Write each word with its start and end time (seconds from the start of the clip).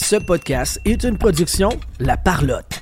Ce 0.00 0.14
podcast 0.14 0.80
est 0.84 1.02
une 1.02 1.18
production 1.18 1.70
La 1.98 2.16
Parlotte. 2.16 2.77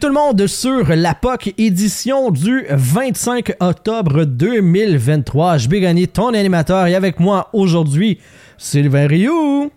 Tout 0.00 0.08
le 0.08 0.14
monde 0.14 0.46
sur 0.46 0.88
la 0.88 1.14
POC 1.14 1.54
édition 1.58 2.30
du 2.30 2.64
25 2.70 3.52
octobre 3.60 4.24
2023. 4.24 5.58
Je 5.58 5.68
vais 5.68 5.80
gagner 5.80 6.06
ton 6.06 6.32
animateur 6.32 6.86
et 6.86 6.94
avec 6.94 7.20
moi 7.20 7.50
aujourd'hui, 7.52 8.18
Sylvain 8.56 9.06
Rioux. 9.06 9.70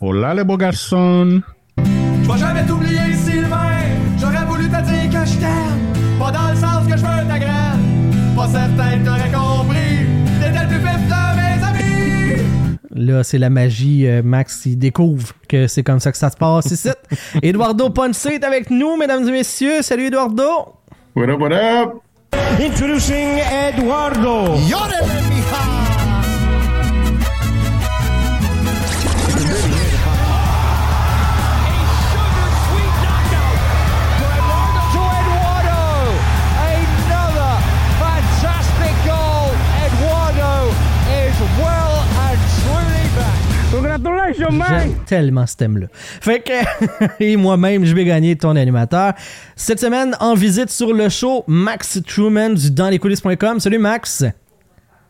Hola 0.00 0.34
les 0.34 0.44
beaux 0.44 0.56
garçons. 0.56 1.42
Je 1.78 2.30
vais 2.30 2.38
jamais 2.38 2.64
t'oublier, 2.64 3.12
Sylvain. 3.14 3.72
J'aurais 4.20 4.44
voulu 4.44 4.68
te 4.68 4.82
dire 4.82 5.10
que 5.10 5.26
je 5.26 5.36
t'aime. 5.38 6.18
Pas 6.20 6.30
dans 6.30 6.50
le 6.50 6.56
sens 6.56 6.86
que 6.86 6.96
je 6.96 7.02
veux 7.02 7.28
ta 7.28 7.38
graine. 7.40 8.34
Pas 8.36 8.46
certain 8.46 8.98
que 8.98 9.17
Là, 12.98 13.22
c'est 13.22 13.38
la 13.38 13.48
magie. 13.48 14.08
euh, 14.08 14.22
Max, 14.24 14.62
il 14.66 14.76
découvre 14.76 15.28
que 15.48 15.68
c'est 15.68 15.84
comme 15.84 16.00
ça 16.00 16.10
que 16.10 16.18
ça 16.18 16.30
se 16.30 16.36
passe 16.36 16.66
ici. 16.72 16.88
Eduardo 17.42 17.90
Ponce 17.90 18.26
est 18.26 18.42
avec 18.42 18.70
nous, 18.70 18.96
mesdames 18.96 19.26
et 19.28 19.30
messieurs. 19.30 19.82
Salut, 19.82 20.06
Eduardo. 20.06 20.74
What 21.14 21.28
up, 21.28 21.40
what 21.40 21.52
up? 21.52 22.02
Introducing 22.60 23.38
Eduardo. 23.72 24.56
J'aime 44.36 44.64
tellement 45.06 45.46
ce 45.46 45.56
thème-là. 45.56 45.86
Fait 45.92 46.40
que, 46.40 47.14
et 47.20 47.36
moi-même, 47.36 47.84
je 47.84 47.94
vais 47.94 48.04
gagner 48.04 48.36
ton 48.36 48.56
animateur. 48.56 49.14
Cette 49.56 49.80
semaine, 49.80 50.16
en 50.20 50.34
visite 50.34 50.70
sur 50.70 50.92
le 50.92 51.08
show, 51.08 51.44
Max 51.46 52.00
Truman 52.06 52.50
du 52.50 52.70
danslescoulisses.com. 52.70 53.60
Salut, 53.60 53.78
Max. 53.78 54.24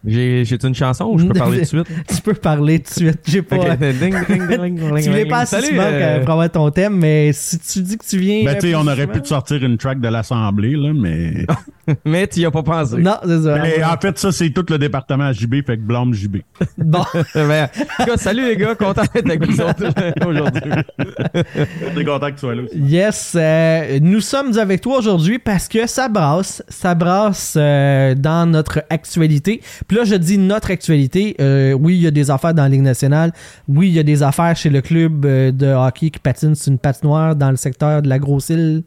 J'ai 0.07 0.45
j'ai 0.45 0.57
une 0.63 0.75
chanson 0.75 1.07
ou 1.07 1.19
je 1.19 1.27
peux 1.27 1.35
parler 1.35 1.67
tout 1.67 1.77
de 1.77 1.85
suite? 1.85 2.05
tu 2.09 2.23
peux 2.23 2.35
parler 2.35 2.79
tout 2.81 2.91
de 2.91 2.95
suite. 2.95 3.21
J'ai 3.27 3.43
pas. 3.43 3.57
Ding, 3.77 4.15
ding, 4.29 4.49
ding, 4.49 4.79
tu 4.79 5.09
voulais 5.09 5.23
ding. 5.23 5.29
pas 5.29 5.41
assez 5.41 5.61
souvent 5.61 5.83
euh, 5.83 6.21
pour 6.21 6.31
avoir 6.31 6.51
ton 6.51 6.71
thème, 6.71 6.97
mais 6.97 7.33
si 7.33 7.59
tu 7.59 7.81
dis 7.81 7.99
que 7.99 8.05
tu 8.05 8.19
viens. 8.19 8.45
Ben, 8.45 8.57
euh, 8.57 8.61
tu 8.61 8.69
sais, 8.69 8.75
on 8.75 8.87
aurait 8.87 9.07
pu 9.07 9.21
te 9.21 9.29
sortir 9.29 9.63
une 9.65 9.77
track 9.79 10.01
de 10.01 10.09
l'Assemblée, 10.09 10.77
là, 10.77 10.93
mais. 10.95 11.47
Mais 12.05 12.27
tu 12.27 12.41
y 12.41 12.45
as 12.45 12.51
pas 12.51 12.63
pensé. 12.63 12.99
Non, 12.99 13.17
c'est 13.25 13.43
ça. 13.45 13.59
mais 13.63 13.83
en 13.83 13.97
fait, 13.99 14.19
ça, 14.19 14.31
c'est 14.31 14.51
tout 14.51 14.67
le 14.69 14.77
département 14.77 15.33
JB, 15.33 15.65
fait 15.67 15.79
que 15.79 15.83
blâme 15.83 16.13
JB. 16.13 16.39
Bon. 16.77 17.03
Ben, 17.35 17.65
en 17.65 18.05
tout 18.05 18.11
cas, 18.11 18.17
salut 18.19 18.45
les 18.47 18.57
gars, 18.59 18.75
content 18.75 19.03
d'être 19.15 19.27
avec 19.27 19.47
vous 19.47 19.59
autres 19.61 19.85
aujourd'hui. 20.27 20.71
T'es 21.95 22.05
content 22.05 22.27
que 22.27 22.35
tu 22.35 22.41
sois 22.41 22.55
là 22.55 22.63
aussi. 22.65 22.79
Yes, 22.79 23.33
euh, 23.39 23.99
nous 24.03 24.21
sommes 24.21 24.59
avec 24.59 24.83
toi 24.83 24.99
aujourd'hui 24.99 25.39
parce 25.39 25.67
que 25.67 25.87
ça 25.87 26.09
brasse, 26.09 26.63
ça 26.69 26.95
brasse 26.95 27.55
euh, 27.59 28.15
dans 28.15 28.45
notre 28.51 28.83
actualité. 28.91 29.63
Puis 29.89 29.97
là, 29.97 30.05
je 30.05 30.15
dis 30.15 30.37
notre 30.39 30.71
actualité. 30.71 31.35
euh, 31.41 31.73
oui, 31.73 31.97
il 31.97 32.03
y 32.03 32.07
a 32.07 32.11
des 32.11 32.31
affaires 32.31 32.53
dans 32.55 32.63
la 32.63 32.69
Ligue 32.69 32.83
nationale. 32.83 33.33
Oui, 33.69 33.89
il 33.89 33.95
y 33.95 33.99
a 33.99 34.03
des 34.03 34.23
affaires 34.23 34.55
chez 34.55 34.69
le 34.71 34.81
club 34.83 35.25
euh, 35.25 35.51
de 35.51 35.67
hockey 35.69 36.11
qui 36.11 36.19
patine 36.19 36.55
sur 36.55 36.71
une 36.71 36.79
patinoire 36.79 37.35
dans 37.35 37.51
le 37.51 37.57
secteur 37.57 38.03
de 38.03 38.09
la 38.09 38.19
Grosse-Île, 38.19 38.83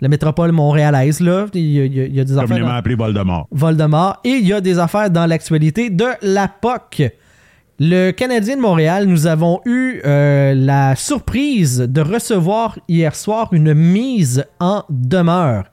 la 0.00 0.06
métropole 0.08 0.52
montréalaise. 0.52 1.20
Là, 1.20 1.46
il 1.54 1.60
y 1.72 1.80
a, 1.80 1.84
il 1.84 2.14
y 2.14 2.20
a- 2.20 2.24
des 2.24 2.38
affaires. 2.38 2.58
Dans- 2.60 2.68
appelé 2.68 2.94
Voldemort. 2.94 3.48
Voldemort. 3.50 4.20
Et 4.22 4.30
il 4.40 4.46
y 4.46 4.52
a 4.52 4.60
des 4.60 4.78
affaires 4.78 5.10
dans 5.10 5.26
l'actualité 5.26 5.90
de 5.90 6.06
la 6.22 6.46
POC. 6.46 7.10
Le 7.80 8.10
Canadien 8.12 8.56
de 8.56 8.60
Montréal, 8.60 9.06
nous 9.06 9.26
avons 9.28 9.60
eu 9.64 10.00
euh, 10.04 10.52
la 10.54 10.94
surprise 10.96 11.78
de 11.80 12.00
recevoir 12.00 12.78
hier 12.88 13.14
soir 13.14 13.48
une 13.52 13.72
mise 13.74 14.44
en 14.60 14.82
demeure. 14.88 15.64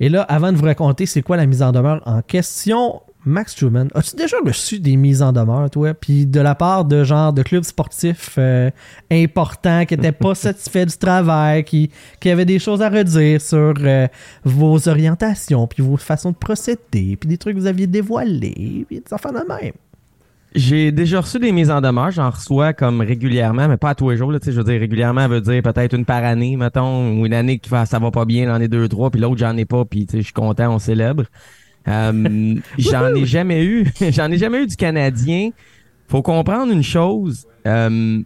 Et 0.00 0.08
là, 0.08 0.22
avant 0.22 0.52
de 0.52 0.56
vous 0.56 0.64
raconter 0.64 1.06
c'est 1.06 1.22
quoi 1.22 1.36
la 1.36 1.46
mise 1.46 1.60
en 1.62 1.72
demeure 1.72 2.02
en 2.06 2.22
question, 2.22 3.00
Max 3.28 3.54
Truman, 3.54 3.88
as-tu 3.94 4.16
déjà 4.16 4.38
reçu 4.44 4.80
des 4.80 4.96
mises 4.96 5.20
en 5.20 5.32
demeure, 5.32 5.68
toi? 5.68 5.92
Puis 5.92 6.24
de 6.24 6.40
la 6.40 6.54
part 6.54 6.86
de 6.86 7.04
genre 7.04 7.32
de 7.34 7.42
clubs 7.42 7.62
sportifs 7.62 8.36
euh, 8.38 8.70
importants 9.10 9.84
qui 9.84 9.96
n'étaient 9.96 10.12
pas 10.12 10.34
satisfaits 10.34 10.86
du 10.86 10.96
travail, 10.96 11.62
qui, 11.62 11.90
qui 12.20 12.30
avaient 12.30 12.46
des 12.46 12.58
choses 12.58 12.80
à 12.80 12.88
redire 12.88 13.40
sur 13.40 13.74
euh, 13.80 14.08
vos 14.44 14.88
orientations, 14.88 15.66
puis 15.66 15.82
vos 15.82 15.98
façons 15.98 16.30
de 16.30 16.36
procéder, 16.36 17.16
puis 17.20 17.28
des 17.28 17.36
trucs 17.36 17.54
que 17.54 17.60
vous 17.60 17.66
aviez 17.66 17.86
dévoilés, 17.86 18.86
puis 18.88 19.00
des 19.00 19.12
affaires 19.12 19.32
de 19.32 19.46
même. 19.46 19.74
J'ai 20.54 20.90
déjà 20.90 21.20
reçu 21.20 21.38
des 21.38 21.52
mises 21.52 21.70
en 21.70 21.82
demeure, 21.82 22.10
j'en 22.10 22.30
reçois 22.30 22.72
comme 22.72 23.02
régulièrement, 23.02 23.68
mais 23.68 23.76
pas 23.76 23.90
à 23.90 23.94
tous 23.94 24.08
les 24.08 24.16
jours. 24.16 24.32
Là, 24.32 24.40
tu 24.40 24.46
sais, 24.46 24.52
je 24.52 24.56
veux 24.56 24.64
dire, 24.64 24.80
régulièrement, 24.80 25.28
veut 25.28 25.42
dire 25.42 25.62
peut-être 25.62 25.94
une 25.94 26.06
par 26.06 26.24
année, 26.24 26.56
mettons, 26.56 27.20
ou 27.20 27.26
une 27.26 27.34
année 27.34 27.58
qui 27.58 27.68
va, 27.68 27.84
ça 27.84 27.98
va 27.98 28.10
pas 28.10 28.24
bien, 28.24 28.46
j'en 28.46 28.58
ai 28.58 28.68
deux, 28.68 28.88
trois, 28.88 29.10
puis 29.10 29.20
l'autre, 29.20 29.36
j'en 29.36 29.54
ai 29.58 29.66
pas, 29.66 29.84
puis 29.84 30.06
tu 30.06 30.12
sais, 30.12 30.18
je 30.18 30.24
suis 30.24 30.32
content, 30.32 30.74
on 30.74 30.78
célèbre. 30.78 31.24
Euh, 31.88 32.54
j'en 32.78 33.14
ai 33.14 33.26
jamais 33.26 33.64
eu. 33.64 33.86
j'en 34.10 34.30
ai 34.30 34.38
jamais 34.38 34.62
eu 34.62 34.66
du 34.66 34.76
Canadien. 34.76 35.50
Faut 36.08 36.22
comprendre 36.22 36.72
une 36.72 36.82
chose. 36.82 37.46
euh, 37.66 38.20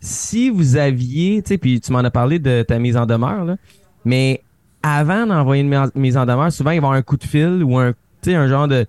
si 0.00 0.50
vous 0.50 0.76
aviez, 0.76 1.42
tu 1.42 1.48
sais, 1.48 1.58
puis 1.58 1.80
tu 1.80 1.90
m'en 1.92 2.00
as 2.00 2.10
parlé 2.10 2.38
de 2.38 2.62
ta 2.62 2.78
mise 2.78 2.96
en 2.96 3.06
demeure, 3.06 3.44
là, 3.44 3.56
mais 4.04 4.42
avant 4.82 5.26
d'envoyer 5.26 5.62
une 5.62 5.90
mise- 5.96 6.16
en 6.16 6.26
demeure, 6.26 6.52
souvent, 6.52 6.70
il 6.70 6.74
va 6.74 6.74
y 6.74 6.78
avoir 6.78 6.92
un 6.92 7.02
coup 7.02 7.16
de 7.16 7.24
fil 7.24 7.62
ou 7.64 7.76
un, 7.78 7.92
tu 8.22 8.30
sais, 8.30 8.34
un 8.36 8.46
genre 8.46 8.68
de, 8.68 8.86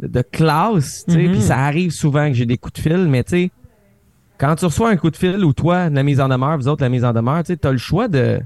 de 0.00 0.22
classe, 0.22 1.04
tu 1.06 1.14
sais, 1.14 1.18
puis 1.30 1.40
ça 1.40 1.58
arrive 1.58 1.92
souvent 1.92 2.28
que 2.28 2.34
j'ai 2.34 2.44
des 2.46 2.58
coups 2.58 2.74
de 2.74 2.80
fil, 2.80 3.06
mais 3.08 3.22
tu 3.24 3.30
sais, 3.30 3.50
quand 4.38 4.54
tu 4.56 4.64
reçois 4.66 4.90
un 4.90 4.96
coup 4.96 5.10
de 5.10 5.16
fil 5.16 5.42
ou 5.44 5.52
toi, 5.54 5.88
la 5.88 6.02
mise 6.02 6.20
en 6.20 6.28
demeure, 6.28 6.58
vous 6.58 6.68
autres, 6.68 6.82
la 6.82 6.88
mise 6.90 7.04
en 7.04 7.12
demeure, 7.12 7.38
tu 7.44 7.52
sais, 7.52 7.56
t'as 7.56 7.72
le 7.72 7.78
choix 7.78 8.08
de 8.08 8.40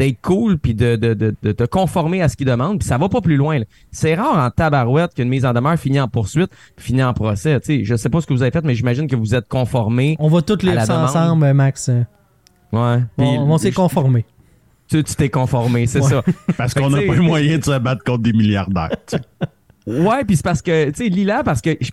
d'être 0.00 0.20
cool 0.22 0.58
puis 0.58 0.74
de, 0.74 0.96
de, 0.96 1.14
de, 1.14 1.34
de 1.42 1.52
te 1.52 1.64
conformer 1.64 2.22
à 2.22 2.28
ce 2.28 2.36
qu'ils 2.36 2.46
demandent 2.46 2.78
puis 2.78 2.88
ça 2.88 2.96
va 2.98 3.08
pas 3.08 3.20
plus 3.20 3.36
loin. 3.36 3.58
là. 3.58 3.64
C'est 3.92 4.14
rare 4.14 4.36
en 4.44 4.50
tabarouette 4.50 5.14
qu'une 5.14 5.28
mise 5.28 5.44
en 5.44 5.52
demeure 5.52 5.76
finit 5.78 6.00
en 6.00 6.08
poursuite 6.08 6.50
puis 6.76 6.86
finit 6.86 7.02
en 7.04 7.12
procès. 7.12 7.60
Tu 7.60 7.66
sais, 7.66 7.84
je 7.84 7.94
sais 7.96 8.08
pas 8.08 8.20
ce 8.20 8.26
que 8.26 8.32
vous 8.32 8.42
avez 8.42 8.50
fait, 8.50 8.64
mais 8.64 8.74
j'imagine 8.74 9.06
que 9.06 9.16
vous 9.16 9.34
êtes 9.34 9.46
conformé. 9.48 10.16
On 10.18 10.28
va 10.28 10.42
tous 10.42 10.58
À 10.66 10.72
les 10.74 10.90
ensemble, 10.90 11.52
Max. 11.52 11.88
Ouais. 12.72 12.98
On, 13.18 13.24
on 13.24 13.58
s'est 13.58 13.72
conformé. 13.72 14.24
tu 14.88 15.04
tu 15.04 15.14
t'es 15.14 15.28
conformé, 15.28 15.86
c'est 15.86 16.00
Ouais. 16.00 16.08
ça. 16.08 16.22
Parce 16.56 16.72
qu'on 16.74 16.88
n'a 16.90 16.98
pas 16.98 17.14
eu 17.14 17.20
moyen 17.20 17.58
de 17.58 17.64
se 17.64 17.78
battre 17.78 18.02
contre 18.04 18.22
des 18.22 18.32
milliardaires. 18.32 18.90
Ouais, 19.86 20.24
puis 20.24 20.36
c'est 20.36 20.44
parce 20.44 20.62
que, 20.62 20.90
tu 20.90 21.04
sais, 21.04 21.08
Lila, 21.08 21.42
parce 21.42 21.60
que 21.60 21.70
je- 21.80 21.90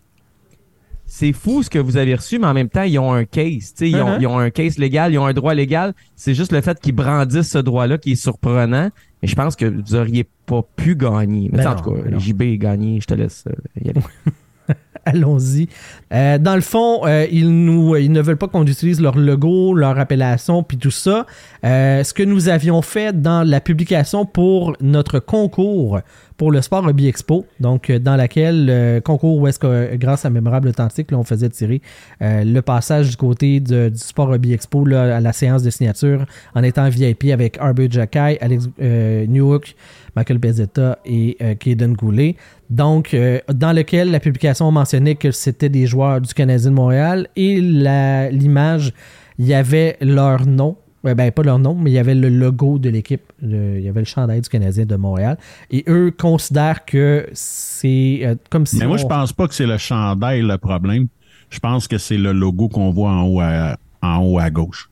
c'est 1.08 1.34
fou 1.34 1.64
ce 1.64 1.70
que 1.70 1.80
vous 1.80 1.98
avez 1.98 2.14
reçu, 2.16 2.38
mais 2.38 2.48
en 2.48 2.54
même 2.54 2.70
temps, 2.70 2.84
ils 2.84 3.00
ont 3.00 3.14
un 3.14 3.26
case. 3.26 3.74
Ils, 3.80 3.96
ont, 3.96 4.08
Uh-huh. 4.18 4.18
ils 4.22 4.28
ont 4.28 4.38
un 4.38 4.50
case 4.50 4.78
légal, 4.78 5.14
ils 5.14 5.18
ont 5.18 5.26
un 5.26 5.34
droit 5.34 5.54
légal. 5.54 5.94
C'est 6.16 6.34
juste 6.36 6.52
le 6.52 6.62
fait 6.62 6.80
qu'ils 6.80 6.94
brandissent 6.94 7.52
ce 7.52 7.58
droit-là 7.58 7.98
qui 7.98 8.12
est 8.12 8.16
surprenant. 8.16 8.90
Mais 9.22 9.28
je 9.28 9.36
pense 9.36 9.56
que 9.56 9.66
vous 9.66 9.96
auriez 9.96 10.28
pas 10.46 10.62
pu 10.76 10.96
gagner. 10.96 11.50
Mais 11.52 11.60
Ben 11.64 11.68
en 11.68 11.70
non, 11.72 11.76
tout 11.82 11.92
cas, 11.92 12.02
ben 12.04 12.12
non. 12.14 12.20
JB 12.20 12.42
est 12.44 12.58
gagné, 12.58 13.00
je 13.02 13.08
te 13.08 13.14
laisse 13.16 13.46
euh, 13.48 13.54
y 13.84 13.90
aller. 13.90 14.02
Allons-y. 15.06 15.70
Euh, 16.14 16.38
dans 16.38 16.56
le 16.56 16.62
fond, 16.62 17.06
euh, 17.06 17.26
ils, 17.32 17.50
nous, 17.50 17.96
ils 17.96 18.12
ne 18.12 18.22
veulent 18.22 18.38
pas 18.38 18.50
qu'on 18.50 18.66
utilise 18.66 19.00
leur 19.00 19.18
logo, 19.18 19.74
leur 19.74 19.98
appellation, 19.98 20.64
puis 20.64 20.78
tout 20.78 20.92
ça. 20.92 21.26
Euh, 21.64 22.04
ce 22.04 22.14
que 22.14 22.24
nous 22.24 22.50
avions 22.50 22.82
fait 22.82 23.22
dans 23.22 23.48
la 23.48 23.62
publication 23.62 24.26
pour 24.26 24.76
notre 24.82 25.20
concours 25.20 26.02
pour 26.38 26.52
le 26.52 26.62
Sport 26.62 26.86
Hobby 26.86 27.08
Expo, 27.08 27.46
donc 27.60 27.90
euh, 27.90 27.98
dans 27.98 28.16
laquelle 28.16 28.68
euh, 28.70 29.02
concours 29.02 29.38
où 29.38 29.48
est-ce 29.48 29.58
que, 29.58 29.68
euh, 29.68 29.98
grâce 29.98 30.24
à 30.24 30.30
Mémorable 30.30 30.68
Authentique, 30.70 31.10
là, 31.12 31.18
on 31.18 31.24
faisait 31.24 31.50
tirer 31.50 31.82
euh, 32.22 32.44
le 32.44 32.62
passage 32.62 33.10
du 33.10 33.18
côté 33.18 33.60
du 33.60 33.92
Sport 33.96 34.30
Hobby 34.30 34.54
Expo 34.54 34.86
là, 34.86 35.18
à 35.18 35.20
la 35.20 35.34
séance 35.34 35.64
de 35.64 35.72
signature 35.72 36.26
en 36.54 36.62
étant 36.62 36.88
VIP 36.90 37.26
avec 37.34 37.58
Arbor 37.58 37.88
Jacky, 37.90 38.38
Alex 38.40 38.70
euh, 38.80 39.26
Newhook, 39.26 39.74
Michael 40.16 40.40
Pezzetta 40.40 41.00
et 41.06 41.38
euh, 41.42 41.56
Kaden 41.56 41.94
Goulet. 41.94 42.36
Donc, 42.70 43.16
dans 43.54 43.72
lequel 43.72 44.12
la 44.12 44.20
publication 44.20 44.70
mentionnait 44.74 45.16
que 45.16 45.32
c'était 45.32 45.70
des 45.70 45.88
joueurs 45.88 46.20
du 46.20 46.34
Canadien 46.34 46.70
de 46.70 46.76
Montréal 46.76 47.30
et 47.38 47.62
l'image, 47.62 48.92
il 49.40 49.46
y 49.46 49.54
avait 49.54 49.96
leur 50.02 50.46
nom. 50.46 50.76
Ouais, 51.08 51.16
ben, 51.16 51.32
pas 51.32 51.42
leur 51.44 51.58
nom, 51.58 51.74
mais 51.74 51.90
il 51.90 51.94
y 51.94 52.00
avait 52.00 52.16
le 52.16 52.28
logo 52.28 52.80
de 52.80 52.90
l'équipe. 52.90 53.22
Il 53.42 53.80
y 53.80 53.88
avait 53.88 54.02
le 54.02 54.06
chandail 54.06 54.42
du 54.42 54.50
Canadien 54.50 54.86
de 54.86 54.96
Montréal. 54.98 55.38
Et 55.72 55.86
eux 55.88 56.12
considèrent 56.12 56.84
que 56.84 57.30
c'est 57.32 58.20
euh, 58.24 58.36
comme 58.50 58.66
si. 58.66 58.78
Mais 58.78 58.88
moi, 58.88 58.96
on- 58.96 58.98
je 58.98 59.06
pense 59.08 59.32
pas 59.32 59.48
que 59.48 59.54
c'est 59.56 59.66
le 59.66 59.78
chandail 59.78 60.42
le 60.42 60.58
problème. 60.58 61.08
Je 61.50 61.60
pense 61.60 61.88
que 61.88 61.98
c'est 61.98 62.18
le 62.18 62.34
logo 62.34 62.68
qu'on 62.68 62.92
voit 62.92 63.12
en 63.12 63.24
haut 63.26 63.40
à, 63.40 63.78
en 64.02 64.18
haut 64.26 64.38
à 64.38 64.50
gauche. 64.50 64.90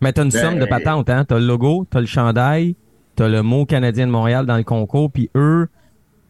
Mais 0.00 0.14
t'as 0.14 0.24
une 0.24 0.30
Ben, 0.30 0.40
somme 0.40 0.58
de 0.58 0.64
patentes, 0.64 1.10
hein? 1.10 1.26
T'as 1.26 1.38
le 1.38 1.46
logo, 1.46 1.86
t'as 1.90 2.00
le 2.00 2.06
chandail, 2.06 2.76
t'as 3.14 3.28
le 3.28 3.42
mot 3.42 3.66
Canadien 3.66 4.06
de 4.06 4.12
Montréal 4.12 4.46
dans 4.46 4.56
le 4.56 4.62
concours, 4.64 5.10
puis 5.12 5.28
eux, 5.36 5.68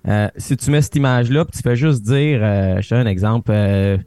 euh, 0.09 0.29
si 0.37 0.57
tu 0.57 0.71
mets 0.73 0.83
cette 0.83 0.97
image-là, 0.97 1.45
puis 1.45 1.57
tu 1.57 1.63
fais 1.63 1.77
juste 1.77 2.03
dire, 2.03 2.41
euh, 2.43 2.81
je 2.81 2.89
te 2.89 2.95
donne 2.95 3.07
un 3.07 3.11
exemple, 3.11 3.53
euh, 3.55 3.99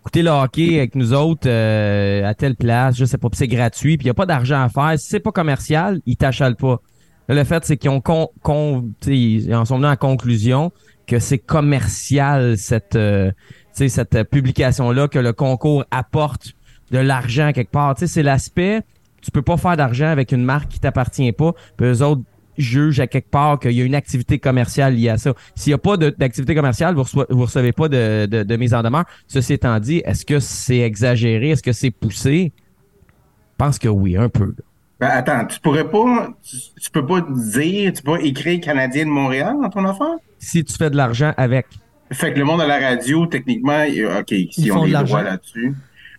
écoutez 0.00 0.22
le 0.22 0.30
hockey 0.30 0.78
avec 0.78 0.94
nous 0.94 1.12
autres 1.12 1.46
euh, 1.48 2.24
à 2.24 2.34
telle 2.34 2.56
place, 2.56 2.96
je 2.96 3.04
sais 3.04 3.18
pas, 3.18 3.28
c'est 3.32 3.48
gratuit, 3.48 3.98
puis 3.98 4.06
il 4.06 4.08
y 4.08 4.10
a 4.10 4.14
pas 4.14 4.26
d'argent 4.26 4.62
à 4.62 4.68
faire. 4.68 4.98
Si 4.98 5.08
c'est 5.08 5.20
pas 5.20 5.32
commercial, 5.32 6.00
ils 6.06 6.16
t'achalent 6.16 6.56
pas. 6.56 6.80
Le 7.28 7.44
fait, 7.44 7.64
c'est 7.64 7.76
qu'ils 7.76 7.90
ont 7.90 8.00
con, 8.00 8.30
con, 8.42 8.90
ils 9.06 9.54
en 9.54 9.64
sont 9.64 9.76
venus 9.76 9.88
à 9.88 9.90
la 9.90 9.96
conclusion 9.96 10.72
que 11.06 11.18
c'est 11.18 11.38
commercial 11.38 12.56
cette, 12.56 12.96
euh, 12.96 13.30
cette 13.72 14.24
publication-là, 14.30 15.06
que 15.06 15.18
le 15.18 15.32
concours 15.32 15.84
apporte 15.90 16.54
de 16.90 16.98
l'argent 16.98 17.52
quelque 17.52 17.70
part. 17.70 17.94
C'est 17.96 18.22
l'aspect, 18.22 18.80
tu 19.20 19.30
peux 19.30 19.42
pas 19.42 19.58
faire 19.58 19.76
d'argent 19.76 20.08
avec 20.08 20.32
une 20.32 20.42
marque 20.42 20.70
qui 20.70 20.80
t'appartient 20.80 21.32
pas, 21.32 21.52
puis 21.76 21.86
eux 21.86 22.02
autres 22.02 22.22
jugent 22.60 23.00
à 23.00 23.06
quelque 23.06 23.30
part 23.30 23.58
qu'il 23.58 23.72
y 23.72 23.80
a 23.82 23.84
une 23.84 23.94
activité 23.94 24.38
commerciale 24.38 24.94
liée 24.94 25.08
à 25.08 25.18
ça. 25.18 25.34
S'il 25.54 25.70
y 25.70 25.74
a 25.74 25.78
pas 25.78 25.96
d'activité 25.96 26.54
commerciale, 26.54 26.94
vous, 26.94 27.04
vous 27.30 27.42
recevez 27.42 27.72
pas 27.72 27.88
de, 27.88 28.26
de, 28.26 28.42
de 28.42 28.56
mise 28.56 28.74
en 28.74 28.82
demeure. 28.82 29.04
Ceci 29.26 29.54
étant 29.54 29.78
dit, 29.80 30.02
est-ce 30.04 30.24
que 30.24 30.38
c'est 30.40 30.78
exagéré? 30.78 31.50
Est-ce 31.50 31.62
que 31.62 31.72
c'est 31.72 31.90
poussé? 31.90 32.52
Je 32.56 33.64
pense 33.64 33.78
que 33.78 33.88
oui, 33.88 34.16
un 34.16 34.28
peu. 34.28 34.54
Ben, 35.00 35.08
attends, 35.08 35.46
tu 35.46 35.58
pourrais 35.60 35.88
pas, 35.88 36.28
tu, 36.42 36.56
tu 36.80 36.90
peux 36.90 37.06
pas 37.06 37.20
dire, 37.22 37.92
tu 37.92 38.02
peux 38.02 38.12
pas 38.12 38.20
écrire 38.20 38.60
Canadien 38.60 39.04
de 39.06 39.10
Montréal 39.10 39.54
dans 39.62 39.70
ton 39.70 39.84
affaire? 39.84 40.16
Si 40.38 40.62
tu 40.64 40.74
fais 40.74 40.90
de 40.90 40.96
l'argent 40.96 41.32
avec. 41.36 41.66
Fait 42.12 42.32
que 42.32 42.38
le 42.38 42.44
monde 42.44 42.60
à 42.60 42.66
la 42.66 42.78
radio, 42.78 43.26
techniquement, 43.26 43.82
OK, 44.18 44.30
Ils 44.32 44.48
si 44.52 44.68
font 44.68 44.80
on 44.80 44.84
l'argent. 44.84 45.18
droits 45.18 45.22
là-dessus. 45.22 45.74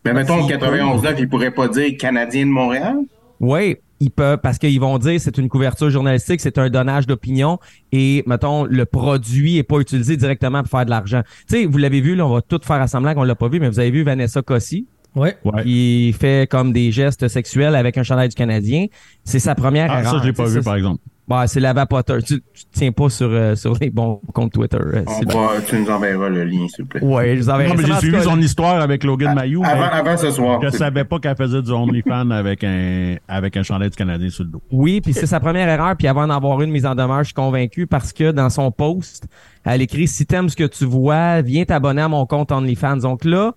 Mais 0.06 0.14
mettons, 0.14 0.48
s'ils 0.48 0.56
91.9, 0.58 1.16
ils 1.20 1.30
pourraient 1.30 1.52
pas 1.52 1.68
dire 1.68 1.96
Canadien 2.00 2.46
de 2.46 2.52
Montréal? 2.52 2.96
Oui, 3.40 3.78
ils 4.02 4.12
peuvent, 4.12 4.40
parce 4.40 4.58
qu'ils 4.58 4.80
vont 4.82 4.98
dire 4.98 5.22
c'est 5.22 5.38
une 5.38 5.48
couverture 5.48 5.90
journalistique, 5.90 6.42
c'est 6.42 6.58
un 6.58 6.70
donnage 6.70 7.08
d'opinion 7.08 7.60
et, 7.94 8.24
mettons, 8.28 8.66
le 8.66 8.86
produit 8.86 9.58
est 9.58 9.64
pas 9.64 9.78
utilisé 9.80 10.18
directement 10.18 10.62
pour 10.64 10.72
faire 10.72 10.86
de 10.86 10.90
l'argent. 10.90 11.22
Tu 11.48 11.56
sais, 11.62 11.66
vous 11.66 11.78
l'avez 11.78 12.02
vu, 12.02 12.16
là, 12.16 12.26
on 12.26 12.34
va 12.34 12.42
tout 12.42 12.60
faire 12.62 12.82
à 12.82 12.88
semblant 12.88 13.14
qu'on 13.14 13.24
l'a 13.24 13.36
pas 13.36 13.48
vu, 13.48 13.60
mais 13.62 13.70
vous 13.70 13.80
avez 13.80 13.92
vu 13.92 14.04
Vanessa 14.04 14.42
Cossi 14.42 14.88
Ouais. 15.14 15.38
Ouais. 15.44 15.64
qui 15.64 16.16
fait 16.18 16.50
comme 16.50 16.72
des 16.72 16.92
gestes 16.94 17.28
sexuels 17.28 17.76
avec 17.76 17.98
un 17.98 18.04
chandail 18.04 18.30
du 18.30 18.36
Canadien. 18.36 18.86
C'est 19.26 19.40
sa 19.40 19.56
première 19.56 19.92
Ah, 19.92 20.00
erreur. 20.00 20.12
ça, 20.14 20.20
je 20.22 20.28
l'ai 20.28 20.34
pas 20.34 20.46
vu, 20.46 20.62
par 20.62 20.76
exemple. 20.78 21.02
Bah, 21.28 21.48
c'est 21.48 21.60
la 21.62 21.72
vapoteur. 21.72 22.18
Tu, 22.24 22.42
tu 22.42 22.64
tiens 22.74 22.92
pas 22.92 23.10
sur, 23.10 23.30
euh, 23.32 23.56
sur 23.56 23.78
les 23.80 23.90
bons 23.90 24.20
comptes 24.34 24.52
Twitter. 24.52 24.78
euh, 24.82 25.04
On 25.08 25.14
Sylvain. 25.20 25.34
va, 25.48 25.62
tu 25.66 25.80
nous 25.80 25.90
enverras 25.90 26.28
le 26.28 26.44
lien, 26.44 26.68
s'il 26.68 26.84
te 26.86 26.90
plaît. 26.98 27.02
Ouais, 27.04 27.38
je 27.38 27.42
vous 27.44 27.50
enverrai 27.50 27.70
Non, 27.70 27.76
mais 27.78 27.86
j'ai 27.86 27.94
suivi 28.00 28.18
cas, 28.18 28.24
son 28.24 28.40
histoire 28.42 28.82
avec 28.82 29.04
Logan 29.06 29.34
Mayou, 29.36 29.64
Avant, 29.64 29.80
mais 29.80 29.86
avant 30.10 30.18
ce 30.18 30.32
soir. 30.32 30.60
je 30.62 30.70
savais 30.70 31.06
pas 31.06 31.20
qu'elle 31.20 31.38
faisait 31.38 31.62
du 31.62 31.72
OnlyFans 31.72 32.32
avec 32.32 32.64
un, 32.66 33.16
avec 33.30 33.56
un 33.56 33.64
chandail 33.64 33.90
du 33.92 33.96
Canadien 33.96 34.30
sur 34.30 34.44
le 34.44 34.50
dos. 34.50 34.62
Oui, 34.72 35.00
puis 35.00 35.14
c'est 35.14 35.26
sa 35.28 35.40
première 35.40 35.70
erreur. 35.70 35.96
Puis 35.96 36.08
avant 36.08 36.28
d'en 36.28 36.36
avoir 36.36 36.62
une 36.62 36.72
mise 36.72 36.86
en 36.86 36.96
demeure, 36.96 37.20
je 37.20 37.26
suis 37.26 37.34
convaincu 37.34 37.88
parce 37.88 38.12
que 38.12 38.32
dans 38.32 38.50
son 38.50 38.70
post, 38.72 39.26
elle 39.64 39.82
écrit 39.82 40.08
si 40.08 40.26
t'aimes 40.26 40.50
ce 40.50 40.56
que 40.58 40.66
tu 40.66 40.84
vois, 40.86 41.42
viens 41.42 41.64
t'abonner 41.64 42.02
à 42.02 42.08
mon 42.10 42.26
compte 42.26 42.52
OnlyFans. 42.52 42.98
Donc 42.98 43.24
là, 43.24 43.54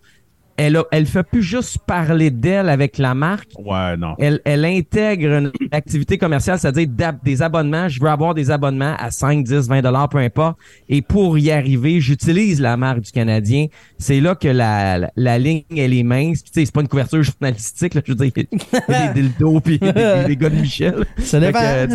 elle 0.56 0.76
a, 0.76 0.84
elle 0.92 1.06
fait 1.06 1.22
plus 1.22 1.42
juste 1.42 1.78
parler 1.86 2.30
d'elle 2.30 2.68
avec 2.68 2.98
la 2.98 3.14
marque. 3.14 3.50
Ouais, 3.58 3.96
non. 3.96 4.14
Elle, 4.18 4.40
elle 4.44 4.64
intègre 4.64 5.26
une 5.32 5.52
activité 5.72 6.18
commerciale, 6.18 6.58
c'est-à-dire 6.58 6.88
des 7.24 7.42
abonnements. 7.42 7.88
Je 7.88 8.00
veux 8.00 8.08
avoir 8.08 8.34
des 8.34 8.50
abonnements 8.50 8.94
à 8.98 9.10
5, 9.10 9.44
10, 9.44 9.68
20 9.68 9.82
dollars, 9.82 10.08
peu 10.08 10.18
importe. 10.18 10.56
Et 10.88 11.02
pour 11.02 11.38
y 11.38 11.50
arriver, 11.50 12.00
j'utilise 12.00 12.60
la 12.60 12.76
marque 12.76 13.00
du 13.00 13.10
Canadien. 13.10 13.66
C'est 13.98 14.20
là 14.20 14.34
que 14.34 14.48
la, 14.48 14.98
la, 14.98 15.10
la 15.16 15.38
ligne, 15.38 15.62
elle 15.76 15.92
est 15.94 16.02
mince. 16.02 16.42
Puis, 16.42 16.52
tu 16.52 16.60
sais, 16.60 16.66
c'est 16.66 16.74
pas 16.74 16.80
une 16.82 16.88
couverture 16.88 17.22
journalistique, 17.22 17.94
là. 17.94 18.00
Je 18.04 18.12
veux 18.12 18.16
dire, 18.16 18.32
il 18.36 18.46
y 18.88 18.94
a 18.94 19.12
des 19.12 19.22
dildos 19.22 19.60
puis 19.60 19.78
des, 19.78 19.92
des 20.26 20.36
gars 20.36 20.50
de 20.50 20.56
Michel. 20.60 21.04
Ça 21.18 21.40
dépend. 21.40 21.58
euh, 21.62 21.86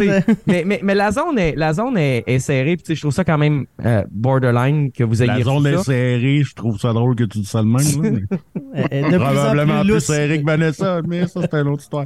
mais, 0.48 0.64
mais, 0.66 0.80
mais 0.84 0.96
la 0.96 1.12
zone 1.12 1.38
est, 1.40 1.56
la 1.56 1.74
zone 1.74 1.98
est, 1.98 2.24
est 2.28 2.40
serrée. 2.40 2.76
Puis, 2.76 2.84
tu 2.84 2.88
sais, 2.88 2.96
je 2.96 3.02
trouve 3.02 3.14
ça 3.14 3.24
quand 3.24 3.38
même 3.38 3.66
euh, 3.86 4.04
borderline 4.12 4.92
que 4.92 5.04
vous 5.04 5.22
ayez 5.24 5.32
La 5.32 5.42
zone 5.42 5.66
est 5.68 5.78
serrée, 5.84 6.42
je 6.44 6.54
trouve 6.56 6.80
ça 6.80 6.94
drôle 6.94 7.16
que 7.16 7.24
tu 7.24 7.40
dis 7.40 7.46
ça 7.46 7.60
de 7.62 7.68
même. 7.68 8.04
là, 8.04 8.10
mais 8.30 8.38
de 8.56 9.18
Probablement 9.18 9.82
plus 9.82 10.06
plus 10.06 10.06
que 10.08 10.46
Vanessa, 10.46 11.02
mais 11.08 11.28
ça, 11.28 11.42
c'est 11.42 11.54
une 11.54 11.68
autre 11.68 11.84
histoire. 11.84 12.06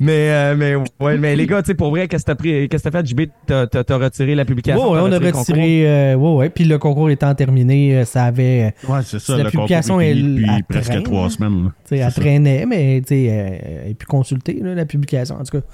Mais, 0.00 0.30
euh, 0.30 0.56
mais, 0.56 0.74
ouais, 1.00 1.18
mais 1.18 1.36
les 1.36 1.46
gars, 1.46 1.62
tu 1.62 1.68
sais, 1.68 1.74
pour 1.74 1.90
vrai, 1.90 2.08
qu'est-ce 2.08 2.24
que 2.24 2.32
t'as 2.32 2.90
fait, 2.90 3.06
JB? 3.06 3.22
T'as, 3.46 3.96
retiré 3.96 4.34
la 4.34 4.44
publication? 4.44 4.90
Ouais, 4.90 4.98
t'as 4.98 5.04
on 5.04 5.12
a 5.12 5.18
retiré. 5.18 5.88
euh, 5.88 6.14
ouais, 6.16 6.34
ouais. 6.34 6.50
Puis 6.50 6.64
le 6.64 6.78
concours 6.78 7.10
étant 7.10 7.34
terminé, 7.34 7.96
euh, 7.96 8.04
ça 8.04 8.24
avait. 8.24 8.74
Ouais, 8.88 9.00
c'est 9.04 9.20
ça. 9.20 9.36
La 9.36 9.44
le 9.44 9.50
publication 9.50 10.00
est 10.00 10.14
depuis 10.14 10.62
presque 10.68 11.02
trois 11.04 11.26
hein. 11.26 11.30
semaines. 11.30 11.64
là. 11.64 11.72
Tu 11.84 11.96
sais, 11.96 11.98
elle 11.98 12.12
traînait, 12.12 12.66
mais 12.66 13.00
tu 13.02 13.14
sais, 13.14 13.28
euh, 13.30 13.90
et 13.90 13.94
puis 13.94 14.06
consulter 14.06 14.58
là, 14.60 14.74
la 14.74 14.84
publication, 14.84 15.36
en 15.36 15.44
tout 15.44 15.58
cas. 15.58 15.66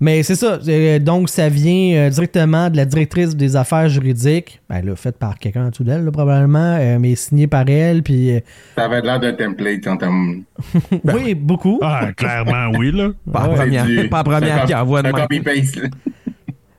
Mais 0.00 0.22
c'est 0.24 0.34
ça. 0.34 0.58
euh, 0.66 0.98
donc, 0.98 1.28
ça 1.28 1.48
vient 1.48 1.94
euh, 1.96 2.10
directement 2.10 2.68
de 2.68 2.76
la 2.76 2.84
directrice 2.84 3.36
des 3.36 3.54
affaires 3.56 3.88
juridiques. 3.88 4.60
Ben, 4.68 4.84
là, 4.84 4.96
faite 4.96 5.16
par 5.18 5.38
quelqu'un 5.38 5.66
en 5.66 5.70
dessous 5.70 5.84
d'elle, 5.84 6.10
probablement, 6.10 6.76
euh, 6.80 6.98
mais 6.98 7.14
signé 7.14 7.46
par 7.46 7.68
elle. 7.68 8.02
Puis, 8.02 8.32
euh, 8.32 8.40
Ça 8.76 8.84
avait 8.86 9.00
l'air 9.00 9.20
d'un 9.20 9.32
template 9.32 9.86
en 9.86 9.96
termes. 9.96 10.42
oui, 11.04 11.34
beaucoup. 11.34 11.78
Ah, 11.80 12.08
clairement, 12.16 12.76
oui, 12.76 12.90
là. 12.92 13.10
Pas 13.32 13.44
la 13.44 13.48
Ouais. 13.50 13.54
première, 13.56 13.86
du- 13.86 14.08
pas 14.08 14.18
la 14.18 14.24
première 14.24 14.64
qui 14.66 14.74
un- 14.74 14.82
envoie 14.82 15.02
de 15.02 15.08
même. 15.08 15.14
copy-paste, 15.16 15.76
là. 15.76 15.88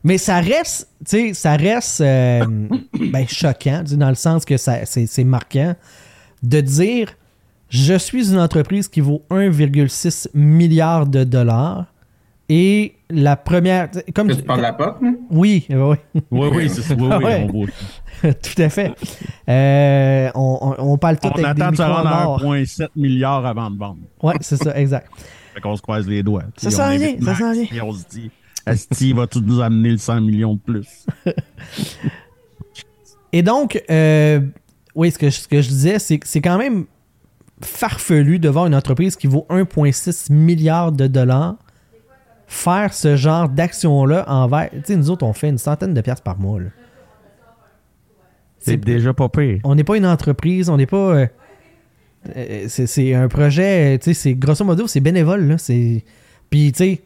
Mais 0.04 0.20
ça 0.20 0.40
reste, 0.40 0.90
tu 1.10 1.30
sais, 1.30 1.34
ça 1.34 1.56
reste 1.56 2.02
euh, 2.02 2.46
ben, 3.12 3.26
choquant, 3.28 3.82
dans 3.94 4.10
le 4.10 4.16
sens 4.16 4.46
que 4.46 4.56
c'est 4.58 5.24
marquant 5.24 5.74
de 6.44 6.62
dire 6.62 7.08
je 7.70 7.96
suis 7.98 8.32
une 8.32 8.40
entreprise 8.40 8.88
qui 8.88 9.00
vaut 9.02 9.24
1,6 9.32 10.28
milliard 10.36 11.08
de 11.08 11.24
dollars 11.24 11.86
et 12.50 12.96
la 13.10 13.36
première. 13.36 13.90
Comme, 14.14 14.30
Tu 14.36 14.42
parles 14.44 14.60
de 14.60 14.64
la 14.64 14.74
POC, 14.74 14.96
hein? 15.04 15.16
oui, 15.32 15.66
oui, 15.70 15.96
Oui, 16.32 16.50
oui, 16.54 16.70
c'est 16.74 16.82
ça. 16.82 16.94
Oui, 16.96 17.08
oui, 17.18 17.24
Ouais. 17.24 17.48
on, 18.24 18.30
tout 18.34 18.62
à 18.62 18.70
fait. 18.70 18.92
Euh, 19.50 20.30
on, 20.36 20.76
on- 20.80 20.92
on 20.94 20.98
parle 20.98 21.18
tout 21.20 21.28
on 21.28 21.32
avec 21.32 21.46
attend 21.46 21.72
de 21.72 21.78
des 21.78 21.84
rendre 21.84 22.08
à 22.08 22.24
morts. 22.26 22.44
1,7 22.44 22.88
milliard 22.96 23.46
avant 23.46 23.70
de 23.72 23.78
vendre. 23.78 24.00
Ouais, 24.24 24.36
c'est 24.42 24.58
ça, 24.58 24.78
exact. 24.80 25.12
Fait 25.54 25.62
qu'on 25.62 25.76
se 25.76 25.82
croise 25.82 26.08
les 26.08 26.22
doigts. 26.24 26.44
Ça 26.58 26.68
Puis 26.68 26.76
s'en 26.76 26.88
on 26.88 26.98
vient, 26.98 27.08
invite 27.08 27.20
ça 27.24 27.26
Max, 27.32 27.40
s'en 27.40 27.52
vient. 27.54 27.66
puis 27.66 27.82
on 27.82 27.92
se 27.94 28.04
dit, 28.10 28.32
Esti, 28.68 29.14
vas-tu 29.14 29.40
nous 29.42 29.62
amener 29.62 29.90
le 29.92 29.98
100 29.98 30.22
millions 30.22 30.56
de 30.56 30.60
plus? 30.60 31.06
Et 33.32 33.42
donc, 33.44 33.82
euh, 33.90 34.40
oui, 34.96 35.12
ce 35.12 35.18
que, 35.20 35.30
je- 35.30 35.40
ce 35.42 35.48
que 35.48 35.62
je 35.62 35.68
disais, 35.70 36.00
c'est 36.00 36.20
que 36.20 36.28
c'est 36.28 36.42
quand 36.42 36.58
même 36.58 36.86
farfelu 37.62 38.40
de 38.40 38.50
voir 38.50 38.66
une 38.68 38.76
entreprise 38.76 39.16
qui 39.16 39.28
vaut 39.28 39.46
1,6 39.50 40.32
milliard 40.32 40.92
de 40.92 41.08
dollars 41.08 41.56
faire 42.48 42.94
ce 42.94 43.16
genre 43.16 43.50
d'action-là 43.50 44.26
envers. 44.28 44.70
Tu 44.72 44.82
sais, 44.86 44.96
nous 44.96 45.10
autres, 45.10 45.26
on 45.26 45.34
fait 45.34 45.50
une 45.50 45.58
centaine 45.58 45.94
de 45.94 46.02
piastres 46.02 46.24
par 46.24 46.40
mois. 46.40 46.60
C'est 48.60 48.78
déjà 48.78 49.14
pas 49.14 49.30
pire. 49.30 49.60
On 49.64 49.76
n'est 49.76 49.84
pas 49.84 49.98
une 49.98 50.06
entreprise, 50.06 50.70
on 50.70 50.78
n'est 50.78 50.88
pas. 50.88 51.16
euh, 51.16 51.28
euh, 52.36 52.66
c'est 52.68 53.14
un 53.14 53.28
projet, 53.28 53.96
euh, 53.96 53.98
tu 54.00 54.06
sais, 54.06 54.14
c'est 54.14 54.34
grosso 54.34 54.66
modo, 54.66 54.88
c'est 54.88 55.00
bénévole. 55.00 55.48
Là, 55.48 55.56
Puis, 56.50 56.72
tu 56.72 56.78
sais, 56.78 57.02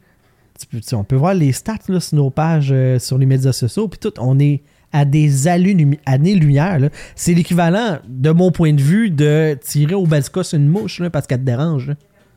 tu 0.71 0.81
tu 0.81 0.95
on 0.95 1.03
peut 1.03 1.15
voir 1.15 1.33
les 1.33 1.51
stats 1.51 1.75
là, 1.87 1.99
sur 1.99 2.17
nos 2.17 2.29
pages, 2.29 2.69
euh, 2.71 2.99
sur 2.99 3.17
les 3.17 3.25
médias 3.25 3.51
sociaux, 3.51 3.87
puis 3.87 3.99
tout, 3.99 4.13
on 4.19 4.39
est 4.39 4.61
à 4.91 5.05
des 5.05 5.47
années-lumière. 5.47 6.89
C'est 7.15 7.33
l'équivalent, 7.33 7.99
de 8.07 8.31
mon 8.31 8.51
point 8.51 8.73
de 8.73 8.81
vue, 8.81 9.09
de 9.11 9.57
tirer 9.61 9.95
au 9.95 10.05
bazooka 10.05 10.43
sur 10.43 10.57
une 10.57 10.67
mouche 10.67 10.99
là, 10.99 11.09
parce 11.09 11.27
qu'elle 11.27 11.39
te 11.41 11.45
dérange. 11.45 11.91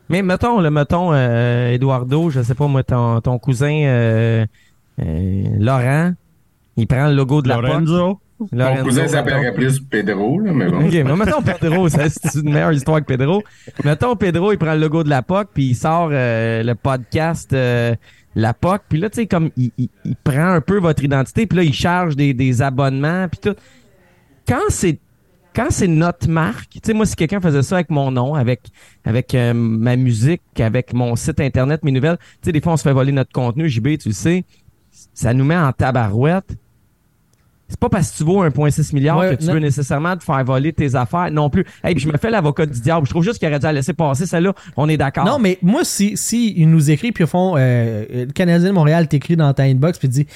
Mais 0.08 0.22
mettons, 0.22 0.60
le 0.60 0.70
mettons, 0.70 1.12
euh, 1.12 1.70
Eduardo, 1.72 2.28
je 2.30 2.42
sais 2.42 2.54
pas 2.54 2.66
moi, 2.66 2.82
ton, 2.82 3.20
ton 3.20 3.38
cousin 3.38 3.72
euh, 3.84 4.44
euh, 5.00 5.44
Laurent, 5.58 6.12
il 6.76 6.86
prend 6.86 7.08
le 7.08 7.14
logo 7.14 7.40
de 7.42 7.48
la 7.48 7.56
POC. 7.56 7.64
Lorenzo? 7.64 8.20
Mon 8.40 8.48
Lorenzo, 8.58 8.84
cousin 8.84 9.06
s'appellerait 9.06 9.54
plus 9.54 9.78
Pedro, 9.80 10.40
là, 10.40 10.52
mais 10.52 10.68
bon. 10.68 10.84
OK, 10.84 10.92
mais 10.92 11.16
mettons 11.16 11.42
Pedro, 11.42 11.88
ça, 11.88 12.08
c'est 12.08 12.40
une 12.40 12.52
meilleure 12.52 12.72
histoire 12.72 12.98
que 13.00 13.04
Pedro. 13.04 13.42
Mettons 13.84 14.16
Pedro, 14.16 14.52
il 14.52 14.58
prend 14.58 14.74
le 14.74 14.80
logo 14.80 15.04
de 15.04 15.08
la 15.10 15.22
POC, 15.22 15.48
puis 15.54 15.64
il 15.66 15.74
sort 15.76 16.08
euh, 16.12 16.62
le 16.64 16.74
podcast 16.74 17.52
euh, 17.52 17.94
La 18.34 18.52
POC, 18.52 18.82
puis 18.88 18.98
là, 18.98 19.08
tu 19.10 19.16
sais, 19.20 19.26
comme 19.26 19.50
il, 19.56 19.70
il- 19.78 19.88
il 20.04 20.16
prend 20.16 20.48
un 20.54 20.60
peu 20.60 20.78
votre 20.78 21.04
identité, 21.04 21.46
puis 21.46 21.56
là, 21.58 21.62
il 21.62 21.72
charge 21.72 22.16
des, 22.16 22.34
des 22.34 22.60
abonnements, 22.62 23.28
puis 23.28 23.38
tout. 23.40 23.56
Quand 24.48 24.58
c'est 24.70 24.98
quand 25.54 25.66
c'est 25.70 25.88
notre 25.88 26.28
marque, 26.28 26.70
tu 26.72 26.80
sais, 26.84 26.92
moi, 26.94 27.06
si 27.06 27.16
quelqu'un 27.16 27.40
faisait 27.40 27.62
ça 27.62 27.76
avec 27.76 27.90
mon 27.90 28.10
nom, 28.10 28.34
avec, 28.34 28.62
avec 29.04 29.34
euh, 29.34 29.52
ma 29.54 29.96
musique, 29.96 30.42
avec 30.58 30.94
mon 30.94 31.16
site 31.16 31.40
internet, 31.40 31.82
mes 31.84 31.92
nouvelles, 31.92 32.18
tu 32.18 32.46
sais, 32.46 32.52
des 32.52 32.60
fois, 32.60 32.72
on 32.72 32.76
se 32.76 32.82
fait 32.82 32.92
voler 32.92 33.12
notre 33.12 33.32
contenu, 33.32 33.68
JB, 33.68 33.98
tu 33.98 34.08
le 34.08 34.14
sais, 34.14 34.44
ça 35.14 35.34
nous 35.34 35.44
met 35.44 35.56
en 35.56 35.72
tabarouette. 35.72 36.56
C'est 37.68 37.80
pas 37.80 37.88
parce 37.88 38.10
que 38.10 38.18
tu 38.18 38.24
vaux 38.24 38.44
1,6 38.44 38.94
milliard 38.94 39.16
Ouais, 39.16 39.34
que 39.34 39.40
tu 39.40 39.46
non. 39.46 39.54
veux 39.54 39.58
nécessairement 39.58 40.14
te 40.14 40.22
faire 40.22 40.44
voler 40.44 40.74
tes 40.74 40.94
affaires 40.94 41.30
non 41.30 41.48
plus. 41.48 41.64
Hey, 41.82 41.94
puis 41.94 42.04
je 42.04 42.08
me 42.08 42.18
fais 42.18 42.30
l'avocat 42.30 42.66
du 42.66 42.78
diable. 42.78 43.06
Je 43.06 43.10
trouve 43.10 43.24
juste 43.24 43.38
qu'il 43.38 43.48
aurait 43.48 43.58
dû 43.58 43.64
la 43.64 43.72
laisser 43.72 43.94
passer 43.94 44.26
celle-là. 44.26 44.52
On 44.76 44.90
est 44.90 44.98
d'accord. 44.98 45.24
Non, 45.24 45.38
mais 45.38 45.58
moi, 45.62 45.80
si, 45.82 46.14
si 46.18 46.52
ils 46.54 46.68
nous 46.68 46.90
écrivent, 46.90 47.14
puis 47.14 47.24
ils 47.24 47.30
font 47.30 47.54
euh, 47.56 48.04
le 48.26 48.32
Canadien 48.32 48.68
de 48.68 48.74
Montréal 48.74 49.08
t'écrit 49.08 49.36
dans 49.36 49.54
ta 49.54 49.62
inbox, 49.62 49.98
puis 49.98 50.08
dit 50.08 50.26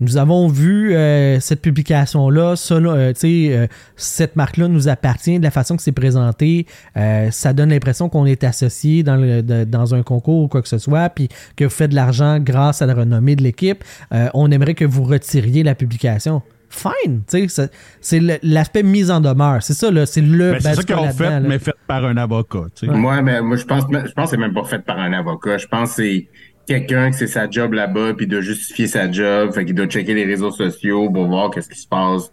Nous 0.00 0.16
avons 0.16 0.48
vu 0.48 0.94
euh, 0.94 1.38
cette 1.40 1.62
publication-là, 1.62 2.56
ça, 2.56 2.80
là, 2.80 2.90
euh, 2.90 3.12
tu 3.12 3.20
sais, 3.20 3.56
euh, 3.56 3.66
cette 3.96 4.34
marque-là 4.36 4.66
nous 4.68 4.88
appartient 4.88 5.38
de 5.38 5.44
la 5.44 5.50
façon 5.52 5.76
que 5.76 5.82
c'est 5.82 5.92
présenté. 5.92 6.66
euh, 6.96 7.30
ça 7.30 7.52
donne 7.52 7.70
l'impression 7.70 8.08
qu'on 8.08 8.26
est 8.26 8.42
associé 8.44 9.02
dans, 9.02 9.16
le- 9.16 9.42
de- 9.42 9.64
dans 9.64 9.94
un 9.94 10.02
concours 10.02 10.42
ou 10.44 10.48
quoi 10.48 10.62
que 10.62 10.68
ce 10.68 10.78
soit, 10.78 11.08
puis 11.10 11.28
que 11.56 11.64
vous 11.64 11.70
faites 11.70 11.90
de 11.90 11.94
l'argent 11.94 12.38
grâce 12.40 12.82
à 12.82 12.86
la 12.86 12.94
renommée 12.94 13.36
de 13.36 13.42
l'équipe. 13.42 13.84
Euh, 14.12 14.28
on 14.34 14.50
aimerait 14.50 14.74
que 14.74 14.84
vous 14.84 15.04
retiriez 15.04 15.62
la 15.62 15.74
publication. 15.74 16.42
Fine, 16.70 17.22
tu 17.30 17.48
sais, 17.48 17.70
c'est- 18.00 18.40
l'aspect 18.42 18.82
mise 18.82 19.08
en 19.12 19.20
demeure. 19.20 19.62
C'est 19.62 19.74
ça, 19.74 19.92
là, 19.92 20.06
c'est 20.06 20.20
le 20.22 20.56
c'est 20.58 20.74
ça 20.74 20.82
qu'ils 20.82 20.96
ont 20.96 21.12
fait, 21.12 21.30
là. 21.30 21.38
mais 21.40 21.60
fait 21.60 21.72
par 21.86 22.04
un 22.04 22.16
avocat. 22.16 22.64
tu 22.74 22.86
sais. 22.88 22.92
Moi, 22.92 23.22
mais 23.22 23.40
moi, 23.42 23.56
je 23.56 23.64
pense, 23.64 23.84
je 23.92 24.10
pense 24.12 24.24
que 24.24 24.30
c'est 24.30 24.40
même 24.40 24.54
pas 24.54 24.64
fait 24.64 24.80
par 24.84 24.98
un 24.98 25.12
avocat. 25.12 25.56
Je 25.58 25.68
pense 25.68 25.90
que 25.90 26.02
c'est 26.02 26.26
quelqu'un 26.66 27.10
que 27.10 27.16
c'est 27.16 27.26
sa 27.26 27.48
job 27.50 27.72
là-bas, 27.72 28.14
puis 28.14 28.26
il 28.26 28.28
doit 28.28 28.40
justifier 28.40 28.86
sa 28.86 29.10
job, 29.10 29.52
fait 29.52 29.64
qu'il 29.64 29.74
doit 29.74 29.86
checker 29.86 30.14
les 30.14 30.24
réseaux 30.24 30.50
sociaux 30.50 31.10
pour 31.10 31.26
voir 31.26 31.50
qu'est-ce 31.50 31.68
qui 31.68 31.80
se 31.80 31.88
passe. 31.88 32.32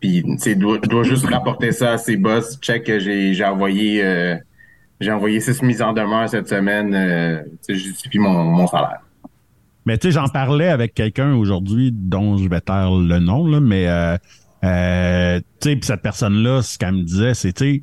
Puis, 0.00 0.22
tu 0.22 0.38
sais, 0.38 0.54
doit, 0.54 0.78
doit 0.78 1.02
juste 1.02 1.26
rapporter 1.26 1.72
ça 1.72 1.92
à 1.92 1.98
ses 1.98 2.16
boss. 2.16 2.58
Check 2.60 2.84
que 2.84 2.98
j'ai, 3.00 3.44
envoyé, 3.44 4.04
euh, 4.04 4.36
j'ai 5.00 5.10
envoyé 5.10 5.40
six 5.40 5.60
mises 5.62 5.82
en 5.82 5.92
demeure 5.92 6.28
cette 6.28 6.48
semaine. 6.48 6.94
Euh, 6.94 7.42
tu 7.42 7.74
sais, 7.74 7.74
je 7.74 7.84
justifie 7.88 8.18
mon, 8.18 8.44
mon 8.44 8.66
salaire. 8.68 9.00
Mais 9.86 9.96
tu 9.96 10.08
sais, 10.08 10.12
j'en 10.12 10.28
parlais 10.28 10.68
avec 10.68 10.94
quelqu'un 10.94 11.34
aujourd'hui 11.34 11.90
dont 11.92 12.36
je 12.36 12.48
vais 12.48 12.60
taire 12.60 12.90
le 12.90 13.18
nom, 13.20 13.46
là, 13.46 13.58
mais 13.58 13.88
euh, 13.88 14.16
euh, 14.62 15.40
tu 15.60 15.70
sais, 15.70 15.76
puis 15.76 15.86
cette 15.86 16.02
personne-là, 16.02 16.62
ce 16.62 16.78
qu'elle 16.78 16.92
me 16.92 17.02
disait, 17.04 17.34
c'est, 17.34 17.54
tu 17.54 17.64
sais, 17.64 17.82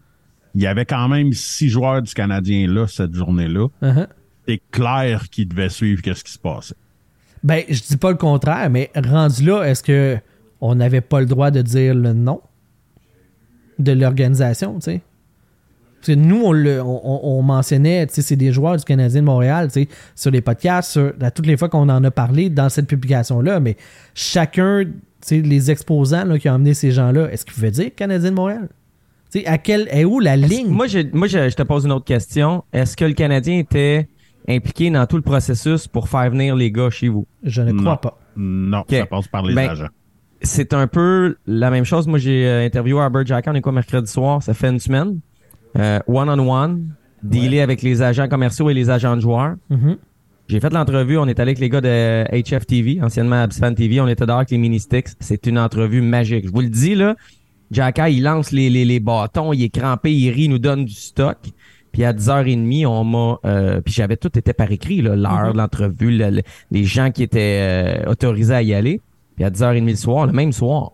il 0.54 0.62
y 0.62 0.68
avait 0.68 0.86
quand 0.86 1.08
même 1.08 1.34
six 1.34 1.68
joueurs 1.68 2.02
du 2.02 2.14
Canadien 2.14 2.68
là 2.68 2.88
cette 2.88 3.14
journée-là. 3.14 3.68
Uh-huh. 3.82 4.08
C'est 4.48 4.62
clair 4.72 5.30
qu'ils 5.30 5.48
devaient 5.48 5.70
suivre 5.70 6.02
qu'est-ce 6.02 6.24
qui 6.24 6.32
se 6.32 6.40
passait. 6.40 6.76
Ben, 7.44 7.64
je 7.70 7.82
dis 7.82 7.98
pas 7.98 8.12
le 8.12 8.18
contraire, 8.18 8.70
mais 8.70 8.92
rendu 8.96 9.44
là, 9.46 9.64
est-ce 9.64 9.84
que 9.84 10.18
on 10.62 10.76
n'avait 10.76 11.02
pas 11.02 11.20
le 11.20 11.26
droit 11.26 11.52
de 11.52 11.62
dire 11.62 11.94
le 11.94 12.14
nom 12.14 12.42
de 13.80 13.92
l'organisation, 13.92 14.76
tu 14.76 14.82
sais? 14.92 15.02
Parce 15.98 16.08
que 16.08 16.14
nous, 16.14 16.42
on, 16.44 16.52
le- 16.52 16.82
on- 16.82 17.02
on- 17.04 17.40
on 17.40 17.42
mentionnait, 17.42 18.06
tu 18.08 18.14
sais, 18.16 18.22
c'est 18.22 18.36
des 18.36 18.52
joueurs 18.52 18.78
du 18.78 18.84
Canadien 18.84 19.22
de 19.22 19.26
Montréal, 19.26 19.68
tu 19.72 19.82
sais, 19.84 19.88
sur 20.16 20.32
les 20.32 20.42
podcasts, 20.42 20.92
sur, 20.92 21.14
à 21.20 21.32
toutes 21.32 21.48
les 21.48 21.58
fois 21.58 21.68
qu'on 21.68 21.90
en 21.90 22.04
a 22.04 22.12
parlé 22.12 22.50
dans 22.50 22.70
cette 22.70 22.88
publication-là, 22.88 23.60
mais 23.60 23.76
chacun, 24.14 24.84
tu 24.86 24.92
sais, 25.22 25.42
les 25.42 25.72
exposants 25.72 26.26
là, 26.26 26.38
qui 26.40 26.48
ont 26.50 26.54
amené 26.54 26.74
ces 26.74 26.92
gens-là, 26.92 27.30
est-ce 27.32 27.44
qu'ils 27.46 27.56
pouvaient 27.56 27.72
dire 27.72 27.90
Canadien 27.96 28.30
de 28.32 28.36
Montréal? 28.36 28.70
Tu 29.32 29.40
sais, 29.40 29.46
à 29.48 29.58
quelle, 29.58 29.88
est 29.92 30.06
où 30.06 30.20
la 30.20 30.38
ligne? 30.38 30.68
Moi, 30.70 30.88
je, 30.88 31.00
moi 31.12 31.28
je, 31.28 31.50
je 31.50 31.56
te 31.56 31.64
pose 31.64 31.86
une 31.86 31.92
autre 31.92 32.06
question. 32.06 32.64
Est-ce 32.72 32.96
que 32.96 33.06
le 33.06 33.14
Canadien 33.14 33.58
était 33.58 34.08
impliqué 34.48 34.90
dans 34.90 35.06
tout 35.06 35.16
le 35.16 35.22
processus 35.22 35.88
pour 35.88 36.08
faire 36.10 36.30
venir 36.30 36.56
les 36.56 36.72
gars 36.72 36.90
chez 36.90 37.08
vous? 37.08 37.26
je 37.44 37.62
ne 37.62 37.72
crois 37.74 37.92
Non. 37.92 37.98
pas. 37.98 38.20
Non, 38.38 38.80
Ok. 38.80 38.92
ça 38.92 39.06
passe 39.06 39.28
par 39.28 39.44
les 39.44 39.54
Ben, 39.56 39.70
agents. 39.70 39.88
c'est 40.42 40.74
un 40.74 40.88
peu 40.88 41.38
la 41.48 41.72
même 41.72 41.86
chose. 41.86 42.08
Moi, 42.08 42.20
j'ai 42.20 42.46
euh, 42.48 42.66
interviewé 42.66 43.02
Albert 43.02 43.26
Jacka, 43.26 43.52
on 43.52 43.56
est 43.56 43.62
quoi 43.62 43.72
mercredi 43.72 44.12
soir? 44.12 44.44
Ça 44.44 44.54
fait 44.54 44.70
une 44.70 44.80
semaine. 44.80 45.20
Euh, 45.78 46.00
one-on-one, 46.08 46.90
dealer 47.24 47.62
avec 47.62 47.82
les 47.82 48.02
agents 48.02 48.28
commerciaux 48.28 48.70
et 48.70 48.74
les 48.74 48.90
agents 48.90 49.16
de 49.16 49.22
joueurs. 49.22 49.56
Mhm. 49.70 49.98
J'ai 50.48 50.60
fait 50.60 50.72
l'entrevue, 50.72 51.18
on 51.18 51.26
est 51.28 51.40
allé 51.40 51.50
avec 51.50 51.60
les 51.60 51.70
gars 51.70 51.82
de 51.82 52.24
HF 52.32 52.68
TV, 52.68 53.00
anciennement 53.02 53.42
Absfan 53.42 53.74
TV, 53.74 54.00
on 54.00 54.08
était 54.08 54.26
dehors 54.28 54.38
avec 54.38 54.52
les 54.52 54.60
mini-sticks. 54.60 55.08
C'est 55.20 55.48
une 55.48 55.58
entrevue 55.58 56.02
magique. 56.02 56.46
Je 56.46 56.52
vous 56.52 56.62
le 56.62 56.70
dis, 56.70 56.94
là, 56.94 57.16
Jacka, 57.72 58.10
il 58.12 58.22
lance 58.22 58.52
les, 58.52 58.70
les, 58.70 58.86
les 58.86 59.00
bâtons, 59.00 59.54
il 59.54 59.64
est 59.64 59.70
crampé, 59.70 60.14
il 60.14 60.30
rit, 60.30 60.44
il 60.44 60.50
nous 60.52 60.60
donne 60.60 60.86
du 60.86 60.94
stock. 60.94 61.38
Puis 61.96 62.04
à 62.04 62.12
10h30, 62.12 62.86
on 62.88 63.04
m'a... 63.06 63.38
euh, 63.46 63.80
puis 63.80 63.94
j'avais 63.94 64.18
tout 64.18 64.38
été 64.38 64.52
par 64.52 64.70
écrit, 64.70 65.02
là, 65.02 65.16
l'heure 65.16 65.54
de 65.54 65.58
l'entrevue, 65.58 66.12
le- 66.12 66.30
le- 66.30 66.42
les 66.70 66.84
gens 66.84 67.10
qui 67.10 67.24
étaient 67.24 68.04
euh, 68.04 68.12
autorisés 68.12 68.54
à 68.54 68.62
y 68.62 68.74
aller. 68.74 69.00
Puis 69.38 69.46
à 69.46 69.50
10h30 69.50 69.86
le 69.90 69.96
soir, 69.96 70.26
le 70.28 70.34
même 70.34 70.52
soir, 70.52 70.92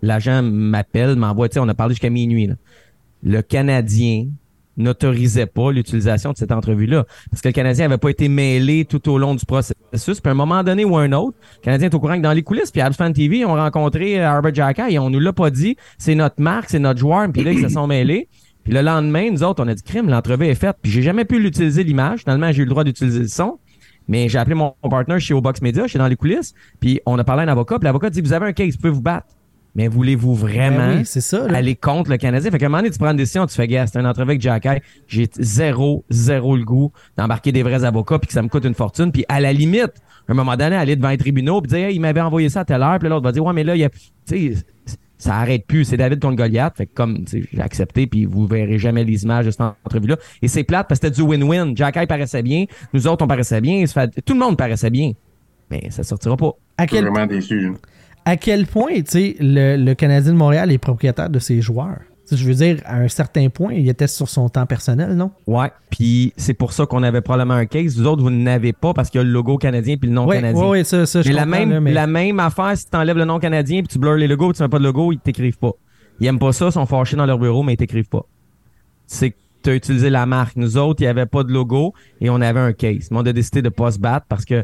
l'agent 0.00 0.44
m'appelle, 0.44 1.16
m'envoie, 1.16 1.48
tu 1.48 1.54
sais, 1.54 1.58
on 1.60 1.68
a 1.68 1.74
parlé 1.74 1.94
jusqu'à 1.94 2.08
minuit. 2.08 2.46
Là. 2.46 2.54
Le 3.24 3.42
Canadien 3.42 4.26
n'autorisait 4.76 5.46
pas 5.46 5.72
l'utilisation 5.72 6.30
de 6.30 6.36
cette 6.36 6.52
entrevue-là. 6.52 7.04
Parce 7.32 7.42
que 7.42 7.48
le 7.48 7.52
Canadien 7.52 7.86
avait 7.86 7.98
pas 7.98 8.10
été 8.10 8.28
mêlé 8.28 8.84
tout 8.84 9.08
au 9.10 9.18
long 9.18 9.34
du 9.34 9.44
processus. 9.44 9.74
Puis 10.20 10.28
à 10.28 10.30
un 10.30 10.34
moment 10.34 10.62
donné 10.62 10.84
ou 10.84 10.96
un 10.96 11.10
autre, 11.12 11.36
le 11.58 11.62
Canadien 11.62 11.88
est 11.88 11.94
au 11.94 12.00
courant 12.00 12.16
que 12.16 12.22
dans 12.22 12.32
les 12.32 12.42
coulisses, 12.42 12.70
puis 12.70 12.80
Abs 12.80 12.96
Fan 12.96 13.12
TV, 13.12 13.38
ils 13.38 13.44
ont 13.44 13.54
rencontré 13.54 14.20
euh, 14.20 14.30
Albert 14.30 14.54
Jacka 14.54 14.88
et 14.90 14.98
on 15.00 15.10
nous 15.10 15.20
l'a 15.20 15.32
pas 15.32 15.50
dit. 15.50 15.76
C'est 15.98 16.14
notre 16.14 16.40
marque, 16.40 16.70
c'est 16.70 16.78
notre 16.78 17.00
joueur. 17.00 17.26
Puis 17.32 17.42
là, 17.42 17.50
ils 17.52 17.60
se 17.62 17.68
sont 17.70 17.86
mêlés. 17.88 18.28
Puis 18.64 18.72
le 18.72 18.80
lendemain, 18.80 19.30
nous 19.30 19.42
autres, 19.42 19.62
on 19.62 19.68
a 19.68 19.74
dit 19.74 19.82
crime, 19.82 20.08
l'entrevue 20.08 20.46
est 20.46 20.54
faite. 20.54 20.76
Puis 20.82 20.90
j'ai 20.90 21.02
jamais 21.02 21.24
pu 21.24 21.38
l'utiliser 21.38 21.84
l'image. 21.84 22.20
Finalement, 22.20 22.50
j'ai 22.50 22.62
eu 22.62 22.64
le 22.64 22.70
droit 22.70 22.84
d'utiliser 22.84 23.20
le 23.20 23.28
son. 23.28 23.58
Mais 24.08 24.28
j'ai 24.28 24.38
appelé 24.38 24.54
mon 24.54 24.74
mon 24.82 24.90
partner 24.90 25.18
chez 25.20 25.32
Obox 25.34 25.62
Media, 25.62 25.86
chez 25.86 25.98
dans 25.98 26.08
les 26.08 26.16
coulisses. 26.16 26.54
Puis 26.80 27.00
on 27.06 27.18
a 27.18 27.24
parlé 27.24 27.42
à 27.42 27.44
un 27.46 27.48
avocat. 27.48 27.78
Puis 27.78 27.84
l'avocat 27.84 28.10
dit, 28.10 28.20
vous 28.20 28.32
avez 28.32 28.46
un 28.46 28.52
case, 28.52 28.72
vous 28.74 28.78
pouvez 28.78 28.90
vous 28.92 29.02
battre. 29.02 29.28
Mais 29.76 29.88
voulez-vous 29.88 30.34
vraiment 30.36 30.76
Ben 30.76 30.98
oui, 30.98 31.04
c'est 31.04 31.20
ça. 31.20 31.48
là. 31.48 31.58
aller 31.58 31.74
contre 31.74 32.10
le 32.10 32.16
Canadien? 32.16 32.48
Fait 32.50 32.58
qu'à 32.58 32.66
un 32.66 32.68
moment 32.68 32.78
donné, 32.78 32.92
tu 32.92 32.98
prends 32.98 33.10
une 33.10 33.16
décision, 33.16 33.44
tu 33.44 33.56
fais, 33.56 33.66
gars, 33.66 33.88
c'est 33.88 33.98
un 33.98 34.04
entrevue 34.04 34.30
avec 34.30 34.40
Jack 34.40 34.66
Hay. 34.66 34.80
J'ai 35.08 35.28
zéro, 35.40 36.04
zéro 36.10 36.56
le 36.56 36.64
goût 36.64 36.92
d'embarquer 37.16 37.50
des 37.50 37.64
vrais 37.64 37.82
avocats 37.82 38.20
puis 38.20 38.28
que 38.28 38.34
ça 38.34 38.42
me 38.42 38.48
coûte 38.48 38.64
une 38.64 38.74
fortune. 38.74 39.10
Puis 39.10 39.24
à 39.28 39.40
la 39.40 39.52
limite, 39.52 39.94
à 40.28 40.32
un 40.32 40.34
moment 40.34 40.56
donné, 40.56 40.76
aller 40.76 40.94
devant 40.94 41.08
les 41.08 41.18
tribunaux 41.18 41.60
puis 41.60 41.70
dire, 41.70 41.88
hey, 41.88 41.96
il 41.96 42.00
m'avait 42.00 42.20
envoyé 42.20 42.48
ça 42.50 42.60
à 42.60 42.64
telle 42.64 42.82
heure. 42.82 42.98
Puis 43.00 43.08
l'autre 43.08 43.24
va 43.24 43.32
dire, 43.32 43.44
ouais, 43.44 43.52
mais 43.52 43.64
là, 43.64 43.74
il 43.74 43.80
y 43.80 43.84
a, 43.84 43.88
ça 45.24 45.36
arrête 45.36 45.66
plus. 45.66 45.84
C'est 45.84 45.96
David 45.96 46.20
contre 46.20 46.36
Goliath. 46.36 46.76
Fait 46.76 46.86
que 46.86 46.92
comme, 46.94 47.24
tu 47.24 47.42
sais, 47.42 47.48
j'ai 47.52 47.60
accepté 47.60 48.06
puis 48.06 48.24
vous 48.24 48.46
verrez 48.46 48.78
jamais 48.78 49.04
les 49.04 49.24
images 49.24 49.46
de 49.46 49.50
cette 49.50 49.60
entrevue-là. 49.60 50.16
Et 50.42 50.48
c'est 50.48 50.64
plate 50.64 50.86
parce 50.88 51.00
que 51.00 51.06
c'était 51.08 51.22
du 51.22 51.26
win-win. 51.28 51.76
Jack 51.76 51.96
Hay 51.96 52.06
paraissait 52.06 52.42
bien. 52.42 52.66
Nous 52.92 53.06
autres, 53.06 53.24
on 53.24 53.28
paraissait 53.28 53.60
bien. 53.60 53.76
Il 53.78 53.88
se 53.88 53.92
fait- 53.92 54.20
Tout 54.24 54.34
le 54.34 54.40
monde 54.40 54.56
paraissait 54.56 54.90
bien. 54.90 55.12
Mais 55.70 55.88
ça 55.90 56.02
sortira 56.04 56.36
pas. 56.36 56.52
À 56.76 56.84
Je 56.84 56.88
suis 56.88 56.96
quel 57.02 57.10
vraiment 57.10 57.26
déçu. 57.26 57.72
à 58.24 58.36
quel 58.36 58.66
point, 58.66 58.94
tu 58.96 59.02
sais, 59.06 59.36
le, 59.40 59.76
le 59.76 59.94
Canadien 59.94 60.32
de 60.32 60.36
Montréal 60.36 60.70
est 60.72 60.78
propriétaire 60.78 61.30
de 61.30 61.38
ses 61.38 61.60
joueurs? 61.60 62.00
Je 62.32 62.44
veux 62.46 62.54
dire, 62.54 62.80
à 62.86 62.96
un 62.96 63.08
certain 63.08 63.48
point, 63.50 63.74
il 63.74 63.88
était 63.88 64.06
sur 64.06 64.28
son 64.30 64.48
temps 64.48 64.64
personnel, 64.64 65.14
non? 65.14 65.30
Ouais. 65.46 65.70
Puis 65.90 66.32
c'est 66.38 66.54
pour 66.54 66.72
ça 66.72 66.86
qu'on 66.86 67.02
avait 67.02 67.20
probablement 67.20 67.54
un 67.54 67.66
case. 67.66 67.96
Vous 67.98 68.06
autres, 68.06 68.22
vous 68.22 68.30
n'avez 68.30 68.72
pas 68.72 68.94
parce 68.94 69.10
qu'il 69.10 69.18
y 69.18 69.22
a 69.22 69.24
le 69.24 69.30
logo 69.30 69.58
canadien 69.58 69.96
puis 69.98 70.08
le 70.08 70.14
nom 70.14 70.26
Oui, 70.26 70.36
canadien. 70.36 70.68
oui, 70.70 70.84
ça, 70.86 71.04
ça, 71.04 71.20
je 71.22 71.28
mais 71.28 71.34
la 71.34 71.42
comprends, 71.44 71.58
même, 71.60 71.70
là, 71.70 71.80
mais- 71.80 71.92
la 71.92 72.06
même 72.06 72.40
affaire, 72.40 72.76
si 72.78 72.88
tu 72.88 72.96
enlèves 72.96 73.18
le 73.18 73.26
nom 73.26 73.38
canadien 73.38 73.80
puis 73.80 73.88
tu 73.88 73.98
blurs 73.98 74.14
les 74.16 74.26
logos, 74.26 74.52
tu 74.54 74.62
mets 74.62 74.68
pas 74.68 74.78
de 74.78 74.84
logo, 74.84 75.12
ils 75.12 75.18
t'écrivent 75.18 75.58
pas. 75.58 75.72
Ils 76.18 76.26
aiment 76.26 76.38
pas 76.38 76.52
ça, 76.52 76.66
ils 76.66 76.72
sont 76.72 76.86
fâchés 76.86 77.16
dans 77.16 77.26
leur 77.26 77.38
bureau, 77.38 77.62
mais 77.62 77.74
ils 77.74 77.76
t'écrivent 77.76 78.08
pas. 78.08 78.24
C'est 79.06 79.32
que 79.32 79.36
tu 79.62 79.70
as 79.70 79.74
utilisé 79.74 80.08
la 80.08 80.24
marque. 80.24 80.56
Nous 80.56 80.76
autres, 80.78 81.02
il 81.02 81.04
y 81.04 81.08
avait 81.08 81.26
pas 81.26 81.42
de 81.44 81.52
logo 81.52 81.92
et 82.22 82.30
on 82.30 82.40
avait 82.40 82.60
un 82.60 82.72
case. 82.72 83.08
Mais 83.10 83.18
on 83.18 83.26
a 83.26 83.32
décidé 83.34 83.60
de 83.62 83.68
pas 83.68 83.90
se 83.90 83.98
battre 83.98 84.24
parce 84.28 84.44
que 84.46 84.62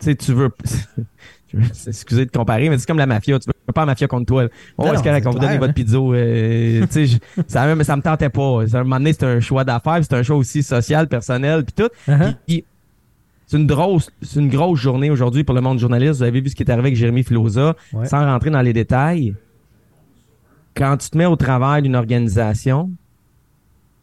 tu 0.00 0.06
sais, 0.06 0.16
tu 0.16 0.32
veux. 0.32 0.50
Excusez 1.86 2.26
de 2.26 2.30
comparer, 2.32 2.68
mais 2.68 2.78
c'est 2.78 2.86
comme 2.86 2.98
la 2.98 3.06
mafia. 3.06 3.38
Tu 3.38 3.46
veux 3.46 3.53
pas 3.72 3.86
mafia 3.86 4.06
contre 4.06 4.26
toi. 4.26 4.44
Oh, 4.76 4.82
Non, 4.84 4.92
est-ce 4.92 4.96
non, 4.98 5.02
correct, 5.04 5.22
c'est 5.22 5.28
on 5.28 5.32
vous 5.32 5.38
donne 5.38 5.48
clair, 5.48 5.60
votre 5.60 5.74
pizza. 5.74 5.96
euh, 5.96 6.80
tu 6.82 6.92
sais, 6.92 7.06
je- 7.06 7.18
ça, 7.46 7.66
même, 7.66 7.82
ça 7.82 7.96
me 7.96 8.02
tentait 8.02 8.28
pas. 8.28 8.62
À 8.72 8.76
un 8.78 8.82
moment 8.84 8.96
donné, 8.98 9.12
c'était 9.12 9.26
un 9.26 9.40
choix 9.40 9.64
d'affaires, 9.64 9.98
c'était 10.02 10.16
un 10.16 10.22
choix 10.22 10.36
aussi 10.36 10.62
social, 10.62 11.08
personnel, 11.08 11.64
puis 11.64 11.74
tout. 11.74 11.90
Uh-huh. 12.10 12.64
C'est 13.46 13.56
une 13.58 13.66
grosse, 13.66 14.10
c'est 14.22 14.40
une 14.40 14.48
grosse 14.48 14.80
journée 14.80 15.10
aujourd'hui 15.10 15.44
pour 15.44 15.54
le 15.54 15.60
monde 15.60 15.78
journaliste. 15.78 16.14
Vous 16.16 16.22
avez 16.22 16.40
vu 16.40 16.48
ce 16.48 16.54
qui 16.54 16.62
est 16.62 16.70
arrivé 16.70 16.88
avec 16.88 16.96
Jérémy 16.96 17.22
Filosa. 17.24 17.76
Ouais. 17.92 18.06
Sans 18.06 18.24
rentrer 18.24 18.50
dans 18.50 18.62
les 18.62 18.72
détails, 18.72 19.34
quand 20.76 20.96
tu 20.96 21.10
te 21.10 21.16
mets 21.18 21.26
au 21.26 21.36
travail 21.36 21.82
d'une 21.82 21.94
organisation, 21.94 22.90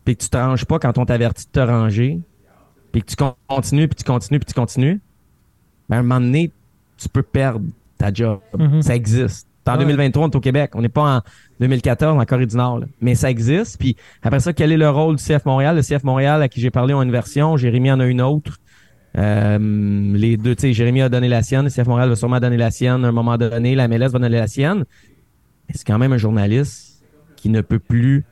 puis 0.05 0.15
que 0.15 0.23
tu 0.23 0.29
te 0.29 0.37
ranges 0.37 0.65
pas 0.65 0.79
quand 0.79 0.97
on 0.97 1.05
t'avertit 1.05 1.45
de 1.45 1.51
te 1.51 1.59
ranger, 1.59 2.19
puis 2.91 3.01
que 3.01 3.07
tu 3.07 3.15
con- 3.15 3.35
continues, 3.47 3.87
puis 3.87 3.95
tu 3.95 4.03
continues, 4.03 4.39
puis 4.39 4.45
tu 4.47 4.53
continues, 4.53 5.01
ben 5.89 5.97
à 5.97 5.99
un 5.99 6.03
moment 6.03 6.21
donné, 6.21 6.51
tu 6.97 7.09
peux 7.09 7.23
perdre 7.23 7.65
ta 7.97 8.13
job. 8.13 8.39
Mhm. 8.57 8.81
Ça 8.81 8.95
existe. 8.95 9.47
En 9.67 9.73
Ouais. 9.73 9.79
2023, 9.79 10.25
on 10.25 10.29
est 10.29 10.35
au 10.35 10.39
Québec. 10.39 10.71
On 10.75 10.81
n'est 10.81 10.89
pas 10.89 11.17
en 11.17 11.21
2014 11.59 12.19
en 12.19 12.25
Corée 12.25 12.45
du 12.47 12.55
Nord. 12.57 12.79
là. 12.79 12.85
Mais 12.99 13.15
ça 13.15 13.29
existe. 13.29 13.77
Puis 13.79 13.95
après 14.23 14.39
ça, 14.39 14.53
quel 14.53 14.71
est 14.71 14.77
le 14.77 14.89
rôle 14.89 15.17
du 15.17 15.23
CF 15.23 15.45
Montréal? 15.45 15.75
Le 15.75 15.81
CF 15.83 16.03
Montréal, 16.03 16.41
à 16.41 16.49
qui 16.49 16.59
j'ai 16.61 16.71
parlé, 16.71 16.93
ont 16.93 17.01
une 17.03 17.11
version. 17.11 17.57
Jérémy 17.57 17.91
en 17.91 17.99
a 17.99 18.05
une 18.05 18.21
autre. 18.21 18.57
Euh, 19.17 19.59
les 20.15 20.37
deux, 20.37 20.55
tu 20.55 20.61
sais, 20.61 20.73
Jérémy 20.73 21.01
a 21.01 21.09
donné 21.09 21.27
la 21.27 21.43
sienne. 21.43 21.65
Le 21.65 21.69
CF 21.69 21.85
Montréal 21.85 22.09
va 22.09 22.15
sûrement 22.15 22.39
donner 22.39 22.57
la 22.57 22.71
sienne 22.71 23.03
à 23.05 23.09
un 23.09 23.11
moment 23.11 23.37
donné. 23.37 23.75
La 23.75 23.87
MLS 23.87 24.09
va 24.09 24.19
donner 24.19 24.29
la 24.29 24.47
sienne. 24.47 24.85
Mais 25.67 25.75
c'est 25.75 25.85
quand 25.85 25.97
même 25.99 26.13
un 26.13 26.17
journaliste 26.17 27.03
qui 27.35 27.49
ne 27.49 27.61
peut 27.61 27.79
plus 27.79 28.25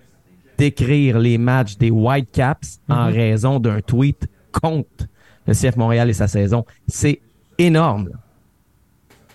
décrire 0.58 1.20
les 1.20 1.38
matchs 1.38 1.78
des 1.78 1.90
Whitecaps 1.92 2.80
en 2.90 3.06
raison 3.06 3.60
d'un 3.60 3.82
tweet 3.82 4.28
contre 4.52 5.06
le 5.48 5.54
CF 5.54 5.76
Montréal 5.78 6.10
et 6.10 6.14
sa 6.14 6.28
saison. 6.28 6.66
C'est 6.88 7.22
énorme. 7.58 8.10
là. 8.10 8.16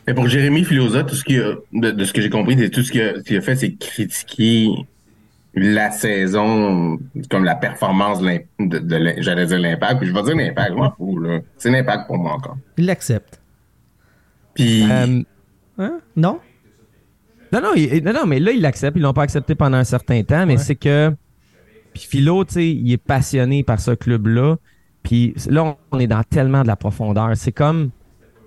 Mais 0.07 0.15
pour 0.15 0.29
Jérémy 0.29 0.65
Filosa, 0.65 1.03
tout 1.05 1.15
ce 1.15 1.25
qu'il 1.25 1.41
a, 1.41 1.55
de, 1.73 1.91
de 1.91 2.05
ce 2.05 2.13
que 2.13 2.21
j'ai 2.21 2.31
compris, 2.31 2.57
c'est 2.59 2.71
tout 2.71 2.83
ce 2.83 2.93
qu'il 2.93 3.37
a, 3.37 3.41
fait, 3.41 3.57
c'est 3.57 3.75
critiquer 3.75 4.69
la 5.55 5.91
saison, 5.91 6.99
comme 7.31 7.45
la 7.45 7.55
performance 7.55 8.21
de, 8.21 8.43
j'allais 9.23 9.47
dire 9.47 9.59
l'impact, 9.59 9.99
puis 10.01 10.09
je 10.09 10.13
vais 10.15 10.23
dire 10.23 10.37
l'impact, 10.37 10.71
je 10.71 10.75
m'en 10.75 10.91
fous, 10.93 11.19
là. 11.21 11.41
C'est 11.57 11.71
l'impact 11.71 12.07
pour 12.09 12.19
moi 12.19 12.33
encore. 12.35 12.57
Il 12.77 12.87
l'accepte. 12.87 13.41
Puis, 14.55 14.85
Euh, 14.91 15.23
Hein? 15.79 15.99
Non? 16.17 16.39
Non, 17.53 17.61
non, 17.61 17.71
il- 17.75 18.03
non, 18.05 18.13
non, 18.13 18.27
mais 18.27 18.39
là, 18.41 18.53
ils 18.53 18.61
l'acceptent. 18.61 18.97
Ils 18.97 19.03
l'ont 19.03 19.13
pas 19.13 19.23
accepté 19.23 19.55
pendant 19.57 19.77
un 19.77 19.85
certain 19.85 20.23
temps, 20.23 20.47
mais 20.47 20.55
Ouais. 20.55 20.59
c'est 20.63 20.77
que. 20.77 21.13
Puis 21.93 22.03
Philo, 22.09 22.45
tu 22.45 22.55
sais, 22.55 22.69
il 22.69 22.93
est 22.93 22.97
passionné 22.97 23.63
par 23.65 23.81
ce 23.81 23.93
club-là. 23.93 24.57
Puis 25.03 25.35
là, 25.49 25.77
on 25.93 25.99
est 26.01 26.07
dans 26.09 26.23
tellement 26.25 26.63
de 26.63 26.67
la 26.69 26.77
profondeur. 26.77 27.31
C'est 27.37 27.53
comme. 27.53 27.91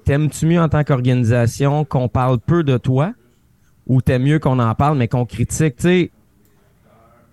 T'aimes-tu 0.07 0.45
mieux 0.45 0.61
en 0.61 0.69
tant 0.69 0.85
qu'organisation 0.85 1.83
qu'on 1.83 2.07
parle 2.07 2.39
peu 2.39 2.63
de 2.63 2.77
toi 2.77 3.13
ou 3.87 4.01
t'aimes 4.01 4.23
mieux 4.23 4.39
qu'on 4.39 4.57
en 4.59 4.73
parle 4.73 4.97
mais 4.97 5.09
qu'on 5.09 5.25
critique? 5.25 5.75
Tu 5.75 5.83
sais, 5.83 6.11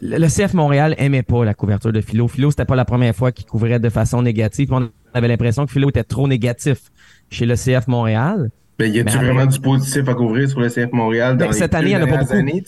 le 0.01 0.19
le 0.19 0.27
CF 0.27 0.55
Montréal 0.55 0.97
aimait 0.99 1.23
pas 1.23 1.45
la 1.45 1.55
couverture 1.55 1.93
de 1.93 2.01
Philo. 2.01 2.27
Philo, 2.27 2.51
c'était 2.51 2.65
pas 2.65 2.75
la 2.75 2.85
première 2.85 3.15
fois 3.15 3.31
qu'il 3.31 3.47
couvrait 3.47 3.79
de 3.79 3.89
façon 3.89 4.23
négative. 4.23 4.73
On 4.73 4.91
avait 5.15 5.29
l'impression 5.29 5.67
que 5.67 5.73
Philo 5.73 5.89
était 5.89 6.03
trop 6.03 6.27
négatif 6.27 6.91
chez 7.31 7.47
le 7.47 7.55
CF 7.55 7.87
Montréal. 7.87 8.51
Ben, 8.77 8.93
y 8.93 8.99
a-tu 8.99 9.17
vraiment 9.19 9.47
du 9.47 9.61
positif 9.61 10.09
à 10.09 10.15
couvrir 10.15 10.49
sur 10.49 10.59
le 10.59 10.69
CF 10.69 10.93
Montréal 10.93 11.37
dans 11.37 11.45
Ben, 11.45 11.53
les 11.53 11.57
cette 11.57 11.75
année, 11.75 11.91
il 11.91 11.93
y 11.93 11.97
en 11.97 12.03
a 12.03 12.07
pas 12.09 12.19
beaucoup. 12.19 12.33
années? 12.33 12.65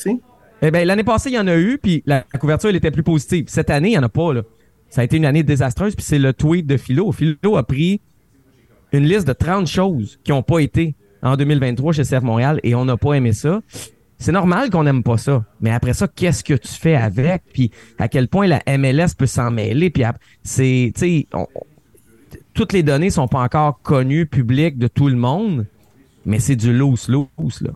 Eh 0.63 0.71
ben, 0.71 0.87
l'année 0.87 1.05
passée, 1.05 1.31
il 1.31 1.35
y 1.35 1.39
en 1.39 1.49
a 1.49 1.57
eu, 1.57 1.79
puis 1.83 2.05
la, 2.07 2.25
la 2.33 2.39
couverture, 2.39 2.71
elle 2.71 2.77
était 2.77 2.93
plus 2.93 3.03
positive. 3.03 3.47
Cette 3.49 3.71
année, 3.71 3.89
il 3.89 3.95
y 3.95 3.99
en 3.99 4.05
a 4.05 4.09
pas, 4.09 4.33
là. 4.33 4.43
Ça 4.89 5.01
a 5.01 5.05
été 5.05 5.17
une 5.17 5.27
année 5.27 5.43
désastreuse, 5.43 5.97
puis 5.97 6.05
c'est 6.05 6.21
le 6.21 6.33
tweet 6.33 6.65
de 6.65 6.77
Philo. 6.77 7.11
Philo 7.11 7.57
a 7.57 7.65
pris 7.65 8.01
une 8.93 9.05
liste 9.05 9.27
de 9.27 9.33
30 9.33 9.67
choses 9.67 10.19
qui 10.25 10.33
ont 10.33 10.43
pas 10.43 10.61
été 10.61 10.95
en 11.23 11.37
2023 11.37 11.93
chez 11.93 12.03
CF 12.03 12.23
Montréal 12.23 12.61
et 12.63 12.75
on 12.75 12.85
n'a 12.85 12.97
pas 12.97 13.15
aimé 13.15 13.33
ça. 13.33 13.61
C'est 14.19 14.33
normal 14.33 14.71
qu'on 14.71 14.85
n'aime 14.85 15.03
pas 15.03 15.19
ça. 15.19 15.45
Mais 15.61 15.71
après 15.71 15.93
ça, 15.93 16.09
qu'est-ce 16.09 16.43
que 16.43 16.55
tu 16.55 16.69
fais 16.69 16.95
avec? 16.95 17.43
Puis 17.53 17.71
à 17.99 18.09
quel 18.09 18.29
point 18.29 18.47
la 18.47 18.63
MLS 18.79 19.15
peut 19.17 19.27
s'en 19.27 19.51
mêler? 19.51 19.91
Puis 19.91 20.05
c'est, 20.43 20.93
tu 20.95 21.01
sais, 21.01 21.29
toutes 22.55 22.73
les 22.73 22.83
données 22.83 23.11
sont 23.11 23.29
pas 23.29 23.41
encore 23.41 23.81
connues, 23.83 24.25
publiques 24.27 24.79
de 24.79 24.89
tout 24.89 25.09
le 25.09 25.17
monde, 25.17 25.67
mais 26.25 26.39
c'est 26.39 26.57
du 26.57 26.73
loose, 26.73 27.09
loose, 27.09 27.61
là. 27.61 27.71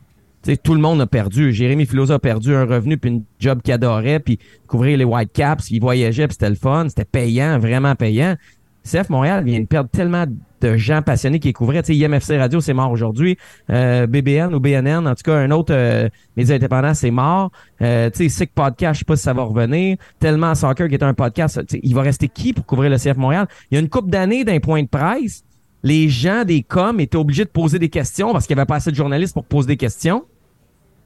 Tout 0.62 0.72
le 0.72 0.80
monde 0.80 1.02
a 1.02 1.06
perdu. 1.06 1.52
Jérémy 1.52 1.84
Filosa 1.84 2.14
a 2.14 2.18
perdu 2.18 2.54
un 2.54 2.64
revenu 2.64 2.96
puis 2.96 3.10
une 3.10 3.24
job 3.38 3.60
qu'il 3.60 3.74
adorait, 3.74 4.20
puis 4.20 4.38
couvrir 4.66 4.96
les 4.96 5.04
Whitecaps, 5.04 5.70
il 5.70 5.80
voyageait, 5.80 6.26
puis 6.26 6.32
c'était 6.32 6.48
le 6.48 6.56
fun, 6.56 6.88
c'était 6.88 7.04
payant, 7.04 7.58
vraiment 7.58 7.94
payant. 7.94 8.36
CF 8.84 9.10
Montréal 9.10 9.44
vient 9.44 9.60
de 9.60 9.66
perdre 9.66 9.90
tellement 9.90 10.24
de 10.60 10.76
gens 10.76 11.02
passionnés 11.02 11.38
qui 11.38 11.52
couvraient. 11.52 11.82
Tu 11.82 11.94
IMFC 11.94 12.36
Radio, 12.38 12.60
c'est 12.60 12.74
mort 12.74 12.90
aujourd'hui. 12.90 13.36
Euh, 13.70 14.06
BBN 14.06 14.54
ou 14.54 14.60
BNN, 14.60 15.06
en 15.06 15.14
tout 15.14 15.22
cas, 15.24 15.36
un 15.36 15.50
autre 15.50 15.72
euh, 15.74 16.08
média 16.36 16.56
indépendant, 16.56 16.94
c'est 16.94 17.10
mort. 17.10 17.50
Euh, 17.82 18.10
tu 18.10 18.24
sais, 18.24 18.28
Sick 18.28 18.54
Podcast, 18.54 18.94
je 18.94 18.98
sais 19.00 19.04
pas 19.04 19.16
si 19.16 19.22
ça 19.22 19.32
va 19.32 19.42
revenir. 19.42 19.96
Tellement 20.18 20.54
Soccer, 20.54 20.88
qui 20.88 20.94
est 20.94 21.02
un 21.02 21.14
podcast, 21.14 21.62
il 21.82 21.94
va 21.94 22.02
rester 22.02 22.28
qui 22.28 22.52
pour 22.52 22.66
couvrir 22.66 22.90
le 22.90 22.96
CF 22.96 23.16
Montréal? 23.16 23.46
Il 23.70 23.74
y 23.74 23.78
a 23.78 23.80
une 23.80 23.88
couple 23.88 24.10
d'années 24.10 24.44
d'un 24.44 24.60
point 24.60 24.82
de 24.82 24.88
presse, 24.88 25.44
les 25.82 26.08
gens 26.08 26.44
des 26.44 26.62
coms 26.62 27.00
étaient 27.00 27.16
obligés 27.16 27.44
de 27.44 27.50
poser 27.50 27.78
des 27.78 27.88
questions 27.88 28.32
parce 28.32 28.46
qu'il 28.46 28.54
n'y 28.54 28.60
avait 28.60 28.66
pas 28.66 28.76
assez 28.76 28.90
de 28.90 28.96
journalistes 28.96 29.32
pour 29.32 29.44
poser 29.44 29.68
des 29.68 29.76
questions. 29.76 30.24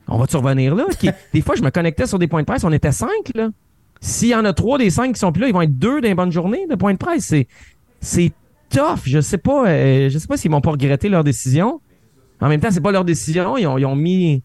On 0.09 0.19
va-tu 0.19 0.37
revenir 0.37 0.75
là? 0.75 0.85
Des 1.33 1.41
fois, 1.41 1.55
je 1.55 1.63
me 1.63 1.71
connectais 1.71 2.07
sur 2.07 2.19
des 2.19 2.27
points 2.27 2.43
de 2.43 2.47
presse, 2.47 2.65
on 2.65 2.73
était 2.73 2.93
cinq, 2.93 3.31
là. 3.35 3.51
S'il 4.05 4.29
y 4.29 4.35
en 4.35 4.45
a 4.45 4.53
trois 4.53 4.77
des 4.77 4.91
cinq 4.91 5.15
qui 5.15 5.19
sont 5.19 5.33
plus 5.33 5.41
là, 5.41 5.49
ils 5.49 5.55
vont 5.55 5.63
être 5.63 5.79
deux 5.79 6.03
dans 6.03 6.15
bonne 6.15 6.31
journée 6.31 6.67
de 6.69 6.75
points 6.75 6.93
de 6.93 6.99
presse. 6.99 7.25
C'est, 7.25 7.49
c'est 8.01 8.33
tough. 8.69 9.01
Je 9.07 9.23
sais 9.23 9.39
pas, 9.39 9.67
euh, 9.67 10.11
je 10.11 10.19
sais 10.19 10.27
pas 10.27 10.37
s'ils 10.37 10.51
vont 10.51 10.61
pas 10.61 10.73
regretter 10.73 11.09
leur 11.09 11.25
décision. 11.25 11.81
En 12.39 12.51
même 12.51 12.61
temps, 12.61 12.71
c'est 12.71 12.83
pas 12.83 12.93
leur 12.93 13.07
décision. 13.07 13.57
Ils 13.57 13.67
ont, 13.67 13.79
ils 13.79 13.87
ont 13.87 13.97
mis, 13.97 14.43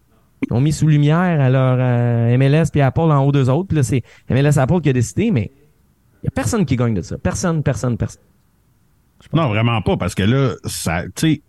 ils 0.48 0.52
ont 0.54 0.62
mis 0.62 0.72
sous 0.72 0.86
lumière 0.86 1.38
à 1.42 1.50
leur 1.50 1.76
euh, 1.78 2.38
MLS 2.38 2.70
puis 2.72 2.80
Apple 2.80 3.00
en 3.00 3.22
haut 3.22 3.32
d'eux 3.32 3.50
autres. 3.50 3.68
Puis 3.68 3.76
là, 3.76 3.82
c'est 3.82 4.02
MLS 4.30 4.58
Apple 4.58 4.80
qui 4.80 4.88
a 4.88 4.94
décidé, 4.94 5.30
mais 5.30 5.50
il 6.22 6.24
y 6.24 6.28
a 6.28 6.30
personne 6.30 6.64
qui 6.64 6.76
gagne 6.76 6.94
de 6.94 7.02
ça. 7.02 7.18
Personne, 7.18 7.62
personne, 7.62 7.98
personne. 7.98 8.22
Non, 9.34 9.48
vraiment 9.48 9.82
pas, 9.82 9.98
parce 9.98 10.14
que 10.14 10.22
là, 10.22 10.54
ça, 10.64 11.02
tu 11.14 11.34
sais, 11.34 11.42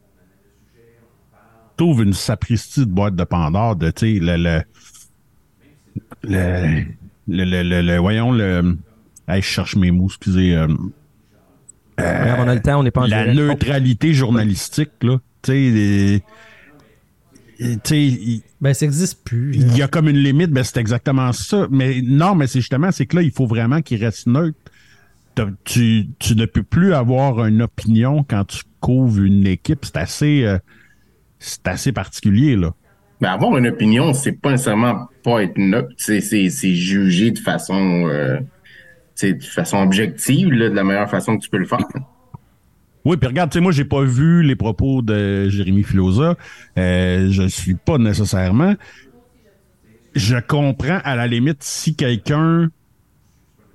t'ouvres 1.78 2.02
une 2.02 2.12
sapristi 2.12 2.82
de 2.82 2.92
boîte 2.92 3.16
de 3.16 3.24
Pandore 3.24 3.78
de, 3.78 3.90
tu 3.90 4.18
sais, 4.18 4.20
le, 4.20 4.36
le, 4.36 4.62
le, 6.24 6.84
le, 7.28 7.44
le, 7.46 7.64
le- 7.64 7.82
le- 7.82 7.98
voyons, 7.98 8.32
le, 8.32 8.78
hey, 9.28 9.42
je 9.42 9.48
cherche 9.48 9.76
mes 9.76 9.92
mots, 9.92 10.08
excusez, 10.08 10.56
euh, 10.56 10.68
on 11.98 12.04
a 12.48 12.56
le 12.56 12.62
temps, 12.62 12.80
on 12.80 12.84
n'est 12.84 12.92
pas 12.92 13.02
en 13.02 13.08
la 13.08 13.24
direct. 13.24 13.36
neutralité 13.40 14.14
journalistique, 14.14 14.92
là, 15.04 15.18
tu 15.44 15.52
sais, 15.52 15.54
les- 15.54 16.24
il- 17.60 18.42
Ben, 18.60 18.74
ça 18.74 18.86
existe 18.86 19.24
plus. 19.24 19.52
il 19.56 19.78
y 19.78 19.82
a 19.84 19.88
comme 19.88 20.08
une 20.10 20.18
limite, 20.18 20.50
ben 20.52 20.64
c'est 20.64 20.78
exactement 20.78 21.32
ça. 21.32 21.68
Mais 21.70 22.02
non, 22.02 22.34
mais 22.36 22.48
c'est 22.48 22.60
justement, 22.60 22.92
c'est 22.92 23.06
que 23.06 23.16
là, 23.18 23.22
il 23.22 23.32
faut 23.32 23.46
vraiment 23.46 23.82
qu'il 23.82 24.04
reste 24.04 24.28
neutre. 24.28 24.58
Tu, 25.64 26.08
tu 26.20 26.36
ne 26.36 26.46
peux 26.46 26.64
plus 26.64 26.94
avoir 26.94 27.46
une 27.46 27.62
opinion 27.62 28.24
quand 28.28 28.46
tu 28.46 28.64
couvres 28.80 29.22
une 29.24 29.48
équipe. 29.48 29.86
C'est 29.86 29.98
assez, 29.98 30.44
euh, 30.44 30.58
c'est 31.40 31.68
assez 31.68 31.92
particulier, 31.92 32.56
là. 32.56 32.74
Ben, 33.22 33.30
avoir 33.30 33.56
une 33.56 33.68
opinion, 33.68 34.14
c'est 34.14 34.32
pas 34.32 34.50
nécessairement 34.50 35.08
pas 35.24 35.44
être 35.44 35.58
neutre, 35.58 35.94
c'est, 35.96 36.20
juger 36.50 37.30
de 37.30 37.38
façon, 37.38 38.08
euh, 38.10 38.40
de 39.22 39.44
façon 39.44 39.78
objective, 39.78 40.52
là, 40.52 40.70
de 40.70 40.76
la 40.76 40.84
meilleure 40.84 41.10
façon 41.10 41.38
que 41.38 41.44
tu 41.44 41.50
peux 41.50 41.60
le 41.60 41.68
faire. 41.68 41.86
Oui, 43.06 43.18
puis 43.18 43.28
regarde, 43.28 43.52
tu 43.52 43.60
sais, 43.60 43.62
moi, 43.62 43.72
j'ai 43.72 43.86
pas 43.86 44.02
vu 44.02 44.42
les 44.42 44.56
propos 44.56 45.04
de 45.04 45.50
Jérémy 45.50 45.84
Filosa. 45.84 46.36
Euh, 46.78 47.30
je 47.30 47.48
suis 47.48 47.76
pas 47.76 48.00
nécessairement. 48.00 48.76
Je 50.16 50.38
comprends 50.38 51.00
à 51.04 51.16
la 51.16 51.28
limite 51.28 51.64
si 51.64 51.96
quelqu'un 51.96 52.70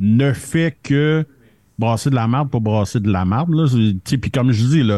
ne 0.00 0.32
fait 0.32 0.76
que 0.82 1.24
brasser 1.78 2.10
de 2.10 2.14
la 2.14 2.26
marde 2.26 2.50
pour 2.50 2.60
brasser 2.60 3.00
de 3.00 3.10
la 3.10 3.24
marde. 3.24 3.50
Puis 4.04 4.30
comme 4.30 4.50
je 4.50 4.64
dis, 4.64 4.90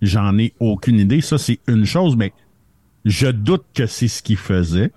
j'en 0.00 0.38
ai 0.38 0.54
aucune 0.60 0.98
idée. 0.98 1.20
Ça, 1.20 1.38
c'est 1.38 1.60
une 1.66 1.84
chose, 1.84 2.16
mais 2.16 2.32
je 3.04 3.28
doute 3.28 3.64
que 3.74 3.86
c'est 3.86 4.08
ce 4.08 4.22
qu'il 4.22 4.36
faisait. 4.36 4.90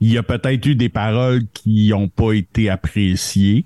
Il 0.00 0.10
y 0.12 0.18
a 0.18 0.22
peut-être 0.22 0.64
eu 0.66 0.74
des 0.74 0.88
paroles 0.88 1.42
qui 1.52 1.90
n'ont 1.90 2.08
pas 2.08 2.32
été 2.32 2.70
appréciées. 2.70 3.64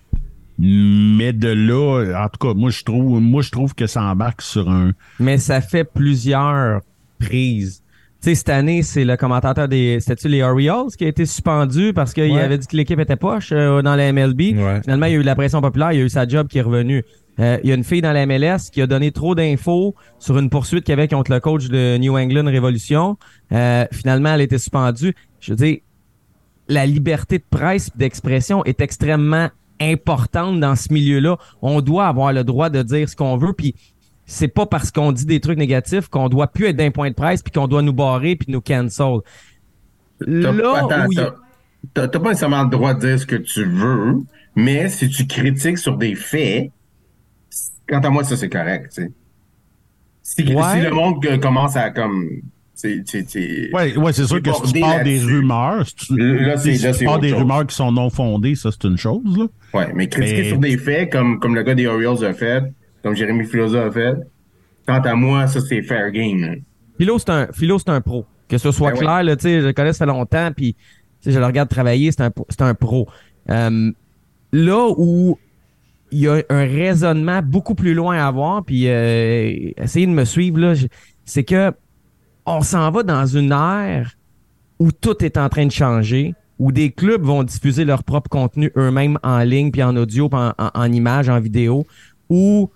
Mais 0.59 1.33
de 1.33 1.49
là, 1.49 2.25
en 2.25 2.29
tout 2.29 2.47
cas, 2.49 2.55
moi 2.55 2.71
je 2.71 2.83
trouve, 2.85 3.21
moi 3.21 3.43
je 3.43 3.51
trouve 3.51 3.75
que 3.75 3.87
ça 3.87 4.03
embarque 4.05 4.41
sur 4.43 4.71
un. 4.71 4.93
mais 5.19 5.39
ça 5.39 5.61
fait 5.61 5.85
plusieurs 5.85 6.81
prises. 7.19 7.83
Tu 8.23 8.31
sais, 8.31 8.35
cette 8.37 8.49
année, 8.51 8.83
c'est 8.83 9.05
le 9.05 9.17
commentateur 9.17 9.69
des. 9.69 9.99
C'était-tu 10.01 10.29
les 10.29 10.43
Orioles 10.43 10.91
qui 10.97 11.05
a 11.05 11.09
été 11.09 11.27
suspendu 11.27 11.93
parce 11.93 12.15
qu'il 12.15 12.33
Ouais. 12.33 12.41
avait 12.41 12.57
dit 12.59 12.67
que 12.67 12.77
l'équipe 12.77 12.99
était 13.01 13.17
poche 13.17 13.51
euh, 13.53 13.83
dans 13.83 13.97
la 13.97 14.13
MLB. 14.13 14.41
Ouais. 14.57 14.81
Finalement, 14.83 15.07
il 15.07 15.13
y 15.13 15.17
a 15.17 15.19
eu 15.19 15.23
de 15.23 15.27
la 15.27 15.35
pression 15.35 15.61
populaire, 15.61 15.93
il 15.93 15.99
y 15.99 16.03
a 16.03 16.05
eu 16.05 16.09
sa 16.09 16.27
job 16.27 16.47
qui 16.49 16.59
est 16.59 16.63
revenue. 16.63 17.03
Euh, 17.41 17.59
il 17.63 17.69
y 17.69 17.73
a 17.73 17.75
une 17.75 17.85
fille 17.85 18.01
dans 18.01 18.13
la 18.13 18.27
MLS 18.27 18.71
qui 18.73 18.81
a 18.81 18.87
donné 18.87 19.11
trop 19.11 19.35
d'infos 19.35 19.95
sur 20.19 20.39
une 20.39 20.51
poursuite 20.51 20.85
qu'il 20.85 20.93
y 20.93 20.99
avait 20.99 21.09
contre 21.09 21.33
le 21.33 21.41
coach 21.41 21.69
de 21.69 21.97
New 21.99 22.17
England 22.17 22.47
Révolution. 22.47 23.17
Euh, 23.53 23.87
finalement, 23.93 24.35
elle 24.35 24.41
a 24.41 24.45
été 24.45 24.59
suspendue. 24.59 25.15
Je 25.41 25.53
veux 25.53 25.57
dire, 25.57 25.79
la 26.69 26.87
liberté 26.87 27.39
de 27.39 27.45
presse 27.49 27.89
et 27.89 27.99
d'expression 27.99 28.65
est 28.65 28.81
extrêmement 28.81 29.49
importante 29.81 30.61
dans 30.61 30.77
ce 30.77 30.93
milieu-là. 30.93 31.37
On 31.61 31.81
doit 31.81 32.07
avoir 32.07 32.33
le 32.33 32.45
droit 32.45 32.71
de 32.71 32.83
dire 32.83 33.09
ce 33.09 33.17
qu'on 33.17 33.37
veut, 33.37 33.53
puis 33.53 33.75
c'est 34.27 34.49
pas 34.49 34.67
parce 34.67 34.91
qu'on 34.91 35.13
dit 35.13 35.27
des 35.27 35.41
trucs 35.41 35.59
négatifs 35.59 36.09
qu'on 36.09 36.29
doit 36.29 36.47
plus 36.47 36.67
être 36.67 36.77
d'un 36.77 36.91
point 36.91 37.11
de 37.11 37.15
presse 37.15 37.43
puis 37.43 37.53
qu'on 37.53 37.67
doit 37.67 37.83
nous 37.83 37.93
barrer 37.93 38.37
puis 38.37 38.51
nous 38.51 38.61
cancel. 38.61 39.19
Là 40.21 40.51
attends, 40.51 41.07
où 41.07 41.13
il 41.13 41.33
t'as 41.93 42.09
pas 42.09 42.29
nécessairement 42.29 42.63
le 42.63 42.71
droit 42.71 42.95
de 42.95 43.01
dire 43.01 43.21
ce 43.21 43.27
que 43.27 43.37
tu 43.37 43.65
veux, 43.65 44.19
mais 44.57 44.89
si 44.89 45.09
tu 45.11 45.27
critiques 45.27 45.79
sur 45.79 45.99
des 45.99 46.15
faits, 46.15 46.71
quant 47.89 48.01
à 48.01 48.11
moi, 48.11 48.25
ça, 48.25 48.37
c'est 48.37 48.49
correct, 48.49 48.93
tu 48.95 49.03
sais. 49.03 49.11
Si, 50.23 50.43
Ouais. 50.55 50.63
si 50.75 50.81
le 50.81 50.91
monde 50.91 51.23
que- 51.23 51.37
commence 51.37 51.77
à, 51.77 51.91
comme, 51.91 52.29
c'est- 52.75 53.03
Ouais, 53.75 53.97
ouais, 53.97 54.13
c'est 54.13 54.25
sûr 54.27 54.41
que 54.43 54.51
si 54.53 54.73
tu 54.73 54.81
pars 54.81 55.03
des 55.05 55.19
rumeurs, 55.21 55.87
si 55.87 55.95
tu, 55.95 56.17
Là, 56.17 56.57
si 56.57 56.79
là, 56.79 56.93
tu 56.93 57.07
autre 57.07 57.21
des 57.21 57.29
chose. 57.31 57.39
rumeurs 57.41 57.67
qui 57.67 57.75
sont 57.77 57.93
non 57.93 58.09
fondées, 58.11 58.55
ça 58.55 58.71
c'est 58.73 58.89
une 58.89 58.97
chose, 58.97 59.37
là. 59.37 59.47
Ouais, 59.75 59.93
mais 59.95 60.09
critiquer 60.09 60.43
Mais- 60.43 60.49
sur 60.49 60.59
des 60.59 60.79
faits, 60.79 61.13
comme, 61.13 61.39
comme 61.41 61.55
le 61.55 61.63
gars 61.63 61.75
des 61.75 61.87
Orioles 61.87 62.25
a 62.25 62.33
fait, 62.33 62.65
comme 63.03 63.15
Jérémy 63.15 63.45
Filosa 63.45 63.85
a 63.87 63.91
fait, 63.91 64.15
quant 64.87 65.01
à 65.01 65.15
moi, 65.15 65.47
ça, 65.47 65.61
c'est 65.61 65.83
fair 65.83 66.11
game, 66.11 66.41
là. 66.41 66.55
Philo, 66.99 67.19
c'est 67.19 67.31
un, 67.31 67.49
Philo, 67.53 67.79
un 67.87 68.01
pro. 68.01 68.25
Que 68.49 68.57
ce 68.59 68.71
soit 68.73 68.93
Ben 68.93 68.99
clair, 68.99 69.23
là, 69.25 69.37
tu 69.37 69.43
sais, 69.43 69.61
je 69.61 69.67
le 69.67 69.73
connais, 69.73 69.93
ça 69.93 70.05
fait 70.07 70.11
longtemps, 70.13 70.51
puis 70.55 70.77
je 71.27 71.39
le 71.39 71.45
regarde 71.45 71.69
travailler, 71.69 72.13
c'est 72.13 72.23
un, 72.23 72.31
un 72.61 72.75
pro. 72.75 73.09
Euh, 73.51 73.91
là 74.53 74.87
où 74.97 75.39
il 76.15 76.21
y 76.21 76.29
a 76.29 76.43
un 76.49 76.65
raisonnement 76.65 77.43
beaucoup 77.43 77.75
plus 77.75 77.93
loin 77.93 78.17
à 78.17 78.29
avoir, 78.29 78.65
puis 78.65 78.85
euh, 78.87 79.73
essayez 79.77 80.07
de 80.07 80.13
me 80.13 80.25
suivre, 80.25 80.75
c'est 81.25 81.43
que 81.43 81.73
on 82.47 82.61
s'en 82.61 82.91
va 82.93 83.03
dans 83.03 83.27
une 83.27 83.51
ère 83.51 84.13
où 84.79 84.93
tout 84.93 85.25
est 85.25 85.37
en 85.37 85.49
train 85.49 85.67
de 85.67 85.73
changer, 85.73 86.35
où 86.61 86.71
des 86.71 86.93
clubs 86.93 87.23
vont 87.23 87.43
diffuser 87.43 87.85
leur 87.85 88.05
propre 88.05 88.29
contenu 88.29 88.71
eux-mêmes 88.77 89.19
en 89.25 89.41
ligne, 89.41 89.73
puis 89.73 89.83
en 89.83 89.97
audio, 89.97 90.29
puis 90.29 90.39
en, 90.39 90.53
en, 90.57 90.71
en 90.73 90.93
images, 90.93 91.29
en 91.29 91.41
vidéo, 91.41 91.85
où 92.29 92.71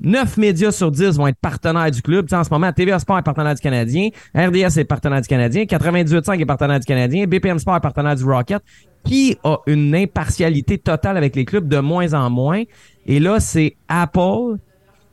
9 0.00 0.36
médias 0.36 0.70
sur 0.70 0.90
10 0.90 1.16
vont 1.16 1.26
être 1.26 1.38
partenaires 1.40 1.90
du 1.90 2.02
club. 2.02 2.26
Tu 2.26 2.30
sais, 2.30 2.36
en 2.36 2.44
ce 2.44 2.50
moment, 2.50 2.72
TVA 2.72 2.98
Sport 2.98 3.18
est 3.18 3.22
partenaire 3.22 3.54
du 3.54 3.60
Canadien, 3.60 4.08
RDS 4.34 4.78
est 4.78 4.84
partenaire 4.84 5.20
du 5.20 5.28
Canadien, 5.28 5.64
98.5 5.64 6.40
est 6.40 6.46
partenaire 6.46 6.80
du 6.80 6.86
Canadien, 6.86 7.26
BPM 7.26 7.58
Sport 7.58 7.76
est 7.76 7.80
partenaire 7.80 8.14
du 8.14 8.24
Rocket, 8.24 8.62
qui 9.04 9.36
a 9.44 9.56
une 9.66 9.94
impartialité 9.94 10.78
totale 10.78 11.16
avec 11.16 11.34
les 11.34 11.44
clubs 11.44 11.68
de 11.68 11.78
moins 11.78 12.14
en 12.14 12.30
moins? 12.30 12.62
Et 13.06 13.20
là, 13.20 13.40
c'est 13.40 13.76
Apple 13.88 14.58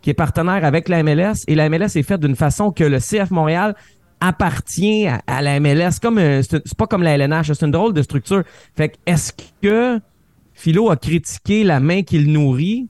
qui 0.02 0.12
est 0.12 0.16
partenaire 0.16 0.64
avec 0.64 0.88
la 0.88 1.02
MLS 1.02 1.46
et 1.48 1.56
la 1.56 1.68
MLS 1.68 1.96
est 1.96 2.04
faite 2.04 2.22
d'une 2.22 2.36
façon 2.36 2.72
que 2.72 2.84
le 2.84 3.00
CF 3.00 3.32
Montréal 3.32 3.76
appartient 4.20 5.08
à, 5.08 5.42
la 5.42 5.60
MLS. 5.60 6.00
Comme 6.02 6.20
euh, 6.20 6.42
c'est 6.44 6.78
pas 6.78 6.88
comme 6.88 7.04
la 7.04 7.18
LNH, 7.18 7.54
c'est 7.54 7.66
une 7.66 7.72
drôle 7.72 7.94
de 7.94 8.02
structure. 8.02 8.44
Fait 8.76 8.90
que 8.90 8.96
est-ce 9.06 9.34
que 9.62 10.00
Philo 10.54 10.90
a 10.90 10.96
critiqué 10.96 11.64
la 11.64 11.80
main 11.80 12.04
qu'il 12.04 12.32
nourrit? 12.32 12.88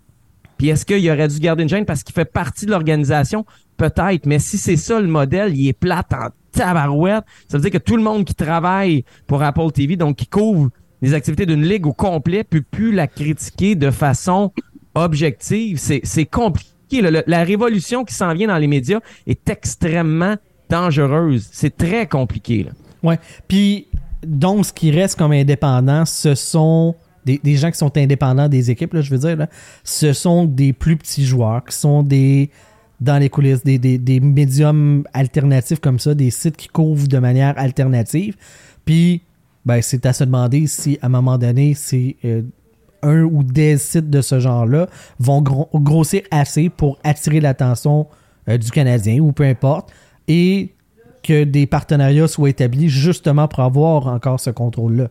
Puis 0.57 0.69
est-ce 0.69 0.85
qu'il 0.85 1.09
aurait 1.09 1.27
dû 1.27 1.39
garder 1.39 1.63
une 1.63 1.69
gêne 1.69 1.85
parce 1.85 2.03
qu'il 2.03 2.13
fait 2.13 2.25
partie 2.25 2.65
de 2.65 2.71
l'organisation? 2.71 3.45
Peut-être, 3.77 4.25
mais 4.25 4.39
si 4.39 4.57
c'est 4.57 4.77
ça 4.77 4.99
le 4.99 5.07
modèle, 5.07 5.55
il 5.55 5.67
est 5.67 5.73
plate 5.73 6.13
en 6.13 6.29
tabarouette. 6.51 7.23
Ça 7.47 7.57
veut 7.57 7.61
dire 7.61 7.71
que 7.71 7.83
tout 7.83 7.97
le 7.97 8.03
monde 8.03 8.23
qui 8.23 8.33
travaille 8.33 9.03
pour 9.27 9.43
Apple 9.43 9.71
TV, 9.71 9.97
donc 9.97 10.15
qui 10.15 10.27
couvre 10.27 10.69
les 11.01 11.13
activités 11.13 11.45
d'une 11.45 11.63
ligue 11.63 11.85
au 11.85 11.93
complet, 11.93 12.43
peut 12.43 12.61
plus 12.61 12.93
la 12.93 13.07
critiquer 13.07 13.75
de 13.75 13.91
façon 13.91 14.53
objective. 14.93 15.77
C'est, 15.77 16.25
compliqué. 16.25 17.01
la 17.01 17.43
révolution 17.43 18.05
qui 18.05 18.13
s'en 18.13 18.33
vient 18.33 18.47
dans 18.47 18.57
les 18.57 18.67
médias 18.67 18.99
est 19.27 19.49
extrêmement 19.49 20.35
dangereuse. 20.69 21.47
C'est 21.51 21.75
très 21.75 22.07
compliqué. 22.07 22.63
Là. 22.63 22.71
Ouais. 23.03 23.19
Puis, 23.47 23.87
donc, 24.25 24.65
ce 24.65 24.73
qui 24.73 24.91
reste 24.91 25.17
comme 25.17 25.31
indépendant, 25.31 26.05
ce 26.05 26.33
sont 26.33 26.95
des, 27.25 27.55
gens 27.55 27.71
qui 27.71 27.77
sont 27.77 27.97
indépendants 27.97 28.47
des 28.47 28.71
équipes, 28.71 28.93
là, 28.93 29.01
je 29.01 29.09
veux 29.09 29.17
dire. 29.17 29.47
Ce 29.83 30.13
sont 30.13 30.45
des 30.45 30.73
plus 30.73 30.95
petits 30.95 31.25
joueurs 31.25 31.63
qui 31.65 31.75
sont 31.75 32.03
des 32.03 32.49
dans 33.01 33.17
les 33.17 33.29
coulisses, 33.29 33.63
des, 33.63 33.77
des, 33.77 34.19
médiums 34.21 35.03
alternatifs 35.13 35.81
comme 35.81 35.99
ça, 35.99 36.13
des 36.13 36.31
sites 36.31 36.55
qui 36.55 36.69
couvrent 36.69 37.09
de 37.09 37.17
manière 37.17 37.53
alternative. 37.57 38.38
Puis, 38.85 39.21
ben, 39.65 39.81
c'est 39.81 40.05
à 40.05 40.13
se 40.13 40.23
demander 40.23 40.65
si, 40.67 40.97
à 41.01 41.07
un 41.07 41.09
moment 41.09 41.38
donné, 41.38 41.73
c'est 41.73 42.15
euh, 42.23 42.43
un 43.03 43.23
ou 43.23 43.43
des 43.43 43.77
sites 43.77 44.09
de 44.09 44.21
ce 44.21 44.39
genre-là 44.39 44.88
vont 45.19 45.41
gro- 45.41 45.69
grossir 45.73 46.21
assez 46.31 46.69
pour 46.69 46.97
attirer 47.03 47.41
l'attention 47.41 48.07
euh, 48.47 48.57
du 48.57 48.71
Canadien 48.71 49.19
ou 49.19 49.33
peu 49.33 49.43
importe, 49.43 49.91
et 50.27 50.73
que 51.21 51.43
des 51.43 51.65
partenariats 51.65 52.27
soient 52.27 52.49
établis 52.49 52.88
justement 52.88 53.47
pour 53.47 53.61
avoir 53.61 54.07
encore 54.07 54.39
ce 54.39 54.51
contrôle-là. 54.51 55.09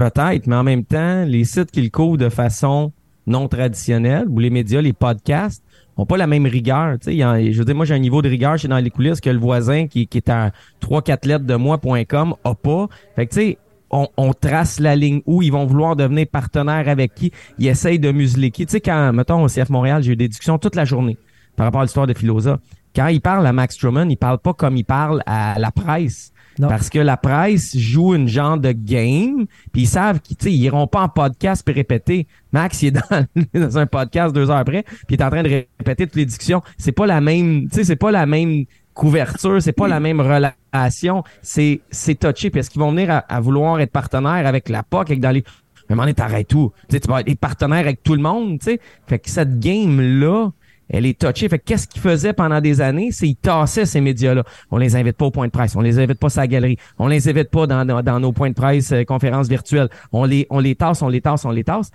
Peut-être, 0.00 0.46
mais 0.46 0.56
en 0.56 0.62
même 0.62 0.82
temps, 0.82 1.26
les 1.26 1.44
sites 1.44 1.70
qui 1.70 1.82
le 1.82 1.90
couvrent 1.90 2.16
de 2.16 2.30
façon 2.30 2.90
non 3.26 3.48
traditionnelle, 3.48 4.24
ou 4.30 4.38
les 4.38 4.48
médias, 4.48 4.80
les 4.80 4.94
podcasts, 4.94 5.62
ont 5.98 6.06
pas 6.06 6.16
la 6.16 6.26
même 6.26 6.46
rigueur. 6.46 6.98
Tu 6.98 7.12
sais, 7.12 7.52
je 7.52 7.58
veux 7.58 7.66
dire, 7.66 7.74
moi, 7.74 7.84
j'ai 7.84 7.92
un 7.92 7.98
niveau 7.98 8.22
de 8.22 8.28
rigueur 8.30 8.56
chez 8.56 8.66
dans 8.66 8.78
les 8.78 8.88
coulisses 8.88 9.20
que 9.20 9.28
le 9.28 9.38
voisin 9.38 9.88
qui, 9.88 10.08
est 10.10 10.30
à 10.30 10.52
3-4 10.80 11.28
lettres 11.28 11.44
de 11.44 11.54
moi.com 11.54 12.34
a 12.42 12.54
pas. 12.54 12.88
Fait 13.14 13.26
que, 13.26 13.34
tu 13.34 13.40
sais, 13.40 13.58
on, 13.90 14.08
on 14.16 14.32
trace 14.32 14.80
la 14.80 14.96
ligne 14.96 15.20
où 15.26 15.42
ils 15.42 15.52
vont 15.52 15.66
vouloir 15.66 15.96
devenir 15.96 16.26
partenaires 16.28 16.88
avec 16.88 17.14
qui, 17.14 17.30
ils 17.58 17.68
essayent 17.68 17.98
de 17.98 18.10
museler 18.10 18.50
qui. 18.50 18.64
Tu 18.64 18.72
sais, 18.72 18.80
quand, 18.80 19.12
mettons, 19.12 19.44
au 19.44 19.48
CF 19.48 19.68
Montréal, 19.68 20.02
j'ai 20.02 20.12
eu 20.12 20.16
des 20.16 20.28
discussions 20.28 20.56
toute 20.56 20.76
la 20.76 20.86
journée 20.86 21.18
par 21.56 21.66
rapport 21.66 21.82
à 21.82 21.84
l'histoire 21.84 22.06
de 22.06 22.14
Philosa. 22.14 22.58
Quand 22.96 23.08
il 23.08 23.20
parle 23.20 23.46
à 23.46 23.52
Max 23.52 23.76
Truman, 23.76 24.06
il 24.08 24.16
parle 24.16 24.38
pas 24.38 24.54
comme 24.54 24.78
il 24.78 24.84
parle 24.84 25.22
à 25.26 25.58
la 25.58 25.70
presse. 25.70 26.32
Non. 26.60 26.68
Parce 26.68 26.90
que 26.90 26.98
la 26.98 27.16
presse 27.16 27.74
joue 27.74 28.14
une 28.14 28.28
genre 28.28 28.58
de 28.58 28.72
game, 28.72 29.46
puis 29.72 29.82
ils 29.82 29.88
savent 29.88 30.20
qu'ils 30.20 30.56
iront 30.56 30.86
pas 30.86 31.00
en 31.00 31.08
podcast 31.08 31.62
puis 31.64 31.74
répéter. 31.74 32.26
Max, 32.52 32.82
il 32.82 32.88
est 32.88 32.90
dans, 32.90 33.26
dans 33.54 33.78
un 33.78 33.86
podcast 33.86 34.34
deux 34.34 34.50
heures 34.50 34.58
après, 34.58 34.82
puis 34.82 35.06
il 35.08 35.14
est 35.14 35.24
en 35.24 35.30
train 35.30 35.42
de 35.42 35.48
répéter 35.48 36.06
toutes 36.06 36.16
les 36.16 36.26
discussions. 36.26 36.60
C'est 36.76 36.92
pas 36.92 37.06
la 37.06 37.22
même, 37.22 37.68
tu 37.70 37.76
sais, 37.76 37.84
c'est 37.84 37.96
pas 37.96 38.10
la 38.10 38.26
même 38.26 38.66
couverture, 38.92 39.62
c'est 39.62 39.72
pas 39.72 39.88
la 39.88 40.00
même 40.00 40.20
relation. 40.20 41.24
C'est 41.40 41.80
c'est 41.90 42.18
touché. 42.18 42.50
Puis 42.50 42.60
est-ce 42.60 42.68
qu'ils 42.68 42.82
vont 42.82 42.90
venir 42.90 43.10
à, 43.10 43.18
à 43.20 43.40
vouloir 43.40 43.80
être 43.80 43.92
partenaires 43.92 44.46
avec 44.46 44.68
la 44.68 44.82
POC, 44.82 45.12
avec 45.12 45.20
dans 45.20 45.30
les. 45.30 45.42
Mais 45.88 45.96
on 45.98 46.06
est 46.06 46.12
t'arrêtes 46.12 46.48
tout. 46.48 46.72
Tu 46.90 46.96
sais, 46.96 47.00
tu 47.00 47.08
vas 47.08 47.20
être 47.20 47.38
partenaire 47.38 47.78
avec 47.78 48.02
tout 48.02 48.14
le 48.14 48.20
monde, 48.20 48.58
tu 48.58 48.66
sais. 48.66 48.80
Fait 49.06 49.18
que 49.18 49.30
cette 49.30 49.58
game-là, 49.58 50.50
elle 50.92 51.06
est 51.06 51.18
touchée. 51.18 51.48
Fait 51.48 51.58
que 51.58 51.64
qu'est-ce 51.64 51.86
qu'ils 51.86 52.02
faisaient 52.02 52.32
pendant 52.32 52.60
des 52.60 52.80
années? 52.80 53.10
C'est 53.12 53.26
qu'ils 53.26 53.36
tassaient 53.36 53.86
ces 53.86 54.00
médias-là. 54.00 54.42
On 54.70 54.76
les 54.76 54.96
invite 54.96 55.16
pas 55.16 55.26
au 55.26 55.30
point 55.30 55.46
de 55.46 55.52
presse. 55.52 55.76
On 55.76 55.80
les 55.80 55.98
invite 55.98 56.18
pas 56.18 56.26
à 56.36 56.40
la 56.40 56.46
galerie. 56.48 56.76
On 56.98 57.06
les 57.06 57.28
invite 57.28 57.50
pas 57.50 57.66
dans, 57.66 57.84
dans, 57.84 58.02
dans 58.02 58.20
nos 58.20 58.32
points 58.32 58.50
de 58.50 58.54
presse, 58.54 58.92
euh, 58.92 59.04
conférences 59.04 59.48
virtuelles. 59.48 59.88
On 60.12 60.24
les, 60.24 60.46
on 60.50 60.58
les 60.58 60.74
tasse, 60.74 61.00
on 61.02 61.08
les 61.08 61.20
tasse, 61.20 61.44
on 61.44 61.50
les 61.50 61.64
tasse. 61.64 61.90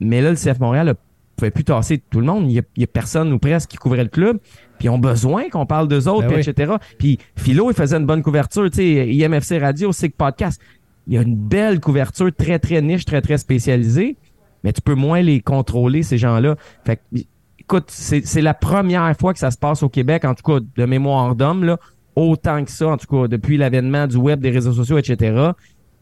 Mais 0.00 0.20
là, 0.20 0.30
le 0.30 0.36
CF 0.36 0.60
Montréal 0.60 0.88
ne 0.88 0.92
pouvait 1.36 1.50
plus 1.50 1.64
tasser 1.64 2.02
tout 2.10 2.20
le 2.20 2.26
monde. 2.26 2.50
Il 2.50 2.54
y 2.54 2.58
a, 2.58 2.62
il 2.76 2.80
y 2.82 2.84
a 2.84 2.86
personne 2.86 3.32
ou 3.32 3.38
presque 3.38 3.70
qui 3.70 3.76
couvrait 3.78 4.04
le 4.04 4.10
club. 4.10 4.38
Puis 4.78 4.86
ils 4.86 4.90
ont 4.90 4.98
besoin 4.98 5.48
qu'on 5.48 5.66
parle 5.66 5.88
d'eux 5.88 6.06
autres, 6.08 6.28
Ben 6.28 6.34
puis 6.34 6.42
oui. 6.44 6.48
etc. 6.48 6.74
Puis 6.98 7.18
Philo, 7.36 7.70
il 7.70 7.74
faisait 7.74 7.96
une 7.96 8.06
bonne 8.06 8.22
couverture. 8.22 8.68
Tu 8.70 8.76
sais, 8.76 9.08
IMFC 9.08 9.58
Radio, 9.58 9.90
SIG 9.92 10.12
Podcast. 10.14 10.60
Il 11.06 11.14
y 11.14 11.18
a 11.18 11.22
une 11.22 11.36
belle 11.36 11.80
couverture 11.80 12.30
très, 12.36 12.58
très 12.58 12.82
niche, 12.82 13.04
très, 13.04 13.20
très 13.22 13.38
spécialisée. 13.38 14.16
Mais 14.64 14.72
tu 14.72 14.80
peux 14.80 14.94
moins 14.94 15.20
les 15.20 15.40
contrôler, 15.40 16.02
ces 16.02 16.18
gens-là. 16.18 16.56
Fait 16.84 16.96
que, 16.96 17.20
écoute, 17.64 17.86
c'est 17.88 18.40
la 18.42 18.54
première 18.54 19.14
fois 19.16 19.32
que 19.32 19.38
ça 19.38 19.50
se 19.50 19.58
passe 19.58 19.82
au 19.82 19.88
Québec, 19.88 20.24
en 20.24 20.34
tout 20.34 20.42
cas 20.42 20.60
de 20.76 20.84
mémoire 20.84 21.34
d'homme, 21.34 21.64
là, 21.64 21.78
autant 22.16 22.64
que 22.64 22.70
ça, 22.70 22.88
en 22.88 22.96
tout 22.96 23.06
cas 23.06 23.28
depuis 23.28 23.56
l'avènement 23.56 24.06
du 24.06 24.16
web, 24.16 24.40
des 24.40 24.50
réseaux 24.50 24.72
sociaux, 24.72 24.98
etc. 24.98 25.50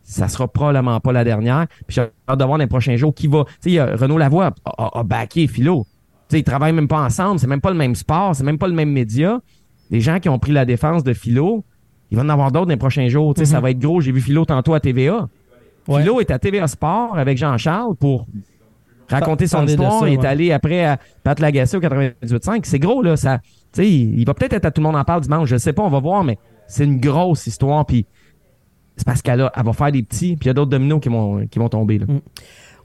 Ça 0.02 0.28
sera 0.28 0.48
probablement 0.48 0.98
pas 1.00 1.12
la 1.12 1.24
dernière. 1.24 1.66
Puis 1.86 1.94
j'ai 1.94 2.02
hâte 2.02 2.38
de 2.38 2.44
voir 2.44 2.58
dans 2.58 2.64
les 2.64 2.66
prochains 2.66 2.96
jours 2.96 3.14
qui 3.14 3.28
va. 3.28 3.44
Tu 3.44 3.52
sais, 3.60 3.70
il 3.70 3.74
y 3.74 3.78
a 3.78 3.96
Renaud 3.96 4.18
Lavoie 4.18 4.50
a, 4.64 4.70
a, 4.82 4.98
a 5.00 5.02
backé 5.04 5.46
Philo. 5.46 5.86
Tu 6.28 6.36
sais, 6.36 6.40
ils 6.40 6.44
travaillent 6.44 6.72
même 6.72 6.88
pas 6.88 7.00
ensemble, 7.00 7.38
c'est 7.38 7.46
même 7.46 7.60
pas 7.60 7.70
le 7.70 7.76
même 7.76 7.94
sport, 7.94 8.34
c'est 8.34 8.44
même 8.44 8.58
pas 8.58 8.68
le 8.68 8.74
même 8.74 8.90
média. 8.90 9.40
Les 9.90 10.00
gens 10.00 10.18
qui 10.18 10.28
ont 10.28 10.38
pris 10.38 10.52
la 10.52 10.64
défense 10.64 11.04
de 11.04 11.12
Philo, 11.12 11.64
il 12.10 12.16
va 12.16 12.24
en 12.24 12.28
avoir 12.28 12.50
d'autres 12.50 12.66
dans 12.66 12.70
les 12.70 12.76
prochains 12.76 13.08
jours. 13.08 13.34
Tu 13.34 13.40
sais, 13.40 13.52
Ça 13.52 13.60
va 13.60 13.70
être 13.70 13.78
gros. 13.78 14.00
J'ai 14.00 14.12
vu 14.12 14.20
Philo 14.20 14.44
tantôt 14.44 14.74
à 14.74 14.80
TVA. 14.80 15.28
Ouais. 15.88 16.00
Philo 16.00 16.20
est 16.20 16.30
à 16.30 16.38
TVA 16.38 16.66
Sport 16.66 17.16
avec 17.16 17.38
Jean-Charles 17.38 17.94
pour 17.96 18.26
raconter 19.12 19.46
son 19.46 19.66
histoire. 19.66 20.00
ça, 20.00 20.08
il 20.08 20.14
est 20.14 20.18
ouais. 20.18 20.26
allé 20.26 20.52
après 20.52 20.84
à 20.84 20.98
Pat 21.22 21.38
Lagacé 21.38 21.76
au 21.76 21.80
98.5. 21.80 22.60
C'est 22.64 22.78
gros, 22.78 23.02
là. 23.02 23.16
Ça, 23.16 23.38
tu 23.72 23.82
sais, 23.82 23.88
il 23.90 24.24
va 24.24 24.34
peut-être 24.34 24.52
être 24.54 24.64
à 24.66 24.70
tout 24.70 24.80
le 24.80 24.86
monde 24.86 24.96
en 24.96 25.04
parle 25.04 25.20
dimanche. 25.22 25.48
Je 25.48 25.56
sais 25.56 25.72
pas, 25.72 25.82
on 25.82 25.88
va 25.90 26.00
voir, 26.00 26.24
mais 26.24 26.38
c'est 26.66 26.84
une 26.84 26.98
grosse 27.00 27.46
histoire. 27.46 27.84
Puis 27.86 28.06
c'est 28.96 29.06
parce 29.06 29.22
qu'elle 29.22 29.40
a- 29.40 29.52
elle 29.56 29.64
va 29.64 29.72
faire 29.72 29.92
des 29.92 30.02
petits, 30.02 30.36
puis 30.36 30.44
il 30.44 30.46
y 30.48 30.50
a 30.50 30.54
d'autres 30.54 30.70
dominos 30.70 31.00
qui 31.00 31.08
vont, 31.08 31.46
qui 31.46 31.58
vont 31.58 31.68
tomber. 31.68 31.98
Là. 31.98 32.06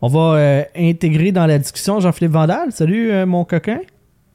On 0.01 0.07
va 0.07 0.35
euh, 0.37 0.63
intégrer 0.77 1.31
dans 1.31 1.45
la 1.47 1.57
discussion 1.57 1.99
Jean-Philippe 1.99 2.31
Vandal. 2.33 2.71
Salut, 2.71 3.11
euh, 3.11 3.25
mon 3.25 3.43
coquin. 3.45 3.79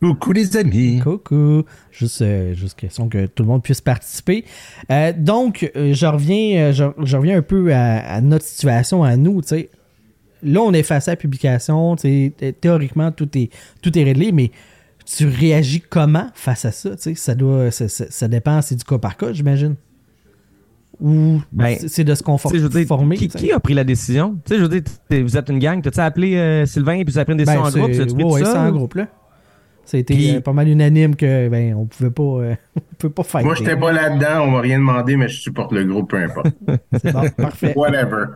Coucou 0.00 0.33
les 0.33 0.57
amis. 0.57 0.98
Coucou. 0.98 1.62
Juste, 1.92 2.22
euh, 2.22 2.55
juste 2.55 2.76
question 2.76 3.09
que 3.09 3.26
tout 3.26 3.44
le 3.44 3.48
monde 3.48 3.62
puisse 3.62 3.81
participer. 3.81 4.44
Euh, 4.90 5.12
donc, 5.16 5.70
euh, 5.76 5.94
je 5.94 6.07
reviens, 6.07 6.57
euh, 6.57 6.72
je, 6.72 6.85
je 7.05 7.16
reviens 7.16 7.38
un 7.38 7.42
peu 7.42 7.72
à, 7.72 7.98
à 7.98 8.20
notre 8.20 8.44
situation, 8.44 9.05
à 9.05 9.16
nous. 9.16 9.40
tu 9.42 9.48
sais. 9.48 9.70
Là, 10.42 10.61
on 10.61 10.72
est 10.72 10.83
face 10.83 11.09
à 11.09 11.12
la 11.12 11.16
publication. 11.16 11.94
Théoriquement, 12.61 13.12
tout 13.12 13.28
est, 13.38 13.50
tout 13.83 13.96
est 13.98 14.02
réglé, 14.05 14.33
mais 14.33 14.50
tu 15.05 15.26
réagis 15.26 15.81
comment 15.81 16.26
face 16.35 16.64
à 16.64 16.72
ça? 16.72 16.90
Ça, 17.14 17.35
doit, 17.35 17.70
ça, 17.70 17.88
ça- 17.88 18.07
ça 18.11 18.28
dépend, 18.28 18.61
c'est 18.62 18.76
du 18.76 18.85
cas 18.85 18.98
par 18.98 19.16
cas, 19.16 19.33
j'imagine. 19.33 19.76
Ou 21.00 21.40
Ben, 21.52 21.76
c'est- 21.88 22.05
de 22.05 22.14
se 22.14 22.22
sais, 22.22 22.59
je 22.59 22.62
veux 22.62 22.68
dire, 22.68 22.81
conformer. 22.83 23.16
qui, 23.16 23.50
a 23.52 23.59
pris 23.59 23.74
la 23.74 23.83
décision? 23.83 24.38
Tu 24.44 24.55
sais, 24.55 24.59
je 24.61 24.64
veux 24.64 24.68
dire, 24.81 24.83
vous 25.24 25.37
êtes 25.37 25.48
une 25.48 25.59
gang. 25.59 25.83
T'as-tu 25.83 25.98
appelé 26.00 26.37
euh, 26.37 26.66
Sylvain 26.66 27.02
puis 27.02 27.12
vous 27.12 27.18
avez 27.18 27.24
pris 27.24 27.33
une 27.33 27.38
décision 27.38 27.62
Ben, 27.62 27.68
en 27.68 27.70
groupe? 27.70 27.90
pris 28.14 28.24
ouais, 28.24 28.44
c'est 28.44 28.59
en 28.59 28.70
groupe, 28.70 28.94
là. 28.94 29.09
Ça 29.85 29.96
a 29.96 30.00
été 30.00 30.14
Puis- 30.14 30.37
euh, 30.37 30.40
pas 30.40 30.52
mal 30.52 30.68
unanime 30.68 31.16
que 31.16 31.48
ben 31.48 31.74
on 31.74 31.87
pouvait 31.87 32.11
pas 32.11 32.22
euh, 32.22 32.55
on 32.76 32.81
pouvait 32.98 33.12
pas 33.12 33.22
faire. 33.24 33.42
Moi, 33.42 33.55
j'étais 33.57 33.76
pas 33.76 33.90
là-dedans, 33.90 34.42
on 34.46 34.50
m'a 34.52 34.61
rien 34.61 34.78
demandé, 34.78 35.16
mais 35.16 35.28
je 35.28 35.40
supporte 35.40 35.72
le 35.72 35.83
groupe, 35.85 36.11
peu 36.11 36.18
importe. 36.18 36.46
C'est 37.02 37.12
bon, 37.12 37.28
parfait. 37.37 37.72
Whatever. 37.74 38.26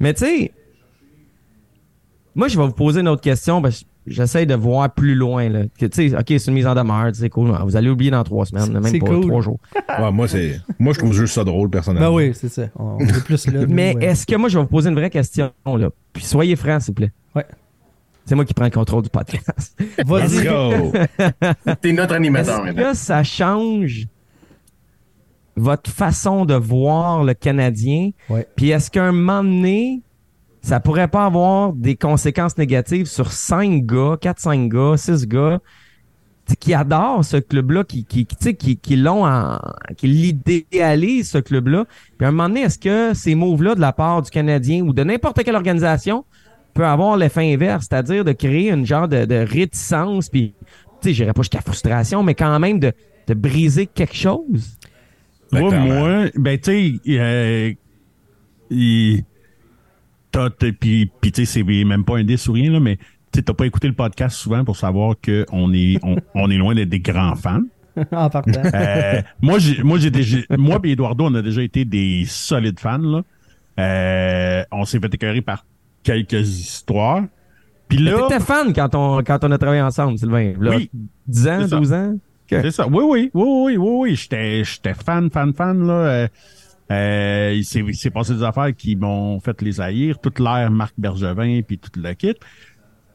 Mais 0.00 0.12
tu 0.12 0.26
sais, 0.26 0.52
moi, 2.34 2.48
je 2.48 2.58
vais 2.58 2.66
vous 2.66 2.72
poser 2.72 3.00
une 3.00 3.08
autre 3.08 3.22
question 3.22 3.62
parce 3.62 3.80
que 3.80 3.86
j'essaie 4.06 4.46
de 4.46 4.54
voir 4.54 4.92
plus 4.92 5.14
loin. 5.14 5.48
Là. 5.48 5.62
Que, 5.78 5.86
tu 5.86 6.10
sais, 6.10 6.16
OK, 6.16 6.24
c'est 6.26 6.46
une 6.46 6.54
mise 6.54 6.66
en 6.66 6.74
demeure, 6.74 7.10
c'est 7.14 7.30
cool. 7.30 7.56
Vous 7.64 7.76
allez 7.76 7.88
oublier 7.88 8.10
dans 8.10 8.24
trois 8.24 8.44
semaines, 8.44 8.72
même 8.72 8.82
pas 8.82 9.06
cool. 9.06 9.26
trois 9.26 9.40
jours. 9.40 9.58
Ouais, 9.96 10.10
moi, 10.10 10.26
c'est, 10.26 10.60
moi, 10.80 10.92
je 10.92 10.98
trouve 10.98 11.12
juste 11.12 11.34
ça 11.34 11.44
drôle, 11.44 11.70
personnellement. 11.70 12.10
Ben 12.10 12.16
oui, 12.16 12.32
c'est 12.34 12.48
ça. 12.48 12.64
On, 12.74 12.98
est 12.98 13.24
plus 13.24 13.46
là. 13.46 13.64
Mais 13.68 13.94
ouais. 13.94 14.06
est-ce 14.06 14.26
que 14.26 14.34
moi, 14.34 14.48
je 14.48 14.58
vais 14.58 14.64
vous 14.64 14.68
poser 14.68 14.88
une 14.88 14.96
vraie 14.96 15.10
question, 15.10 15.52
là? 15.64 15.90
Puis 16.12 16.24
soyez 16.24 16.56
francs, 16.56 16.82
s'il 16.82 16.90
vous 16.90 16.94
plaît. 16.94 17.12
Ouais. 17.36 17.46
C'est 18.24 18.34
moi 18.34 18.44
qui 18.44 18.54
prends 18.54 18.64
le 18.64 18.70
contrôle 18.70 19.02
du 19.02 19.08
podcast. 19.10 19.78
Let's 19.98 20.06
Vas-y. 20.06 20.44
go! 20.44 20.92
T'es 21.80 21.92
notre 21.92 22.14
animateur 22.14 22.66
Est-ce 22.66 22.74
que 22.74 22.94
ça 22.94 23.22
change 23.22 24.08
votre 25.54 25.90
façon 25.90 26.44
de 26.44 26.54
voir 26.54 27.22
le 27.22 27.34
Canadien? 27.34 28.10
Ouais. 28.28 28.48
Puis 28.56 28.70
est-ce 28.70 28.90
qu'à 28.90 29.04
un 29.04 29.12
moment 29.12 29.44
donné, 29.44 30.02
ça 30.64 30.80
pourrait 30.80 31.08
pas 31.08 31.26
avoir 31.26 31.74
des 31.74 31.94
conséquences 31.94 32.56
négatives 32.56 33.04
sur 33.04 33.32
cinq 33.32 33.84
gars, 33.84 34.16
quatre, 34.18 34.40
cinq 34.40 34.70
gars, 34.72 34.96
six 34.96 35.26
gars 35.26 35.60
tu 36.46 36.52
sais, 36.52 36.56
qui 36.56 36.74
adorent 36.74 37.24
ce 37.24 37.36
club-là, 37.38 37.84
qui, 37.84 38.04
qui, 38.04 38.24
qui, 38.26 38.36
tu 38.36 38.44
sais, 38.44 38.54
qui, 38.54 38.76
qui 38.78 38.96
l'ont 38.96 39.26
en, 39.26 39.58
qui 39.96 40.06
l'idéalisent, 40.06 41.30
ce 41.30 41.38
club-là. 41.38 41.84
Puis 42.18 42.24
à 42.24 42.28
un 42.28 42.32
moment 42.32 42.48
donné, 42.48 42.62
est-ce 42.62 42.78
que 42.78 43.14
ces 43.14 43.34
moves-là 43.34 43.74
de 43.74 43.80
la 43.80 43.92
part 43.92 44.22
du 44.22 44.30
Canadien 44.30 44.82
ou 44.82 44.92
de 44.92 45.04
n'importe 45.04 45.42
quelle 45.42 45.54
organisation 45.56 46.24
peut 46.74 46.86
avoir 46.86 47.16
l'effet 47.16 47.52
inverse, 47.52 47.86
c'est-à-dire 47.88 48.24
de 48.24 48.32
créer 48.32 48.70
une 48.70 48.84
genre 48.86 49.06
de, 49.08 49.24
de 49.26 49.34
réticence, 49.36 50.28
puis, 50.30 50.54
tu 51.00 51.08
sais, 51.08 51.14
j'irais 51.14 51.32
pas 51.34 51.42
jusqu'à 51.42 51.60
frustration, 51.60 52.22
mais 52.22 52.34
quand 52.34 52.58
même 52.58 52.78
de, 52.78 52.92
de 53.26 53.34
briser 53.34 53.86
quelque 53.86 54.16
chose? 54.16 54.76
Ben, 55.52 55.60
Moi, 55.60 55.70
clairement. 55.70 56.00
moi, 56.00 56.24
ben, 56.36 56.58
tu 56.58 56.98
sais, 57.04 57.18
euh, 57.20 57.72
il- 58.70 59.24
t'as- 60.34 60.50
t'as- 60.50 60.72
puis, 60.72 61.10
puis 61.20 61.32
tu 61.32 61.46
sais, 61.46 61.52
c'est 61.64 61.84
même 61.84 62.04
pas 62.04 62.18
un 62.18 62.24
dé 62.24 62.36
ou 62.48 62.52
rien, 62.52 62.70
là, 62.70 62.80
mais 62.80 62.98
tu 63.32 63.42
t'as 63.42 63.54
pas 63.54 63.66
écouté 63.66 63.88
le 63.88 63.94
podcast 63.94 64.36
souvent 64.36 64.64
pour 64.64 64.76
savoir 64.76 65.14
qu'on 65.24 65.72
est, 65.72 65.98
on, 66.02 66.16
on 66.34 66.50
est 66.50 66.56
loin 66.56 66.74
d'être 66.74 66.88
des 66.88 67.00
grands 67.00 67.34
fans. 67.34 67.62
en 68.12 68.28
partant. 68.28 68.62
Euh, 68.74 69.22
moi, 69.40 69.58
j'ai, 69.60 69.82
moi, 69.82 69.98
j'ai 69.98 70.10
déjà, 70.10 70.38
moi 70.58 70.80
et 70.82 70.90
Eduardo, 70.90 71.26
on 71.26 71.34
a 71.34 71.42
déjà 71.42 71.62
été 71.62 71.84
des 71.84 72.24
solides 72.26 72.80
fans, 72.80 72.98
là. 72.98 73.22
Euh, 73.78 74.62
on 74.72 74.84
s'est 74.84 74.98
fait 75.00 75.12
écœurer 75.14 75.42
par 75.42 75.64
quelques 76.02 76.48
histoires. 76.60 77.22
Puis 77.88 77.98
là, 77.98 78.26
T'étais 78.28 78.40
fan 78.40 78.72
quand 78.72 78.94
on, 78.94 79.22
quand 79.22 79.44
on 79.44 79.50
a 79.52 79.58
travaillé 79.58 79.82
ensemble, 79.82 80.18
Sylvain. 80.18 80.54
Là, 80.60 80.76
Oui. 80.76 80.90
10 81.26 81.48
ans, 81.48 81.58
C'est 81.62 81.68
ça. 81.68 81.76
12 81.78 81.92
ans? 81.92 82.14
C'est 82.48 82.70
ça. 82.70 82.86
Oui, 82.86 83.02
oui, 83.04 83.30
oui, 83.34 83.42
oui, 83.44 83.76
oui, 83.76 83.88
oui. 84.10 84.16
J'étais, 84.16 84.62
j'étais 84.64 84.94
fan, 84.94 85.30
fan, 85.30 85.52
fan, 85.54 85.86
là. 85.86 86.28
Euh, 86.90 87.54
il 87.56 87.64
s'est, 87.64 88.10
passé 88.10 88.34
des 88.34 88.42
affaires 88.42 88.74
qui 88.76 88.96
m'ont 88.96 89.40
fait 89.40 89.60
les 89.62 89.80
haïr. 89.80 90.18
Toute 90.18 90.38
l'ère 90.38 90.70
Marc 90.70 90.94
Bergevin, 90.98 91.60
puis 91.62 91.78
tout 91.78 91.90
le 91.98 92.12
kit. 92.14 92.34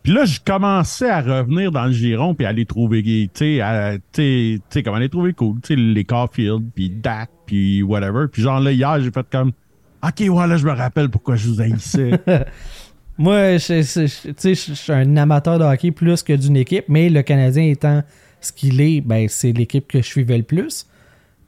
Puis 0.04 0.14
là, 0.14 0.26
je 0.26 0.40
commençais 0.40 1.10
à 1.10 1.22
revenir 1.22 1.72
dans 1.72 1.86
le 1.86 1.92
giron, 1.92 2.34
puis 2.34 2.46
à 2.46 2.54
les 2.54 2.66
trouver, 2.66 3.04
tu 3.04 3.60
sais, 4.14 4.84
comment 4.84 4.98
les 4.98 5.10
trouver 5.10 5.34
cool. 5.34 5.60
Tu 5.62 5.68
sais, 5.68 5.76
les 5.76 6.06
Caulfield, 6.06 6.64
puis 6.74 6.90
Dak, 6.90 7.30
puis 7.46 7.84
whatever. 7.84 8.28
Puis 8.32 8.42
genre 8.42 8.60
là, 8.60 8.72
hier, 8.72 9.00
j'ai 9.02 9.12
fait 9.12 9.26
comme... 9.30 9.52
OK, 10.02 10.20
ouais, 10.20 10.58
je 10.58 10.66
me 10.66 10.72
rappelle 10.72 11.10
pourquoi 11.10 11.36
je 11.36 11.50
vous 11.50 11.62
haïssais. 11.62 12.12
Moi, 13.18 13.58
je 13.58 13.82
suis 13.82 14.94
un 14.94 15.18
amateur 15.18 15.60
de 15.60 15.66
hockey 15.66 15.92
plus 15.92 16.24
que 16.24 16.32
d'une 16.32 16.56
équipe, 16.56 16.86
mais 16.88 17.10
le 17.10 17.22
Canadien 17.22 17.64
étant 17.64 18.02
ce 18.40 18.54
qu'il 18.54 18.80
est, 18.80 19.02
ben, 19.02 19.28
c'est 19.28 19.52
l'équipe 19.52 19.86
que 19.86 20.02
je 20.02 20.08
suivais 20.08 20.38
le 20.38 20.44
plus. 20.44 20.88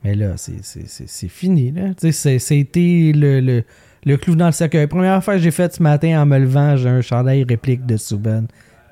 Mais 0.03 0.15
là, 0.15 0.33
c'est- 0.37 0.63
c'est 0.63 0.87
c'est- 0.87 1.07
c'est 1.07 1.27
fini. 1.27 1.71
là. 1.71 1.89
Tu 1.89 2.07
sais, 2.07 2.11
c'est- 2.11 2.39
C'était 2.39 3.11
le, 3.15 3.39
le, 3.39 3.63
le 4.05 4.17
clou 4.17 4.35
dans 4.35 4.47
le 4.47 4.51
cercueil. 4.51 4.87
Première 4.87 5.13
affaire 5.13 5.35
que 5.35 5.41
j'ai 5.41 5.51
faite 5.51 5.73
ce 5.75 5.83
matin 5.83 6.21
en 6.21 6.25
me 6.25 6.37
levant, 6.39 6.75
j'ai 6.75 6.89
un 6.89 7.01
chandail 7.01 7.43
réplique 7.47 7.85
de 7.85 7.97
Subban. 7.97 8.45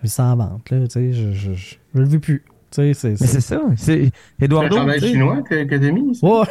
Mais 0.03 0.09
sans 0.09 0.35
vente. 0.35 0.69
Là, 0.69 0.81
tu 0.87 0.89
sais, 0.91 1.11
je, 1.13 1.31
je, 1.31 1.53
je, 1.53 1.75
je 1.95 1.99
le 1.99 2.05
veux 2.07 2.19
plus. 2.19 2.43
Tu 2.71 2.75
sais, 2.75 2.93
c'est 2.93 3.09
Mais 3.09 3.15
c'est- 3.17 3.27
c'est 3.27 3.41
ça. 3.41 3.61
C'est 3.75 3.85
C'est 3.85 4.11
un 4.41 4.45
Eduardo. 4.45 4.75
chandail 4.77 5.01
chinois 5.01 5.41
que, 5.41 5.63
que 5.63 5.75
t'as 5.75 5.91
mis? 5.91 6.15
ça? 6.15 6.27
Ouais, 6.27 6.45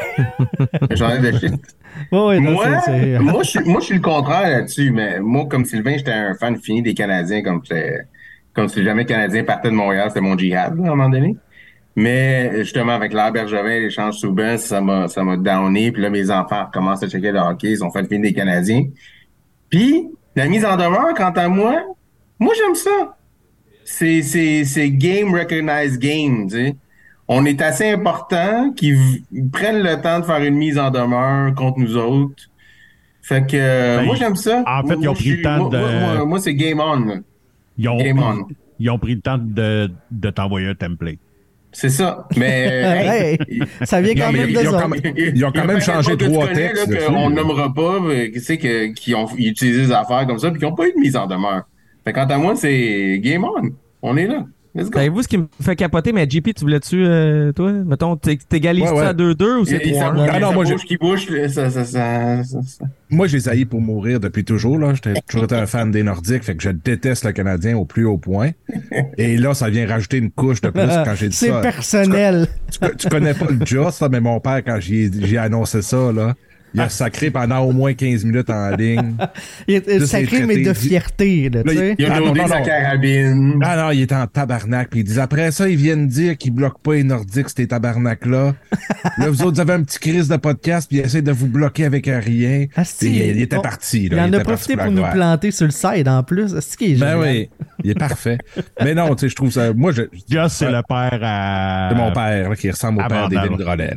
Un 0.90 0.96
chandail 0.96 1.32
de 1.32 1.38
shit. 1.38 1.54
ouais, 2.12 2.40
moi, 2.40 2.64
c'est- 2.84 2.90
c'est- 2.90 3.18
moi, 3.20 3.42
je 3.44 3.48
suis, 3.50 3.60
moi, 3.64 3.80
je 3.80 3.84
suis 3.86 3.94
le 3.94 4.00
contraire 4.00 4.50
là-dessus, 4.50 4.90
mais 4.90 5.20
moi, 5.20 5.46
comme 5.48 5.64
Sylvain, 5.64 5.96
j'étais 5.96 6.10
un 6.12 6.34
fan 6.34 6.56
fini 6.56 6.82
des 6.82 6.94
Canadiens, 6.94 7.42
comme 7.42 7.62
comme 8.54 8.68
si 8.68 8.82
jamais 8.82 9.02
le 9.02 9.08
Canadien 9.08 9.44
partait 9.44 9.70
de 9.70 9.74
Montréal, 9.76 10.08
c'était 10.08 10.20
mon 10.20 10.36
djihad, 10.36 10.76
là, 10.76 10.82
à 10.82 10.86
un 10.86 10.96
moment 10.96 11.08
donné. 11.08 11.36
Mais, 12.00 12.52
justement, 12.58 12.92
avec 12.92 13.12
l'ère 13.12 13.32
Bergevin, 13.32 13.80
l'échange 13.80 14.18
Souban, 14.18 14.56
ça 14.56 14.80
m'a, 14.80 15.08
ça 15.08 15.24
m'a 15.24 15.36
downé, 15.36 15.90
puis 15.90 16.00
là, 16.00 16.10
mes 16.10 16.30
enfants 16.30 16.66
commencent 16.72 17.02
à 17.02 17.08
checker 17.08 17.32
le 17.32 17.40
hockey, 17.40 17.70
ils 17.72 17.78
sont 17.78 17.90
fans 17.90 18.04
finis 18.04 18.20
des 18.28 18.32
Canadiens. 18.32 18.84
Puis, 19.68 20.06
la 20.36 20.46
mise 20.46 20.64
en 20.64 20.76
demeure, 20.76 21.12
quant 21.16 21.30
à 21.32 21.48
moi, 21.48 21.82
moi, 22.38 22.54
j'aime 22.56 22.76
ça. 22.76 23.16
C'est, 23.84 24.22
c'est, 24.22 24.64
c'est 24.64 24.90
game 24.90 25.34
recognized 25.34 25.98
game, 26.00 26.46
tu 26.48 26.54
sais. 26.56 26.76
On 27.26 27.44
est 27.44 27.60
assez 27.60 27.90
important 27.90 28.72
qu'ils 28.76 29.22
prennent 29.52 29.82
le 29.82 30.00
temps 30.00 30.20
de 30.20 30.24
faire 30.24 30.42
une 30.44 30.54
mise 30.54 30.78
en 30.78 30.90
demeure 30.90 31.52
contre 31.56 31.80
nous 31.80 31.96
autres. 31.96 32.44
Fait 33.22 33.44
que, 33.44 33.96
Ben, 33.96 34.04
moi, 34.06 34.14
j'aime 34.14 34.36
ça. 34.36 34.62
en 34.68 34.82
Moi- 34.82 34.94
fait, 34.94 35.00
ils 35.02 35.08
ont 35.08 35.14
pris 35.14 35.30
le 35.36 35.42
temps 35.42 35.58
moi- 35.58 35.68
de- 35.70 35.78
Moi, 35.78 36.14
moi- 36.16 36.24
moi, 36.26 36.38
c'est 36.40 36.54
game 36.54 36.78
on. 36.80 37.22
Ils 37.76 37.88
ont, 37.88 37.96
Game 37.98 38.18
on. 38.22 38.46
ils 38.78 38.88
ont 38.88 38.98
pris 39.00 39.16
le 39.16 39.20
temps 39.20 39.36
de, 39.36 39.90
de 40.12 40.30
t'envoyer 40.30 40.68
un 40.68 40.74
template. 40.76 41.18
C'est 41.72 41.90
ça. 41.90 42.26
Mais, 42.36 43.36
Hey, 43.48 43.60
ça 43.84 44.00
vient 44.00 44.14
quand 44.14 44.32
même 44.32 44.52
de 44.52 44.58
ça. 44.58 44.86
Ils 45.16 45.44
ont 45.44 45.52
quand 45.52 45.64
même 45.64 45.80
changé 45.80 46.16
trois 46.16 46.48
textes 46.48 46.88
là. 46.88 47.28
nommera 47.28 47.72
pas, 47.72 47.98
qui 48.32 48.40
sait 48.40 48.58
que, 48.58 48.92
qui 48.92 49.14
ont 49.14 49.28
utilisé 49.36 49.86
des 49.86 49.92
affaires 49.92 50.26
comme 50.26 50.38
ça, 50.38 50.50
puis 50.50 50.58
qui 50.58 50.64
n'ont 50.64 50.74
pas 50.74 50.88
eu 50.88 50.92
de 50.92 50.98
mise 50.98 51.16
en 51.16 51.26
demeure. 51.26 51.64
Fait 52.04 52.12
quant 52.12 52.26
à 52.26 52.38
moi, 52.38 52.56
c'est 52.56 53.18
game 53.22 53.44
on. 53.44 53.70
On 54.00 54.16
est 54.16 54.26
là. 54.26 54.44
Savez-vous 54.92 55.22
ce 55.22 55.28
qui 55.28 55.38
me 55.38 55.46
fait 55.60 55.76
capoter? 55.76 56.12
Mais 56.12 56.28
JP, 56.28 56.54
tu 56.54 56.62
voulais-tu, 56.62 57.04
euh, 57.04 57.52
toi, 57.52 57.72
mettons, 57.72 58.16
t'é- 58.16 58.36
t'égalises-tu 58.38 58.90
Ouais, 58.92 59.00
ouais. 59.00 59.06
à 59.06 59.12
2-2 59.12 59.58
ou 59.60 59.64
c'est 59.64 59.76
et 59.86 59.94
ça 59.94 60.10
3-1? 60.10 60.14
bouge, 60.14 60.26
Non, 60.32 60.40
non, 60.40 60.52
moi, 60.52 60.64
bouge 60.64 60.84
qui 60.84 60.96
bouge, 60.96 61.26
ça, 61.48 61.70
ça, 61.70 61.84
ça, 61.84 61.84
ça- 61.84 62.42
ça- 62.62 62.84
Moi, 63.10 63.26
je 63.26 63.36
les 63.36 63.48
haïs 63.48 63.64
pour 63.64 63.80
mourir 63.80 64.20
depuis 64.20 64.44
toujours. 64.44 64.78
Là. 64.78 64.92
J'étais 64.94 65.14
toujours 65.26 65.44
été 65.44 65.54
un 65.54 65.66
fan 65.66 65.90
des 65.90 66.02
Nordiques, 66.02 66.44
fait 66.44 66.54
que 66.56 66.62
je 66.62 66.70
déteste 66.70 67.24
le 67.24 67.32
Canadien 67.32 67.76
au 67.76 67.84
plus 67.84 68.04
haut 68.04 68.18
point. 68.18 68.50
Et 69.18 69.36
là, 69.38 69.54
ça 69.54 69.70
vient 69.70 69.86
rajouter 69.86 70.18
une 70.18 70.30
couche 70.30 70.60
de 70.60 70.68
plus 70.70 70.82
quand 71.04 71.14
j'ai 71.14 71.28
dit 71.28 71.36
C'est 71.36 71.48
ça. 71.48 71.60
personnel. 71.60 72.46
Tu, 72.70 72.78
co- 72.78 72.94
tu 72.96 73.08
connais 73.08 73.34
pas 73.34 73.46
le 73.50 73.64
Just, 73.64 74.00
là, 74.02 74.08
mais 74.10 74.20
mon 74.20 74.40
père, 74.40 74.62
quand 74.64 74.78
j'ai 74.80 75.10
j'ai 75.22 75.38
annoncé 75.38 75.82
ça, 75.82 76.12
là, 76.12 76.34
il 76.74 76.80
a 76.80 76.88
sacré 76.88 77.30
pendant 77.30 77.60
au 77.60 77.72
moins 77.72 77.94
15 77.94 78.24
minutes 78.24 78.50
en 78.50 78.70
ligne. 78.76 79.14
Il 79.68 79.74
est 79.76 80.06
sacré, 80.06 80.44
mais 80.46 80.58
de 80.62 80.72
fierté. 80.72 81.48
Là, 81.50 81.62
tu 81.62 81.68
Là, 81.68 81.74
sais. 81.74 81.94
Il 81.98 82.04
a 82.06 82.14
Ah, 82.14 82.20
non, 82.20 82.26
loadé 82.26 82.40
non, 82.40 82.48
sa 82.48 82.60
carabine. 82.60 83.58
Ah 83.62 83.76
non, 83.76 83.90
il 83.90 84.02
était 84.02 84.14
en 84.14 84.26
tabarnak. 84.26 84.90
Puis 84.90 85.00
ils 85.00 85.04
disent 85.04 85.18
après 85.18 85.50
ça, 85.50 85.68
ils 85.68 85.76
viennent 85.76 86.06
dire 86.08 86.36
qu'ils 86.36 86.52
bloquent 86.52 86.80
pas 86.82 86.94
les 86.94 87.04
Nordiques, 87.04 87.48
ces 87.54 87.66
tabarnak-là. 87.66 88.54
là, 89.18 89.28
vous 89.30 89.42
autres, 89.42 89.54
vous 89.54 89.60
avez 89.60 89.72
un 89.74 89.82
petit 89.82 89.98
crise 89.98 90.28
de 90.28 90.36
podcast, 90.36 90.88
puis 90.88 90.98
ils 90.98 91.04
essaient 91.04 91.22
de 91.22 91.32
vous 91.32 91.48
bloquer 91.48 91.84
avec 91.86 92.06
un 92.08 92.20
rien. 92.20 92.66
Ah, 92.76 92.84
si. 92.84 93.06
Il, 93.16 93.36
il 93.36 93.42
était 93.42 93.56
Bon, 93.56 93.62
parti. 93.62 94.04
Il 94.10 94.18
en 94.20 94.32
a 94.32 94.40
profité 94.40 94.76
pour 94.76 94.90
nous 94.90 95.04
planter 95.04 95.50
sur 95.50 95.66
le 95.66 95.72
side 95.72 96.08
en 96.08 96.22
plus. 96.22 96.48
C'est 96.50 96.60
ce 96.60 96.76
qui 96.76 96.92
est 96.92 96.96
Ben 96.96 97.12
génial? 97.12 97.18
oui, 97.20 97.50
il 97.84 97.90
est 97.90 97.98
parfait. 97.98 98.38
Mais 98.82 98.94
non, 98.94 99.14
tu 99.14 99.22
sais, 99.22 99.28
je 99.30 99.34
trouve 99.36 99.50
ça. 99.50 99.72
Moi, 99.72 99.92
je, 99.92 100.02
Just, 100.30 100.56
c'est 100.56 100.70
le 100.70 100.82
père 100.88 101.18
à... 101.22 101.88
c'est 101.90 101.96
mon 101.98 102.12
père 102.12 102.50
là, 102.50 102.56
qui 102.56 102.70
ressemble 102.70 103.02
au 103.02 103.08
père 103.08 103.28
bon. 103.28 103.56
Drolet. 103.56 103.94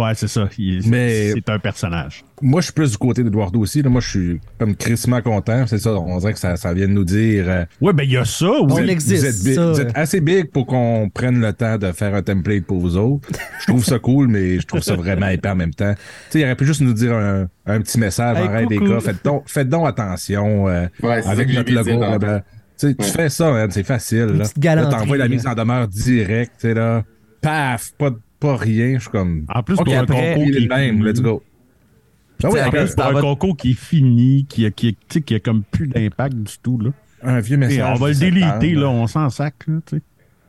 Là. 0.00 0.06
Ouais, 0.08 0.14
c'est 0.14 0.28
ça. 0.28 0.48
Il- 0.58 0.88
Mais- 0.88 1.32
C'est 1.32 1.48
un 1.48 1.58
personnage. 1.58 2.24
Moi, 2.42 2.60
je 2.60 2.66
suis 2.66 2.72
plus 2.72 2.90
du 2.92 2.96
côté 2.98 3.22
d'Eduardo 3.22 3.60
aussi. 3.60 3.82
Là. 3.82 3.90
Moi, 3.90 4.00
je 4.00 4.08
suis 4.08 4.40
comme 4.58 4.74
crissement 4.74 5.20
content. 5.20 5.66
C'est 5.66 5.78
ça, 5.78 5.92
on 5.94 6.18
dirait 6.18 6.32
que 6.32 6.38
ça, 6.38 6.56
ça 6.56 6.72
vient 6.72 6.88
de 6.88 6.92
nous 6.92 7.04
dire. 7.04 7.44
euh, 7.48 7.64
Ouais, 7.80 7.92
ben 7.92 8.04
il 8.04 8.12
y 8.12 8.16
a 8.16 8.24
ça. 8.24 8.46
On 8.46 8.64
Oui. 8.66 8.72
vous, 8.72 8.78
êtes, 8.80 8.88
existe, 8.88 9.22
vous, 9.22 9.28
êtes 9.28 9.44
big- 9.44 9.54
ça. 9.54 9.72
vous 9.72 9.80
êtes 9.80 9.96
assez 9.96 10.20
big 10.20 10.50
pour 10.50 10.66
qu'on 10.66 11.10
prenne 11.12 11.40
le 11.40 11.52
temps 11.52 11.76
de 11.76 11.92
faire 11.92 12.14
un 12.14 12.22
template 12.22 12.64
pour 12.64 12.78
vous 12.80 12.96
autres. 12.96 13.28
Je 13.60 13.66
trouve 13.66 13.84
ça 13.84 13.98
cool, 13.98 14.28
mais 14.28 14.58
je 14.58 14.66
trouve 14.66 14.80
ça 14.80 14.94
vraiment 14.96 15.28
épais 15.28 15.50
en 15.50 15.56
même 15.56 15.74
temps. 15.74 15.92
Tu 15.94 16.00
sais, 16.30 16.40
il 16.40 16.44
aurait 16.44 16.56
pu 16.56 16.64
juste 16.64 16.80
nous 16.80 16.94
dire 16.94 17.12
un, 17.12 17.46
un 17.66 17.80
petit 17.80 17.98
message 17.98 18.38
Hey, 18.38 18.48
en 18.48 18.52
règle 18.52 18.68
des 18.70 18.78
coucou. 18.78 18.90
gars. 18.90 19.00
Faites 19.00 19.24
donc, 19.24 19.42
faites 19.46 19.68
donc 19.68 19.86
attention 19.86 20.68
euh, 20.68 20.86
Ouais, 21.02 21.20
avec 21.26 21.48
notre 21.52 21.72
logo. 21.72 21.84
tantôt. 21.90 21.98
blablabla. 21.98 22.44
Tu 22.78 22.94
fais 23.02 23.28
ça, 23.28 23.66
c'est 23.68 23.84
facile. 23.84 24.20
Là, 24.20 24.44
petite 24.48 24.64
là 24.64 24.86
t'envoies 24.86 25.18
la 25.18 25.24
là. 25.24 25.28
mise 25.28 25.46
en 25.46 25.52
demeure 25.52 25.86
directe, 25.86 26.52
tu 26.58 26.68
sais, 26.68 26.74
là. 26.74 27.04
Paf, 27.42 27.92
pas, 27.98 28.10
pas 28.40 28.56
rien. 28.56 28.94
Je 28.94 29.00
suis 29.02 29.10
comme. 29.10 29.44
En 29.54 29.62
plus, 29.62 29.76
pour 29.76 29.86
un 29.88 30.00
concours 30.06 30.14
qui 30.14 30.40
est 30.42 30.56
est 30.56 30.60
le 30.60 30.68
même, 30.68 31.04
let's 31.06 31.20
go. 31.20 31.42
Ah 32.42 32.48
oui, 32.50 32.60
En 32.60 32.64
après, 32.66 32.86
pour 32.86 33.04
un 33.04 33.20
concours 33.20 33.56
qui 33.56 33.72
est 33.72 33.78
fini, 33.78 34.46
qui 34.48 34.64
a, 34.66 34.70
qui, 34.70 34.96
a- 35.14 35.20
qui 35.20 35.34
a 35.34 35.40
comme 35.40 35.62
plus 35.70 35.86
d'impact 35.88 36.34
du 36.36 36.52
tout, 36.62 36.78
là. 36.78 36.90
un 37.22 37.38
vieux 37.40 37.54
Et 37.54 37.58
message. 37.58 37.84
on 37.86 37.94
va 38.02 38.08
le 38.08 38.14
déliter, 38.14 38.74
là. 38.74 38.88
On 38.88 39.06
s'en 39.06 39.28
sac, 39.28 39.54
là. 39.68 39.76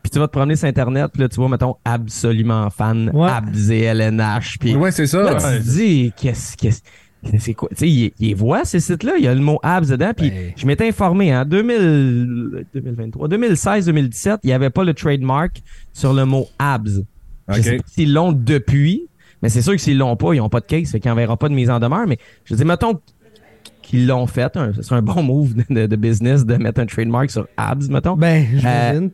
Puis 0.02 0.10
tu 0.10 0.18
vas 0.18 0.28
te 0.28 0.32
promener 0.32 0.56
sur 0.56 0.68
Internet, 0.70 1.12
puis 1.14 1.22
là, 1.22 1.30
tu 1.30 1.36
vois, 1.36 1.50
mettons, 1.50 1.76
absolument 1.86 2.70
fan, 2.70 3.12
Ouais. 3.14 3.30
Abs 3.30 3.70
et 3.70 3.82
LNH, 3.82 4.58
puis 4.60 4.74
Ouais, 4.76 4.92
c'est 4.92 5.06
ça. 5.06 5.22
là, 5.22 5.36
tu 5.36 5.42
te 5.44 5.70
dis, 5.70 6.12
qu'est-ce, 6.16 6.56
qu'est-ce, 6.58 6.82
c'est 7.38 7.54
quoi? 7.54 7.70
Tu 7.70 7.76
sais, 7.76 7.90
il, 7.90 8.12
il 8.20 8.36
voit 8.36 8.66
ces 8.66 8.80
sites-là, 8.80 9.14
il 9.20 9.26
y 9.26 9.28
a 9.28 9.36
le 9.36 9.42
mot 9.42 9.60
abs 9.62 9.90
dedans, 9.90 10.12
puis 10.18 10.32
Ben. 10.32 10.54
je 10.56 10.66
m'étais 10.66 10.88
informé, 10.88 11.32
hein, 11.32 11.46
2000, 11.46 12.66
2023, 12.74 13.28
2016, 13.28 13.86
2017, 13.86 14.40
il 14.44 14.48
n'y 14.48 14.54
avait 14.54 14.70
pas 14.72 14.84
le 14.84 14.94
trademark 14.96 15.62
sur 15.94 16.14
le 16.14 16.26
mot 16.26 16.48
abs. 16.58 17.04
Je 17.50 17.62
sais 17.62 17.78
pas 17.78 17.84
s'ils 17.88 18.14
l'ont 18.14 18.32
depuis, 18.32 19.08
mais 19.42 19.50
c'est 19.50 19.62
sûr 19.62 19.74
que 19.74 19.80
s'ils 19.82 19.98
l'ont 19.98 20.16
pas, 20.16 20.34
ils 20.34 20.38
n'ont 20.38 20.50
pas 20.50 20.60
de 20.60 20.66
case, 20.66 20.90
fait 20.92 21.00
qu'ils 21.00 21.10
n'enverront 21.10 21.38
pas 21.38 21.50
de 21.50 21.54
mise 21.54 21.70
en 21.70 21.80
demeure, 21.80 22.08
mais 22.08 22.18
je 22.46 22.56
dis, 22.56 22.66
mettons 22.66 23.00
qu'ils 23.82 24.08
l'ont 24.08 24.28
fait, 24.28 24.56
un- 24.58 24.74
ce 24.74 24.82
serait 24.84 24.98
un 24.98 25.02
bon 25.02 25.24
move 25.24 25.54
de, 25.70 25.86
de 25.88 25.96
business 25.96 26.46
de 26.46 26.56
mettre 26.56 26.80
un 26.82 26.86
trademark 26.86 27.30
sur 27.32 27.48
abs, 27.58 27.90
mettons 27.90 28.16
Ben, 28.16 28.46
j'imagine. 28.56 29.12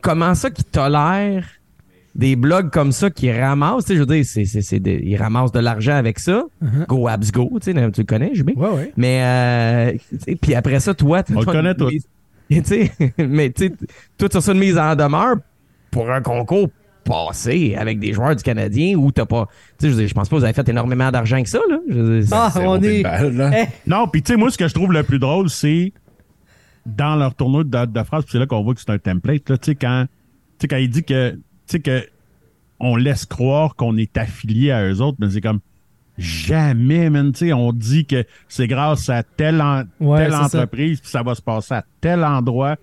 comment 0.00 0.34
ça 0.34 0.50
qu'ils 0.50 0.64
tolèrent 0.64 1.46
des 2.14 2.34
blogs 2.34 2.70
comme 2.70 2.92
ça 2.92 3.10
qui 3.10 3.30
ramassent, 3.30 3.84
tu 3.84 3.88
sais, 3.88 3.94
je 3.96 4.00
veux 4.00 4.06
dire, 4.06 4.24
c'est, 4.24 4.46
c'est, 4.46 4.62
c'est 4.62 4.78
ils 4.86 5.16
ramassent 5.16 5.52
de 5.52 5.60
l'argent 5.60 5.92
avec 5.94 6.18
ça. 6.18 6.44
Uh-huh. 6.64 6.86
Go 6.86 7.08
Abs 7.08 7.30
Go, 7.30 7.50
tu 7.62 7.72
sais, 7.72 7.90
tu 7.92 8.00
le 8.00 8.06
connais, 8.06 8.34
JB. 8.34 8.50
Ouais, 8.56 8.70
ouais. 8.70 8.92
Mais, 8.96 9.20
euh, 9.22 9.98
tu 10.08 10.18
sais, 10.20 10.36
puis 10.36 10.54
après 10.54 10.80
ça, 10.80 10.94
toi, 10.94 11.22
tu 11.22 11.36
On 11.36 11.40
le 11.40 11.44
connaît 11.44 11.74
sais, 12.64 12.90
mais 13.18 13.50
tu 13.50 13.66
sais, 13.66 13.72
toi, 14.16 14.28
tu 14.30 14.36
as 14.36 14.40
ça 14.40 14.52
une 14.52 14.60
mise 14.60 14.78
en 14.78 14.94
demeure 14.96 15.36
pour 15.90 16.10
un 16.10 16.22
concours 16.22 16.68
passé 17.06 17.74
avec 17.78 17.98
des 17.98 18.12
joueurs 18.12 18.34
du 18.36 18.42
Canadien 18.42 18.96
où 18.96 19.10
t'as 19.12 19.24
pas, 19.26 19.48
tu 19.78 19.92
sais, 19.92 20.08
je 20.08 20.14
pense 20.14 20.28
pas 20.28 20.36
que 20.36 20.40
vous 20.40 20.44
avez 20.44 20.52
fait 20.54 20.68
énormément 20.68 21.10
d'argent 21.10 21.42
que 21.42 21.48
ça, 21.48 21.58
là. 21.70 21.78
Je 21.88 21.94
veux 21.94 22.20
dire, 22.20 22.28
Ah, 22.32 22.52
on 22.56 22.76
une 22.76 22.84
est. 22.84 23.02
balle, 23.02 23.36
là. 23.36 23.66
Non, 23.86 24.08
puis 24.08 24.22
tu 24.22 24.32
sais, 24.32 24.36
moi, 24.38 24.50
ce 24.50 24.58
que 24.58 24.68
je 24.68 24.74
trouve 24.74 24.92
le 24.92 25.02
plus 25.02 25.18
drôle, 25.18 25.48
c'est 25.48 25.92
dans 26.84 27.16
leur 27.16 27.34
tournoi 27.34 27.64
de, 27.64 27.84
de 27.86 28.02
phrases, 28.02 28.24
puis 28.24 28.32
c'est 28.32 28.38
là 28.38 28.46
qu'on 28.46 28.62
voit 28.62 28.74
que 28.74 28.80
c'est 28.80 28.90
un 28.90 28.98
template, 28.98 29.48
là, 29.50 29.58
tu 29.58 29.66
sais, 29.72 29.74
quand, 29.74 30.06
tu 30.06 30.62
sais, 30.62 30.68
quand 30.68 30.76
il 30.76 30.90
dit 30.90 31.04
que, 31.04 31.30
tu 31.32 31.38
sais, 31.66 31.80
que 31.80 32.06
on 32.78 32.94
laisse 32.96 33.24
croire 33.24 33.74
qu'on 33.74 33.96
est 33.96 34.16
affilié 34.18 34.70
à 34.70 34.86
eux 34.86 35.00
autres, 35.00 35.16
mais 35.20 35.30
c'est 35.30 35.40
comme 35.40 35.60
jamais, 36.18 37.10
man, 37.10 37.32
tu 37.32 37.46
sais, 37.46 37.52
on 37.52 37.72
dit 37.72 38.06
que 38.06 38.24
c'est 38.48 38.66
grâce 38.66 39.08
à 39.08 39.22
telle, 39.22 39.60
en- 39.60 39.84
Ouais, 40.00 40.24
telle 40.24 40.34
entreprise, 40.34 41.00
puis 41.00 41.10
ça 41.10 41.22
va 41.22 41.34
se 41.34 41.42
passer 41.42 41.74
à 41.74 41.84
tel 42.00 42.24
endroit 42.24 42.76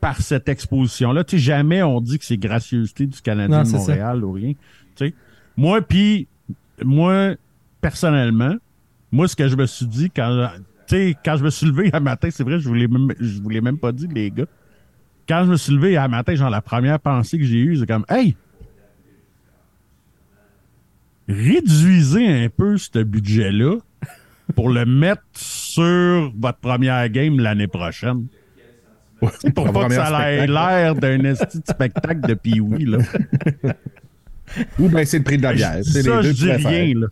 par 0.00 0.20
cette 0.20 0.48
exposition-là. 0.48 1.24
Tu 1.24 1.36
sais, 1.36 1.42
jamais 1.42 1.82
on 1.82 2.00
dit 2.00 2.18
que 2.18 2.24
c'est 2.24 2.36
gracieuseté 2.36 3.06
du 3.06 3.20
Canadien 3.20 3.58
Non, 3.58 3.62
de 3.62 3.68
ça. 3.68 3.78
Montréal 3.78 4.24
ou 4.24 4.32
rien. 4.32 4.52
Tu 4.94 5.08
sais, 5.08 5.14
moi, 5.56 5.80
puis 5.82 6.28
moi, 6.84 7.34
personnellement, 7.80 8.54
moi, 9.12 9.28
ce 9.28 9.36
que 9.36 9.48
je 9.48 9.56
me 9.56 9.66
suis 9.66 9.86
dit 9.86 10.10
quand, 10.10 10.50
tu 10.86 10.96
sais, 10.96 11.16
quand 11.24 11.36
je 11.36 11.44
me 11.44 11.50
suis 11.50 11.66
levé 11.66 11.90
un 11.92 12.00
matin, 12.00 12.28
c'est 12.30 12.44
vrai, 12.44 12.58
je 12.60 12.68
vous 12.68 12.74
l'ai 12.74 12.88
même, 12.88 13.12
je 13.18 13.40
vous 13.40 13.48
l'ai 13.48 13.60
même 13.60 13.78
pas 13.78 13.92
dit, 13.92 14.08
les 14.08 14.30
gars. 14.30 14.46
Quand 15.28 15.44
je 15.44 15.50
me 15.50 15.56
suis 15.56 15.72
levé 15.72 15.96
un 15.96 16.08
matin, 16.08 16.34
genre, 16.34 16.50
la 16.50 16.62
première 16.62 17.00
pensée 17.00 17.38
que 17.38 17.44
j'ai 17.44 17.58
eue, 17.58 17.76
c'est 17.76 17.86
comme, 17.86 18.04
hey, 18.08 18.36
réduisez 21.28 22.44
un 22.44 22.48
peu 22.48 22.78
ce 22.78 23.02
budget-là 23.02 23.78
pour 24.54 24.70
le 24.70 24.86
mettre 24.86 25.22
sur 25.32 26.32
votre 26.38 26.58
première 26.58 27.08
game 27.08 27.40
l'année 27.40 27.66
prochaine. 27.66 28.26
C'est 29.40 29.54
pour 29.54 29.72
pas 29.72 29.88
que 29.88 29.94
ça 29.94 30.32
ait 30.32 30.46
l'air 30.46 30.94
d'un 30.94 31.24
esti 31.24 31.58
de 31.58 31.66
spectacle 31.66 32.20
de 32.28 32.34
Pee-Wee, 32.34 32.84
là. 32.84 32.98
Ou 34.78 34.88
ben 34.88 35.04
c'est 35.04 35.18
le 35.18 35.24
prix 35.24 35.38
de 35.38 35.42
la 35.42 35.54
bière. 35.54 35.78
C'est 35.82 36.02
ça, 36.02 36.20
les 36.20 36.28
deux 36.28 36.34
je 36.34 36.56
dis 36.58 36.66
rien, 36.66 36.94
là. 37.00 37.06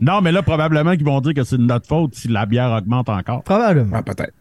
Non, 0.00 0.22
mais 0.22 0.32
là, 0.32 0.42
probablement 0.42 0.92
qu'ils 0.96 1.04
vont 1.04 1.20
dire 1.20 1.34
que 1.34 1.44
c'est 1.44 1.58
de 1.58 1.62
notre 1.62 1.86
faute 1.86 2.14
si 2.14 2.28
la 2.28 2.46
bière 2.46 2.70
augmente 2.72 3.08
encore. 3.08 3.42
Probablement. 3.42 3.96
Ah, 3.98 4.02
peut-être. 4.02 4.32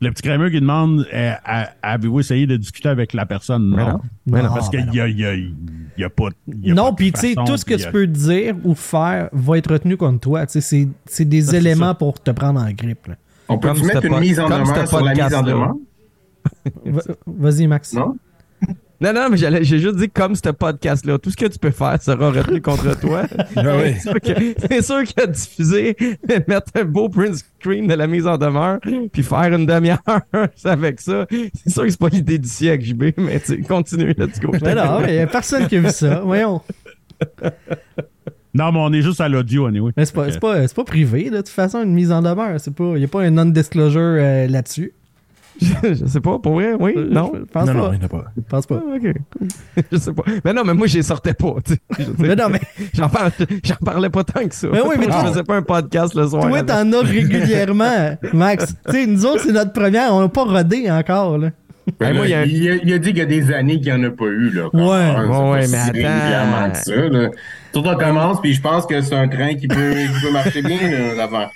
Le 0.00 0.10
petit 0.10 0.22
crémeux 0.22 0.50
qui 0.50 0.60
demande 0.60 1.06
eh, 1.12 1.32
Avez-vous 1.82 2.20
essayé 2.20 2.46
de 2.46 2.56
discuter 2.56 2.88
avec 2.88 3.12
la 3.12 3.26
personne? 3.26 3.68
Mais 3.70 3.76
Non. 3.84 3.88
non. 3.92 4.00
Mais 4.26 4.42
non. 4.42 4.48
Parce 4.54 4.70
ben 4.70 4.84
qu'il 4.86 4.94
y 4.94 5.00
a, 5.00 5.08
il 5.08 5.18
y, 5.20 5.24
a, 5.26 5.34
il 5.34 5.54
y 5.98 6.04
a 6.04 6.10
pas. 6.10 6.28
y 6.48 6.70
a 6.70 6.74
Non, 6.74 6.94
puis 6.94 7.12
tu 7.12 7.20
sais, 7.20 7.34
tout 7.46 7.56
ce 7.56 7.64
que 7.64 7.74
tu 7.74 7.90
peux 7.90 8.06
dire 8.06 8.56
ou 8.64 8.74
faire 8.74 9.28
va 9.32 9.58
être 9.58 9.70
retenu 9.72 9.96
contre 9.96 10.20
toi. 10.20 10.46
Tu 10.46 10.52
sais, 10.54 10.60
c'est- 10.62 10.88
c'est 11.06 11.24
des 11.26 11.54
éléments 11.54 11.94
pour 11.94 12.20
te 12.22 12.30
prendre 12.30 12.60
en 12.60 12.70
grippe. 12.72 13.06
là. 13.08 13.14
On 13.48 13.58
peut 13.58 13.72
mettre 13.72 14.04
une 14.04 14.12
pas- 14.12 14.20
mise 14.20 14.40
en 14.40 14.48
demeure 14.48 14.88
sur 14.88 15.02
la 15.02 15.14
mise 15.14 15.34
en 15.34 15.42
demeure? 15.42 15.74
Va- 16.84 17.02
Vas-y, 17.26 17.66
Max. 17.66 17.92
Non? 17.92 18.16
Non, 19.00 19.12
non, 19.12 19.28
mais 19.28 19.36
j'allais- 19.36 19.64
j'ai 19.64 19.80
juste 19.80 19.96
dit 19.96 20.08
comme 20.08 20.34
ce 20.34 20.48
podcast-là, 20.50 21.18
tout 21.18 21.30
ce 21.30 21.36
que 21.36 21.46
tu 21.46 21.58
peux 21.58 21.72
faire 21.72 22.00
sera 22.00 22.30
retenu 22.30 22.62
contre 22.62 22.98
toi. 22.98 23.24
Ah 23.56 23.62
oui. 23.76 23.94
C'est 23.98 24.82
sûr 24.82 25.02
que- 25.02 25.12
que 25.20 25.26
diffuser, 25.26 25.96
mettre 26.48 26.70
un 26.76 26.84
beau 26.84 27.08
print 27.10 27.34
screen 27.34 27.86
de 27.86 27.94
la 27.94 28.06
mise 28.06 28.26
en 28.26 28.38
demeure, 28.38 28.78
puis 29.12 29.22
faire 29.22 29.52
une 29.52 29.66
demi-heure 29.66 29.98
avec 30.64 31.00
ça, 31.00 31.26
c'est 31.30 31.70
sûr 31.70 31.82
que 31.82 31.90
c'est 31.90 31.98
pas 32.00 32.08
l'idée 32.08 32.38
du 32.38 32.48
siècle, 32.48 32.84
JB, 32.84 33.02
mais 33.18 33.40
tu 33.40 33.46
sais, 33.46 33.60
continue, 33.62 34.14
let's 34.16 34.40
go. 34.40 34.52
Mais 34.62 34.74
non, 34.74 35.00
il 35.06 35.12
n'y 35.12 35.18
a 35.18 35.26
personne 35.26 35.66
qui 35.66 35.76
a 35.76 35.80
vu 35.80 35.90
ça. 35.90 36.20
Voyons. 36.20 36.62
Non, 38.54 38.70
mais 38.72 38.78
on 38.80 38.92
est 38.92 39.02
juste 39.02 39.20
à 39.20 39.28
l'audio, 39.28 39.66
anyway. 39.66 39.92
Mais 39.96 40.04
c'est 40.04 40.14
pas, 40.14 40.30
c'est 40.30 40.38
pas, 40.40 40.66
c'est 40.66 40.76
pas 40.76 40.84
privé, 40.84 41.28
de 41.30 41.38
toute 41.38 41.48
façon, 41.48 41.82
une 41.82 41.92
mise 41.92 42.12
en 42.12 42.22
demeure. 42.22 42.56
Il 42.78 42.84
n'y 42.98 43.04
a 43.04 43.08
pas 43.08 43.22
un 43.22 43.30
non-disclosure 43.30 44.00
euh, 44.00 44.46
là-dessus. 44.46 44.92
je 45.84 46.06
sais 46.06 46.20
pas, 46.20 46.40
pour 46.40 46.54
vrai, 46.54 46.74
oui, 46.80 46.94
non? 47.10 47.30
Je 47.32 47.40
pense 47.44 47.66
Non, 47.68 47.72
pas. 47.74 47.78
non, 47.78 47.92
il 47.92 47.98
n'y 47.98 48.02
en 48.02 48.06
a 48.06 48.08
pas. 48.08 48.24
Je 48.36 48.42
pense 48.42 48.66
pas. 48.66 48.82
Ah, 48.84 48.96
ok, 48.96 49.14
je 49.92 49.96
sais 49.98 50.12
pas. 50.12 50.22
Mais 50.44 50.52
non, 50.52 50.64
mais 50.64 50.74
moi, 50.74 50.88
j'y 50.88 51.00
sortais 51.02 51.34
pas, 51.34 51.54
tu 51.64 51.74
sais. 51.74 51.80
Je 51.98 52.04
Mais 52.18 52.34
non, 52.34 52.48
mais 52.50 52.60
J'en 52.94 53.08
parle- 53.08 53.30
j'en 53.62 53.76
parlais 53.76 54.10
pas 54.10 54.24
tant 54.24 54.46
que 54.48 54.54
ça. 54.54 54.66
Mais 54.72 54.80
oui, 54.80 54.96
mais 54.98 55.06
je 55.06 55.28
faisais 55.28 55.44
pas 55.44 55.56
un 55.56 55.62
podcast 55.62 56.14
le 56.14 56.26
soir. 56.26 56.48
toi, 56.48 56.62
t'en 56.64 56.92
as 56.92 57.00
régulièrement, 57.00 58.16
Max. 58.32 58.74
Tu 58.86 58.92
sais, 58.92 59.06
nous 59.06 59.24
autres, 59.26 59.42
c'est 59.42 59.52
notre 59.52 59.72
première. 59.72 60.12
On 60.12 60.20
n'a 60.22 60.28
pas 60.28 60.44
rodé 60.44 60.90
encore, 60.90 61.38
là. 61.38 61.50
Moi, 62.00 62.26
il 62.28 62.34
a 62.34 62.44
il, 62.46 62.70
a, 62.70 62.74
il 62.82 62.92
a 62.94 62.98
dit 62.98 63.08
qu'il 63.10 63.18
y 63.18 63.22
a 63.22 63.26
des 63.26 63.52
années 63.52 63.80
qu'il 63.80 63.92
n'y 63.94 64.04
en 64.04 64.04
a 64.04 64.10
pas 64.10 64.24
eu. 64.24 64.50
Là, 64.50 64.68
Ouais. 64.72 64.80
Ouais, 65.28 65.50
ouais, 65.50 65.66
si 65.66 65.72
mais 65.72 65.78
attends. 65.78 65.92
régulièrement 65.92 66.70
que 66.70 66.78
ça. 66.78 66.94
Là. 66.96 67.28
Tout 67.72 67.82
on 67.84 67.96
commence, 67.96 68.40
puis 68.40 68.54
je 68.54 68.60
pense 68.60 68.86
que 68.86 69.00
c'est 69.00 69.14
un 69.14 69.28
train 69.28 69.54
qui 69.54 69.68
peut, 69.68 69.92
qui 69.94 70.20
peut 70.24 70.32
marcher 70.32 70.62
bien 70.62 70.78
là, 70.90 71.14
l'avant. 71.16 71.46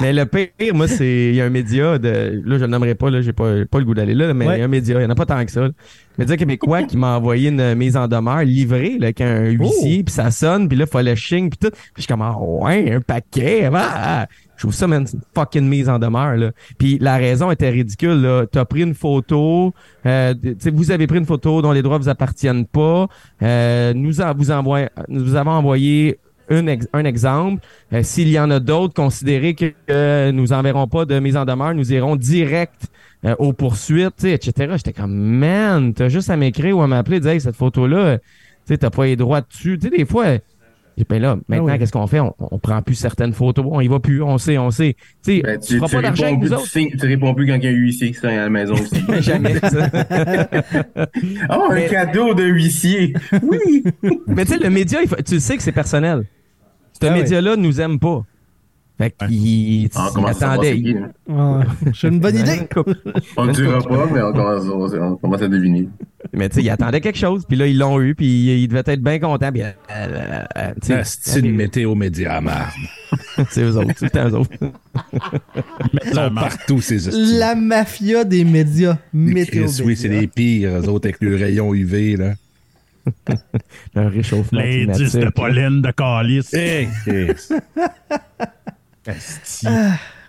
Mais 0.00 0.12
le 0.12 0.26
pire, 0.26 0.48
moi, 0.74 0.88
c'est. 0.88 1.28
Il 1.28 1.36
y 1.36 1.40
a 1.40 1.44
un 1.44 1.50
média 1.50 1.98
de. 1.98 2.42
Là, 2.44 2.58
je 2.58 2.64
ne 2.64 2.66
nommerai 2.66 2.96
pas, 2.96 3.10
là, 3.10 3.20
j'ai 3.22 3.32
pas, 3.32 3.64
pas 3.70 3.78
le 3.78 3.84
goût 3.84 3.94
d'aller 3.94 4.14
là, 4.14 4.34
mais 4.34 4.44
il 4.44 4.48
Ouais. 4.48 4.58
y 4.58 4.62
a 4.62 4.64
un 4.64 4.68
média, 4.68 4.96
il 4.96 4.98
n'y 5.00 5.06
en 5.06 5.10
a 5.10 5.14
pas 5.14 5.24
tant 5.26 5.44
que 5.44 5.50
ça. 5.52 5.60
là. 5.60 5.66
Un 5.68 5.72
média 6.18 6.36
québécois 6.36 6.82
qui 6.82 6.96
m'a 6.96 7.16
envoyé 7.16 7.48
une 7.50 7.74
mise 7.76 7.96
en 7.96 8.08
demeure 8.08 8.42
livrée, 8.42 8.96
là, 8.98 9.06
avec 9.06 9.20
un 9.20 9.44
huissier, 9.50 10.02
puis 10.02 10.12
ça 10.12 10.32
sonne, 10.32 10.68
puis 10.68 10.76
là, 10.76 10.84
il 10.88 10.90
fallait 10.90 11.14
ching, 11.16 11.48
puis 11.48 11.58
tout. 11.58 11.70
Puis 11.70 11.92
je 11.98 12.02
suis 12.02 12.08
comme, 12.08 12.22
ah, 12.22 12.36
ouais, 12.40 12.92
un 12.92 13.00
paquet. 13.00 13.70
ah. 13.72 14.26
Je 14.56 14.62
trouve 14.62 14.74
ça, 14.74 14.86
man, 14.86 15.04
une 15.12 15.20
fucking 15.34 15.68
mise 15.68 15.88
en 15.88 15.98
demeure, 16.00 16.36
là. 16.36 16.50
Puis 16.78 16.98
la 17.00 17.16
raison 17.16 17.50
était 17.52 17.70
ridicule, 17.70 18.20
là. 18.20 18.46
T'as 18.50 18.64
pris 18.64 18.82
une 18.82 18.94
photo, 18.94 19.72
euh, 20.06 20.34
tu 20.40 20.54
sais, 20.58 20.70
vous 20.70 20.90
avez 20.90 21.06
pris 21.06 21.18
une 21.18 21.26
photo 21.26 21.62
dont 21.62 21.72
les 21.72 21.82
droits 21.82 21.98
vous 21.98 22.08
appartiennent 22.08 22.66
pas. 22.66 23.06
Euh, 23.42 23.92
nous, 23.94 24.20
en- 24.20 24.34
vous, 24.34 24.50
envoie- 24.50 24.90
nous 25.08 25.24
vous 25.24 25.34
avons 25.36 25.52
envoyé 25.52 26.18
un, 26.50 26.66
ex- 26.66 26.88
un 26.92 27.04
exemple. 27.04 27.62
Euh, 27.92 28.02
S'il 28.02 28.28
y 28.28 28.38
en 28.38 28.50
a 28.50 28.60
d'autres, 28.60 28.94
considérez 28.94 29.54
que 29.54 29.72
euh, 29.90 30.32
nous 30.32 30.52
enverrons 30.52 30.86
pas 30.88 31.04
de 31.04 31.18
mise 31.18 31.36
en 31.36 31.44
demeure, 31.44 31.74
nous 31.74 31.92
irons 31.92 32.16
direct 32.16 32.86
euh, 33.24 33.34
aux 33.38 33.52
poursuites, 33.52 34.24
etc. 34.24 34.74
J'étais 34.76 34.92
comme, 34.92 35.14
man, 35.14 35.94
t'as 35.94 36.08
juste 36.08 36.30
à 36.30 36.36
m'écrire 36.36 36.78
ou 36.78 36.82
à 36.82 36.86
m'appeler, 36.86 37.20
dire, 37.20 37.40
cette 37.40 37.56
photo-là, 37.56 38.18
tu 38.66 38.78
t'as 38.78 38.90
pas 38.90 39.04
les 39.06 39.16
droits 39.16 39.40
dessus. 39.42 39.78
Tu 39.80 39.90
des 39.90 40.04
fois, 40.06 40.26
j'ai 40.96 41.04
ben 41.08 41.20
là, 41.20 41.36
maintenant, 41.48 41.66
Ah 41.68 41.72
oui. 41.72 41.78
qu'est-ce 41.78 41.92
qu'on 41.92 42.06
fait? 42.06 42.20
On, 42.20 42.32
on 42.38 42.58
prend 42.58 42.80
plus 42.82 42.94
certaines 42.94 43.32
photos, 43.32 43.64
on 43.68 43.80
y 43.80 43.88
va 43.88 43.98
plus, 44.00 44.22
on 44.22 44.38
sait, 44.38 44.58
on 44.58 44.70
sait. 44.70 44.94
Tu 45.24 45.36
sais, 45.36 45.42
Ben, 45.42 45.58
tu 45.58 45.78
pas 45.80 45.88
d'argent 46.02 46.26
avec 46.26 46.38
nous 46.40 46.48
tu, 46.48 46.54
autres. 46.54 46.66
signes- 46.66 46.96
tu 46.98 47.06
réponds 47.06 47.34
plus 47.34 47.46
quand 47.46 47.54
il 47.54 47.64
y 47.64 47.66
a 47.66 47.70
un 47.70 47.72
huissier 47.72 48.12
qui 48.12 48.18
est 48.18 48.28
à 48.28 48.36
la 48.36 48.50
maison 48.50 48.74
aussi. 48.74 49.02
Jamais. 49.20 49.54
ça. 49.58 49.90
oh, 51.50 51.66
un 51.70 51.74
Mais- 51.74 51.88
cadeau 51.88 52.34
de 52.34 52.44
huissier. 52.44 53.14
Oui. 53.42 53.84
Mais 54.26 54.44
tu 54.44 54.52
sais, 54.52 54.58
le 54.58 54.70
média, 54.70 55.00
il 55.02 55.08
faut- 55.08 55.16
tu 55.16 55.40
sais 55.40 55.56
que 55.56 55.62
c'est 55.62 55.72
personnel. 55.72 56.24
Ce 57.00 57.06
Ah 57.06 57.12
oui. 57.12 57.20
média-là 57.20 57.56
nous 57.56 57.80
aime 57.80 57.98
pas. 57.98 58.22
Fait 58.96 59.12
qu'il 59.26 59.88
Ah, 59.96 60.10
attendait. 60.28 60.72
c'est 60.72 60.82
qui, 60.82 60.94
J'ai 61.94 62.08
une 62.08 62.20
bonne 62.20 62.36
idée. 62.36 62.60
On 63.36 63.46
ne 63.46 63.52
dira 63.52 63.80
pas, 63.80 64.06
mais 64.12 64.22
on 64.22 64.32
commence, 64.32 64.94
on 64.94 65.16
commence 65.16 65.42
à 65.42 65.48
deviner. 65.48 65.88
Mais 66.32 66.48
tu 66.48 66.56
sais, 66.56 66.62
ils 66.62 66.70
attendaient 66.70 67.00
quelque 67.00 67.18
chose, 67.18 67.44
puis 67.46 67.56
là, 67.56 67.66
ils 67.66 67.76
l'ont 67.76 68.00
eu, 68.00 68.14
puis 68.14 68.62
ils 68.62 68.68
devaient 68.68 68.84
être 68.86 69.02
bien 69.02 69.18
contents. 69.18 69.50
Puis, 69.50 69.62
euh, 69.62 69.70
euh, 69.90 70.42
euh, 70.56 70.72
tu 70.80 70.88
sais, 70.88 71.02
C'est 71.04 71.40
une 71.40 71.56
météo 71.56 71.96
média, 71.96 72.40
marde. 72.40 72.70
c'est 73.50 73.62
eux 73.62 73.76
autres, 73.76 73.92
c'est 73.96 74.14
le 74.14 74.28
eux 74.30 74.34
autres. 74.34 74.50
Ils 76.04 76.14
sont 76.14 76.34
partout, 76.34 76.80
ces 76.80 77.08
hosties. 77.08 77.38
La 77.38 77.56
mafia 77.56 78.22
des 78.24 78.44
médias. 78.44 78.98
Météo. 79.12 79.64
Chris, 79.66 79.82
oui, 79.84 79.96
c'est 79.96 80.08
les 80.08 80.28
pires, 80.28 80.70
eux 80.70 80.88
autres, 80.88 81.08
avec 81.08 81.20
le 81.20 81.34
rayon 81.34 81.74
UV, 81.74 82.16
là. 82.16 82.34
Un 83.96 84.08
réchauffement 84.08 84.60
L'indice 84.60 85.12
de 85.12 85.28
pollen 85.28 85.82
de 85.82 85.90
calice. 85.90 86.54
Hey, 86.54 86.88
Esti. 89.06 89.66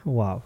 Wow. 0.06 0.42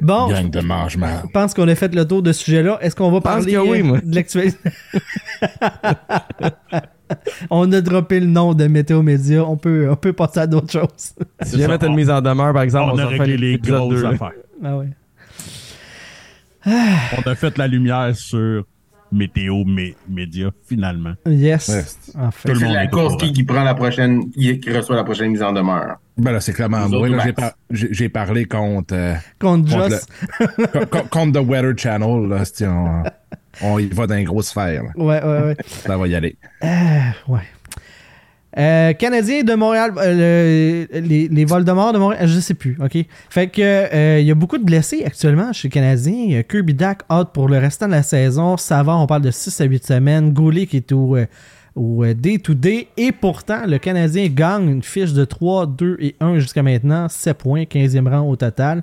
Bon, 0.00 0.28
Gang 0.28 0.50
de 0.50 0.60
je 0.60 0.98
pense 1.32 1.54
qu'on 1.54 1.68
a 1.68 1.74
fait 1.76 1.94
le 1.94 2.04
tour 2.06 2.22
de 2.22 2.32
ce 2.32 2.44
sujet-là. 2.44 2.78
Est-ce 2.80 2.96
qu'on 2.96 3.10
va 3.12 3.20
parler 3.20 3.56
oui, 3.56 3.80
euh, 3.80 3.84
moi. 3.84 3.98
de 4.02 4.14
l'actualité? 4.14 4.58
on 7.50 7.70
a 7.72 7.80
droppé 7.80 8.18
le 8.18 8.26
nom 8.26 8.52
de 8.54 8.66
Météo 8.66 9.02
Média. 9.02 9.44
On 9.44 9.56
peut, 9.56 9.88
on 9.88 9.94
peut 9.96 10.12
passer 10.12 10.40
à 10.40 10.46
d'autres 10.48 10.72
choses. 10.72 11.14
Si 11.42 11.58
jamais 11.58 11.78
t'as 11.78 11.86
une 11.86 11.94
mise 11.94 12.10
en 12.10 12.20
demeure, 12.20 12.52
par 12.52 12.62
exemple, 12.62 12.92
On 12.94 12.96
on, 12.96 12.98
a 12.98 13.08
fait 13.10 13.18
réglé 13.18 13.36
les 13.52 13.58
grosses 13.58 13.90
deux, 13.94 14.02
là. 14.02 14.08
affaires. 14.10 14.32
ah 14.64 14.76
ouais. 14.78 14.88
On 16.66 17.30
a 17.30 17.34
fait 17.36 17.56
la 17.58 17.68
lumière 17.68 18.14
sur 18.16 18.64
météo 19.12 19.62
mé- 19.64 19.94
média, 20.08 20.50
finalement. 20.66 21.12
Yes. 21.26 21.68
Ouais. 21.68 21.84
Tout 22.42 22.48
le 22.48 22.54
C'est 22.58 22.64
monde 22.64 22.74
la 22.74 22.86
course 22.88 23.16
qui, 23.18 23.32
qui 23.32 23.44
prend 23.44 23.62
la 23.62 23.74
prochaine, 23.74 24.30
qui 24.32 24.58
reçoit 24.70 24.96
la 24.96 25.04
prochaine 25.04 25.30
mise 25.30 25.42
en 25.42 25.52
demeure. 25.52 25.98
Ben 26.18 26.32
là, 26.32 26.40
c'est 26.40 26.52
clairement 26.52 26.88
moi. 26.88 27.08
j'ai, 27.08 27.14
Max. 27.14 27.32
par- 27.32 27.52
j'ai- 27.70 27.88
j'ai 27.94 28.08
parlé 28.08 28.44
contre, 28.44 28.94
euh, 28.94 29.14
Contre 29.40 29.70
contre, 29.70 29.88
Joss. 29.90 30.06
le- 30.58 31.08
contre 31.08 31.40
The 31.40 31.46
Weather 31.48 31.72
Channel. 31.76 32.28
Là, 32.28 32.44
c'est- 32.44 32.66
on, 32.66 33.02
on 33.62 33.78
y 33.78 33.86
va 33.86 34.06
dans 34.06 34.16
une 34.16 34.24
grosse 34.24 34.48
sphère. 34.48 34.82
là. 34.84 34.90
Ouais, 34.96 35.22
ouais, 35.22 35.42
ouais. 35.46 35.56
Ça 35.66 35.96
va 35.96 36.06
y 36.06 36.14
aller. 36.14 36.36
Ouais. 36.62 37.40
Euh, 38.58 38.92
Canadien 38.92 39.44
de 39.44 39.54
Montréal, 39.54 39.92
euh, 39.96 40.84
le- 40.92 41.00
les, 41.00 41.26
les 41.28 41.44
Vols-de-Mort 41.46 41.94
de 41.94 41.98
Montréal, 41.98 42.28
je 42.28 42.38
sais 42.38 42.52
plus, 42.52 42.76
ok. 42.84 42.98
Fait 43.30 43.46
que 43.48 43.62
euh, 43.62 44.20
il 44.20 44.26
y 44.26 44.30
a 44.30 44.34
beaucoup 44.34 44.58
de 44.58 44.64
blessés 44.64 45.04
actuellement 45.06 45.54
chez 45.54 45.68
les 45.68 45.72
Canadiens. 45.72 46.38
Euh, 46.38 46.42
Kirby 46.42 46.74
Dak 46.74 47.00
out 47.10 47.28
pour 47.32 47.48
le 47.48 47.56
restant 47.56 47.86
de 47.86 47.92
la 47.92 48.02
saison. 48.02 48.58
Savard, 48.58 49.00
on 49.00 49.06
parle 49.06 49.22
de 49.22 49.30
6 49.30 49.58
à 49.62 49.64
8 49.64 49.86
semaines. 49.86 50.34
Goulet 50.34 50.66
qui 50.66 50.76
est 50.76 50.92
au, 50.92 51.16
euh, 51.16 51.24
au 51.74 52.04
euh, 52.04 52.14
day-to-day. 52.14 52.88
Et 52.96 53.12
pourtant, 53.12 53.66
le 53.66 53.78
Canadien 53.78 54.28
gagne 54.28 54.68
une 54.68 54.82
fiche 54.82 55.12
de 55.12 55.24
3, 55.24 55.66
2 55.66 55.96
et 56.00 56.16
1 56.20 56.38
jusqu'à 56.38 56.62
maintenant. 56.62 57.08
7 57.08 57.36
points, 57.38 57.62
15e 57.62 58.08
rang 58.08 58.28
au 58.28 58.36
total. 58.36 58.82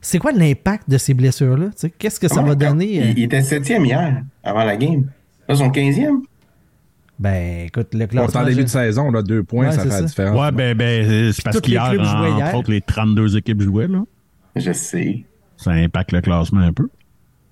C'est 0.00 0.18
quoi 0.18 0.32
l'impact 0.32 0.88
de 0.88 0.96
ces 0.98 1.12
blessures-là? 1.14 1.66
Qu'est-ce 1.98 2.18
que 2.20 2.28
ça 2.28 2.40
va 2.42 2.54
donner? 2.54 3.00
euh? 3.02 3.04
Il, 3.10 3.18
il 3.18 3.24
était 3.24 3.42
septième 3.42 3.84
hier, 3.84 4.22
avant 4.42 4.64
la 4.64 4.76
game. 4.76 5.06
Là, 5.48 5.54
son 5.56 5.70
quinzième. 5.70 6.20
Ben, 7.18 7.66
écoute, 7.66 7.88
le 7.92 8.00
On 8.00 8.04
est 8.04 8.06
classement... 8.08 8.40
en 8.40 8.44
début 8.46 8.62
de 8.64 8.68
saison, 8.68 9.10
là, 9.10 9.20
deux 9.22 9.42
points, 9.42 9.66
Ouais, 9.66 9.72
ça 9.72 9.82
fait 9.82 9.90
ça. 9.90 10.00
la 10.00 10.06
différence. 10.06 10.40
Ouais, 10.40 10.52
ben, 10.52 10.74
ben 10.74 11.32
c'est 11.34 11.42
parce 11.44 11.56
Toutes 11.56 11.66
les 11.66 11.72
qu'hier, 11.76 11.92
hier. 11.94 12.06
entre 12.46 12.54
autres, 12.54 12.70
les 12.70 12.80
32 12.80 13.36
équipes 13.36 13.60
jouaient, 13.60 13.88
là. 13.88 14.02
Je 14.56 14.72
sais. 14.72 15.24
Ça 15.58 15.72
impacte 15.72 16.12
le 16.12 16.22
classement 16.22 16.60
un 16.60 16.72
peu. 16.72 16.88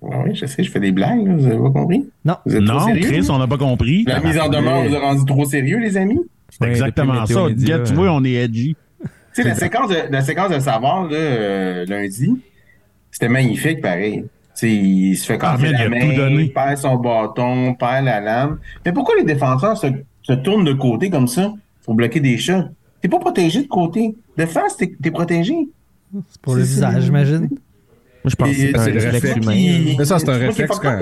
Ouais, 0.01 0.15
oui, 0.27 0.35
je 0.35 0.45
sais, 0.45 0.63
je 0.63 0.71
fais 0.71 0.79
des 0.79 0.91
blagues, 0.93 1.27
là, 1.27 1.33
vous 1.35 1.45
avez 1.45 1.57
pas 1.57 1.71
compris? 1.71 2.09
Non. 2.23 2.35
Vous 2.45 2.55
êtes 2.55 2.65
trop 2.65 2.77
Non, 2.79 2.85
sérieux? 2.85 3.01
Chris, 3.07 3.27
on 3.29 3.37
n'a 3.37 3.47
pas 3.47 3.57
compris. 3.57 4.05
La 4.07 4.21
mise 4.21 4.39
en 4.39 4.47
demeure 4.47 4.83
vous 4.87 4.95
a 4.95 4.99
rendu 4.99 5.25
trop 5.25 5.43
sérieux, 5.45 5.79
les 5.79 5.97
amis? 5.97 6.19
C'est 6.49 6.63
Ouais, 6.63 6.69
exactement 6.71 7.25
ça. 7.25 7.47
Média, 7.49 7.79
tu 7.79 7.93
vois, 7.93 8.11
on 8.11 8.23
est 8.23 8.33
edgy. 8.33 8.75
Tu 9.01 9.07
sais, 9.33 9.43
la 9.43 9.55
séquence 9.55 9.89
de, 9.89 9.97
la 10.09 10.21
séquence 10.21 10.51
de 10.51 10.59
Savard, 10.59 11.07
là, 11.09 11.15
euh, 11.17 11.85
lundi, 11.85 12.33
c'était 13.11 13.29
magnifique, 13.29 13.81
pareil. 13.81 14.23
Tu 14.23 14.29
sais, 14.53 14.71
il 14.71 15.15
se 15.15 15.25
fait 15.25 15.37
casser 15.37 15.63
man, 15.63 15.71
la 15.73 15.83
il 15.85 15.89
main, 15.89 16.15
donné. 16.15 16.47
perd 16.47 16.77
son 16.77 16.95
bâton, 16.95 17.73
perd 17.75 18.05
la 18.05 18.19
lame. 18.21 18.57
Mais 18.85 18.91
pourquoi 18.91 19.15
les 19.17 19.23
défenseurs 19.23 19.77
se, 19.77 19.87
se 20.23 20.33
tournent 20.33 20.65
de 20.65 20.73
côté 20.73 21.09
comme 21.09 21.27
ça 21.27 21.53
pour 21.83 21.93
bloquer 21.93 22.19
des 22.19 22.37
shots? 22.37 22.63
T'es 23.01 23.07
pas 23.07 23.19
protégé 23.19 23.61
de 23.63 23.67
côté. 23.67 24.15
Défense, 24.37 24.75
t'es 24.77 24.91
t'es 25.01 25.11
protégé. 25.11 25.55
C'est 26.27 26.41
pour 26.41 26.55
le 26.55 26.63
visage, 26.63 27.03
j'imagine. 27.03 27.49
Je 28.29 28.35
pense 28.35 28.49
que 28.49 28.55
c'est 28.55 28.77
un 28.77 28.83
réflexe 28.83 29.35
humain. 29.37 29.93
Mais 29.97 30.05
ça, 30.05 30.19
c'est 30.19 30.29
un 30.29 30.37
réflexe 30.37 30.79
quand-? 30.79 30.99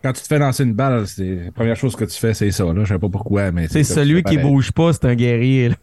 Quand 0.00 0.12
tu 0.12 0.22
te 0.22 0.28
fais 0.28 0.38
lancer 0.38 0.62
une 0.62 0.74
balle, 0.74 1.08
c'est 1.08 1.46
la 1.46 1.50
première 1.50 1.74
chose 1.74 1.96
que 1.96 2.04
tu 2.04 2.16
fais, 2.16 2.32
c'est 2.32 2.52
ça. 2.52 2.62
Là. 2.66 2.84
Je 2.84 2.92
sais 2.94 2.98
pas 3.00 3.08
pourquoi, 3.08 3.50
mais 3.50 3.66
C'est 3.66 3.82
celui 3.82 4.22
qui 4.22 4.38
bouge 4.38 4.70
pas, 4.70 4.92
c'est 4.92 5.04
un 5.06 5.16
guerrier. 5.16 5.70
là. 5.70 5.74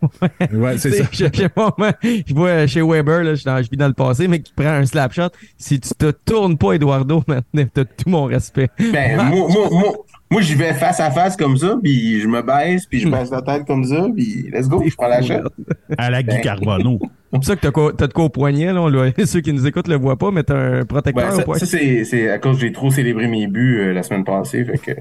Ouais, 0.53 0.77
c'est 0.77 0.91
ça. 0.91 1.03
Je, 1.11 1.25
je 1.25 1.47
moi, 1.77 1.91
je 2.25 2.33
vois 2.33 2.65
chez 2.65 2.81
Weber, 2.81 3.23
là, 3.25 3.31
je, 3.31 3.41
suis 3.41 3.45
dans- 3.45 3.61
je 3.61 3.69
vis 3.69 3.75
dans 3.75 3.87
le 3.89 3.93
passé, 3.93 4.29
mais 4.29 4.39
qui 4.39 4.53
prend 4.55 4.69
un 4.69 4.85
slap 4.85 5.11
shot. 5.11 5.27
Si 5.57 5.81
tu 5.81 5.89
te 5.89 6.11
tournes 6.11 6.57
pas, 6.57 6.71
Eduardo, 6.73 7.23
maintenant, 7.27 7.65
t'as 7.73 7.83
tout 7.83 8.09
mon 8.09 8.23
respect. 8.23 8.69
Ben, 8.79 9.17
moi, 9.17 9.49
moi, 9.49 9.67
moi, 9.69 9.93
moi, 10.31 10.41
j'y 10.41 10.55
vais 10.55 10.73
face 10.73 11.01
à 11.01 11.11
face 11.11 11.35
comme 11.35 11.57
ça, 11.57 11.77
puis 11.83 12.21
je 12.21 12.27
me 12.29 12.41
baisse, 12.41 12.85
puis 12.85 13.01
je 13.01 13.09
baisse 13.11 13.31
la 13.31 13.41
tête 13.41 13.65
comme 13.67 13.83
ça, 13.83 14.07
puis 14.15 14.49
let's 14.53 14.69
go, 14.69 14.81
je 14.87 14.95
prends 14.95 15.09
la 15.09 15.21
shot. 15.21 15.49
À 15.97 16.09
la 16.09 16.23
Guy 16.23 16.35
Ben. 16.35 16.41
Carbono. 16.41 16.99
C'est 17.31 17.37
pour 17.39 17.43
ça 17.45 17.55
que 17.55 17.61
t'as 17.61 17.71
quoi- 17.71 17.91
t'as 17.97 18.07
de 18.07 18.13
quoi 18.13 18.25
au 18.25 18.29
poignet, 18.29 18.71
là. 18.71 18.81
On 18.81 18.87
le- 18.87 19.11
ceux 19.25 19.41
qui 19.41 19.51
nous 19.51 19.65
écoutent 19.67 19.87
le 19.87 19.95
voient 19.97 20.17
pas, 20.17 20.31
mais 20.31 20.43
t'as 20.43 20.55
un 20.79 20.85
protecteur 20.85 21.31
Ben, 21.31 21.39
au 21.39 21.43
poignet. 21.43 21.59
ça, 21.59 21.65
c'est 21.65 22.03
c'est 22.05 22.29
à 22.29 22.37
cause 22.39 22.55
que 22.57 22.61
j'ai 22.61 22.71
trop 22.71 22.91
célébré 22.91 23.27
mes 23.27 23.47
buts 23.47 23.79
euh, 23.79 23.93
la 23.93 24.03
semaine 24.03 24.23
passée, 24.23 24.63
fait 24.63 24.77
que... 24.77 24.91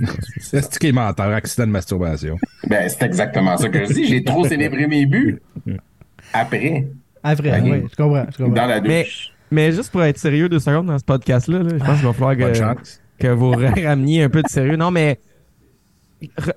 C'est 0.40 0.62
ce 0.72 0.78
qui 0.78 0.88
est 0.88 0.92
menteur, 0.92 1.28
accident 1.32 1.66
de 1.66 1.72
masturbation. 1.72 2.36
Ben, 2.68 2.88
c'est 2.88 3.04
exactement 3.04 3.56
ça 3.56 3.68
que 3.68 3.84
je 3.86 3.92
dis. 3.92 4.06
J'ai 4.06 4.24
trop 4.24 4.44
célébré 4.46 4.86
mes 4.88 5.06
buts. 5.06 5.40
Après, 6.32 6.86
vrai, 7.22 7.60
Ok. 7.60 7.64
oui, 7.64 7.82
je 7.90 7.96
comprends. 7.96 8.26
Je 8.32 8.36
comprends. 8.38 8.54
dans 8.54 8.66
la 8.66 8.80
douche. 8.80 8.88
Mais- 8.88 9.06
Mais 9.50 9.72
juste 9.72 9.92
pour 9.92 10.02
être 10.02 10.18
sérieux 10.18 10.48
deux 10.48 10.58
secondes 10.58 10.86
dans 10.86 10.98
ce 10.98 11.04
podcast-là, 11.04 11.58
là, 11.62 11.68
je 11.78 11.84
pense 11.84 11.96
qu'il 11.98 12.06
va 12.06 12.12
falloir 12.12 12.36
que, 12.36 13.22
que 13.22 13.28
vous 13.28 13.50
rameniez 13.84 14.22
un 14.24 14.28
peu 14.30 14.42
de 14.42 14.48
sérieux. 14.48 14.74
Non, 14.76 14.90
mais 14.90 15.20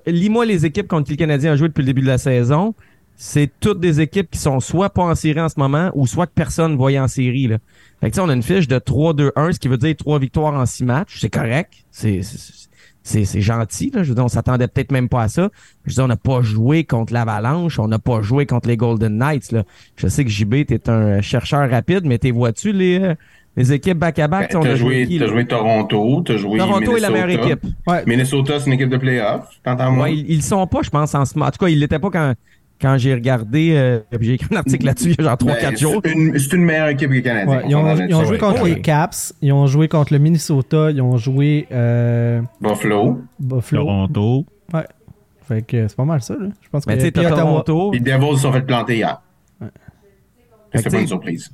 lis-moi 0.06 0.46
les 0.46 0.64
équipes 0.66 0.88
contre 0.88 1.04
qui 1.06 1.12
le 1.12 1.16
Canadien 1.18 1.52
a 1.52 1.56
joué 1.56 1.68
depuis 1.68 1.82
le 1.82 1.86
début 1.86 2.00
de 2.02 2.06
la 2.06 2.18
saison. 2.18 2.74
C'est 3.20 3.50
toutes 3.58 3.80
des 3.80 4.00
équipes 4.00 4.30
qui 4.30 4.38
sont 4.38 4.60
soit 4.60 4.90
pas 4.90 5.02
en 5.02 5.16
série 5.16 5.40
en 5.40 5.48
ce 5.48 5.58
moment 5.58 5.90
ou 5.94 6.06
soit 6.06 6.28
que 6.28 6.32
personne 6.36 6.72
ne 6.72 6.76
voyait 6.76 7.00
en 7.00 7.08
série. 7.08 7.48
Là. 7.48 7.58
Fait 8.00 8.12
que, 8.12 8.20
on 8.20 8.28
a 8.28 8.32
une 8.32 8.44
fiche 8.44 8.68
de 8.68 8.78
3-2-1, 8.78 9.52
ce 9.52 9.58
qui 9.58 9.66
veut 9.66 9.76
dire 9.76 9.96
trois 9.96 10.20
victoires 10.20 10.54
en 10.54 10.64
six 10.66 10.84
matchs. 10.84 11.18
C'est 11.20 11.28
correct. 11.28 11.72
C'est, 11.90 12.22
c'est, 12.22 12.68
c'est, 13.02 13.24
c'est 13.24 13.40
gentil. 13.40 13.90
Là. 13.92 14.04
Je 14.04 14.10
veux 14.10 14.14
dire, 14.14 14.24
on 14.24 14.28
s'attendait 14.28 14.68
peut-être 14.68 14.92
même 14.92 15.08
pas 15.08 15.22
à 15.22 15.28
ça. 15.28 15.50
Je 15.84 15.90
veux 15.90 15.94
dire, 15.94 16.04
on 16.04 16.08
n'a 16.08 16.16
pas 16.16 16.42
joué 16.42 16.84
contre 16.84 17.12
l'Avalanche. 17.12 17.80
On 17.80 17.88
n'a 17.88 17.98
pas 17.98 18.22
joué 18.22 18.46
contre 18.46 18.68
les 18.68 18.76
Golden 18.76 19.18
Knights. 19.18 19.50
Là. 19.50 19.64
Je 19.96 20.06
sais 20.06 20.24
que 20.24 20.30
JB, 20.30 20.66
t'es 20.66 20.88
un 20.88 21.20
chercheur 21.20 21.68
rapide, 21.68 22.02
mais 22.04 22.18
t'es 22.18 22.30
vois-tu 22.30 22.70
les, 22.70 23.00
euh, 23.00 23.14
les 23.56 23.72
équipes 23.72 23.98
back-à-back? 23.98 24.52
Ben, 24.52 24.60
t'as 24.62 24.76
joué, 24.76 25.06
là? 25.06 25.26
joué 25.26 25.44
Toronto, 25.44 26.22
t'as 26.24 26.36
joué 26.36 26.58
Toronto 26.58 26.96
est 26.96 27.00
la 27.00 27.10
meilleure 27.10 27.30
équipe. 27.30 27.66
Ouais. 27.88 28.04
Minnesota, 28.06 28.60
c'est 28.60 28.66
une 28.66 28.74
équipe 28.74 28.90
de 28.90 28.96
playoff. 28.96 29.48
T'entends 29.64 29.90
moi? 29.90 30.04
Ouais, 30.04 30.16
ils, 30.16 30.30
ils 30.30 30.42
sont 30.44 30.64
pas, 30.68 30.82
je 30.82 30.90
pense, 30.90 31.12
en 31.16 31.24
ce 31.24 31.36
moment. 31.36 31.48
En 31.48 31.50
tout 31.50 31.58
cas, 31.58 31.68
ils 31.68 31.80
l'étaient 31.80 31.98
pas 31.98 32.10
quand, 32.10 32.34
quand 32.80 32.96
j'ai 32.98 33.14
regardé, 33.14 33.74
euh, 33.76 34.00
j'ai 34.20 34.34
écrit 34.34 34.54
un 34.54 34.58
article 34.58 34.86
là-dessus 34.86 35.10
il 35.10 35.16
y 35.18 35.20
a 35.20 35.24
genre 35.24 35.36
3-4 35.36 35.62
Ben, 35.62 35.76
jours. 35.76 36.00
c'est 36.04 36.52
une, 36.52 36.64
meilleure 36.64 36.88
équipe 36.88 37.08
que 37.08 37.14
les 37.14 37.22
Canadiens. 37.22 37.56
Ouais, 37.56 37.64
ils 37.68 37.74
ont, 37.74 37.96
ils 37.96 38.26
joué 38.26 38.38
contre 38.38 38.62
Ouais. 38.62 38.74
les 38.74 38.80
Caps, 38.80 39.34
ils 39.42 39.52
ont 39.52 39.66
joué 39.66 39.88
contre 39.88 40.12
le 40.12 40.18
Minnesota, 40.18 40.90
ils 40.90 41.02
ont 41.02 41.16
joué 41.16 41.66
euh, 41.72 42.40
Buffalo. 42.60 43.20
Buffalo. 43.38 43.84
Toronto. 43.84 44.46
Ouais. 44.72 44.86
Fait 45.48 45.62
que 45.62 45.88
c'est 45.88 45.96
pas 45.96 46.04
mal 46.04 46.20
ça, 46.22 46.34
là. 46.34 46.48
Je 46.60 46.68
pense 46.68 46.84
que 46.84 46.90
Mais 46.90 46.98
tu 46.98 47.04
sais. 47.04 47.12
Toronto. 47.12 47.90
Les 47.92 48.00
Devils 48.00 48.36
se 48.36 48.42
sont 48.42 48.52
fait 48.52 48.62
planter 48.62 48.96
hier. 48.96 49.22
Que 49.60 50.80
C'est 50.80 50.90
pas 50.90 51.00
une 51.00 51.06
surprise. 51.06 51.50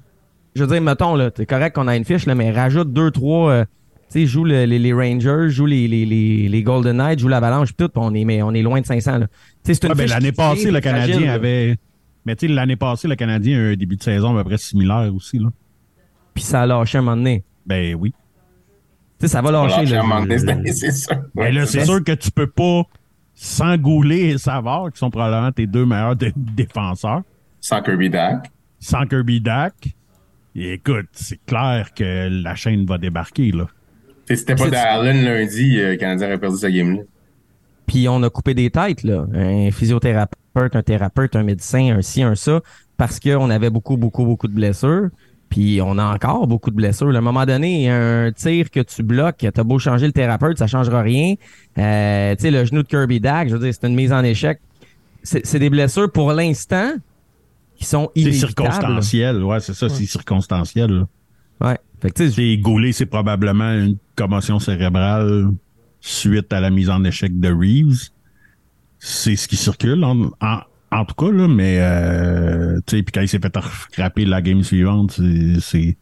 Je 0.57 0.63
veux 0.63 0.69
dire, 0.69 0.83
mettons, 0.83 1.15
là, 1.15 1.31
c'est 1.37 1.47
correct 1.47 1.75
qu'on 1.75 1.89
a 1.89 1.97
une 1.97 2.05
fiche, 2.05 2.27
là, 2.27 2.35
mais 2.35 2.51
rajoute 2.51 2.93
2-3, 2.93 3.51
euh, 3.51 3.65
tu 3.65 3.69
sais, 4.21 4.27
joue 4.27 4.45
le- 4.45 4.65
les, 4.65 4.79
les 4.79 4.93
Rangers, 4.93 5.49
joue 5.51 5.67
les, 5.67 5.87
les, 5.89 6.05
les, 6.07 6.49
les 6.49 6.63
Golden 6.63 6.97
Knights, 6.97 7.19
joue 7.21 7.29
l'Avalanche, 7.29 7.69
puis 7.73 7.87
tout, 7.87 7.89
puis 7.89 8.03
on 8.05 8.15
est, 8.15 8.25
mais 8.25 8.43
on 8.43 8.53
est 8.53 8.63
loin 8.63 8.81
de 8.81 8.87
500, 8.87 9.19
là. 9.19 9.27
Tu 9.29 9.35
sais, 9.65 9.75
c'est 9.75 9.85
une 9.85 9.93
Ouais, 9.93 9.99
ben, 9.99 10.09
l'année 10.09 10.33
passée, 10.33 10.71
le 10.71 10.81
fragile, 10.81 10.83
Canadien 10.83 11.21
là. 11.27 11.33
avait. 11.35 11.77
Mais 12.27 12.37
tu 12.37 12.47
sais, 12.47 12.53
l'année 12.53 12.77
passée, 12.77 13.07
le 13.09 13.17
Canadien 13.17 13.59
a 13.59 13.61
eu 13.61 13.73
un 13.73 13.77
début 13.77 13.97
de 13.97 14.03
saison 14.03 14.37
à 14.37 14.43
peu 14.43 14.49
près 14.49 14.59
similaire 14.59 15.13
aussi. 15.15 15.39
Là. 15.39 15.49
Puis 16.35 16.43
ça 16.43 16.63
a 16.63 16.67
lâché 16.67 16.99
un 16.99 17.03
moment 17.03 17.17
donné. 17.17 17.45
Ben 17.67 17.95
oui. 17.95 18.13
Tu 19.21 19.27
sais, 19.27 19.29
ça 19.29 19.43
va 19.43 19.51
lâcher, 19.53 19.83
lâche 19.83 19.91
là. 19.91 20.01
un 20.01 20.03
moment 20.03 20.21
donné, 20.23 20.39
Je- 20.39 20.73
c'est- 20.73 20.91
ça. 20.91 21.21
Mais 21.35 21.53
là, 21.53 21.67
c'est 21.67 21.85
sûr 21.85 22.03
que 22.03 22.13
tu 22.13 22.31
peux 22.31 22.47
pas, 22.49 22.83
sans 23.35 23.77
Goulet 23.77 24.31
et 24.31 24.39
Savard, 24.39 24.91
qui 24.93 24.99
sont 24.99 25.11
probablement 25.11 25.53
tes 25.53 25.67
deux 25.67 25.85
meilleurs 25.87 26.17
dé- 26.17 26.33
défenseurs, 26.37 27.23
Sans 27.61 27.81
Kirby 27.83 28.11
Dak. 28.11 28.51
sans 28.81 29.07
Kirby 29.07 29.41
Dak, 29.41 29.75
et 30.57 30.75
écoute, 30.75 31.07
c'est 31.13 31.41
clair 31.47 31.93
que 31.95 32.29
la 32.31 32.55
chaîne 32.55 32.85
va 32.87 32.97
débarquer. 32.99 33.51
là. 33.51 33.67
Si 34.29 34.37
c'était 34.37 34.55
pas 34.55 34.65
C'est- 34.65 34.71
Darlin 34.71 35.13
lundi, 35.23 35.79
euh, 35.79 35.91
le 35.93 35.97
Canadien 35.97 36.29
aurait 36.29 36.39
perdu 36.39 36.57
sa 36.59 36.71
game-là. 36.71 37.03
Puis 37.87 38.09
on 38.09 38.23
a 38.23 38.31
coupé 38.31 38.55
des 38.55 38.71
têtes, 38.71 39.03
là. 39.05 39.27
Un 39.35 39.71
physiothérapeute, 39.71 40.75
un 40.75 40.83
thérapeute, 40.83 41.37
un 41.37 41.43
médecin, 41.43 41.95
un 41.99 42.03
ci, 42.03 42.23
un 42.23 42.35
ça, 42.35 42.61
parce 42.97 43.21
qu'on 43.21 43.51
avait 43.51 43.69
beaucoup, 43.71 43.97
beaucoup, 43.99 44.25
beaucoup 44.25 44.49
de 44.49 44.55
blessures. 44.55 45.09
Puis 45.51 45.81
on 45.83 45.99
a 45.99 46.05
encore 46.15 46.47
beaucoup 46.47 46.71
de 46.71 46.77
blessures. 46.77 47.15
À 47.15 47.19
un 47.19 47.21
moment 47.21 47.45
donné, 47.45 47.75
il 47.75 47.83
y 47.83 47.89
a 47.89 47.95
un 47.97 48.33
tir 48.33 48.71
que 48.71 48.81
tu 48.81 49.03
bloques, 49.03 49.47
t'as 49.53 49.63
beau 49.63 49.79
changer 49.79 50.07
le 50.07 50.13
thérapeute, 50.13 50.59
ça 50.59 50.67
changera 50.67 51.03
rien. 51.03 51.35
Euh, 51.79 52.35
tu 52.35 52.43
sais, 52.43 52.51
le 52.51 52.65
genou 52.65 52.83
de 52.83 52.89
Kirby 52.89 53.21
Dack, 53.21 53.49
je 53.49 53.55
veux 53.57 53.61
dire, 53.63 53.73
c'est 53.79 53.87
une 53.87 53.95
mise 53.95 54.13
en 54.13 54.25
échec. 54.25 54.59
C'est 55.23 55.45
c'est 55.47 55.59
des 55.59 55.71
blessures 55.71 56.11
pour 56.11 56.33
l'instant 56.33 56.93
qui 57.77 57.85
sont 57.85 58.11
C'est 58.17 58.23
inévitables. 58.23 58.53
circonstanciel. 58.73 59.43
Ouais, 59.45 59.61
c'est 59.61 59.75
ça, 59.75 59.89
c'est 59.89 60.07
circonstanciel. 60.07 60.91
là. 60.91 61.07
Ouais. 61.61 61.79
Fait 62.01 62.11
que 62.11 62.15
tu 62.15 62.27
sais, 62.29 62.33
C'est 62.35 62.57
Goulet, 62.59 62.93
c'est 62.93 63.07
probablement 63.07 63.73
une 63.73 63.97
commotion 64.17 64.59
cérébrale 64.59 65.51
suite 66.01 66.53
à 66.53 66.61
la 66.61 66.71
mise 66.71 66.91
en 66.91 67.03
échec 67.05 67.39
de 67.41 67.49
Reeves. 67.53 68.11
C'est 68.99 69.37
ce 69.37 69.49
qui 69.49 69.57
circule, 69.57 70.03
en, 70.05 70.31
en, 70.41 70.59
en 70.91 71.05
tout 71.05 71.15
cas, 71.15 71.31
là, 71.33 71.49
mais 71.49 71.79
euh, 71.81 72.79
tu 72.87 72.97
sais, 72.99 73.03
puis 73.03 73.13
quand 73.13 73.21
il 73.23 73.29
s'est 73.29 73.39
fait 73.39 73.57
frapper 73.93 74.25
la 74.25 74.41
game 74.43 74.63
suivante, 74.63 75.13
c'est- 75.13 75.61
c'est 75.61 75.97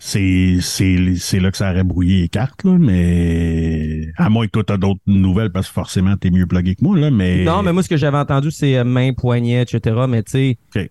c'est 0.00 0.58
c'est 0.60 1.16
c'est 1.16 1.40
là 1.40 1.50
que 1.50 1.56
ça 1.56 1.70
aurait 1.72 1.82
brouillé 1.82 2.20
les 2.22 2.28
cartes, 2.28 2.62
là, 2.62 2.76
mais 2.78 4.08
à 4.16 4.28
moins 4.30 4.46
que 4.46 4.52
toi 4.52 4.62
t'as 4.64 4.76
d'autres 4.76 5.00
nouvelles, 5.06 5.50
parce 5.50 5.66
que 5.66 5.72
forcément 5.72 6.16
t'es 6.16 6.30
mieux 6.30 6.46
plugué 6.46 6.76
que 6.76 6.84
moi, 6.84 6.96
là, 6.96 7.10
mais 7.10 7.42
Non, 7.44 7.62
mais 7.62 7.72
moi, 7.72 7.82
ce 7.82 7.88
que 7.88 7.96
j'avais 7.96 8.16
entendu, 8.18 8.50
c'est 8.52 8.76
euh, 8.78 8.84
main, 8.84 9.12
poignet, 9.12 9.60
etc. 9.62 9.96
Mais 10.08 10.22
tu 10.22 10.30
sais, 10.30 10.58
Ok. 10.76 10.90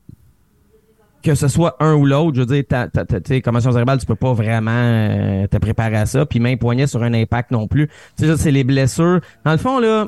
Que 1.23 1.35
ce 1.35 1.47
soit 1.47 1.75
un 1.79 1.93
ou 1.95 2.05
l'autre, 2.05 2.35
je 2.35 2.41
veux 2.41 2.45
dire, 2.45 2.63
ta, 2.67 2.87
ta, 2.87 3.03
ta- 3.05 3.19
tu 3.19 3.33
sais, 3.33 3.41
commotion 3.41 3.71
cérébrale, 3.71 3.99
tu 3.99 4.05
peux 4.05 4.15
pas 4.15 4.33
vraiment 4.33 4.71
euh, 4.71 5.47
te 5.47 5.57
préparer 5.57 5.97
à 5.97 6.05
ça. 6.05 6.25
Puis 6.25 6.39
main, 6.39 6.55
poignet 6.57 6.87
sur 6.87 7.03
un 7.03 7.13
impact 7.13 7.51
non 7.51 7.67
plus. 7.67 7.89
Tu 8.17 8.25
sais, 8.25 8.37
c'est 8.37 8.51
les 8.51 8.63
blessures. 8.63 9.19
Dans 9.43 9.51
le 9.51 9.57
fond, 9.57 9.79
là, 9.79 10.07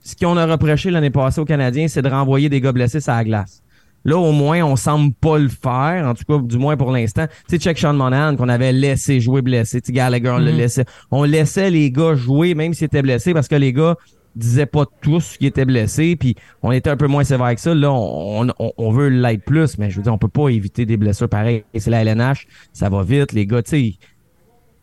ce 0.00 0.16
qu'on 0.16 0.36
a 0.36 0.44
reproché 0.46 0.90
l'année 0.90 1.10
passée 1.10 1.40
aux 1.40 1.44
Canadiens, 1.44 1.88
c'est 1.88 2.02
de 2.02 2.08
renvoyer 2.08 2.48
des 2.48 2.60
gars 2.60 2.72
blessés 2.72 2.98
à 3.08 3.16
la 3.16 3.24
glace. 3.24 3.62
Là, 4.04 4.18
au 4.18 4.32
moins, 4.32 4.62
on 4.62 4.74
semble 4.74 5.14
pas 5.14 5.38
le 5.38 5.48
faire, 5.48 6.08
en 6.08 6.14
tout 6.14 6.24
cas, 6.28 6.44
du 6.44 6.58
moins 6.58 6.76
pour 6.76 6.90
l'instant. 6.90 7.26
Tu 7.48 7.56
sais, 7.56 7.58
check 7.58 7.78
Sean 7.78 7.92
Monahan, 7.94 8.34
qu'on 8.36 8.48
avait 8.48 8.72
laissé 8.72 9.20
jouer 9.20 9.42
blessé. 9.42 9.80
Tu 9.80 9.86
sais, 9.86 9.92
Gallagher, 9.92 10.30
on 10.30 10.38
le 10.38 10.50
laissait. 10.50 10.84
On 11.12 11.22
laissait 11.22 11.70
les 11.70 11.92
gars 11.92 12.14
jouer, 12.16 12.54
même 12.56 12.74
s'ils 12.74 12.86
étaient 12.86 13.02
blessés, 13.02 13.32
parce 13.32 13.46
que 13.46 13.54
les 13.54 13.72
gars 13.72 13.94
disaient 14.34 14.66
pas 14.66 14.84
tous 15.00 15.36
qu'ils 15.36 15.48
étaient 15.48 15.64
blessés, 15.64 16.16
puis 16.16 16.36
on 16.62 16.72
était 16.72 16.90
un 16.90 16.96
peu 16.96 17.06
moins 17.06 17.24
sévère 17.24 17.54
que 17.54 17.60
ça. 17.60 17.74
Là, 17.74 17.92
on, 17.92 18.48
on, 18.58 18.72
on 18.76 18.90
veut 18.92 19.08
l'être 19.08 19.44
plus, 19.44 19.78
mais 19.78 19.90
je 19.90 19.96
veux 19.96 20.02
dire, 20.02 20.12
on 20.12 20.18
peut 20.18 20.28
pas 20.28 20.48
éviter 20.48 20.86
des 20.86 20.96
blessures 20.96 21.28
pareilles. 21.28 21.64
C'est 21.76 21.90
la 21.90 22.02
LNH, 22.02 22.46
ça 22.72 22.88
va 22.88 23.02
vite, 23.02 23.32
les 23.32 23.46
gars, 23.46 23.62
tu 23.62 23.70
sais. 23.70 23.94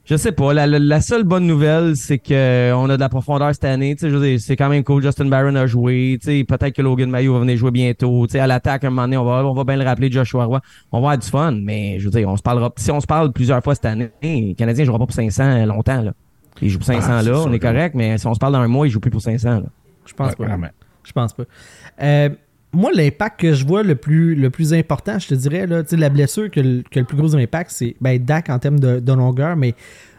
Je 0.09 0.15
sais 0.15 0.31
pas. 0.31 0.55
La, 0.55 0.65
la, 0.65 1.01
seule 1.01 1.23
bonne 1.23 1.45
nouvelle, 1.45 1.95
c'est 1.95 2.17
que 2.17 2.73
on 2.73 2.89
a 2.89 2.95
de 2.95 2.99
la 2.99 3.09
profondeur 3.09 3.53
cette 3.53 3.65
année. 3.65 3.95
Tu 3.95 4.09
sais, 4.09 4.37
c'est 4.39 4.55
quand 4.55 4.67
même 4.67 4.83
cool. 4.83 5.03
Justin 5.03 5.25
Barron 5.25 5.53
a 5.53 5.67
joué. 5.67 6.17
Tu 6.19 6.25
sais, 6.25 6.43
peut-être 6.43 6.75
que 6.75 6.81
Logan 6.81 7.11
Mayo 7.11 7.33
va 7.33 7.41
venir 7.41 7.57
jouer 7.57 7.69
bientôt. 7.69 8.25
Tu 8.25 8.31
sais, 8.31 8.39
à 8.39 8.47
l'attaque, 8.47 8.83
un 8.85 8.89
moment 8.89 9.03
donné, 9.03 9.17
on 9.17 9.23
va, 9.23 9.45
on 9.45 9.53
va 9.53 9.63
bien 9.63 9.75
le 9.75 9.83
rappeler, 9.83 10.11
Joshua 10.11 10.45
Roy. 10.45 10.61
On 10.91 10.97
va 10.97 11.09
avoir 11.09 11.17
du 11.19 11.27
fun, 11.27 11.51
mais 11.51 11.99
je 11.99 12.05
veux 12.05 12.09
dire, 12.11 12.27
on 12.27 12.35
se 12.35 12.41
parlera. 12.41 12.71
Si 12.77 12.89
on 12.89 12.99
se 12.99 13.05
parle 13.05 13.31
plusieurs 13.31 13.63
fois 13.63 13.75
cette 13.75 13.85
année, 13.85 14.09
les 14.23 14.55
Canadiens 14.57 14.83
jouera 14.83 14.97
pas 14.97 15.05
pour 15.05 15.13
500 15.13 15.67
longtemps. 15.67 16.01
Là. 16.01 16.13
Ils 16.61 16.69
jouent 16.69 16.79
pour 16.79 16.87
500 16.87 17.07
Ah, 17.09 17.21
là, 17.23 17.41
on 17.45 17.51
est 17.53 17.59
correct, 17.59 17.95
mais 17.95 18.17
si 18.17 18.27
on 18.27 18.33
se 18.33 18.39
parle 18.39 18.53
dans 18.53 18.59
un 18.59 18.67
mois, 18.67 18.87
ils 18.87 18.89
jouent 18.91 18.99
plus 18.99 19.11
pour 19.11 19.21
500. 19.21 19.49
Là. 19.49 19.63
Je 20.05 20.13
pense 20.13 20.29
Ouais, 20.29 20.35
pas. 20.35 20.45
vraiment. 20.45 20.69
Je 21.03 21.11
pense 21.11 21.33
pas. 21.33 21.43
Euh, 22.01 22.29
moi, 22.71 22.91
l'impact 22.93 23.39
que 23.39 23.53
je 23.53 23.65
vois 23.65 23.81
le 23.83 23.95
plus, 23.95 24.35
le 24.35 24.49
plus 24.49 24.73
important, 24.73 25.17
je 25.17 25.27
te 25.29 25.33
dirais, 25.33 25.65
là, 25.65 25.81
tu 25.83 25.89
sais, 25.91 25.97
la 25.97 26.09
blessure 26.09 26.51
que 26.51 26.59
le, 26.59 26.83
que 26.89 26.99
le 26.99 27.05
plus 27.05 27.17
gros 27.17 27.35
impact, 27.35 27.71
c'est 27.71 27.95
ben, 27.99 28.19
Dak 28.23 28.49
en 28.49 28.59
termes 28.59 28.79
de, 28.79 28.99
de 28.99 29.13
longueur, 29.13 29.55
mais 29.55 29.73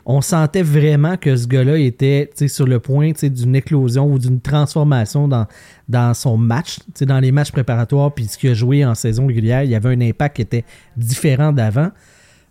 on 0.07 0.21
sentait 0.23 0.63
vraiment 0.63 1.17
que 1.17 1.37
ce 1.37 1.47
gars-là 1.47 1.79
était 1.79 2.29
tu 2.33 2.39
sais, 2.39 2.49
sur 2.49 2.67
le 2.67 2.81
point 2.81 3.13
tu 3.13 3.21
sais, 3.21 3.31
d'une 3.31 3.55
éclosion 3.55 4.11
ou 4.11 4.19
d'une 4.19 4.41
transformation 4.41 5.29
dans, 5.29 5.47
dans 5.89 6.13
son 6.15 6.37
match, 6.39 6.79
tu 6.79 6.85
sais, 6.95 7.07
dans 7.07 7.21
les 7.21 7.31
matchs 7.31 7.53
préparatoires, 7.53 8.13
puis 8.13 8.25
ce 8.25 8.37
qu'il 8.37 8.51
a 8.51 8.55
joué 8.55 8.85
en 8.85 8.97
saison 8.97 9.27
régulière, 9.27 9.63
il 9.63 9.71
y 9.71 9.75
avait 9.77 9.91
un 9.95 10.01
impact 10.01 10.37
qui 10.37 10.43
était 10.43 10.65
différent 10.97 11.53
d'avant. 11.53 11.91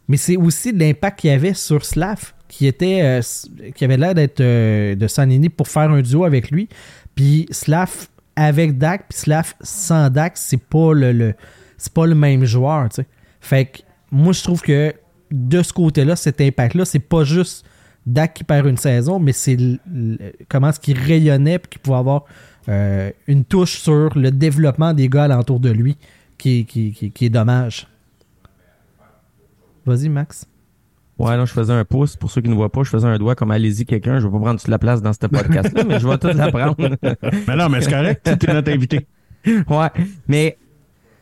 Mais 0.08 0.16
c'est 0.18 0.38
aussi 0.38 0.72
l'impact 0.72 1.20
qu'il 1.20 1.30
y 1.32 1.34
avait 1.34 1.54
sur 1.54 1.84
Slav, 1.84 2.34
qui 2.50 2.68
était 2.68 3.02
euh, 3.04 3.72
qui 3.74 3.86
avait 3.86 3.96
l'air 3.96 4.14
d'être 4.14 4.42
euh, 4.42 4.96
de 4.96 5.08
s'enligner 5.08 5.48
pour 5.50 5.70
faire 5.70 5.90
un 5.90 6.02
duo 6.02 6.26
avec 6.26 6.52
lui. 6.52 6.68
Puis 7.16 7.48
Slav 7.52 8.08
avec 8.36 8.78
Dak, 8.78 9.06
puis 9.10 9.18
Slav 9.20 9.54
sans 9.62 10.10
Dak, 10.10 10.34
c'est 10.36 10.62
pas 10.62 10.94
le, 10.94 11.14
le- 11.14 11.34
pas 11.94 12.06
le 12.06 12.16
même 12.16 12.44
joueur, 12.44 12.90
tu 12.90 12.96
sais. 12.98 13.08
Fait 13.40 13.66
que 13.66 13.80
moi 14.12 14.34
je 14.34 14.44
trouve 14.44 14.62
que 14.62 14.94
de 15.32 15.62
ce 15.62 15.72
côté-là, 15.72 16.16
cet 16.16 16.42
impact-là, 16.42 16.84
c'est 16.86 17.00
pas 17.00 17.24
juste 17.24 17.66
Dak 18.06 18.34
qui 18.34 18.44
perd 18.44 18.66
une 18.68 18.78
saison, 18.78 19.20
mais 19.20 19.32
c'est 19.32 19.58
comment 20.50 20.70
est-ce 20.70 20.80
qu'il 20.80 20.98
rayonnait 20.98 21.60
puis 21.60 21.70
qu'il 21.70 21.82
pouvait 21.82 21.98
avoir 21.98 22.26
euh, 22.68 23.12
une 23.28 23.46
touche 23.46 23.78
sur 23.80 24.18
le 24.18 24.32
développement 24.32 24.94
des 24.94 25.08
gars 25.08 25.26
alentour 25.26 25.60
de 25.60 25.70
lui 25.70 25.98
qui, 26.38 26.66
qui, 26.66 26.92
qui 26.94 27.26
est 27.26 27.30
dommage. 27.30 27.88
Vas-y, 29.86 30.10
Max. 30.10 30.46
Ouais, 31.20 31.36
non, 31.36 31.46
je 31.46 31.52
faisais 31.52 31.74
un 31.74 31.84
pouce. 31.84 32.16
Pour 32.16 32.32
ceux 32.32 32.42
qui 32.42 32.50
ne 32.50 32.56
voient 32.56 32.72
pas, 32.72 32.84
je 32.84 32.90
faisais 32.90 33.08
un 33.08 33.18
doigt 33.18 33.36
comme 33.36 33.52
allez-y 33.52 33.86
quelqu'un. 33.86 34.20
Je 34.20 34.26
vais 34.26 34.32
pas 34.32 34.40
prendre 34.40 34.60
toute 34.60 34.70
la 34.70 34.80
place 34.80 35.02
dans 35.02 35.12
ce 35.12 35.28
podcast-là, 35.28 35.84
mais 35.86 36.00
je 36.00 36.08
vais 36.08 36.18
tout 36.18 36.28
la 36.28 36.50
prendre. 36.50 36.76
Mais 37.48 37.56
non, 37.56 37.68
mais 37.70 37.82
c'est 37.82 37.92
correct, 37.92 38.30
tu 38.40 38.50
es 38.50 38.54
notre 38.54 38.72
invité. 38.72 39.06
ouais, 39.46 39.88
mais 40.28 40.58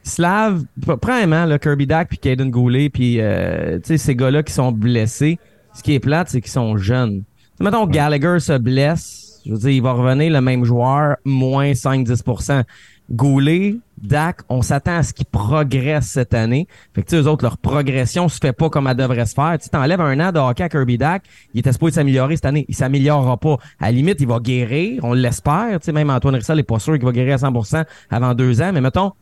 Slav, 0.03 0.63
premièrement, 1.01 1.45
là, 1.45 1.59
Kirby 1.59 1.85
Dack 1.85 2.09
puis 2.09 2.17
Caden 2.17 2.49
Goulet 2.49 2.89
puis 2.89 3.19
euh, 3.19 3.77
tu 3.77 3.87
sais 3.87 3.97
ces 3.97 4.15
gars-là 4.15 4.41
qui 4.43 4.53
sont 4.53 4.71
blessés, 4.71 5.37
ce 5.73 5.83
qui 5.83 5.93
est 5.93 5.99
plate, 5.99 6.29
c'est 6.29 6.41
qu'ils 6.41 6.51
sont 6.51 6.77
jeunes. 6.77 7.23
Mettons 7.59 7.85
Gallagher 7.85 8.39
se 8.39 8.57
blesse, 8.57 9.41
je 9.45 9.51
veux 9.51 9.57
dire, 9.57 9.69
il 9.69 9.81
va 9.81 9.91
revenir 9.91 10.31
le 10.31 10.41
même 10.41 10.63
joueur, 10.63 11.17
moins 11.25 11.71
5-10%. 11.71 12.63
Goulet, 13.09 13.77
Dak, 14.01 14.41
on 14.49 14.61
s'attend 14.61 14.97
à 14.97 15.03
ce 15.03 15.13
qu'ils 15.13 15.25
progressent 15.25 16.09
cette 16.09 16.33
année. 16.33 16.67
Fait 16.93 17.01
que, 17.03 17.09
tu 17.09 17.15
sais, 17.15 17.21
eux 17.21 17.27
autres, 17.27 17.43
leur 17.43 17.57
progression 17.57 18.27
se 18.27 18.37
fait 18.37 18.53
pas 18.53 18.69
comme 18.69 18.87
elle 18.87 18.97
devrait 18.97 19.25
se 19.25 19.33
faire. 19.33 19.57
Tu 19.61 19.69
t'enlèves 19.69 20.01
un 20.01 20.19
an 20.19 20.31
de 20.31 20.39
hockey 20.39 20.63
à 20.63 20.69
Kirby 20.69 20.97
Dak, 20.97 21.23
il 21.53 21.59
était 21.59 21.71
supposé 21.71 21.95
s'améliorer 21.95 22.35
cette 22.35 22.45
année. 22.45 22.65
Il 22.67 22.75
s'améliorera 22.75 23.37
pas. 23.37 23.57
À 23.79 23.85
la 23.85 23.91
limite, 23.91 24.17
il 24.19 24.27
va 24.27 24.39
guérir, 24.39 25.03
on 25.03 25.13
l'espère. 25.13 25.79
Tu 25.79 25.85
sais, 25.85 25.91
même 25.91 26.09
Antoine 26.09 26.35
Rissal 26.35 26.59
est 26.59 26.63
pas 26.63 26.79
sûr 26.79 26.93
qu'il 26.95 27.05
va 27.05 27.11
guérir 27.11 27.35
à 27.35 27.49
100% 27.49 27.85
avant 28.09 28.33
deux 28.33 28.61
ans, 28.61 28.71
mais 28.73 28.81
mettons, 28.81 29.13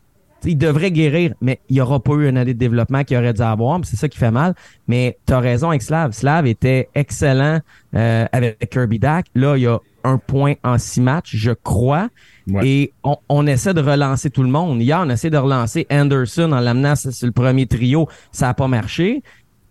il 0.43 0.57
devrait 0.57 0.91
guérir, 0.91 1.33
mais 1.41 1.59
il 1.69 1.75
n'y 1.75 1.81
aura 1.81 1.99
pas 1.99 2.13
eu 2.13 2.29
une 2.29 2.37
année 2.37 2.53
de 2.53 2.59
développement 2.59 3.03
qu'il 3.03 3.17
aurait 3.17 3.33
dû 3.33 3.41
avoir, 3.41 3.79
c'est 3.83 3.95
ça 3.95 4.09
qui 4.09 4.17
fait 4.17 4.31
mal. 4.31 4.53
Mais 4.87 5.17
tu 5.25 5.33
as 5.33 5.39
raison 5.39 5.69
avec 5.69 5.81
Slav. 5.81 6.11
Slav 6.11 6.45
était 6.47 6.89
excellent 6.93 7.59
euh, 7.95 8.25
avec 8.31 8.69
Kirby 8.69 8.99
Dak. 8.99 9.27
Là, 9.35 9.57
il 9.57 9.63
y 9.63 9.67
a 9.67 9.79
un 10.05 10.17
point 10.17 10.53
en 10.63 10.77
six 10.77 11.01
matchs, 11.01 11.35
je 11.35 11.51
crois. 11.51 12.09
Ouais. 12.47 12.67
Et 12.67 12.93
on, 13.03 13.17
on 13.27 13.47
essaie 13.47 13.73
de 13.73 13.81
relancer 13.81 14.29
tout 14.29 14.43
le 14.43 14.49
monde. 14.49 14.81
Hier, 14.81 15.01
on 15.03 15.09
essaie 15.09 15.29
de 15.29 15.37
relancer 15.37 15.87
Anderson 15.91 16.51
en 16.51 16.59
l'amenant 16.59 16.95
sur 16.95 17.11
sur 17.11 17.25
le 17.25 17.33
premier 17.33 17.65
trio. 17.65 18.07
Ça 18.31 18.47
n'a 18.47 18.53
pas 18.53 18.67
marché. 18.67 19.23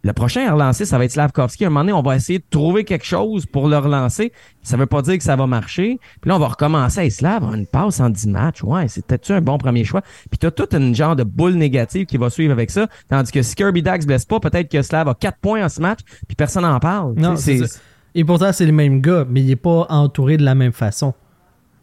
Le 0.05 0.13
prochain 0.13 0.47
à 0.47 0.53
relancer, 0.53 0.85
ça 0.85 0.99
va 0.99 1.07
être 1.07 1.13
Slavkovski. 1.13 1.65
À 1.65 1.69
un 1.69 1.71
moment 1.71 1.81
donné, 1.81 1.93
on 1.95 2.03
va 2.03 2.15
essayer 2.15 2.39
de 2.39 2.45
trouver 2.51 2.85
quelque 2.85 3.07
chose 3.07 3.47
pour 3.47 3.69
le 3.69 3.79
relancer. 3.79 4.33
Ça 4.63 4.77
veut 4.77 4.85
pas 4.85 5.01
dire 5.01 5.17
que 5.17 5.25
ça 5.25 5.35
va 5.35 5.47
marcher. 5.47 5.99
Puis 6.21 6.29
là, 6.29 6.37
on 6.37 6.39
va 6.39 6.49
recommencer. 6.49 7.01
Hey, 7.01 7.11
Slav, 7.11 7.43
une 7.45 7.67
passe 7.67 8.01
en 8.01 8.11
10 8.11 8.27
matchs. 8.29 8.63
Ouais, 8.63 8.87
c'est 8.89 9.07
peut-être 9.07 9.31
un 9.31 9.41
bon 9.41 9.57
premier 9.57 9.83
choix? 9.83 10.03
Puis 10.31 10.39
t'as 10.39 10.51
toute 10.51 10.75
une 10.75 10.95
genre 10.95 11.17
de 11.17 11.25
boule 11.25 11.55
négative 11.55 12.05
qui 12.05 12.19
va 12.19 12.29
suivre 12.29 12.53
avec 12.53 12.71
ça. 12.71 12.87
Tandis 13.09 13.33
que 13.33 13.41
si 13.41 13.55
Kirby 13.55 13.81
Dax 13.81 14.05
blesse 14.05 14.27
pas, 14.27 14.41
peut-être 14.41 14.71
que 14.71 14.83
Slav 14.83 15.09
a 15.09 15.15
4 15.15 15.39
points 15.39 15.65
en 15.65 15.71
ce 15.71 15.81
match, 15.81 16.01
puis 16.29 16.37
personne 16.37 16.65
n'en 16.65 16.81
parle. 16.81 17.15
Non, 17.15 17.37
c'est 17.37 17.67
ça. 17.67 17.81
Et 18.15 18.25
pourtant, 18.25 18.53
c'est 18.53 18.67
le 18.67 18.73
même 18.73 19.01
gars, 19.01 19.25
mais 19.29 19.41
il 19.43 19.51
est 19.51 19.57
pas 19.57 19.87
entouré 19.89 20.37
de 20.37 20.45
la 20.45 20.55
même 20.55 20.73
façon. 20.73 21.15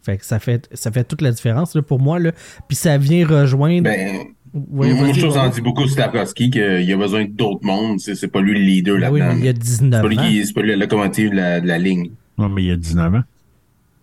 Fait 0.02 0.16
que 0.16 0.24
ça 0.24 0.38
fait, 0.38 0.68
ça 0.72 0.90
fait 0.90 1.04
toute 1.04 1.20
la 1.22 1.30
différence 1.30 1.74
là, 1.76 1.82
pour 1.82 2.00
moi. 2.00 2.18
Là. 2.18 2.32
Puis 2.68 2.76
ça 2.76 2.98
vient 2.98 3.26
rejoindre. 3.26 3.84
Ben, 3.84 4.18
Ouais, 4.54 4.92
moi, 4.92 5.04
vas-y, 5.04 5.14
je 5.14 5.20
trouve 5.20 5.32
que 5.32 5.38
ça 5.40 5.46
en 5.46 5.48
dit 5.48 5.62
beaucoup 5.62 5.84
sur 5.86 5.92
Slavkovski 5.94 6.50
qu'il 6.50 6.92
a 6.92 6.96
besoin 6.98 7.24
d'autres 7.24 7.64
mondes. 7.64 8.00
C'est 8.00 8.14
c'est 8.14 8.28
pas 8.28 8.42
lui 8.42 8.52
le 8.52 8.60
leader 8.60 8.98
Ben 9.00 9.10
oui, 9.10 9.20
là-dedans. 9.20 9.34
mais 9.36 9.40
il 9.40 9.46
y 9.46 9.48
a 9.48 9.52
c'est 9.52 9.58
19 9.58 10.02
pas 10.02 10.08
lui 10.08 10.18
ans. 10.18 10.42
c'est 10.44 10.52
pas 10.52 10.60
lui 10.60 10.68
la 10.68 10.76
locomotive 10.76 11.30
de 11.30 11.36
la, 11.36 11.60
de 11.62 11.66
la 11.66 11.78
ligne. 11.78 12.10
Non, 12.36 12.50
mais 12.50 12.62
il 12.64 12.68
y 12.68 12.70
a 12.70 12.76
19 12.76 13.14
ans. 13.14 13.22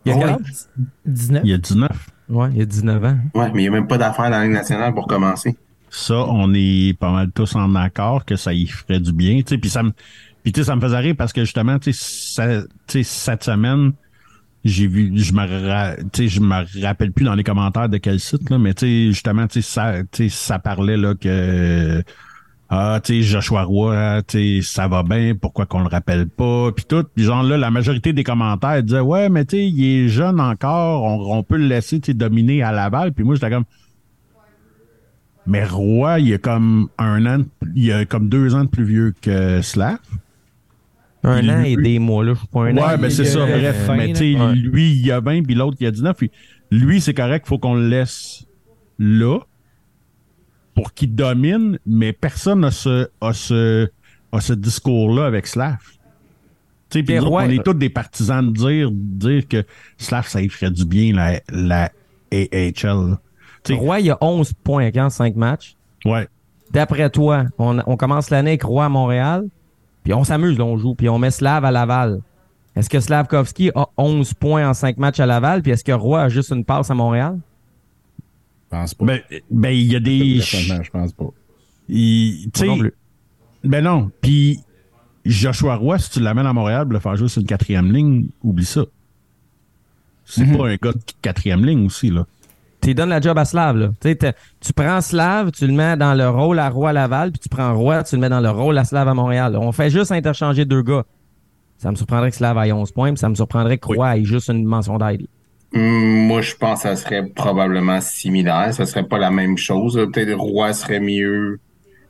Il 0.06 0.12
y 0.12 0.16
a 0.16 0.18
Ouais. 0.18 0.24
âge? 0.24 0.40
19. 1.06 1.42
Il 1.46 1.52
y 1.52 1.54
a 1.54 1.58
19. 1.60 1.90
Ouais, 2.30 2.48
il 2.54 2.58
y 2.58 2.62
a 2.64 2.66
19 2.66 3.04
ans. 3.06 3.18
Ouais, 3.36 3.52
mais 3.54 3.60
il 3.60 3.62
n'y 3.62 3.68
a 3.68 3.72
même 3.72 3.86
pas 3.86 4.00
d'affaires 4.00 4.32
dans 4.32 4.38
la 4.40 4.44
Ligue 4.46 4.54
nationale 4.54 4.92
pour 4.96 5.06
commencer. 5.06 5.56
Ça, 5.92 6.16
on 6.28 6.52
est 6.56 6.98
pas 7.00 7.12
mal 7.12 7.30
tous 7.32 7.56
en 7.56 7.76
accord 7.76 8.26
que 8.26 8.36
ça 8.36 8.52
y 8.52 8.66
ferait 8.66 9.00
du 9.00 9.14
bien. 9.14 9.36
Tu 9.38 9.44
sais, 9.50 9.58
puis 9.60 9.70
ça 9.70 9.84
me, 9.84 9.92
puis 10.50 10.54
tu 10.54 10.62
sais, 10.62 10.66
ça 10.66 10.76
me 10.76 10.82
faisait 10.82 10.97
rire 10.97 11.16
parce 11.16 11.32
que 11.32 11.41
justement, 11.41 11.78
tu 11.78 11.93
sais, 11.93 13.04
cette 13.04 13.43
semaine, 13.43 13.91
j'ai 14.66 14.88
vu, 14.88 15.12
je 15.16 15.32
me, 15.32 15.45
je 15.45 16.39
me 16.39 16.84
rappelle 16.84 17.12
plus 17.12 17.24
dans 17.24 17.36
les 17.36 17.43
commentaires 17.43 17.88
de 17.88 17.97
quel 17.97 18.20
site 18.20 18.50
là, 18.50 18.58
mais 18.58 18.74
tu 18.74 18.88
sais, 18.88 19.06
justement, 19.12 19.45
tu 19.45 19.62
sais, 19.62 20.02
ça, 20.12 20.30
ça 20.30 20.58
parlait 20.58 20.97
là 20.97 21.14
que 21.14 22.04
ah, 22.68 23.00
tu 23.04 23.22
sais, 23.22 23.22
Joshua 23.22 23.62
Roy, 23.62 24.24
ça 24.64 24.88
va 24.88 25.04
bien, 25.04 25.36
pourquoi 25.39 25.68
qu'on 25.68 25.82
le 25.82 25.88
rappelle 25.88 26.28
pas, 26.28 26.72
puis 26.72 26.86
tout. 26.86 27.04
Puis 27.14 27.26
genre 27.26 27.43
là, 27.43 27.56
la 27.56 27.70
majorité 27.70 28.12
des 28.12 28.24
commentaires 28.24 28.82
disaient 28.82 29.02
ouais, 29.02 29.30
mais 29.30 29.45
tu 29.45 29.58
sais, 29.58 29.68
il 29.68 29.86
est 29.86 30.08
jeune 30.08 30.39
encore, 30.39 31.04
on, 31.04 31.38
on 31.38 31.43
peut 31.43 31.58
le 31.58 31.68
laisser, 31.68 32.00
tu 32.00 32.16
dominer 32.16 32.64
à 32.64 32.72
Laval. 32.72 33.14
Puis 33.14 33.24
moi, 33.24 33.36
j'étais 33.36 33.52
comme 33.52 33.66
mais 35.45 35.64
Roy, 35.64 36.22
il 36.22 36.34
a 36.34 36.39
comme 36.39 36.89
un 36.97 37.28
an, 37.28 37.43
il 37.76 37.91
a 37.91 38.06
comme 38.06 38.30
deux 38.30 38.56
ans 38.56 38.64
de 38.64 38.70
plus 38.70 38.86
vieux 38.86 39.14
que 39.22 39.62
Slav. 39.62 40.00
Un 41.24 41.41
Il- 41.41 41.51
an 41.51 41.63
et 41.63 41.76
des 41.76 41.99
mois, 41.99 42.24
là. 42.24 42.34
Je 42.34 42.39
suis 42.39 42.47
pas 42.47 42.61
un 42.65 42.78
an. 42.78 42.88
Ouais, 42.88 42.97
ben 42.97 43.09
c'est 43.09 43.24
il 43.24 43.28
ça, 43.28 43.45
bref. 43.45 43.89
mais 43.97 44.07
tu 44.13 44.15
sais, 44.34 44.39
Ouais. 44.39 44.53
lui, 44.55 44.91
il 44.93 45.11
a 45.11 45.20
20, 45.20 45.43
puis 45.43 45.53
l'autre, 45.55 45.78
il 45.80 45.88
a 45.88 45.91
19. 45.91 46.15
Puis 46.17 46.32
lui, 46.72 47.01
c'est 47.01 47.13
correct, 47.13 47.45
faut 47.47 47.57
qu'on 47.57 47.76
le 47.76 47.88
laisse 47.89 48.45
là 48.97 49.39
pour 50.74 50.93
qu'il 50.93 51.13
domine, 51.13 51.78
mais 51.86 52.13
personne 52.13 52.61
n'a 52.61 52.72
ce, 52.72 53.09
a 53.22 53.34
ce, 53.34 53.89
a 54.32 54.39
ce 54.41 54.53
discours-là 54.53 55.26
avec 55.26 55.47
Slav. 55.47 55.78
Tu 56.89 56.99
sais, 56.99 57.05
Mais 57.07 57.20
on 57.20 57.39
est 57.41 57.63
tous 57.63 57.74
des 57.74 57.89
partisans 57.89 58.45
de 58.47 58.51
dire, 58.57 58.89
dire 58.91 59.47
que 59.47 59.63
Slav, 59.97 60.26
ça 60.28 60.39
lui 60.41 60.49
ferait 60.49 60.72
du 60.72 60.86
bien, 60.86 61.13
la, 61.13 61.41
la 61.49 61.91
AHL. 62.32 63.09
là. 63.11 63.20
Tu 63.63 63.74
sais, 63.74 63.80
Roy, 63.80 63.99
il 63.99 64.05
y 64.07 64.09
a 64.11 64.17
11 64.22 64.53
points 64.63 64.89
en 64.95 65.09
5 65.09 65.36
matchs. 65.36 65.76
ouais. 66.05 66.28
D'après 66.72 67.09
toi, 67.09 67.45
on, 67.57 67.80
on 67.88 67.97
commence 67.97 68.30
l'année 68.30 68.51
avec 68.51 68.61
Roy 68.63 68.86
à 68.86 68.89
Montréal, 68.89 69.47
puis 70.04 70.14
on 70.14 70.24
s'amuse, 70.24 70.58
là, 70.58 70.66
on 70.66 70.78
joue, 70.78 70.95
puis 70.95 71.10
on 71.10 71.20
met 71.20 71.32
Slav 71.32 71.66
à 71.66 71.72
Laval. 71.72 72.22
Est-ce 72.76 72.89
que 72.89 73.00
Slavkovski 73.00 73.72
a 73.76 73.88
11 73.97 74.34
points 74.36 74.68
en 74.70 74.74
5 74.74 74.97
matchs 74.97 75.20
à 75.20 75.26
Laval, 75.26 75.62
puis 75.62 75.72
est-ce 75.72 75.84
que 75.84 75.91
Roy 75.91 76.22
a 76.22 76.30
juste 76.30 76.52
une 76.52 76.64
passe 76.64 76.89
à 76.89 76.95
Montréal? 76.95 77.39
Je 78.72 78.78
pense 78.78 78.93
pas. 78.93 79.06
Ben, 79.06 79.20
ben, 79.50 79.70
il 79.72 79.91
y 79.91 79.95
a 79.95 80.00
des. 80.00 80.39
Je 80.39 80.89
pense 80.91 81.12
pas. 81.14 81.26
il- 81.89 82.50
tu 82.54 82.60
sais, 82.68 82.78
plus. 82.78 82.93
Ben 83.64 83.84
non. 83.84 84.12
Puis 84.22 84.60
Joshua 85.26 85.76
Roy, 85.76 85.97
si 85.97 86.12
tu 86.12 86.20
l'amènes 86.20 86.45
à 86.45 86.54
Montréal 86.54 86.84
pour 86.84 86.93
le 86.93 87.00
faire 87.00 87.16
jouer 87.16 87.28
sur 87.28 87.41
une 87.41 87.47
quatrième 87.47 87.91
ligne, 87.91 88.28
oublie 88.43 88.66
ça. 88.66 88.86
C'est 90.26 90.45
Mhm. 90.45 90.58
pas 90.58 90.68
un 90.70 90.76
gars 90.76 90.93
de 90.93 91.00
quatrième 91.22 91.66
ligne 91.66 91.86
aussi, 91.88 92.12
là. 92.12 92.26
Tu 92.82 92.94
donnes 92.94 93.10
la 93.10 93.20
job 93.20 93.38
à 93.38 93.46
Slav, 93.46 93.78
là. 93.78 93.90
Tu 94.62 94.74
prends 94.74 95.02
Slav, 95.02 95.52
tu 95.52 95.68
le 95.68 95.74
mets 95.74 95.98
dans 95.98 96.14
le 96.14 96.30
rôle 96.30 96.60
à 96.60 96.70
Roy 96.70 96.90
à 96.90 96.94
Laval, 96.94 97.32
puis 97.32 97.40
tu 97.40 97.50
prends 97.50 97.76
Roy, 97.78 98.04
tu 98.04 98.16
le 98.16 98.22
mets 98.22 98.30
dans 98.30 98.40
le 98.40 98.50
rôle 98.50 98.78
à 98.78 98.86
Slav 98.86 99.08
à 99.08 99.14
Montréal. 99.14 99.58
On 99.58 99.72
fait 99.72 99.90
juste 99.90 100.12
interchanger 100.12 100.66
deux 100.66 100.82
gars. 100.82 101.04
Ça 101.78 101.92
me 101.92 101.96
surprendrait 101.96 102.30
que 102.30 102.38
Slav 102.38 102.58
aille 102.58 102.72
11 102.72 102.92
points, 102.92 103.12
puis 103.12 103.20
ça 103.20 103.30
me 103.30 103.36
surprendrait 103.36 103.78
que. 103.78 103.88
Roy 103.88 104.08
aille 104.08 104.26
juste 104.26 104.50
une 104.50 104.64
mention 104.66 104.98
d'aide. 104.98 105.28
Hum, 105.74 106.28
Moi, 106.28 106.42
je 106.42 106.56
pense 106.56 106.84
que 106.84 106.90
ça 106.90 106.96
serait 106.96 107.26
probablement 107.28 108.02
similaire. 108.02 108.74
Ça 108.74 108.86
serait 108.86 109.04
pas 109.08 109.18
la 109.18 109.30
même 109.30 109.58
chose. 109.58 109.96
Peut-être 110.14 110.38
Roy 110.38 110.74
serait 110.74 111.00
mieux 111.00 111.60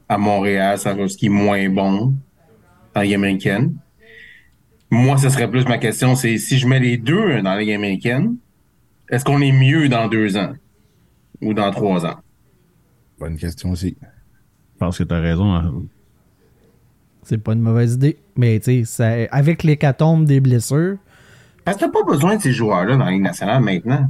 à 0.07 0.17
Montréal, 0.17 0.77
Swarovski 0.77 1.29
moins 1.29 1.69
bon 1.69 2.13
dans 2.93 3.01
la 3.01 3.03
Ligue 3.03 3.15
américaine. 3.15 3.75
Moi, 4.91 5.17
ce 5.17 5.29
serait 5.29 5.49
plus 5.49 5.65
ma 5.67 5.77
question, 5.77 6.15
c'est 6.15 6.37
si 6.37 6.57
je 6.57 6.67
mets 6.67 6.79
les 6.79 6.97
deux 6.97 7.41
dans 7.41 7.51
la 7.51 7.59
Ligue 7.59 7.73
américaine, 7.73 8.37
est-ce 9.09 9.25
qu'on 9.25 9.41
est 9.41 9.51
mieux 9.51 9.89
dans 9.89 10.07
deux 10.07 10.37
ans 10.37 10.53
ou 11.41 11.53
dans 11.53 11.71
trois 11.71 12.05
ans? 12.05 12.17
Bonne 13.19 13.37
question 13.37 13.71
aussi. 13.71 13.97
Je 14.01 14.77
pense 14.79 14.97
que 14.97 15.03
tu 15.03 15.13
as 15.13 15.19
raison. 15.19 15.53
hein. 15.53 15.73
C'est 17.23 17.37
pas 17.37 17.53
une 17.53 17.61
mauvaise 17.61 17.93
idée. 17.95 18.17
Mais 18.35 18.59
tu 18.59 18.85
sais, 18.85 19.27
avec 19.31 19.63
l'hécatombe 19.63 20.25
des 20.25 20.39
blessures, 20.39 20.97
Parce 21.65 21.77
que 21.77 21.81
t'as 21.85 21.91
pas 21.91 22.03
besoin 22.03 22.37
de 22.37 22.41
ces 22.41 22.51
joueurs-là 22.53 22.95
dans 22.95 23.05
la 23.05 23.11
Ligue 23.11 23.21
nationale 23.23 23.61
maintenant. 23.61 24.09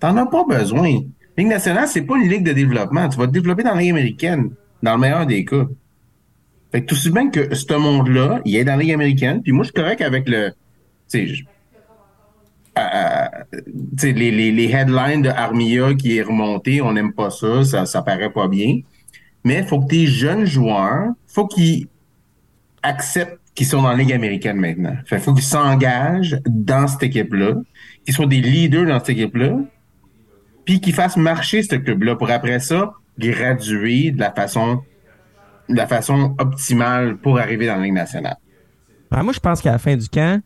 T'en 0.00 0.16
as 0.16 0.26
pas 0.26 0.44
besoin. 0.44 0.92
La 1.36 1.42
Ligue 1.42 1.48
nationale, 1.48 1.88
c'est 1.88 2.02
pas 2.02 2.16
une 2.16 2.28
ligue 2.28 2.44
de 2.44 2.52
développement. 2.52 3.08
Tu 3.08 3.18
vas 3.18 3.26
te 3.26 3.32
développer 3.32 3.62
dans 3.64 3.74
la 3.74 3.80
Ligue 3.80 3.90
américaine, 3.90 4.50
dans 4.82 4.94
le 4.94 5.00
meilleur 5.00 5.26
des 5.26 5.44
cas. 5.44 5.66
Fait 6.70 6.82
que 6.82 6.86
tout 6.86 6.94
aussi 6.94 7.10
bien 7.10 7.28
que 7.28 7.54
ce 7.54 7.74
monde-là, 7.74 8.40
il 8.44 8.56
est 8.56 8.64
dans 8.64 8.76
la 8.76 8.82
Ligue 8.82 8.92
américaine, 8.92 9.42
puis 9.42 9.52
moi, 9.52 9.64
je 9.64 9.68
suis 9.68 9.74
correct 9.74 10.00
avec 10.00 10.28
le... 10.28 10.50
Tu 10.50 10.56
sais, 11.08 11.26
je- 11.26 11.44
les, 12.76 14.12
les, 14.12 14.52
les 14.52 14.70
headlines 14.70 15.22
de 15.22 15.28
Armia 15.28 15.94
qui 15.94 16.16
est 16.16 16.22
remonté, 16.22 16.80
on 16.80 16.92
n'aime 16.92 17.12
pas 17.12 17.30
ça, 17.30 17.86
ça, 17.86 18.02
paraît 18.02 18.32
pas 18.32 18.48
bien. 18.48 18.80
Mais 19.44 19.58
il 19.58 19.64
faut 19.64 19.80
que 19.80 19.88
tes 19.88 20.06
jeunes 20.06 20.44
joueurs, 20.44 21.08
faut 21.26 21.46
qu'ils 21.46 21.88
acceptent 22.82 23.40
qu'ils 23.54 23.66
sont 23.66 23.82
dans 23.82 23.90
la 23.90 23.96
Ligue 23.96 24.12
américaine 24.12 24.56
maintenant. 24.56 24.96
Fait 25.04 25.18
faut 25.18 25.34
qu'ils 25.34 25.44
s'engagent 25.44 26.40
dans 26.46 26.88
cette 26.88 27.02
équipe-là, 27.02 27.56
qu'ils 28.04 28.14
soient 28.14 28.26
des 28.26 28.40
leaders 28.40 28.86
dans 28.86 28.98
cette 28.98 29.10
équipe-là, 29.10 29.58
puis 30.64 30.80
qu'ils 30.80 30.94
fassent 30.94 31.16
marcher 31.16 31.62
ce 31.62 31.74
club-là 31.74 32.16
pour 32.16 32.30
après 32.30 32.60
ça 32.60 32.92
graduer 33.18 34.10
de 34.10 34.20
la 34.20 34.32
façon 34.32 34.80
la 35.68 35.86
façon 35.86 36.34
optimale 36.38 37.16
pour 37.18 37.38
arriver 37.38 37.66
dans 37.66 37.76
la 37.76 37.84
Ligue 37.84 37.94
nationale. 37.94 38.36
Ah, 39.10 39.22
moi, 39.22 39.32
je 39.32 39.40
pense 39.40 39.60
qu'à 39.60 39.72
la 39.72 39.78
fin 39.78 39.96
du 39.96 40.08
camp, 40.08 40.42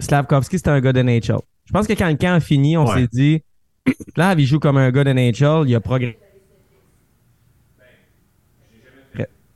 Slavkovski, 0.00 0.56
c'était 0.58 0.70
un 0.70 0.80
gars 0.80 0.92
de 0.92 1.02
NHL. 1.02 1.38
Je 1.64 1.72
pense 1.72 1.86
que 1.86 1.92
quand 1.92 2.08
le 2.08 2.16
camp 2.16 2.34
a 2.34 2.40
fini, 2.40 2.76
on 2.76 2.86
Ouais. 2.86 3.02
s'est 3.02 3.08
dit, 3.12 3.42
Slav, 4.14 4.38
il 4.40 4.46
joue 4.46 4.58
comme 4.58 4.76
un 4.76 4.90
gars 4.90 5.04
de 5.04 5.12
NHL, 5.12 5.68
il 5.68 5.74
a 5.74 5.80
progressé. 5.80 6.18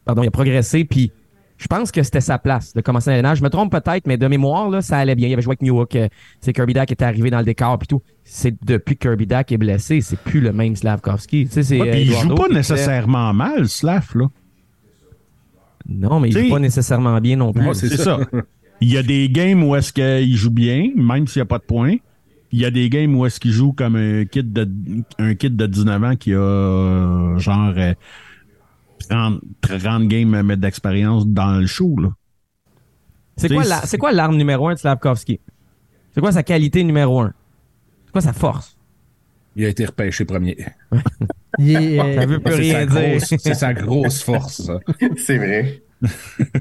Pardon, 0.05 0.22
il 0.24 0.26
a 0.28 0.30
progressé, 0.32 0.84
puis 0.84 1.12
je 1.59 1.66
pense 1.68 1.93
que 1.93 2.03
c'était 2.03 2.20
sa 2.20 2.36
place 2.38 2.72
de 2.74 2.80
commencer 2.80 3.11
à 3.11 3.22
l'année. 3.22 3.36
Je 3.36 3.43
me 3.45 3.49
trompe 3.51 3.70
peut-être, 3.70 4.07
mais 4.09 4.16
de 4.16 4.26
mémoire, 4.26 4.68
là, 4.68 4.82
ça 4.82 4.99
allait 4.99 5.14
bien. 5.14 5.28
Il 5.28 5.32
avait 5.32 5.43
joué 5.43 5.53
avec 5.53 5.62
Newark. 5.62 5.95
euh, 5.95 6.09
c'est 6.40 6.53
Kirby 6.53 6.72
Dak 6.74 6.90
était 6.90 7.05
arrivé 7.05 7.30
dans 7.30 7.38
le 7.38 7.45
décor, 7.45 7.78
puis 7.78 7.86
tout. 7.86 8.03
C'est 8.24 8.53
depuis 8.64 8.97
que 8.97 9.07
Kirby 9.09 9.26
Dak 9.26 9.53
est 9.53 9.59
blessé, 9.59 10.01
c'est 10.01 10.18
plus 10.18 10.40
le 10.40 10.53
même 10.53 10.74
Slavkovski. 10.74 11.47
Tu 11.49 11.62
sais, 11.62 11.80
Ouais, 11.80 11.88
euh, 11.88 11.93
puis 11.93 12.01
il 12.03 12.12
joue 12.14 12.34
pas 12.34 12.49
nécessairement 12.49 13.32
mal, 13.32 13.68
Slav, 13.68 14.09
là. 14.16 14.26
Non, 15.88 16.18
mais 16.20 16.30
il 16.30 16.38
joue 16.38 16.49
pas 16.51 16.59
nécessairement 16.59 17.20
bien 17.20 17.36
non 17.36 17.53
plus. 17.53 17.72
C'est 17.74 17.97
ça. 17.97 18.18
Il 18.83 18.91
y 18.93 18.99
a 18.99 19.03
des 19.03 19.28
games 19.28 19.62
où 19.62 19.76
est-ce 19.76 19.93
qu'il 19.93 20.37
joue 20.37 20.51
bien, 20.51 20.91
même 20.97 21.26
s'il 21.26 21.41
n'y 21.41 21.45
a 21.45 21.47
pas 21.47 21.59
de 21.59 21.64
points. 21.64 21.97
Il 22.51 22.59
y 22.61 22.64
a 22.64 22.70
des 22.70 22.91
games 22.91 23.14
où 23.16 23.24
est-ce 23.24 23.41
qu'il 23.41 23.53
joue 23.53 23.72
comme 23.72 23.97
un 23.97 24.24
kid 24.24 24.53
de 24.53 24.68
un 25.18 25.35
kid 25.35 25.57
de 25.57 25.66
19 25.66 26.03
ans 26.05 26.16
qui 26.16 26.33
a 26.35 26.39
euh, 26.39 27.39
genre 27.39 27.72
euh, 27.76 27.95
30, 29.09 29.41
30 29.62 30.09
games 30.09 30.57
d'expérience 30.57 31.26
dans 31.26 31.59
le 31.61 31.66
show. 31.66 31.97
Là. 31.99 32.11
C'est 33.37 33.49
quoi, 33.49 33.64
la- 33.64 33.83
c'est- 33.87 33.99
quoi 33.99 34.12
l'arme 34.12 34.37
numéro 34.37 34.68
un 34.68 34.74
de 34.74 34.78
Slavkovski? 34.78 35.41
C'est 36.14 36.20
quoi 36.20 36.33
sa 36.33 36.43
qualité 36.43 36.85
numéro 36.85 37.20
un? 37.20 37.33
C'est 38.07 38.12
quoi 38.12 38.20
sa 38.20 38.33
force? 38.35 38.76
Il 39.57 39.64
a 39.64 39.68
été 39.68 39.85
repêché 39.87 40.24
premier. 40.24 40.57
Il 41.59 41.70
est, 41.76 42.01
euh, 42.01 42.14
Ça 42.20 42.26
veut 42.26 42.39
plus 42.41 42.53
C'est 42.55 42.70
sa, 42.72 42.78
rien 42.78 42.87
dire. 42.87 43.11
grosse, 43.11 43.35
c'est 43.39 43.55
sa 43.55 43.74
grosse 43.74 44.22
force, 44.22 44.62
ça. 44.62 44.78
C'est 45.16 45.37
vrai. 45.39 45.83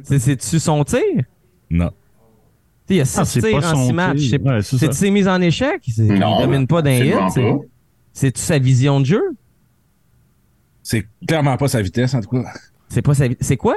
C'est- 0.04 0.20
C'est-tu 0.20 0.60
son 0.60 0.84
tir? 0.84 1.00
Non. 1.70 1.92
Il 2.90 2.98
y 2.98 3.02
a 3.02 3.06
six 3.06 3.20
Ah, 3.20 3.26
c'est 3.26 3.40
tirs 3.42 3.58
en 3.58 3.62
son 3.62 3.88
six 3.88 3.94
matchs. 3.94 4.18
tir. 4.18 4.40
C'est 4.64 4.88
Ouais, 4.88 4.94
ses 4.94 5.12
mises 5.12 5.28
en 5.28 5.40
échec? 5.42 5.82
Il 5.88 6.14
Non, 6.16 6.42
domine 6.42 6.68
pas 6.68 6.82
d'un 6.82 6.92
hit? 6.92 7.14
c'est- 8.12 8.38
sa 8.38 8.60
vision 8.60 9.00
de 9.00 9.06
jeu? 9.06 9.22
C'est 10.84 11.06
clairement 11.28 11.56
pas 11.58 11.68
sa 11.68 11.82
vitesse, 11.82 12.14
en 12.14 12.20
tout 12.22 12.30
cas. 12.30 12.52
C'est 12.90 13.02
pas 13.02 13.14
sa 13.14 13.26
C'est 13.40 13.56
quoi? 13.58 13.76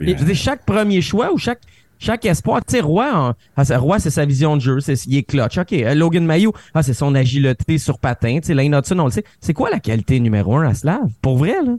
Je 0.00 0.32
chaque 0.32 0.64
premier 0.64 1.00
choix 1.00 1.32
ou 1.32 1.38
chaque, 1.38 1.60
chaque 2.00 2.24
espoir, 2.24 2.64
tu 2.66 2.72
sais, 2.72 2.80
Roy, 2.80 3.36
ah, 3.56 3.64
c'est- 3.64 3.76
Roy, 3.76 4.00
c'est 4.00 4.10
sa 4.10 4.24
vision 4.24 4.56
de 4.56 4.60
jeu, 4.60 4.80
c'est, 4.80 4.94
il 5.06 5.16
est 5.18 5.22
clutch. 5.22 5.56
OK, 5.58 5.72
euh, 5.72 5.94
Logan 5.94 6.24
Mayou, 6.26 6.50
ah, 6.74 6.82
c'est 6.82 6.94
son 6.94 7.14
agilité 7.14 7.78
sur 7.78 8.00
patin. 8.00 8.40
Tu 8.40 8.48
sais, 8.48 8.54
Lane 8.54 8.74
Hudson, 8.74 8.98
on 8.98 9.04
le 9.04 9.10
sait. 9.12 9.24
C'est 9.40 9.52
quoi 9.54 9.70
la 9.70 9.78
qualité 9.78 10.18
numéro 10.18 10.56
un 10.56 10.66
à 10.66 10.74
Slav? 10.74 11.08
Pour 11.22 11.36
vrai, 11.38 11.54
là? 11.64 11.76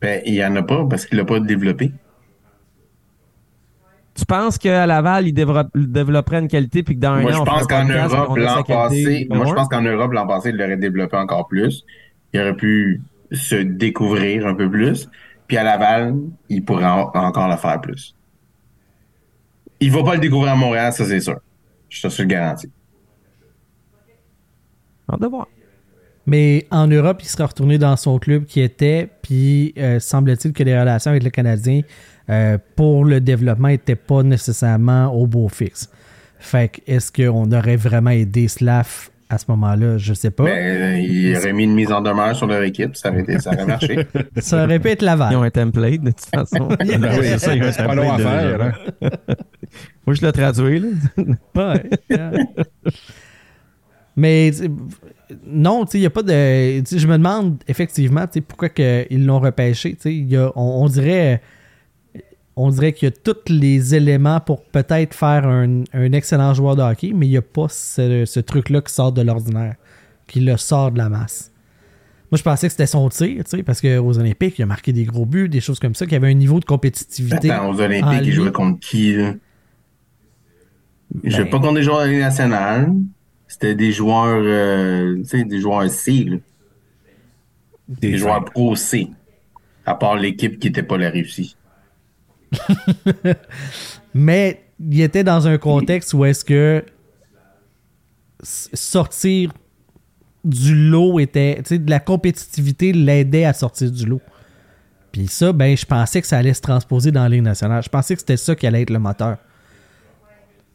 Ben, 0.00 0.20
il 0.26 0.34
y 0.34 0.44
en 0.44 0.56
a 0.56 0.62
pas 0.62 0.84
parce 0.88 1.06
qu'il 1.06 1.18
l'a 1.18 1.24
pas 1.24 1.38
développé. 1.40 1.92
Tu 4.20 4.26
penses 4.26 4.58
qu'à 4.58 4.86
Laval, 4.86 5.26
il 5.28 5.32
développe- 5.32 5.70
développerait 5.74 6.40
une 6.40 6.48
qualité 6.48 6.82
puis 6.82 6.94
que 6.94 7.00
dans 7.00 7.12
un 7.12 7.22
Moi, 7.22 7.30
an, 7.32 7.36
je 7.36 7.40
on 7.40 7.44
pense 7.44 7.66
qu'en 7.66 7.84
Europe, 7.86 8.26
on 8.28 8.34
l'an 8.36 8.62
passé, 8.62 9.26
moi, 9.30 9.46
je 9.46 9.54
pense 9.54 9.68
qu'en 9.68 9.80
Europe, 9.80 10.12
l'an 10.12 10.26
passé, 10.26 10.50
il 10.50 10.56
l'aurait 10.56 10.76
développé 10.76 11.16
encore 11.16 11.48
plus. 11.48 11.84
Il 12.34 12.40
aurait 12.40 12.54
pu 12.54 13.00
se 13.32 13.54
découvrir 13.56 14.46
un 14.46 14.54
peu 14.54 14.70
plus. 14.70 15.08
Puis 15.46 15.56
à 15.56 15.64
Laval, 15.64 16.16
il 16.50 16.62
pourrait 16.64 16.84
en- 16.84 17.10
encore 17.14 17.48
le 17.48 17.56
faire 17.56 17.80
plus. 17.80 18.14
Il 19.80 19.90
va 19.90 20.04
pas 20.04 20.14
le 20.14 20.20
découvrir 20.20 20.52
à 20.52 20.56
Montréal, 20.56 20.92
ça, 20.92 21.06
c'est 21.06 21.20
sûr. 21.20 21.40
Je 21.88 22.02
te 22.02 22.08
suis 22.08 22.22
le 22.24 22.28
garantis. 22.28 22.70
Hâte 25.10 25.20
de 25.20 25.26
voir. 25.26 25.48
Mais 26.26 26.66
en 26.70 26.86
Europe, 26.86 27.20
il 27.22 27.26
sera 27.26 27.46
retourné 27.46 27.78
dans 27.78 27.96
son 27.96 28.18
club 28.18 28.44
qui 28.44 28.60
était, 28.60 29.08
puis 29.22 29.72
euh, 29.78 29.98
semble-t-il 29.98 30.52
que 30.52 30.62
les 30.62 30.78
relations 30.78 31.10
avec 31.10 31.24
le 31.24 31.30
Canadien 31.30 31.80
euh, 32.30 32.58
pour 32.76 33.04
le 33.04 33.20
développement 33.20 33.68
n'étaient 33.68 33.96
pas 33.96 34.22
nécessairement 34.22 35.08
au 35.14 35.26
beau 35.26 35.48
fixe. 35.48 35.90
Fait 36.38 36.68
que 36.68 36.80
est-ce 36.90 37.10
qu'on 37.12 37.50
aurait 37.52 37.76
vraiment 37.76 38.10
aidé 38.10 38.48
Slav 38.48 39.10
à 39.28 39.36
ce 39.38 39.44
moment-là? 39.48 39.98
Je 39.98 40.14
sais 40.14 40.30
pas. 40.30 40.44
Ben, 40.44 40.50
euh, 40.50 40.98
il 40.98 41.36
aurait 41.36 41.52
mis 41.52 41.64
une 41.64 41.74
mise 41.74 41.92
en 41.92 42.00
demeure 42.00 42.34
sur 42.34 42.46
leur 42.46 42.62
équipe, 42.62 42.96
ça 42.96 43.10
aurait, 43.10 43.20
été- 43.22 43.38
ça 43.40 43.50
aurait 43.52 43.66
marché. 43.66 44.06
Ça 44.38 44.64
aurait 44.64 44.78
pu 44.78 44.88
être 44.88 45.02
Ils 45.02 45.06
ont 45.06 45.18
Laval. 45.18 45.34
un 45.44 45.50
template, 45.50 46.00
de 46.02 46.10
toute 46.12 46.24
façon. 46.34 46.68
Ben 46.68 47.10
oui, 47.20 47.38
ça, 47.38 47.54
il 47.54 47.62
reste 47.62 47.84
pas 47.84 47.94
long 47.94 48.10
à 48.12 48.16
de- 48.16 48.22
faire. 48.22 48.62
hein. 48.62 48.72
Moi, 50.06 50.14
je 50.14 50.22
l'ai 50.24 50.32
traduit, 50.32 50.80
là. 50.80 50.88
Ouais. 51.54 51.90
Mais 54.16 54.50
non, 55.46 55.84
tu 55.84 55.92
sais, 55.92 55.98
il 55.98 56.00
n'y 56.02 56.06
a 56.06 56.10
pas 56.10 56.22
de. 56.22 56.32
Je 56.32 57.06
me 57.06 57.16
demande 57.16 57.58
effectivement 57.68 58.22
tu 58.26 58.34
sais, 58.34 58.40
pourquoi 58.40 58.68
que 58.68 59.06
ils 59.10 59.24
l'ont 59.24 59.38
repêché. 59.40 59.96
y 60.04 60.36
a- 60.36 60.50
on 60.56 60.86
dirait. 60.88 61.40
On 62.56 62.70
dirait 62.70 62.92
qu'il 62.92 63.08
y 63.08 63.12
a 63.12 63.14
tous 63.14 63.50
les 63.52 63.94
éléments 63.94 64.40
pour 64.40 64.64
peut-être 64.64 65.14
faire 65.14 65.46
un, 65.46 65.82
un 65.92 66.12
excellent 66.12 66.52
joueur 66.52 66.76
de 66.76 66.82
hockey, 66.82 67.12
mais 67.14 67.26
il 67.26 67.30
n'y 67.30 67.36
a 67.36 67.42
pas 67.42 67.68
ce, 67.68 68.24
ce 68.26 68.40
truc-là 68.40 68.82
qui 68.82 68.92
sort 68.92 69.12
de 69.12 69.22
l'ordinaire, 69.22 69.76
qui 70.26 70.40
le 70.40 70.56
sort 70.56 70.90
de 70.90 70.98
la 70.98 71.08
masse. 71.08 71.52
Moi, 72.30 72.38
je 72.38 72.42
pensais 72.42 72.66
que 72.68 72.72
c'était 72.72 72.86
son 72.86 73.08
tir, 73.08 73.42
tu 73.44 73.56
sais, 73.56 73.62
parce 73.62 73.80
qu'aux 73.80 74.18
Olympiques, 74.18 74.58
il 74.58 74.62
a 74.62 74.66
marqué 74.66 74.92
des 74.92 75.04
gros 75.04 75.26
buts, 75.26 75.48
des 75.48 75.60
choses 75.60 75.80
comme 75.80 75.94
ça, 75.94 76.06
qui 76.06 76.14
avait 76.14 76.28
un 76.28 76.34
niveau 76.34 76.60
de 76.60 76.64
compétitivité. 76.64 77.50
Attends, 77.50 77.70
aux 77.70 77.80
Olympiques, 77.80 78.20
il 78.24 78.32
jouait 78.32 78.52
contre 78.52 78.78
qui, 78.80 79.14
là? 79.14 79.34
Jouait 81.24 81.44
Ben- 81.44 81.50
pas 81.50 81.58
contre 81.58 81.74
des 81.74 81.82
joueurs 81.82 82.00
de 82.00 82.04
la 82.04 82.10
Ligue 82.12 82.20
nationale. 82.20 82.92
C'était 83.48 83.74
des 83.74 83.90
joueurs, 83.90 84.42
euh, 84.44 85.16
tu 85.18 85.24
sais, 85.24 85.44
des 85.44 85.60
joueurs 85.60 85.90
C, 85.90 86.12
là. 86.24 86.36
Des, 87.88 88.12
Des 88.12 88.16
joueurs 88.18 88.44
pro 88.44 88.76
C. 88.76 89.08
À 89.84 89.96
part 89.96 90.14
l'équipe 90.14 90.60
qui 90.60 90.68
était 90.68 90.84
pas 90.84 90.96
la 90.98 91.10
réussie. 91.10 91.56
Mais 94.14 94.62
il 94.80 95.00
était 95.00 95.24
dans 95.24 95.46
un 95.46 95.58
contexte 95.58 96.14
où 96.14 96.24
est-ce 96.24 96.44
que 96.44 96.84
sortir 98.42 99.52
du 100.44 100.74
lot 100.90 101.18
était. 101.20 101.56
Tu 101.58 101.62
sais, 101.68 101.78
de 101.78 101.90
la 101.90 102.00
compétitivité 102.00 102.92
l'aidait 102.92 103.44
à 103.44 103.52
sortir 103.52 103.90
du 103.90 104.06
lot. 104.06 104.20
Puis 105.12 105.26
ça, 105.26 105.52
ben, 105.52 105.76
je 105.76 105.84
pensais 105.84 106.20
que 106.20 106.26
ça 106.26 106.38
allait 106.38 106.54
se 106.54 106.60
transposer 106.62 107.10
dans 107.10 107.22
la 107.22 107.28
Ligue 107.28 107.42
nationale. 107.42 107.82
Je 107.82 107.88
pensais 107.88 108.14
que 108.14 108.20
c'était 108.20 108.36
ça 108.36 108.54
qui 108.54 108.66
allait 108.66 108.82
être 108.82 108.90
le 108.90 108.98
moteur. 109.00 109.38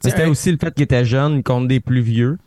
C'était 0.01 0.23
un- 0.23 0.30
aussi 0.30 0.51
le 0.51 0.57
fait 0.57 0.73
qu'il 0.73 0.84
était 0.84 1.05
jeune 1.05 1.41
contre 1.41 1.67
des 1.67 1.80
plus 1.80 2.01
vieux. 2.01 2.38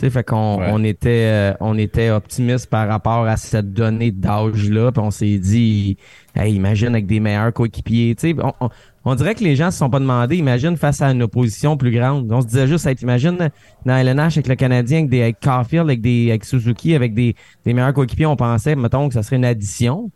Sais, 0.00 0.10
fait 0.10 0.22
qu'on 0.22 0.58
Ouais. 0.60 0.68
on 0.70 0.84
était, 0.84 1.08
euh, 1.26 1.52
on 1.58 1.76
était 1.76 2.10
optimiste 2.10 2.68
par 2.70 2.86
rapport 2.86 3.26
à 3.26 3.36
cette 3.36 3.72
donnée 3.72 4.12
d'âge-là. 4.12 4.92
Puis 4.92 5.02
on 5.02 5.10
s'est 5.10 5.38
dit, 5.38 5.96
hey, 6.36 6.54
imagine 6.54 6.88
avec 6.90 7.06
des 7.06 7.18
meilleurs 7.18 7.52
coéquipiers. 7.52 8.14
Tu 8.14 8.30
sais, 8.30 8.36
on, 8.40 8.52
on- 8.60 8.68
on 9.04 9.14
dirait 9.16 9.34
que 9.34 9.42
les 9.42 9.56
gens 9.56 9.70
se 9.72 9.78
sont 9.78 9.90
pas 9.90 9.98
demandé, 10.00 10.36
imagine 10.36 10.76
face 10.76 11.00
à 11.02 11.10
une 11.10 11.22
opposition 11.22 11.76
plus 11.76 11.90
grande. 11.90 12.30
On 12.30 12.40
se 12.42 12.46
disait 12.46 12.68
juste, 12.68 12.86
hey, 12.86 12.94
imagine 13.02 13.50
dans 13.86 13.96
LNH 13.96 14.36
avec 14.36 14.46
le 14.48 14.54
Canadien, 14.54 14.98
avec, 14.98 15.10
des, 15.10 15.22
avec 15.22 15.40
Caulfield, 15.40 15.84
avec, 15.86 16.00
des, 16.00 16.28
avec 16.28 16.44
Suzuki, 16.44 16.94
avec 16.94 17.12
des, 17.14 17.34
des 17.64 17.72
meilleurs 17.74 17.92
coéquipiers, 17.94 18.26
on 18.26 18.36
pensait, 18.36 18.76
mettons, 18.76 19.08
que 19.08 19.14
ça 19.14 19.22
serait 19.24 19.36
une 19.36 19.44
addition. 19.46 20.10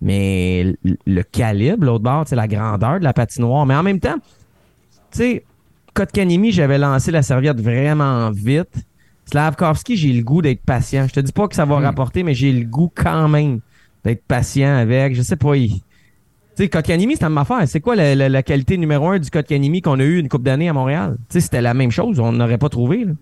Mais 0.00 0.74
le, 0.84 0.96
le 1.06 1.22
calibre, 1.22 1.84
l'autre 1.84 2.04
bord, 2.04 2.24
c'est 2.26 2.36
la 2.36 2.46
grandeur 2.48 2.98
de 3.00 3.04
la 3.04 3.12
patinoire. 3.12 3.66
Mais 3.66 3.74
en 3.74 3.82
même 3.82 3.98
temps, 4.00 4.16
tu 5.10 5.18
sais, 5.18 5.44
Kotkanimi, 5.92 6.52
j'avais 6.52 6.78
lancé 6.78 7.10
la 7.10 7.22
serviette 7.22 7.60
vraiment 7.60 8.30
vite. 8.30 8.70
Slavkovski, 9.30 9.96
j'ai 9.96 10.12
le 10.12 10.22
goût 10.22 10.42
d'être 10.42 10.62
patient. 10.62 11.06
Je 11.08 11.12
te 11.14 11.20
dis 11.20 11.32
pas 11.32 11.48
que 11.48 11.54
ça 11.54 11.64
va 11.64 11.78
rapporter, 11.80 12.22
mais 12.22 12.34
j'ai 12.34 12.52
le 12.52 12.64
goût 12.64 12.90
quand 12.94 13.28
même 13.28 13.60
d'être 14.04 14.22
patient 14.24 14.76
avec. 14.76 15.14
Je 15.14 15.22
sais 15.22 15.36
pas. 15.36 15.56
il- 15.56 15.80
Tu 16.56 16.64
sais, 16.64 16.68
Kotkanimi, 16.68 17.14
c'est 17.14 17.22
la 17.22 17.28
même 17.28 17.38
affaire. 17.38 17.62
C'est 17.68 17.80
quoi 17.80 17.94
la, 17.94 18.14
la- 18.16 18.28
la 18.28 18.42
qualité 18.42 18.76
numéro 18.78 19.08
un 19.10 19.18
du 19.20 19.30
Kotkanimi 19.30 19.80
qu'on 19.80 20.00
a 20.00 20.04
eu 20.04 20.18
une 20.18 20.28
couple 20.28 20.44
d'années 20.44 20.68
à 20.68 20.72
Montréal? 20.72 21.16
Tu 21.28 21.34
sais, 21.34 21.40
c'était 21.40 21.60
la 21.62 21.72
même 21.74 21.90
chose. 21.92 22.18
On 22.18 22.32
n'aurait 22.32 22.58
pas 22.58 22.68
trouvé. 22.68 23.04
Là. 23.04 23.12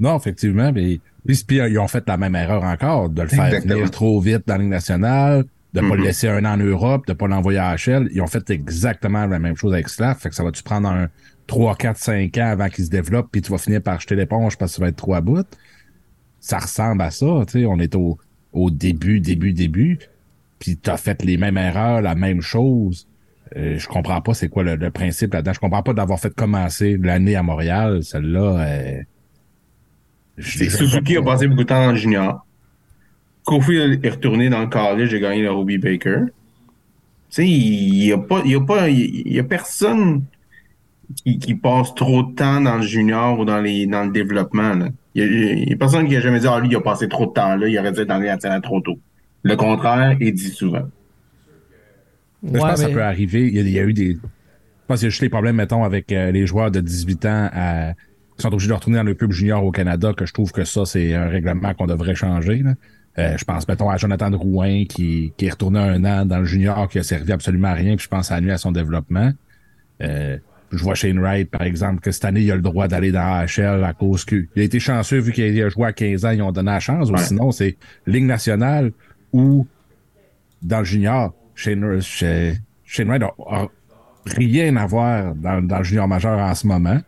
Non, 0.00 0.16
effectivement. 0.18 0.70
Mais, 0.72 1.00
puis, 1.24 1.42
puis, 1.46 1.56
ils 1.56 1.78
ont 1.78 1.88
fait 1.88 2.04
la 2.06 2.16
même 2.16 2.34
erreur 2.34 2.64
encore, 2.64 3.08
de 3.08 3.22
le 3.22 3.28
faire 3.28 3.46
Exactement. 3.46 3.74
venir 3.76 3.90
trop 3.90 4.20
vite 4.20 4.42
dans 4.46 4.54
la 4.56 4.60
Ligue 4.60 4.70
nationale, 4.70 5.44
de 5.72 5.80
pas 5.80 5.86
Mhm. 5.86 5.94
le 5.96 6.02
laisser 6.02 6.28
un 6.28 6.44
an 6.44 6.52
en 6.54 6.56
Europe, 6.58 7.06
de 7.06 7.12
pas 7.14 7.26
l'envoyer 7.28 7.58
à 7.60 7.74
HL. 7.76 8.08
Ils 8.12 8.20
ont 8.20 8.26
fait 8.26 8.50
exactement 8.50 9.24
la 9.26 9.38
même 9.38 9.56
chose 9.56 9.72
avec 9.72 9.88
Slav. 9.88 10.18
Fait 10.18 10.28
que 10.28 10.34
ça 10.34 10.44
va-tu 10.44 10.62
prendre 10.62 10.88
un 10.88 11.08
3, 11.46 11.76
4, 11.76 11.96
5 11.96 12.38
ans 12.38 12.46
avant 12.46 12.68
qu'il 12.68 12.84
se 12.84 12.90
développe, 12.90 13.28
puis 13.30 13.42
tu 13.42 13.50
vas 13.50 13.58
finir 13.58 13.82
par 13.82 14.00
jeter 14.00 14.16
l'éponge 14.16 14.56
parce 14.56 14.72
que 14.72 14.76
tu 14.76 14.80
vas 14.82 14.88
être 14.88 14.96
trop 14.96 15.14
à 15.14 15.20
bout. 15.20 15.46
Ça 16.40 16.58
ressemble 16.58 17.02
à 17.02 17.10
ça, 17.10 17.26
tu 17.46 17.60
sais. 17.60 17.66
On 17.66 17.78
est 17.78 17.94
au, 17.94 18.18
au 18.52 18.70
début, 18.70 19.20
début, 19.20 19.52
début. 19.52 19.98
Puis 20.58 20.76
t'as 20.76 20.96
fait 20.96 21.22
les 21.22 21.36
mêmes 21.36 21.58
erreurs, 21.58 22.00
la 22.00 22.14
même 22.14 22.40
chose. 22.40 23.06
Euh, 23.56 23.78
je 23.78 23.86
comprends 23.86 24.20
pas 24.20 24.34
c'est 24.34 24.48
quoi 24.48 24.62
le, 24.62 24.76
le 24.76 24.90
principe 24.90 25.34
là-dedans. 25.34 25.52
Je 25.52 25.60
comprends 25.60 25.82
pas 25.82 25.92
d'avoir 25.92 26.18
fait 26.18 26.34
commencer 26.34 26.96
l'année 27.00 27.36
à 27.36 27.42
Montréal. 27.42 28.02
Celle-là, 28.02 28.60
euh, 28.60 29.02
Suzuki 30.38 31.16
a 31.16 31.22
passé 31.22 31.46
beaucoup 31.46 31.62
de 31.62 31.68
temps 31.68 31.90
le 31.90 31.96
junior. 31.96 32.46
Kofi 33.44 33.76
est 33.76 34.08
retourné 34.08 34.48
dans 34.48 34.60
le 34.60 34.68
college 34.68 35.12
et 35.12 35.20
gagné 35.20 35.42
le 35.42 35.52
Robbie 35.52 35.78
Baker. 35.78 36.20
Tu 36.26 36.32
sais, 37.28 37.46
il 37.46 38.04
y 38.04 38.12
a 38.12 38.18
pas, 38.18 38.42
il 38.44 38.52
y 38.52 38.54
a 38.54 38.60
pas, 38.60 38.88
il 38.88 39.32
y 39.32 39.38
a 39.38 39.44
personne 39.44 40.22
qui, 41.16 41.38
qui 41.38 41.54
passe 41.54 41.94
trop 41.94 42.22
de 42.22 42.34
temps 42.34 42.60
dans 42.60 42.76
le 42.76 42.82
junior 42.82 43.38
ou 43.38 43.44
dans 43.44 43.60
les, 43.60 43.86
dans 43.86 44.04
le 44.04 44.12
développement, 44.12 44.74
là. 44.74 44.88
Il 45.16 45.68
y 45.68 45.72
a, 45.72 45.76
personne 45.76 46.08
qui 46.08 46.16
a 46.16 46.20
jamais 46.20 46.40
dit, 46.40 46.46
ah, 46.48 46.58
lui, 46.58 46.68
il 46.68 46.76
a 46.76 46.80
passé 46.80 47.08
trop 47.08 47.26
de 47.26 47.32
temps 47.32 47.54
là, 47.54 47.68
il 47.68 47.78
aurait 47.78 47.92
dû 47.92 48.00
être 48.00 48.08
dans 48.08 48.18
les 48.18 48.26
nationales 48.26 48.62
trop 48.62 48.80
tôt. 48.80 48.98
Le 49.44 49.54
contraire 49.54 50.16
est 50.20 50.32
dit 50.32 50.48
souvent. 50.50 50.88
Je 52.42 52.58
pense 52.58 52.72
que 52.72 52.80
ça 52.80 52.88
peut 52.88 53.02
arriver. 53.02 53.46
Il 53.46 53.54
y, 53.54 53.58
a, 53.58 53.62
il 53.62 53.70
y 53.70 53.78
a 53.78 53.84
eu 53.84 53.92
des. 53.92 54.14
Je 54.14 54.86
pense 54.88 54.98
qu'il 54.98 55.06
y 55.06 55.08
a 55.08 55.10
juste 55.10 55.22
des 55.22 55.28
problèmes, 55.28 55.56
mettons, 55.56 55.84
avec 55.84 56.10
euh, 56.12 56.30
les 56.32 56.46
joueurs 56.46 56.70
de 56.70 56.80
18 56.80 57.24
ans 57.26 57.48
à- 57.52 57.92
qui 58.36 58.42
sont 58.42 58.48
obligés 58.48 58.68
de 58.68 58.72
retourner 58.74 58.96
dans 58.98 59.04
le 59.04 59.14
club 59.14 59.30
junior 59.30 59.64
au 59.64 59.70
Canada, 59.70 60.12
que 60.12 60.26
je 60.26 60.32
trouve 60.32 60.50
que 60.50 60.64
ça, 60.64 60.84
c'est 60.84 61.14
un 61.14 61.28
règlement 61.28 61.72
qu'on 61.74 61.86
devrait 61.86 62.16
changer. 62.16 62.58
là. 62.58 62.74
Euh, 63.18 63.36
je 63.38 63.44
pense, 63.44 63.68
mettons, 63.68 63.88
à 63.88 63.96
Jonathan 63.96 64.28
Drouin 64.30 64.84
qui, 64.86 65.32
qui 65.36 65.46
est 65.46 65.50
retourné 65.50 65.78
un 65.78 66.04
an 66.04 66.26
dans 66.26 66.38
le 66.40 66.44
junior, 66.44 66.88
qui 66.88 66.98
a 66.98 67.04
servi 67.04 67.30
absolument 67.30 67.68
à 67.68 67.74
rien, 67.74 67.94
puis 67.94 68.04
je 68.04 68.08
pense 68.08 68.32
à 68.32 68.40
nuit 68.40 68.50
à 68.50 68.58
son 68.58 68.72
développement. 68.72 69.30
Euh, 70.02 70.36
je 70.76 70.82
vois 70.82 70.94
Shane 70.94 71.18
Wright, 71.18 71.50
par 71.50 71.62
exemple, 71.62 72.00
que 72.00 72.10
cette 72.10 72.24
année, 72.24 72.40
il 72.42 72.50
a 72.52 72.56
le 72.56 72.62
droit 72.62 72.88
d'aller 72.88 73.12
dans 73.12 73.20
AHL 73.20 73.84
à 73.84 73.92
cause 73.92 74.24
que 74.24 74.46
il 74.56 74.62
a 74.62 74.64
été 74.64 74.80
chanceux 74.80 75.18
vu 75.18 75.32
qu'il 75.32 75.62
a 75.62 75.68
joué 75.68 75.86
à 75.86 75.92
15 75.92 76.24
ans, 76.24 76.30
ils 76.30 76.42
ont 76.42 76.52
donné 76.52 76.70
la 76.70 76.80
chance. 76.80 77.10
Ou 77.10 77.14
Ouais. 77.14 77.18
sinon, 77.22 77.50
c'est 77.52 77.76
Ligue 78.06 78.24
nationale 78.24 78.92
ou 79.32 79.66
dans 80.62 80.78
le 80.78 80.84
junior. 80.84 81.34
Shane, 81.54 82.00
Sh- 82.00 82.54
Shane 82.84 83.08
Wright 83.08 83.22
a, 83.22 83.32
a 83.48 83.68
rien 84.26 84.76
à 84.76 84.86
voir 84.86 85.34
dans, 85.34 85.62
dans 85.66 85.78
le 85.78 85.84
junior 85.84 86.08
majeur 86.08 86.38
en 86.38 86.54
ce 86.54 86.66
moment. 86.66 86.98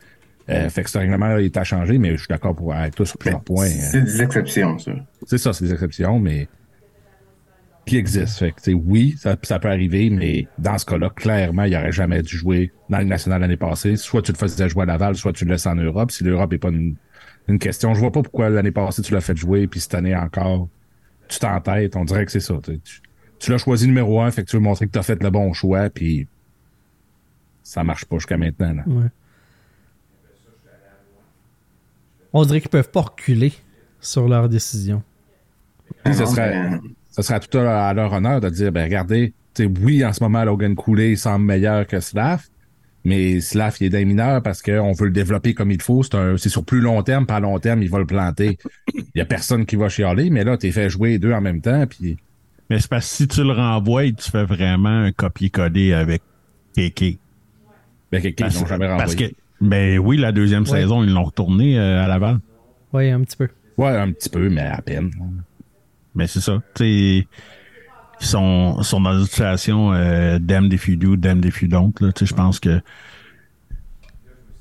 Euh, 0.49 0.69
fait 0.69 0.85
que 0.85 0.91
ce 0.91 0.99
règlement-là, 0.99 1.41
il 1.41 1.47
est 1.47 1.57
à 1.57 1.65
changer, 1.65 1.99
mais 1.99 2.13
je 2.13 2.19
suis 2.19 2.29
d'accord 2.29 2.55
pour 2.55 2.73
avec 2.73 2.95
toi 2.95 3.05
sur 3.05 3.19
plusieurs 3.19 3.43
points. 3.43 3.67
C'est 3.67 4.03
des 4.03 4.23
exceptions, 4.23 4.79
ça. 4.79 4.93
C'est 5.27 5.39
ça, 5.39 5.53
c'est 5.53 5.65
des 5.65 5.73
exceptions, 5.73 6.21
mais 6.21 6.47
qui 7.87 7.97
existent. 7.97 8.39
Fait 8.41 8.53
que, 8.53 8.71
oui, 8.73 9.15
ça, 9.19 9.37
ça 9.43 9.59
peut 9.59 9.69
arriver, 9.69 10.11
mais 10.11 10.49
dans 10.59 10.77
ce 10.77 10.85
cas-là, 10.85 11.09
clairement, 11.11 11.63
il 11.65 11.75
aurait 11.77 11.93
jamais 11.93 12.21
dû 12.23 12.37
jouer 12.37 12.73
dans 12.91 12.99
le 12.99 13.05
national 13.05 13.41
l'année 13.41 13.57
passée. 13.57 13.97
Soit 13.97 14.23
tu 14.23 14.33
le 14.33 14.37
faisais 14.39 14.69
jouer 14.69 14.83
à 14.83 14.87
Laval, 14.87 15.15
soit 15.15 15.33
tu 15.33 15.45
le 15.45 15.53
laisses 15.53 15.67
en 15.67 15.77
Europe. 15.77 16.11
Si 16.11 16.25
l'Europe 16.25 16.53
est 16.53 16.59
pas 16.59 16.69
une, 16.71 16.97
une 17.49 17.59
question, 17.61 17.95
je 17.95 18.01
vois 18.01 18.11
pas 18.13 18.23
pourquoi 18.23 18.51
l'année 18.51 18.73
passée 18.73 19.03
tu 19.03 19.15
l'as 19.15 19.21
fait 19.21 19.37
jouer, 19.37 19.67
puis 19.69 19.79
cette 19.81 19.95
année 19.95 20.17
encore, 20.17 20.69
tu 21.29 21.39
t'entêtes. 21.39 21.95
On 21.97 22.05
dirait 22.05 22.25
que 22.27 22.33
c'est 22.33 22.41
ça. 22.41 22.55
Tu, 22.63 22.79
tu- 22.81 23.01
tu 23.39 23.51
l'as 23.53 23.59
choisi 23.59 23.87
numéro 23.87 24.21
un, 24.21 24.31
fait 24.31 24.43
que 24.45 24.51
tu 24.51 24.57
veux 24.57 24.63
montrer 24.63 24.87
que 24.87 24.93
tu 24.93 24.99
as 24.99 25.03
fait 25.03 25.23
le 25.23 25.31
bon 25.31 25.53
choix, 25.53 25.89
puis 25.91 26.27
ça 27.63 27.85
marche 27.85 28.05
pas 28.07 28.17
jusqu'à 28.17 28.37
maintenant. 28.39 28.73
Là. 28.75 28.83
Ouais. 28.87 29.09
On 32.33 32.45
dirait 32.45 32.61
qu'ils 32.61 32.71
peuvent 32.71 32.91
pas 32.91 33.03
reculer 33.03 33.53
sur 34.01 34.27
leur 34.29 34.49
décision. 34.49 35.03
Serait, 36.05 36.81
ça 37.17 37.23
serait 37.23 37.41
tout 37.41 37.59
à, 37.59 37.93
leur 37.95 38.13
honneur 38.13 38.41
de 38.41 38.49
dire, 38.51 38.71
ben 38.73 38.85
regardez, 38.85 39.33
tu 39.55 39.65
sais, 39.65 39.71
oui, 39.83 40.05
en 40.05 40.13
ce 40.13 40.23
moment, 40.23 40.45
Logan 40.45 40.75
Cooley 40.75 41.17
semble 41.17 41.47
meilleur 41.47 41.87
que 41.87 41.99
Slav, 42.01 42.43
mais 43.05 43.41
Slav, 43.41 43.77
il 43.81 43.87
est 43.87 43.91
d'un 43.91 44.05
mineur 44.05 44.43
parce 44.43 44.61
qu'on 44.63 44.93
veut 44.93 45.07
le 45.07 45.13
développer 45.13 45.55
comme 45.55 45.71
il 45.71 45.81
faut. 45.81 46.03
C'est 46.03 46.15
un- 46.17 46.37
c'est 46.37 46.49
sur 46.51 46.65
plus 46.65 46.81
long 46.81 47.03
terme, 47.03 47.25
pas 47.25 47.37
à 47.37 47.41
long 47.41 47.59
terme, 47.59 47.83
il 47.83 47.89
va 47.89 47.99
le 47.99 48.05
planter. 48.07 48.59
Il 48.95 49.05
y 49.15 49.21
a 49.21 49.25
personne 49.25 49.65
qui 49.65 49.77
va 49.77 49.89
chialer, 49.89 50.29
mais 50.31 50.45
là, 50.45 50.57
t'es 50.59 50.73
fait 50.73 50.91
jouer 50.91 51.11
les 51.11 51.19
deux 51.19 51.33
en 51.33 51.41
même 51.41 51.61
temps, 51.61 51.87
puis 51.87 52.17
Mais 52.69 52.81
c'est 52.81 52.91
parce 52.91 53.09
que 53.09 53.15
si 53.17 53.29
tu 53.29 53.43
le 53.45 53.53
renvoies, 53.53 54.11
tu 54.13 54.29
fais 54.31 54.45
vraiment 54.45 54.89
un 55.05 55.13
copier-coller 55.13 55.93
avec 55.95 56.21
Kéké. 56.75 57.19
ben, 58.11 58.21
ils 58.25 58.35
Parce, 58.35 58.61
l'ont 58.61 58.67
jamais 58.67 58.89
parce 58.89 59.13
renvoyé. 59.13 59.31
que, 59.31 59.35
ben 59.61 59.99
oui, 60.01 60.17
la 60.17 60.33
deuxième 60.33 60.65
Ouais. 60.65 60.81
saison, 60.81 61.05
ils 61.05 61.13
l'ont 61.13 61.23
retourné 61.25 61.79
euh, 61.79 62.03
à 62.05 62.09
Laval. 62.09 62.41
Oui, 62.93 63.09
un 63.11 63.21
petit 63.23 63.37
peu. 63.37 63.49
Ouais, 63.79 63.91
un 63.97 64.11
petit 64.11 64.29
peu, 64.29 64.49
mais 64.51 64.63
à 64.63 64.83
peine. 64.83 65.11
Mais 66.17 66.27
c'est 66.27 66.41
ça. 66.41 66.61
Tu 66.75 66.83
sais, 66.83 67.29
ils 68.21 68.27
sont, 68.27 68.83
sont 68.83 69.01
dans 69.01 69.19
une 69.19 69.27
situation 69.27 69.93
euh, 69.93 70.39
damn 70.41 70.73
if 70.73 70.89
you 70.89 70.97
do, 70.97 71.17
damn 71.17 71.45
if 71.45 71.63
you 71.63 71.69
don't. 71.69 71.93
Je 72.01 72.35
pense 72.35 72.59
que 72.59 72.81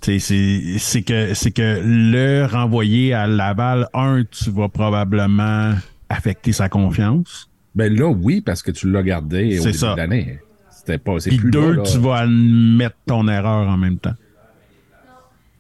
c'est 0.02 0.20
c'est 0.20 1.02
que 1.02 1.34
c'est 1.34 1.52
que 1.52 1.82
le 1.84 2.46
renvoyer 2.46 3.14
à 3.14 3.26
Laval, 3.26 3.88
un, 3.94 4.24
tu 4.30 4.52
vas 4.52 4.70
probablement 4.70 5.74
affecter 6.10 6.52
sa 6.52 6.70
confiance. 6.70 7.50
Ben 7.74 7.94
là, 7.94 8.08
oui, 8.08 8.42
parce 8.42 8.62
que 8.62 8.72
tu 8.72 8.92
l'as 8.92 9.04
gardé 9.04 9.60
au 9.60 9.64
début 9.64 9.78
ça. 9.78 9.94
de 9.94 9.98
l'année. 9.98 10.40
C'était 10.70 10.98
pas, 11.00 11.20
c'est 11.20 11.30
Puis 11.30 11.40
plus 11.40 11.52
deux, 11.52 11.72
là, 11.72 11.78
là. 11.78 11.84
tu 11.84 11.98
vas 11.98 12.18
admettre 12.18 12.98
ton 13.08 13.28
erreur 13.28 13.68
en 13.68 13.78
même 13.78 13.98
temps. 13.98 14.14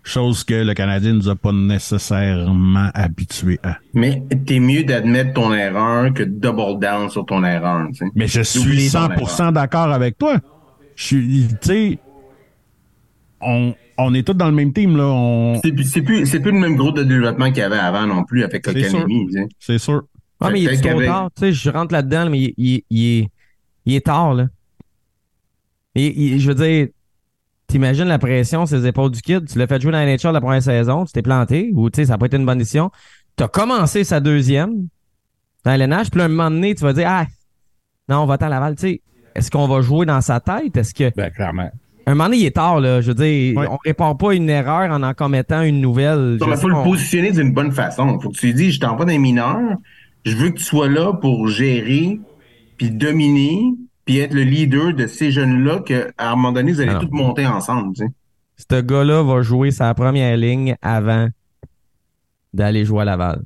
Chose 0.07 0.43
que 0.43 0.53
le 0.53 0.75
Canadien 0.75 1.13
nous 1.13 1.29
a 1.29 1.35
pas 1.35 1.51
nécessairement 1.51 2.91
habitués 2.93 3.59
à. 3.63 3.77
Mais 3.95 4.21
t'es 4.45 4.59
mieux 4.59 4.83
d'admettre 4.83 5.33
ton 5.33 5.51
erreur 5.51 6.13
que 6.13 6.21
de 6.21 6.29
double 6.29 6.79
down 6.79 7.09
sur 7.09 7.25
ton 7.25 7.43
erreur, 7.43 7.87
tu 7.89 7.95
sais. 7.95 8.05
Mais 8.13 8.27
je 8.27 8.41
suis 8.41 8.59
D'oublier 8.61 8.89
ton 8.91 9.07
100% 9.25 9.51
d'accord 9.53 9.91
avec 9.91 10.19
toi. 10.19 10.39
Je 10.95 11.03
suis, 11.03 11.47
tu 11.59 11.67
sais, 11.67 11.99
on, 13.41 13.73
on 13.97 14.13
est 14.13 14.21
tous 14.21 14.35
dans 14.35 14.45
le 14.45 14.51
même 14.53 14.73
team, 14.73 14.95
là. 14.95 15.05
On, 15.07 15.59
C'est 15.63 15.71
plus, 15.71 15.83
c'est 15.85 16.01
plus, 16.03 16.25
c'est 16.27 16.39
plus 16.39 16.51
le 16.51 16.59
même 16.59 16.75
groupe 16.75 16.97
de 16.97 17.03
développement 17.03 17.47
qu'il 17.47 17.57
y 17.57 17.61
avait 17.61 17.75
avant 17.75 18.05
non 18.05 18.23
plus 18.25 18.43
avec 18.43 18.63
sais. 18.67 19.47
c'est 19.59 19.77
sûr. 19.79 20.03
Ah, 20.39 20.51
mais 20.51 20.61
il 20.61 20.69
est 20.69 20.77
trop 20.77 21.01
tard. 21.01 21.29
Tu 21.35 21.39
sais, 21.45 21.51
je 21.53 21.69
rentre 21.71 21.93
là-dedans, 21.93 22.29
mais 22.29 22.39
il, 22.41 22.53
il- 22.57 22.83
il 22.91 23.03
est, 23.21 23.29
il 23.87 23.95
est 23.95 24.05
tard, 24.05 24.35
là. 24.35 24.47
Et, 25.95 26.13
il- 26.25 26.39
je 26.39 26.51
veux 26.51 26.55
dire, 26.55 26.89
t'imagines 27.67 28.05
la 28.05 28.19
pression 28.19 28.65
sur 28.65 28.77
les 28.77 28.87
épaules 28.87 29.11
du 29.11 29.21
kid? 29.21 29.47
Tu 29.47 29.57
l'as 29.57 29.67
fait 29.67 29.81
jouer 29.81 29.91
dans 29.91 29.97
la 29.99 30.05
NHL 30.05 30.31
la 30.33 30.41
première 30.41 30.63
saison, 30.63 31.05
tu 31.05 31.13
t'es 31.13 31.21
planté, 31.21 31.71
ou 31.73 31.89
tu 31.89 31.97
sais, 32.01 32.05
ça 32.05 32.13
n'a 32.13 32.17
pas 32.17 32.27
été 32.27 32.37
une 32.37 32.45
bonne 32.45 32.57
décision. 32.59 32.91
T'as 33.35 33.47
commencé 33.47 34.03
sa 34.03 34.19
deuxième 34.19 34.87
dans 35.65 35.75
l'NH, 35.75 36.09
puis 36.11 36.19
là, 36.19 36.25
un 36.25 36.29
moment 36.29 36.51
donné, 36.51 36.75
tu 36.75 36.83
vas 36.83 36.93
dire, 36.93 37.07
ah, 37.09 37.25
non, 38.07 38.19
on 38.19 38.25
va 38.25 38.37
à 38.39 38.49
Laval, 38.49 38.75
tu 38.75 38.81
sais. 38.81 39.01
Est-ce 39.33 39.51
qu'on 39.51 39.67
va 39.67 39.81
jouer 39.81 40.05
dans 40.05 40.21
sa 40.21 40.39
tête? 40.39 40.77
Est-ce 40.77 40.93
que. 40.93 41.11
Ben, 41.15 41.29
clairement. 41.31 41.69
Un 42.07 42.11
moment 42.11 42.25
donné, 42.25 42.37
il 42.37 42.45
est 42.45 42.51
tard, 42.55 42.79
là. 42.79 43.01
Je 43.01 43.07
veux 43.07 43.15
dire, 43.15 43.57
Ouais. 43.57 43.67
on 43.69 43.77
répare 43.83 44.15
pas 44.15 44.33
une 44.35 44.49
erreur 44.49 44.91
en 44.91 45.01
en 45.03 45.13
commettant 45.13 45.61
une 45.63 45.81
nouvelle. 45.81 46.37
Il 46.39 46.55
faut 46.57 46.69
le 46.69 46.83
positionner 46.83 47.31
d'une 47.31 47.51
bonne 47.51 47.71
façon. 47.71 48.19
Faut 48.19 48.29
que 48.29 48.37
tu 48.37 48.45
lui 48.45 48.53
dises, 48.53 48.75
je 48.75 48.79
t'envoie 48.79 49.05
des 49.05 49.17
mineurs, 49.17 49.59
je 50.23 50.35
veux 50.37 50.51
que 50.51 50.57
tu 50.59 50.63
sois 50.63 50.87
là 50.87 51.13
pour 51.13 51.47
gérer, 51.47 52.19
puis 52.77 52.91
dominer, 52.91 53.73
puis 54.05 54.19
être 54.19 54.33
le 54.33 54.43
leader 54.43 54.93
de 54.93 55.07
ces 55.07 55.31
jeunes-là, 55.31 55.79
qu'à 55.79 56.07
un 56.17 56.35
moment 56.35 56.51
donné, 56.51 56.71
vous 56.71 56.81
allez 56.81 56.91
Alors. 56.91 57.01
tous 57.03 57.11
monter 57.11 57.45
ensemble, 57.47 57.93
tu 57.95 58.05
sais. 58.05 58.11
ce 58.71 58.81
gars-là 58.81 59.23
va 59.23 59.41
jouer 59.41 59.71
sa 59.71 59.93
première 59.93 60.37
ligne 60.37 60.75
avant 60.81 61.27
d'aller 62.53 62.85
jouer 62.85 63.01
à 63.01 63.05
Laval. 63.05 63.41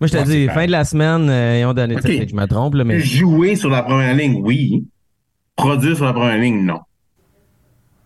Moi, 0.00 0.08
je 0.08 0.12
te 0.12 0.18
Ouais, 0.18 0.24
dis, 0.24 0.48
fin 0.48 0.66
de 0.66 0.72
la 0.72 0.84
semaine, 0.84 1.28
euh, 1.30 1.60
ils 1.60 1.64
ont 1.66 1.72
donné. 1.74 1.96
Je 2.02 2.34
me 2.34 2.46
trompe, 2.46 2.74
là, 2.74 2.84
mais 2.84 2.98
Jouer 3.00 3.54
sur 3.56 3.70
la 3.70 3.82
première 3.82 4.14
ligne, 4.14 4.40
oui. 4.42 4.86
Produire 5.56 5.94
sur 5.96 6.04
la 6.04 6.12
première 6.12 6.36
ligne, 6.36 6.64
non. 6.64 6.80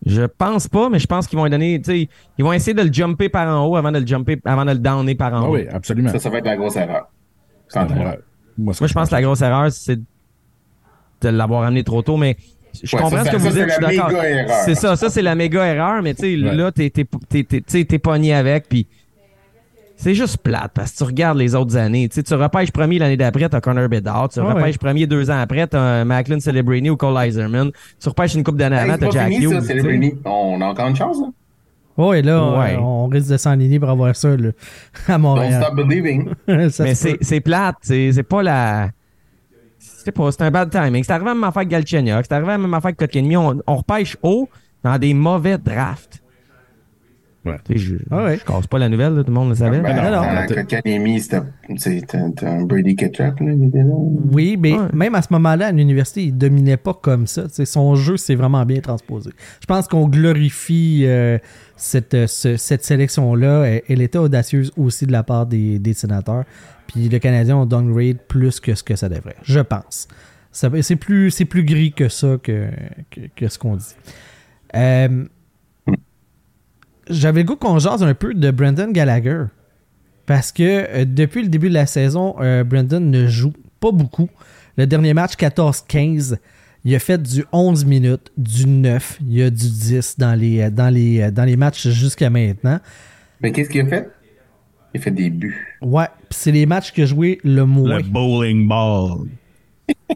je 0.05 0.21
pense 0.21 0.67
pas, 0.67 0.87
mais 0.89 0.99
je 0.99 1.07
pense 1.07 1.25
qu'ils 1.27 1.39
vont 1.39 1.49
donner. 1.49 1.81
Ils 2.37 2.45
vont 2.45 2.53
essayer 2.53 2.75
de 2.75 2.83
le 2.83 2.93
jumper 2.93 3.27
par 3.29 3.47
en 3.47 3.65
haut 3.65 3.75
avant 3.75 3.91
de 3.91 3.97
le 3.99 4.05
jumper, 4.05 4.39
avant 4.45 4.65
de 4.65 4.71
le 4.71 4.77
downer 4.77 5.15
par 5.15 5.33
en 5.33 5.45
Ah 5.45 5.49
haut. 5.49 5.53
oui, 5.55 5.67
absolument. 5.67 6.09
Ça, 6.11 6.19
ça 6.19 6.29
va 6.29 6.37
être 6.37 6.45
la 6.45 6.57
grosse 6.57 6.75
erreur. 6.75 7.07
Moi, 7.75 8.17
Moi, 8.57 8.73
je 8.87 8.93
pense 8.93 9.09
que 9.09 9.15
la 9.15 9.21
grosse 9.23 9.41
erreur, 9.41 9.71
c'est 9.71 9.99
de 11.21 11.29
l'avoir 11.29 11.63
amené 11.63 11.83
trop 11.83 12.01
tôt, 12.01 12.17
mais 12.17 12.37
je 12.83 12.95
Ouais, 12.95 13.01
comprends 13.01 13.25
ce 13.25 13.31
que 13.31 13.37
ça, 13.39 13.49
vous 13.49 13.49
dites, 13.49 13.65
je 13.67 13.73
suis 13.73 13.81
la 13.81 13.87
d'accord. 13.89 14.07
méga 14.09 14.29
erreur. 14.29 14.55
C'est 14.65 14.75
ça, 14.75 14.95
ça, 14.95 15.09
c'est 15.09 15.21
la 15.21 15.35
méga 15.35 15.65
erreur, 15.65 16.01
mais 16.03 16.13
tu 16.13 16.21
sais, 16.21 16.43
Ouais. 16.47 16.55
là, 16.55 16.71
t'es, 16.71 16.89
t'es, 16.89 17.05
t'es, 17.29 17.43
t'es, 17.43 17.57
tu 17.61 17.63
sais, 17.67 17.85
t'es 17.85 17.99
pogné 17.99 18.33
avec, 18.33 18.69
puis 18.69 18.85
c'est 19.95 20.13
juste 20.15 20.37
plate, 20.37 20.71
parce 20.73 20.91
que 20.93 20.97
tu 20.97 21.03
regardes 21.03 21.37
les 21.37 21.55
autres 21.55 21.75
années. 21.75 22.07
Tu 22.07 22.15
sais, 22.15 22.23
tu 22.23 22.33
repêches 22.33 22.71
premier 22.71 22.99
l'année 22.99 23.17
d'après, 23.17 23.49
t'as 23.49 23.59
Connor 23.59 23.89
Bedard, 23.89 24.29
tu 24.29 24.39
Ouais, 24.39 24.53
repêches 24.53 24.75
ouais. 24.75 24.77
premier 24.77 25.07
deux 25.07 25.29
ans 25.29 25.39
après, 25.39 25.67
t'as 25.67 26.05
Macklin 26.05 26.39
Celebrini 26.39 26.89
ou 26.89 26.95
Cole 26.95 27.17
Iserman, 27.27 27.71
tu 28.01 28.07
repêches 28.09 28.35
une 28.35 28.43
coupe 28.43 28.55
d'années 28.57 28.77
avant, 28.77 28.97
t'as 28.97 29.09
Jack 29.11 29.29
fini, 29.31 29.45
Hughes. 29.45 29.61
ça. 29.61 30.29
On 30.29 30.61
a 30.61 30.65
encore 30.67 30.87
une 30.87 30.95
chance, 30.95 31.17
là. 31.19 31.27
Oh, 32.01 32.13
et 32.13 32.21
là, 32.21 32.57
Ouais. 32.57 32.77
on, 32.77 33.03
on 33.03 33.07
risque 33.07 33.29
de 33.29 33.35
s'enligner 33.35 33.77
pour 33.77 33.89
avoir 33.89 34.15
ça 34.15 34.29
là, 34.37 34.51
à 35.09 35.11
Don't 35.13 35.21
Montréal. 35.21 35.61
stop 35.61 35.75
believing. 35.75 36.29
Mais 36.47 36.69
c'est, 36.69 37.17
c'est 37.19 37.41
plate, 37.41 37.75
c'est, 37.81 38.13
c'est 38.13 38.23
pas 38.23 38.41
la... 38.41 38.91
C'est 40.03 40.11
pas, 40.11 40.31
c'est 40.31 40.41
un 40.43 40.51
bad 40.51 40.69
timing. 40.69 41.03
C'est 41.03 41.11
arrivé 41.13 41.29
à 41.31 41.33
même 41.33 41.43
affaire 41.43 41.63
que 41.63 41.67
Galchenyuk, 41.69 42.25
c'est 42.27 42.33
arrivé 42.33 42.51
à 42.53 42.57
même 42.57 42.73
affaire 42.73 42.91
que 42.91 42.97
Kotkaniemi. 42.97 43.37
On, 43.37 43.61
on 43.67 43.75
repêche 43.75 44.15
haut 44.23 44.47
dans 44.83 44.97
des 44.97 45.13
mauvais 45.13 45.57
drafts. 45.57 46.21
Ouais. 47.45 47.55
Sais, 47.67 47.77
Je, 47.77 47.95
Ah 48.11 48.25
ouais. 48.25 48.37
je 48.37 48.43
casse 48.43 48.67
pas 48.67 48.79
la 48.79 48.89
nouvelle, 48.89 49.13
là, 49.13 49.21
tout 49.23 49.29
le 49.29 49.33
monde 49.33 49.49
le 49.49 49.55
savait. 49.55 49.79
Ben, 49.79 49.95
non, 49.95 50.03
non, 50.11 50.21
non. 50.41 50.45
Kotkaniemi, 50.53 51.21
c'était 51.21 51.37
un 52.45 52.63
Brady 52.63 52.95
Ketchup, 52.97 53.39
là, 53.39 53.51
il 53.53 53.63
était 53.65 53.77
là. 53.79 53.93
Oui, 54.31 54.57
mais 54.59 54.73
Ouais. 54.73 54.87
même 54.93 55.15
à 55.15 55.21
ce 55.21 55.27
moment-là, 55.31 55.67
à 55.67 55.71
l'université, 55.71 56.23
il 56.25 56.37
dominait 56.37 56.75
pas 56.77 56.93
comme 56.93 57.27
ça. 57.27 57.47
Sais, 57.47 57.63
son 57.65 57.95
jeu, 57.95 58.17
c'est 58.17 58.35
vraiment 58.35 58.65
bien 58.65 58.81
transposé. 58.81 59.31
Je 59.61 59.65
pense 59.65 59.87
qu'on 59.87 60.07
glorifie 60.09 61.03
euh, 61.05 61.37
cette, 61.77 62.13
euh, 62.13 62.27
ce- 62.27 62.57
cette 62.57 62.83
sélection-là. 62.83 63.63
Elle, 63.63 63.81
elle 63.87 64.01
était 64.01 64.17
audacieuse 64.19 64.71
aussi 64.77 65.05
de 65.05 65.13
la 65.13 65.23
part 65.23 65.45
des, 65.45 65.79
des 65.79 65.93
sénateurs. 65.93 66.43
Puis 66.89 67.07
le 67.07 67.19
Canadien 67.19 67.55
ont 67.57 67.65
downgrade 67.67 68.17
plus 68.27 68.59
que 68.59 68.73
ce 68.73 68.81
que 68.81 68.95
ça 68.95 69.09
devrait. 69.09 69.35
Je 69.43 69.59
pense. 69.59 70.07
C'est 70.51 70.95
plus, 70.95 71.31
plus 71.45 71.63
gris 71.63 71.93
que 71.93 72.09
ça 72.09 72.37
que, 72.41 72.69
que, 73.35 73.47
ce 73.47 73.59
qu'on 73.59 73.75
dit. 73.75 73.95
Euh, 74.75 75.25
J'avais 77.07 77.41
le 77.41 77.45
goût 77.45 77.55
qu'on 77.55 77.77
jase 77.77 78.01
un 78.01 78.15
peu 78.15 78.33
de 78.33 78.49
Brendan 78.49 78.91
Gallagher. 78.91 79.43
Parce 80.25 80.51
que 80.51 80.63
euh, 80.63 81.05
depuis 81.05 81.43
le 81.43 81.49
début 81.49 81.69
de 81.69 81.75
la 81.75 81.85
saison, 81.85 82.35
euh, 82.39 82.63
Brendan 82.63 83.07
ne 83.07 83.27
joue 83.27 83.53
pas 83.79 83.91
beaucoup. 83.91 84.29
Le 84.75 84.87
dernier 84.87 85.13
match, 85.13 85.33
14-15, 85.33 86.37
il 86.85 86.95
a 86.95 86.99
fait 86.99 87.21
du 87.21 87.45
11 87.51 87.85
minutes, 87.85 88.31
du 88.35 88.67
9, 88.67 89.19
il 89.21 89.33
y 89.33 89.43
a 89.43 89.51
du 89.51 89.69
10 89.69 90.17
dans 90.17 90.33
les, 90.33 90.61
euh, 90.61 90.69
dans 90.71 90.89
les, 90.89 91.29
dans 91.31 91.45
les 91.45 91.55
matchs 91.55 91.87
jusqu'à 91.89 92.31
maintenant. 92.31 92.79
Mais 93.41 93.51
qu'est-ce 93.51 93.69
qu'il 93.69 93.81
a 93.81 93.85
fait? 93.85 94.09
Il 94.93 95.01
fait 95.01 95.11
des 95.11 95.29
buts. 95.29 95.77
Ouais, 95.81 96.07
pis 96.29 96.37
c'est 96.37 96.51
les 96.51 96.65
matchs 96.65 96.91
qu'il 96.91 97.03
a 97.03 97.07
joué 97.07 97.39
le 97.43 97.65
moins. 97.65 97.97
Le 97.97 98.03
bowling 98.03 98.67
ball. 98.67 99.27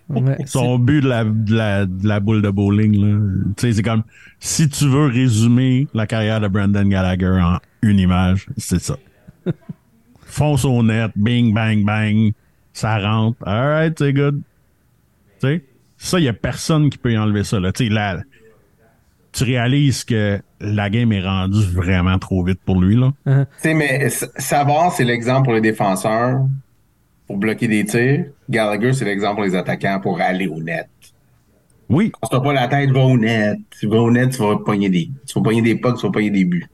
Ouais, 0.09 0.38
Son 0.45 0.78
but 0.78 1.01
de 1.01 1.07
la, 1.07 1.24
de 1.24 1.55
la, 1.55 1.86
de 1.86 2.07
la 2.07 2.19
boule 2.19 2.41
de 2.41 2.49
bowling, 2.49 2.95
là. 3.01 3.19
Tu 3.57 3.67
sais, 3.67 3.74
c'est 3.74 3.84
comme, 3.84 4.03
si 4.39 4.69
tu 4.69 4.88
veux 4.88 5.07
résumer 5.07 5.88
la 5.93 6.05
carrière 6.05 6.39
de 6.41 6.47
Brandon 6.47 6.86
Gallagher 6.86 7.39
en 7.41 7.59
une 7.82 7.99
image, 7.99 8.47
c'est 8.57 8.80
ça. 8.80 8.97
Fonce 10.26 10.65
au 10.65 10.82
net, 10.84 11.11
bing, 11.15 11.53
bang, 11.53 11.84
bang, 11.84 12.34
ça 12.71 12.99
rentre. 12.99 13.38
Alright, 13.47 13.97
c'est 13.97 14.13
good. 14.13 14.41
Tu 15.39 15.47
sais, 15.47 15.63
ça, 15.97 16.19
il 16.19 16.26
y 16.26 16.30
a 16.30 16.34
personne 16.34 16.89
qui 16.89 16.97
peut 16.97 17.13
y 17.13 17.17
enlever 17.17 17.43
ça, 17.43 17.59
là. 17.59 17.71
Tu 17.71 17.86
sais, 17.86 17.89
là, 17.89 18.21
tu 19.34 19.43
réalises 19.43 20.03
que 20.03 20.39
la 20.61 20.89
game 20.89 21.11
est 21.11 21.21
rendue 21.23 21.65
vraiment 21.65 22.17
trop 22.19 22.43
vite 22.43 22.59
pour 22.65 22.79
lui, 22.79 22.95
là. 22.95 23.11
Tu 23.25 23.31
sais, 23.57 23.73
mais 23.73 24.09
Savard, 24.09 24.93
c'est 24.93 25.03
l'exemple 25.03 25.45
pour 25.45 25.53
les 25.53 25.61
défenseurs 25.61 26.45
pour 27.27 27.38
bloquer 27.38 27.67
des 27.67 27.84
tirs. 27.86 28.25
Gallagher, 28.49 28.93
c'est 28.93 29.05
l'exemple 29.05 29.36
pour 29.36 29.43
les 29.43 29.55
attaquants 29.55 29.99
pour 30.01 30.21
aller 30.21 30.47
au 30.47 30.61
net. 30.61 30.88
Oui, 31.89 32.11
Casse-toi 32.21 32.41
pas 32.41 32.53
la 32.53 32.67
tête, 32.67 32.91
va 32.91 33.01
au 33.01 33.17
net. 33.17 33.57
Tu 33.79 33.88
vas 33.88 33.97
au 33.97 34.11
net, 34.11 34.31
tu 34.31 34.38
vas 34.41 34.57
pogner 34.57 34.89
des, 34.89 35.09
tu 35.27 35.34
vas 35.36 35.41
pogner 35.43 35.61
des 35.61 35.75
pucks, 35.75 35.97
tu 35.97 36.05
vas 36.05 36.11
pogner 36.11 36.29
des 36.31 36.45
buts. 36.45 36.65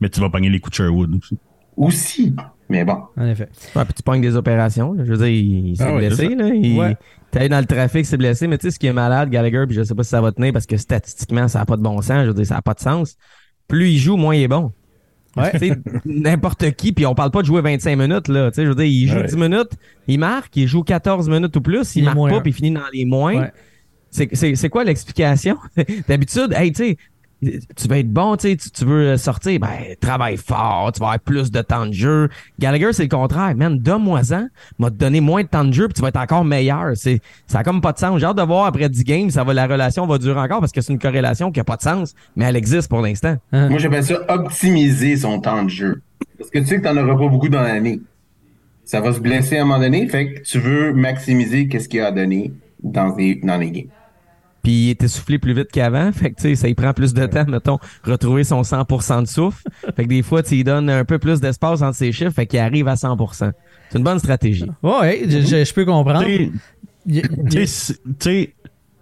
mais 0.00 0.08
tu 0.08 0.20
vas 0.20 0.30
pogner 0.30 0.48
les 0.48 0.60
coups 0.60 0.78
de 0.78 0.84
Sherwood 0.84 1.14
aussi. 1.16 1.38
Aussi. 1.76 2.34
Mais 2.68 2.84
bon. 2.84 2.98
En 3.16 3.26
effet. 3.26 3.48
Ouais, 3.74 3.84
puis 3.84 3.94
tu 3.94 4.02
pognes 4.02 4.20
des 4.20 4.36
opérations. 4.36 4.92
là. 4.92 5.04
Je 5.04 5.10
veux 5.12 5.16
dire, 5.18 5.26
il, 5.28 5.68
il 5.70 5.76
s'est 5.76 5.84
Ah 5.84 5.94
ouais, 5.94 6.06
blessé. 6.08 6.28
Là. 6.34 6.48
Il, 6.48 6.78
Ouais. 6.78 6.96
Allé 7.34 7.48
dans 7.48 7.60
le 7.60 7.66
trafic, 7.66 8.04
s'est 8.06 8.16
blessé. 8.16 8.46
Mais 8.46 8.56
tu 8.58 8.66
sais, 8.66 8.70
ce 8.70 8.78
qui 8.78 8.86
est 8.86 8.92
malade, 8.92 9.30
Gallagher, 9.30 9.64
puis 9.66 9.76
je 9.76 9.82
sais 9.82 9.94
pas 9.94 10.02
si 10.02 10.10
ça 10.10 10.20
va 10.20 10.32
tenir 10.32 10.52
parce 10.52 10.66
que 10.66 10.76
statistiquement, 10.76 11.46
ça 11.48 11.58
n'a 11.60 11.66
pas 11.66 11.76
de 11.76 11.82
bon 11.82 12.00
sens. 12.02 12.22
Je 12.24 12.28
veux 12.28 12.34
dire, 12.34 12.46
ça 12.46 12.54
n'a 12.56 12.62
pas 12.62 12.74
de 12.74 12.80
sens. 12.80 13.16
Plus 13.68 13.90
il 13.90 13.98
joue, 13.98 14.16
moins 14.16 14.34
il 14.34 14.42
est 14.42 14.48
bon. 14.48 14.72
Ouais. 15.36 15.50
Tu 15.52 15.58
sais, 15.58 15.78
N'importe 16.06 16.70
qui, 16.72 16.92
puis 16.92 17.04
on 17.06 17.14
parle 17.14 17.30
pas 17.30 17.42
de 17.42 17.46
jouer 17.46 17.60
25 17.60 17.96
minutes. 17.96 18.28
Là. 18.28 18.50
Tu 18.50 18.56
sais, 18.56 18.64
Je 18.64 18.68
veux 18.70 18.74
dire, 18.74 18.86
il 18.86 19.06
joue 19.08 19.16
Ouais. 19.18 19.26
10 19.26 19.36
minutes, 19.36 19.72
il 20.08 20.18
marque, 20.18 20.56
il 20.56 20.66
joue 20.66 20.82
14 20.82 21.28
minutes 21.28 21.54
ou 21.56 21.60
plus, 21.60 21.94
il, 21.96 22.04
marque 22.04 22.16
moins 22.16 22.30
pas, 22.30 22.36
un. 22.36 22.40
puis 22.40 22.50
il 22.50 22.54
finit 22.54 22.70
dans 22.70 22.80
les 22.92 23.04
moins. 23.04 23.40
Ouais. 23.42 23.52
C'est- 24.10 24.34
C'est 24.34 24.54
c'est 24.54 24.70
quoi 24.70 24.84
l'explication? 24.84 25.58
D'habitude, 26.08 26.54
hey, 26.56 26.72
tu 26.72 26.82
sais, 26.84 26.96
tu 27.40 27.88
veux 27.88 27.96
être 27.96 28.12
bon, 28.12 28.36
tu 28.36 28.50
sais, 28.50 28.56
tu 28.56 28.84
veux 28.84 29.16
sortir, 29.16 29.60
ben, 29.60 29.68
travaille 30.00 30.36
fort, 30.36 30.90
tu 30.92 31.00
vas 31.00 31.06
avoir 31.06 31.20
plus 31.20 31.50
de 31.50 31.62
temps 31.62 31.86
de 31.86 31.92
jeu. 31.92 32.28
Gallagher, 32.58 32.92
c'est 32.92 33.04
le 33.04 33.08
contraire. 33.08 33.54
Man, 33.54 33.78
donne-moi-en, 33.78 34.48
m'a 34.78 34.90
donné 34.90 35.20
moins 35.20 35.42
de 35.42 35.48
temps 35.48 35.64
de 35.64 35.72
jeu, 35.72 35.86
puis 35.86 35.94
tu 35.94 36.02
vas 36.02 36.08
être 36.08 36.16
encore 36.16 36.44
meilleur. 36.44 36.96
C'est, 36.96 37.20
ça 37.46 37.60
a 37.60 37.64
comme 37.64 37.80
pas 37.80 37.92
de 37.92 37.98
sens. 37.98 38.18
J'ai 38.18 38.26
hâte 38.26 38.36
de 38.36 38.42
voir 38.42 38.66
après 38.66 38.88
10 38.88 39.04
games, 39.04 39.30
ça 39.30 39.44
va, 39.44 39.54
la 39.54 39.66
relation 39.66 40.06
va 40.06 40.18
durer 40.18 40.40
encore 40.40 40.60
parce 40.60 40.72
que 40.72 40.80
c'est 40.80 40.92
une 40.92 40.98
corrélation 40.98 41.52
qui 41.52 41.60
a 41.60 41.64
pas 41.64 41.76
de 41.76 41.82
sens, 41.82 42.14
mais 42.34 42.44
elle 42.46 42.56
existe 42.56 42.88
pour 42.88 43.02
l'instant. 43.02 43.36
Moi, 43.52 43.78
j'appelle 43.78 44.04
ça 44.04 44.20
optimiser 44.28 45.16
son 45.16 45.40
temps 45.40 45.62
de 45.62 45.70
jeu. 45.70 46.02
Parce 46.38 46.50
que 46.50 46.58
tu 46.58 46.66
sais 46.66 46.78
que 46.78 46.82
t'en 46.82 46.96
auras 46.96 47.16
pas 47.16 47.28
beaucoup 47.28 47.48
dans 47.48 47.62
l'année. 47.62 48.00
Ça 48.84 49.00
va 49.00 49.12
se 49.12 49.20
blesser 49.20 49.58
à 49.58 49.62
un 49.62 49.64
moment 49.64 49.80
donné, 49.80 50.08
fait 50.08 50.32
que 50.32 50.40
tu 50.40 50.58
veux 50.58 50.92
maximiser 50.92 51.68
qu'est-ce 51.68 51.88
qu'il 51.88 52.00
a 52.00 52.06
à 52.06 52.12
donner 52.12 52.52
dans 52.82 53.14
les, 53.14 53.34
dans 53.36 53.58
les 53.58 53.70
games. 53.70 53.88
Puis 54.68 54.74
il 54.74 54.90
est 54.90 55.02
essoufflé 55.02 55.38
plus 55.38 55.54
vite 55.54 55.68
qu'avant. 55.72 56.12
Fait 56.12 56.30
que, 56.30 56.36
tu 56.36 56.42
sais, 56.42 56.54
ça 56.54 56.68
y 56.68 56.74
prend 56.74 56.92
plus 56.92 57.14
de 57.14 57.24
temps, 57.24 57.46
mettons, 57.48 57.78
retrouver 58.04 58.44
son 58.44 58.60
100% 58.60 59.22
de 59.22 59.26
souffle. 59.26 59.62
Fait 59.96 60.02
que 60.04 60.08
des 60.08 60.22
fois, 60.22 60.42
tu 60.42 60.56
lui 60.56 60.64
donnes 60.64 60.90
un 60.90 61.06
peu 61.06 61.18
plus 61.18 61.40
d'espace 61.40 61.80
entre 61.80 61.96
ses 61.96 62.12
chiffres, 62.12 62.32
fait 62.32 62.44
qu'il 62.46 62.58
arrive 62.58 62.86
à 62.86 62.92
100%. 62.94 63.50
C'est 63.88 63.96
une 63.98 64.04
bonne 64.04 64.18
stratégie. 64.18 64.66
Ouais, 64.82 65.22
je, 65.26 65.40
je- 65.40 65.64
je 65.64 65.72
peux 65.72 65.86
comprendre. 65.86 66.22
Tu 66.26 66.36
sais, 66.36 66.50
Il- 67.06 67.22
il- 68.26 68.48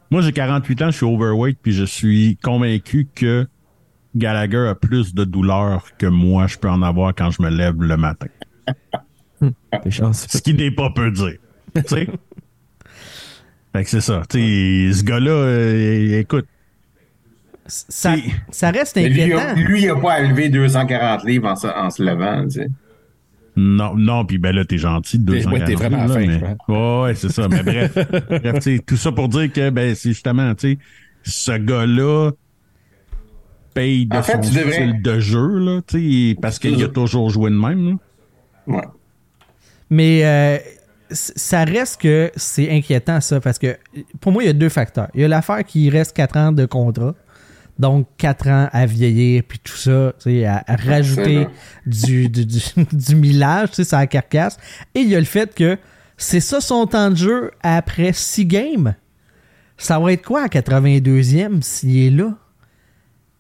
moi 0.08 0.20
j'ai 0.20 0.32
48 0.32 0.82
ans, 0.82 0.90
je 0.92 0.96
suis 0.98 1.06
overweight, 1.06 1.58
puis 1.60 1.72
je 1.72 1.82
suis 1.84 2.36
convaincu 2.44 3.08
que 3.12 3.48
Gallagher 4.14 4.68
a 4.70 4.76
plus 4.76 5.14
de 5.16 5.24
douleur 5.24 5.84
que 5.98 6.06
moi 6.06 6.46
je 6.46 6.58
peux 6.58 6.70
en 6.70 6.82
avoir 6.82 7.12
quand 7.12 7.32
je 7.32 7.42
me 7.42 7.50
lève 7.50 7.82
le 7.82 7.96
matin. 7.96 8.28
Ce 9.90 10.38
qui 10.40 10.54
n'est 10.54 10.70
pas 10.70 10.90
peu 10.90 11.10
dire. 11.10 11.38
Fait 13.76 13.84
que 13.84 13.90
c'est 13.90 14.00
ça. 14.00 14.22
Tu 14.30 14.38
sais, 14.92 14.98
ce 15.00 15.04
gars-là, 15.04 15.30
euh, 15.30 16.20
écoute, 16.20 16.46
ça, 17.66 18.16
Et- 18.16 18.22
ça 18.50 18.70
reste 18.70 18.96
Mais 18.96 19.08
lui, 19.08 19.22
il 19.24 19.32
a- 19.32 19.50
inquiétant. 19.50 19.68
lui, 19.68 19.82
il 19.82 19.88
a 19.90 19.96
pas 19.96 20.12
à 20.14 20.20
lever 20.22 20.48
240 20.48 21.24
livres 21.24 21.48
en, 21.48 21.56
se- 21.56 21.66
en 21.66 21.90
se 21.90 22.02
levant, 22.02 22.44
tu 22.44 22.50
sais. 22.60 22.68
non, 23.56 23.94
non, 23.96 24.24
puis 24.24 24.38
ben 24.38 24.54
là, 24.54 24.64
t'es 24.64 24.78
gentil 24.78 25.18
de 25.18 25.32
T'es- 25.32 25.38
240 25.40 25.60
ouais, 25.60 25.66
t'es 25.66 25.74
vraiment 25.74 26.04
là, 26.04 26.14
fin, 26.14 26.26
mais- 26.26 26.38
je 26.68 26.72
Ouais, 26.72 27.02
ouais, 27.02 27.14
c'est 27.14 27.32
ça. 27.32 27.48
Mais 27.48 27.62
bref, 27.62 27.94
bref 28.30 28.54
tu 28.56 28.60
sais, 28.76 28.78
tout 28.86 28.96
ça 28.96 29.12
pour 29.12 29.28
dire 29.28 29.52
que 29.52 29.70
ben 29.70 29.94
c'est 29.94 30.10
justement, 30.10 30.54
tu 30.54 30.72
sais, 30.74 30.78
ce 31.24 31.52
gars-là 31.58 32.30
paye 33.74 34.06
de 34.06 34.16
En 34.16 34.22
fait, 34.22 34.32
son 34.34 34.40
tu 34.40 34.54
devrais- 34.56 34.72
style 34.72 35.02
de 35.02 35.18
jeu, 35.20 35.58
là, 35.58 35.80
tu 35.86 36.30
sais, 36.30 36.36
parce 36.40 36.58
qu'il 36.58 36.82
a 36.82 36.88
toujours 36.88 37.30
joué 37.30 37.50
de 37.50 37.56
même, 37.56 37.90
là. 37.90 37.96
Ouais. 38.68 38.84
Mais 39.90 40.20
euh, 40.24 40.58
ça 41.10 41.64
reste 41.64 42.00
que 42.00 42.30
c'est 42.36 42.70
inquiétant, 42.70 43.20
ça, 43.20 43.40
parce 43.40 43.58
que 43.58 43.76
pour 44.20 44.32
moi, 44.32 44.42
il 44.42 44.46
y 44.46 44.50
a 44.50 44.52
deux 44.52 44.68
facteurs. 44.68 45.08
Il 45.14 45.20
y 45.20 45.24
a 45.24 45.28
l'affaire 45.28 45.64
qui 45.64 45.88
reste 45.90 46.14
4 46.16 46.36
ans 46.36 46.52
de 46.52 46.66
contrat. 46.66 47.14
Donc, 47.78 48.08
4 48.16 48.48
ans 48.48 48.68
à 48.72 48.86
vieillir, 48.86 49.42
puis 49.46 49.58
tout 49.62 49.76
ça, 49.76 50.14
tu 50.18 50.30
sais, 50.30 50.44
à, 50.46 50.64
à 50.66 50.76
rajouter 50.76 51.46
du, 51.84 52.28
du, 52.30 52.46
du, 52.46 52.58
du 52.92 53.14
millage, 53.16 53.70
tu 53.70 53.74
sais, 53.76 53.84
sur 53.84 53.98
la 53.98 54.06
carcasse. 54.06 54.56
Et 54.94 55.00
il 55.00 55.08
y 55.08 55.14
a 55.14 55.18
le 55.18 55.26
fait 55.26 55.54
que 55.54 55.76
c'est 56.16 56.40
ça 56.40 56.60
son 56.62 56.86
temps 56.86 57.10
de 57.10 57.16
jeu 57.16 57.50
après 57.62 58.12
6 58.14 58.46
games. 58.46 58.94
Ça 59.76 59.98
va 59.98 60.12
être 60.14 60.24
quoi 60.24 60.42
à 60.44 60.46
82e 60.46 61.60
s'il 61.60 61.98
est 62.06 62.10
là? 62.10 62.34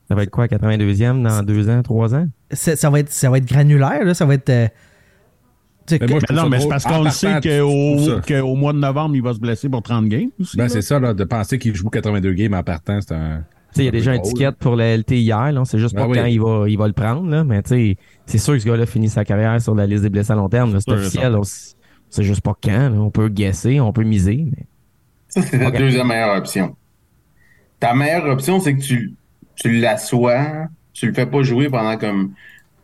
Ça 0.08 0.14
va 0.14 0.22
être 0.22 0.30
quoi, 0.30 0.46
82e 0.46 1.22
dans 1.22 1.42
deux 1.42 1.68
ans, 1.70 1.82
trois 1.82 2.14
ans? 2.14 2.28
C'est- 2.50 2.76
Ça 2.76 2.90
va 2.90 3.00
être, 3.00 3.10
ça 3.10 3.30
va 3.30 3.38
être 3.38 3.46
granulaire, 3.48 4.04
là. 4.04 4.12
Ça 4.14 4.26
va 4.26 4.34
être. 4.34 4.50
euh, 4.50 4.68
tu 5.86 5.94
sais, 5.94 5.98
Mais 6.00 6.06
moi, 6.08 6.20
je 6.20 6.26
Mais 6.30 6.36
trouve 6.36 6.44
non, 6.44 6.48
mais 6.50 6.60
c'est 6.60 6.68
parce 6.68 6.84
qu'on 6.84 7.02
le 7.02 7.10
sait 7.10 7.40
qu'au 7.40 8.54
mois 8.56 8.72
de 8.72 8.78
novembre, 8.78 9.14
il 9.16 9.22
va 9.22 9.32
se 9.34 9.38
blesser 9.38 9.68
pour 9.68 9.82
30 9.82 10.06
games 10.08 10.30
aussi. 10.40 10.56
Ben, 10.56 10.68
c'est 10.68 10.82
ça, 10.82 10.98
là, 10.98 11.14
de 11.14 11.24
penser 11.24 11.58
qu'il 11.58 11.74
joue 11.74 11.88
82 11.90 12.32
games 12.32 12.54
en 12.54 12.62
partant, 12.62 13.00
c'est 13.00 13.14
un. 13.14 13.44
Tu 13.72 13.78
sais, 13.78 13.82
il 13.82 13.84
y 13.86 13.88
a 13.88 13.92
déjà 13.92 14.12
un 14.12 14.18
drôle. 14.18 14.28
ticket 14.32 14.52
pour 14.52 14.76
le 14.76 14.96
LT 14.96 15.12
hier, 15.12 15.66
sait 15.66 15.78
juste 15.78 15.94
pas 15.94 16.04
Ah 16.04 16.08
oui. 16.08 16.18
quand 16.18 16.24
il 16.24 16.40
va, 16.40 16.64
il 16.68 16.78
va 16.78 16.86
le 16.86 16.92
prendre, 16.94 17.28
là. 17.28 17.44
Mais 17.44 17.62
tu 17.62 17.68
sais, 17.70 17.96
c'est 18.24 18.38
sûr 18.38 18.54
que 18.54 18.60
ce 18.60 18.66
gars-là 18.66 18.86
finit 18.86 19.08
sa 19.08 19.24
carrière 19.24 19.60
sur 19.60 19.74
la 19.74 19.86
liste 19.86 20.02
des 20.02 20.10
blessés 20.10 20.32
à 20.32 20.36
long 20.36 20.48
terme. 20.48 20.78
C'est 20.80 20.90
officiel. 20.92 21.36
sait 22.08 22.22
juste 22.22 22.40
pas 22.42 22.54
quand, 22.62 22.90
là. 22.90 23.00
On 23.00 23.10
peut 23.10 23.28
guesser, 23.28 23.80
on 23.80 23.92
peut 23.92 24.04
miser, 24.04 24.46
mais. 24.50 24.66
Ça, 25.28 25.42
c'est 25.42 25.58
ta 25.58 25.70
deuxième 25.70 26.06
meilleure 26.06 26.36
option. 26.36 26.76
Ta 27.80 27.94
meilleure 27.94 28.24
option, 28.26 28.60
c'est 28.60 28.74
que 28.74 28.80
tu, 28.80 29.14
tu 29.56 29.72
l'assois, 29.80 30.68
tu 30.92 31.06
le 31.06 31.12
fais 31.12 31.26
pas 31.26 31.42
jouer 31.42 31.68
pendant 31.68 31.98
comme 31.98 32.32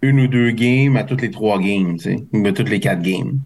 une 0.03 0.21
ou 0.21 0.27
deux 0.29 0.51
games 0.51 0.97
à 0.97 1.05
toutes 1.05 1.23
les 1.23 1.31
trois 1.31 1.59
games, 1.59 1.97
tu 1.97 2.05
sais, 2.05 2.17
ou 2.33 2.47
à 2.47 2.53
toutes 2.53 2.69
les 2.69 2.81
quatre 2.81 3.03
games. 3.03 3.39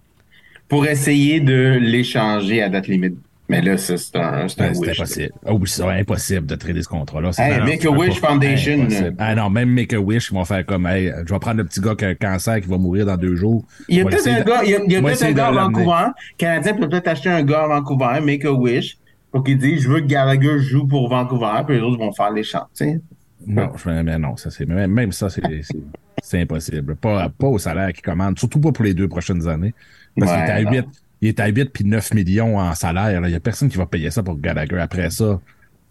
Pour 0.69 0.87
essayer 0.87 1.41
de 1.41 1.79
l'échanger 1.81 2.63
à 2.63 2.69
date 2.69 2.89
limite. 2.89 3.17
Mais 3.49 3.63
là, 3.63 3.77
ça, 3.77 3.97
c'est 3.97 4.17
un, 4.17 4.49
c'est 4.49 4.61
un 4.61 4.75
c'est 4.75 4.81
wish. 4.81 4.99
impossible. 4.99 5.33
Oui, 5.49 5.69
c'est 5.69 5.83
impossible 5.85 6.47
de 6.47 6.55
trader 6.57 6.83
ce 6.83 6.89
contrat-là. 6.89 7.31
Hey, 7.39 7.51
vraiment- 7.51 7.67
Make 7.67 7.85
a 7.85 7.91
Wish 7.91 8.19
Foundation. 8.19 8.89
Ah 9.19 9.37
non, 9.37 9.51
même 9.51 9.69
Make 9.71 9.93
a 9.93 10.01
Wish, 10.01 10.31
ils 10.33 10.35
vont 10.35 10.45
faire 10.45 10.67
comme, 10.67 10.85
hey, 10.89 11.13
je 11.25 11.33
vais 11.33 11.39
prendre 11.39 11.59
le 11.59 11.65
petit 11.65 11.81
gars 11.81 11.95
qui 11.95 12.05
a 12.05 12.09
un 12.09 12.15
cancer 12.17 12.61
qui 12.61 12.67
va 12.69 12.77
mourir 12.77 13.07
dans 13.07 13.17
deux 13.17 13.37
jours. 13.37 13.63
Il 13.89 13.99
y 13.99 14.01
a 14.01 14.05
peut-être 14.05 14.27
un 14.27 14.41
gars, 14.41 14.63
il 14.65 14.71
y 14.71 14.75
a, 14.75 14.81
il 14.85 14.91
y 14.91 14.97
a 14.97 14.99
on 14.99 15.03
va 15.03 15.11
peut-être 15.11 15.23
un 15.23 15.33
gars 15.33 15.47
à. 15.47 15.53
Vancouver. 15.53 16.07
Le 16.09 16.37
Canadien 16.39 16.75
peut 16.75 16.89
peut-être 16.89 17.07
acheter 17.07 17.29
un 17.29 17.45
gars 17.45 17.63
à 17.63 17.69
Vancouver, 17.69 18.21
Make 18.21 18.45
a 18.45 18.53
Wish, 18.53 18.99
pour 19.31 19.45
qu'il 19.45 19.59
dise, 19.59 19.83
je 19.83 19.89
veux 19.91 20.01
que 20.01 20.07
Gallagher 20.07 20.59
joue 20.59 20.89
pour 20.89 21.09
Vancouver, 21.09 21.53
puis 21.65 21.77
les 21.77 21.83
autres 21.83 21.99
vont 21.99 22.13
faire 22.13 22.33
l'échange, 22.33 22.63
tu 22.77 22.85
sais. 22.85 23.01
Non, 23.47 23.71
je, 23.77 23.89
mais 24.03 24.19
non, 24.19 24.37
ça 24.37 24.51
c'est 24.51 24.67
même, 24.67 24.91
même 24.93 25.13
ça, 25.13 25.29
c'est 25.31 26.41
impossible. 26.41 26.97
Pas, 26.97 27.29
pas 27.29 27.47
au 27.47 27.59
salaire 27.59 27.93
qu'il 27.93 28.03
commande, 28.03 28.39
surtout 28.39 28.61
pas 28.61 28.73
pour 28.73 28.85
les 28.85 28.95
deux 28.95 29.09
prochaines 29.09 29.47
années. 29.49 29.73
Parce 30.19 30.33
Ouais, 30.33 30.39
qu'il 30.39 30.47
est 30.47 30.51
à 30.53 30.63
non. 30.63 30.71
8, 30.73 30.85
il 31.23 31.29
est 31.29 31.41
à 31.41 31.47
8 31.49 31.65
puis 31.73 31.85
9 31.85 32.15
millions 32.15 32.59
en 32.59 32.75
salaire. 32.75 33.21
là. 33.21 33.29
Il 33.29 33.33
y 33.33 33.37
a 33.37 33.41
personne 33.41 33.69
qui 33.69 33.77
va 33.79 33.87
payer 33.87 34.11
ça 34.11 34.23
pour 34.23 34.39
Gallagher. 34.39 34.79
Après 34.79 35.11
ça, 35.11 35.41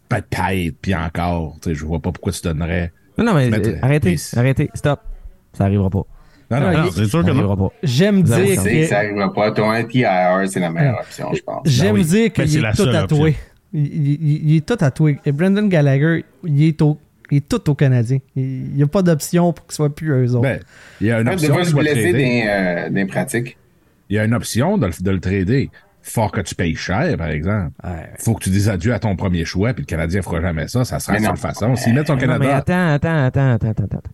peut-être, 0.10 0.76
puis 0.82 0.94
encore. 0.96 1.58
Tu 1.62 1.70
sais, 1.70 1.76
je 1.76 1.86
vois 1.86 2.00
pas 2.00 2.12
pourquoi 2.12 2.32
tu 2.32 2.42
donnerais. 2.42 2.92
Non, 3.18 3.26
non, 3.26 3.34
mais 3.36 3.50
Mettre- 3.50 3.70
euh, 3.70 3.78
arrêtez, 3.82 4.16
arrêtez, 4.36 4.70
stop. 4.74 5.00
Ça 5.54 5.66
arrivera 5.66 5.90
pas. 5.90 6.04
Non, 6.52 6.60
non, 6.60 6.72
non, 6.78 6.92
c'est 6.92 7.06
sûr 7.06 7.22
Ça 7.22 7.28
que 7.28 7.32
non. 7.32 7.38
arrivera 7.40 7.58
pas. 7.58 7.70
J'aime 7.82 8.22
dire 8.22 8.36
que 8.36 8.64
que. 8.82 8.86
ça 8.86 8.96
n'arrivera 9.04 9.34
pas. 9.34 9.52
Ton 9.52 9.72
c'est 10.48 10.60
la 10.60 10.70
meilleure 10.70 11.00
option, 11.00 11.34
je 11.34 11.42
pense. 11.42 11.62
J'aime 11.66 11.94
Ben 11.96 12.02
oui. 12.02 12.06
dire 12.06 12.24
Ben, 12.26 12.32
qu'il 12.32 12.50
c'est 12.50 12.60
est 12.60 12.72
tout 12.76 12.92
tatoué. 12.92 13.30
option. 13.30 13.44
Il, 13.74 13.86
il- 13.88 14.50
il 14.52 14.56
est 14.58 14.66
tout 14.66 14.76
tatoué. 14.76 15.20
Et 15.26 15.32
Brendan 15.32 15.68
Gallagher, 15.70 16.24
il 16.44 16.64
est, 16.64 16.82
au, 16.82 17.00
il 17.32 17.38
est 17.38 17.48
tout 17.50 17.70
au 17.70 17.76
Canadien. 17.76 18.20
Il 18.36 18.74
n'y 18.76 18.84
a 18.84 18.88
pas 18.88 19.02
d'option 19.02 19.54
pour 19.54 19.66
qu'il 19.66 19.76
soit 19.76 19.94
plus 19.94 20.10
eux 20.12 20.32
autres. 20.32 20.42
Ben, 20.42 20.60
il 21.02 21.08
y 21.08 21.12
a 21.12 21.20
une 21.20 21.28
de 21.28 21.32
option 21.32 21.56
de 21.58 21.64
se 21.64 21.70
soit 21.72 21.82
blesser 21.82 22.14
des, 22.14 22.44
euh, 22.48 22.90
des 22.90 23.06
pratiques. 23.06 23.58
Il 24.10 24.16
y 24.16 24.20
a 24.20 24.26
une 24.26 24.34
option 24.34 24.78
de, 24.78 24.88
le- 24.88 25.04
de 25.04 25.12
le 25.12 25.20
trader. 25.20 25.70
Fort 26.02 26.32
que 26.32 26.42
tu 26.42 26.54
payes 26.54 26.76
cher, 26.76 27.18
par 27.18 27.30
exemple. 27.30 27.72
Ouais. 27.84 28.10
Faut 28.20 28.36
que 28.36 28.44
tu 28.44 28.52
dises 28.52 28.70
adieu 28.70 28.94
à 28.94 29.00
ton 29.00 29.16
premier 29.16 29.44
choix, 29.44 29.74
puis 29.74 29.82
le 29.82 29.88
Canadien 29.88 30.22
fera 30.22 30.40
jamais 30.40 30.68
ça. 30.68 30.86
Ça 30.86 31.00
sera 31.00 31.14
Mais 31.14 31.20
la 31.20 31.30
non. 31.30 31.36
seule 31.36 31.42
façon. 31.42 31.76
S'il 31.76 31.96
met 31.96 32.06
son 32.06 32.14
Non, 32.14 32.20
mais 32.22 32.28
Canada. 32.28 32.58
attends, 32.58 32.88
attends, 32.94 33.26
attends, 33.26 33.52
attends, 33.54 33.70
attends, 33.70 33.84
attends. 33.98 34.10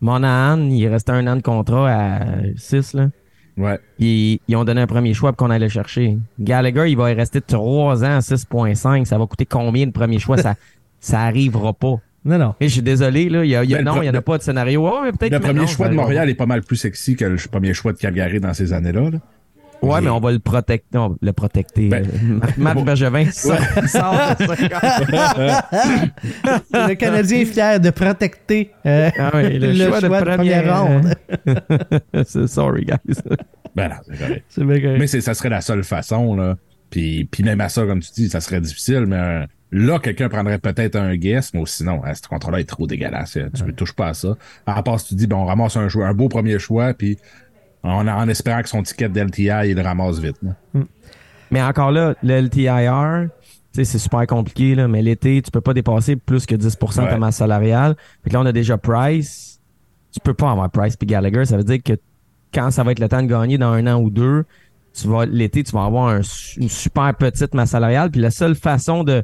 Monahan, 0.00 0.60
il 0.70 0.86
restait 0.88 1.12
un 1.12 1.26
an 1.26 1.36
de 1.36 1.42
contrat 1.42 1.90
à 1.90 2.20
6, 2.56 2.94
là. 2.94 3.10
Ouais. 3.56 3.78
Puis 3.98 4.40
ils 4.46 4.54
ont 4.56 4.64
donné 4.64 4.80
un 4.80 4.86
premier 4.86 5.12
choix 5.14 5.32
pour 5.32 5.44
qu'on 5.46 5.50
allait 5.50 5.66
le 5.66 5.70
chercher. 5.70 6.16
Gallagher, 6.38 6.88
il 6.88 6.96
va 6.96 7.10
y 7.10 7.14
rester 7.14 7.40
3 7.40 8.04
ans 8.04 8.16
à 8.16 8.20
6.5. 8.20 9.04
Ça 9.04 9.18
va 9.18 9.26
coûter 9.26 9.46
combien 9.46 9.84
le 9.84 9.90
premier 9.92 10.20
choix? 10.20 10.36
ça, 10.38 10.54
ça 11.00 11.20
arrivera 11.22 11.72
pas. 11.74 11.96
Non, 12.24 12.36
non. 12.38 12.54
Et 12.60 12.68
je 12.68 12.72
suis 12.74 12.82
désolé, 12.82 13.28
là. 13.28 13.44
Il 13.44 13.50
y 13.50 13.56
a, 13.56 13.64
il 13.64 13.70
y 13.70 13.74
a- 13.74 13.78
Ben, 13.78 13.84
non, 13.84 13.96
il 14.02 14.02
n'y 14.02 14.10
en 14.10 14.14
a 14.14 14.22
pas 14.22 14.38
de 14.38 14.42
scénario. 14.42 14.82
Ouais, 14.86 14.92
mais 15.04 15.12
peut-être 15.12 15.32
Le 15.32 15.40
premier 15.40 15.60
non, 15.60 15.66
choix 15.66 15.86
de 15.86 15.90
arrivera 15.90 16.04
Montréal 16.04 16.28
est 16.30 16.34
pas 16.34 16.46
mal 16.46 16.62
plus 16.62 16.76
sexy 16.76 17.16
que 17.16 17.24
le 17.24 17.36
premier 17.50 17.72
choix 17.74 17.92
de 17.92 17.98
Calgary 17.98 18.40
dans 18.40 18.52
ces 18.54 18.72
années-là. 18.72 19.10
là. 19.10 19.18
Ouais, 19.80 20.00
mais 20.00 20.10
on 20.10 20.18
va 20.18 20.32
le 20.32 20.40
protecter. 20.40 20.88
Non, 20.98 21.16
le 21.22 21.32
protecter. 21.32 21.88
Ben, 21.88 22.04
Marc- 22.58 22.84
Bergevin 22.84 23.30
sort, 23.30 23.56
sort 23.86 24.12
de 24.38 24.44
Le 26.72 26.94
Canadien 26.94 27.38
est 27.38 27.44
fier 27.44 27.80
de 27.80 27.90
protecter 27.90 28.70
euh, 28.86 29.10
Ah 29.18 29.30
oui, 29.34 29.58
le, 29.58 29.74
choix, 29.74 30.00
de 30.00 30.08
première, 30.08 30.36
première 30.36 30.82
ronde. 30.84 31.14
C'est- 32.26 32.46
Sorry, 32.48 32.84
guys. 32.86 33.14
Ben 33.76 33.88
non, 33.88 33.94
c'est 34.08 34.18
correct. 34.18 34.44
Correct. 34.56 34.96
Mais 34.98 35.06
ça 35.06 35.34
serait 35.34 35.48
la 35.50 35.60
seule 35.60 35.84
façon, 35.84 36.34
là. 36.34 36.56
Puis, 36.90 37.28
puis 37.30 37.42
même 37.44 37.60
à 37.60 37.68
ça, 37.68 37.84
comme 37.84 38.00
tu 38.00 38.10
dis, 38.14 38.28
ça 38.30 38.40
serait 38.40 38.60
difficile, 38.60 39.04
mais 39.06 39.16
euh, 39.16 39.46
là, 39.70 39.98
quelqu'un 39.98 40.28
prendrait 40.28 40.58
peut-être 40.58 40.96
un 40.96 41.16
guess, 41.16 41.52
mais 41.54 41.62
sinon, 41.66 42.00
hein, 42.04 42.14
ce 42.14 42.26
contrat-là 42.28 42.60
est 42.60 42.68
trop 42.68 42.86
dégueulasse. 42.86 43.36
hein. 43.36 43.48
Tu 43.54 43.64
ne 43.64 43.70
touches 43.72 43.92
pas 43.94 44.08
à 44.08 44.14
ça. 44.14 44.36
À 44.66 44.82
part 44.82 45.00
si 45.00 45.08
tu 45.08 45.14
dis, 45.14 45.26
ben, 45.26 45.36
on 45.36 45.44
ramasse 45.44 45.76
un, 45.76 45.88
choix, 45.88 46.06
un 46.06 46.14
beau 46.14 46.28
premier 46.28 46.58
choix, 46.58 46.94
puis 46.94 47.18
en, 47.82 48.06
en 48.08 48.28
espérant 48.28 48.62
que 48.62 48.68
son 48.68 48.82
ticket 48.82 49.08
d'LTI, 49.08 49.50
il 49.70 49.74
le 49.74 49.82
ramasse 49.82 50.18
vite. 50.18 50.36
là. 50.42 50.54
Mais 51.50 51.62
encore 51.62 51.90
là, 51.92 52.14
le 52.22 52.40
LTIR, 52.42 53.28
tu 53.72 53.78
sais, 53.78 53.84
c'est 53.84 53.98
super 53.98 54.26
compliqué, 54.26 54.74
là, 54.74 54.88
mais 54.88 55.02
l'été, 55.02 55.40
tu 55.42 55.50
peux 55.50 55.60
pas 55.60 55.74
dépasser 55.74 56.16
plus 56.16 56.44
que 56.46 56.54
10% 56.54 57.04
de 57.04 57.10
ta 57.10 57.18
masse 57.18 57.36
salariale. 57.36 57.96
Fait 58.22 58.30
que 58.30 58.34
là, 58.34 58.40
on 58.42 58.46
a 58.46 58.52
déjà 58.52 58.76
Price. 58.76 59.60
Tu 60.12 60.20
peux 60.20 60.34
pas 60.34 60.50
avoir 60.50 60.70
Price 60.70 60.96
puis 60.96 61.06
Gallagher. 61.06 61.44
Ça 61.44 61.56
veut 61.56 61.64
dire 61.64 61.82
que 61.82 61.92
quand 62.52 62.70
ça 62.70 62.82
va 62.82 62.92
être 62.92 62.98
le 62.98 63.08
temps 63.08 63.22
de 63.22 63.28
gagner 63.28 63.58
dans 63.58 63.72
un 63.72 63.86
an 63.86 64.00
ou 64.00 64.10
deux, 64.10 64.44
tu 64.94 65.06
vas 65.06 65.26
l'été, 65.26 65.62
tu 65.62 65.72
vas 65.72 65.84
avoir 65.84 66.08
un 66.08 66.20
une 66.56 66.68
super 66.68 67.14
petite 67.14 67.54
masse 67.54 67.70
salariale. 67.70 68.10
Puis 68.10 68.20
la 68.20 68.30
seule 68.30 68.54
façon 68.54 69.04
de, 69.04 69.22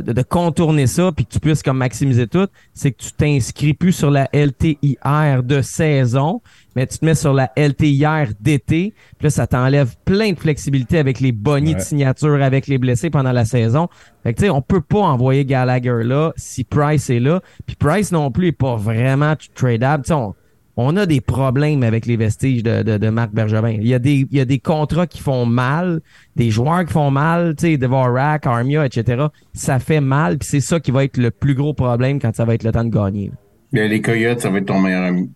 de, 0.00 0.12
de- 0.12 0.22
contourner 0.22 0.86
ça, 0.86 1.12
puis 1.12 1.26
que 1.26 1.32
tu 1.32 1.40
puisses 1.40 1.62
comme 1.62 1.78
maximiser 1.78 2.26
tout, 2.26 2.46
c'est 2.74 2.92
que 2.92 3.02
tu 3.02 3.12
t'inscris 3.12 3.74
plus 3.74 3.92
sur 3.92 4.10
la 4.10 4.28
LTIR 4.32 5.42
de 5.42 5.62
saison, 5.62 6.40
mais 6.74 6.86
tu 6.86 6.98
te 6.98 7.04
mets 7.04 7.14
sur 7.14 7.32
la 7.32 7.50
LTIR 7.56 8.28
d'été. 8.40 8.94
Puis 9.18 9.24
là, 9.24 9.30
ça 9.30 9.46
t'enlève 9.46 9.94
plein 10.04 10.32
de 10.32 10.38
flexibilité 10.38 10.98
avec 10.98 11.20
les 11.20 11.32
bonnies 11.32 11.74
de 11.74 11.80
signature, 11.80 12.42
avec 12.42 12.66
les 12.66 12.78
blessés 12.78 13.10
pendant 13.10 13.32
la 13.32 13.44
saison. 13.44 13.88
Fait 14.22 14.32
que 14.32 14.38
tu 14.38 14.44
sais, 14.44 14.50
on 14.50 14.62
peut 14.62 14.80
pas 14.80 15.00
envoyer 15.00 15.44
Gallagher 15.44 16.02
là 16.04 16.32
si 16.36 16.64
Price 16.64 17.10
est 17.10 17.20
là. 17.20 17.40
Puis 17.66 17.76
Price 17.76 18.12
non 18.12 18.30
plus 18.30 18.48
est 18.48 18.52
pas 18.52 18.76
vraiment 18.76 19.34
tradable. 19.54 20.04
Tu 20.04 20.08
sais, 20.08 20.14
on, 20.14 20.34
on 20.76 20.96
a 20.96 21.04
des 21.06 21.20
problèmes 21.20 21.82
avec 21.82 22.06
les 22.06 22.16
vestiges 22.16 22.62
de, 22.62 22.82
de, 22.82 22.96
de 22.98 23.08
Marc 23.10 23.32
Bergevin. 23.32 23.70
Il 23.72 23.86
y, 23.86 23.92
a 23.94 23.98
des, 23.98 24.26
il 24.30 24.36
y 24.36 24.40
a 24.40 24.44
des 24.46 24.58
contrats 24.58 25.06
qui 25.06 25.20
font 25.20 25.44
mal, 25.44 26.00
des 26.36 26.50
joueurs 26.50 26.84
qui 26.86 26.92
font 26.92 27.10
mal, 27.10 27.54
tu 27.56 27.66
sais, 27.66 27.76
Devorak, 27.76 28.46
Armia, 28.46 28.86
etc. 28.86 29.24
Ça 29.52 29.78
fait 29.78 30.00
mal, 30.00 30.38
puis 30.38 30.48
c'est 30.48 30.60
ça 30.60 30.80
qui 30.80 30.90
va 30.90 31.04
être 31.04 31.18
le 31.18 31.30
plus 31.30 31.54
gros 31.54 31.74
problème 31.74 32.18
quand 32.20 32.34
ça 32.34 32.44
va 32.46 32.54
être 32.54 32.64
le 32.64 32.72
temps 32.72 32.84
de 32.84 32.90
gagner. 32.90 33.30
Les 33.72 33.86
les 33.88 34.00
Coyotes, 34.00 34.40
ça 34.40 34.48
va 34.50 34.58
être 34.58 34.66
ton 34.66 34.80
meilleur 34.80 35.02
ami. 35.04 35.30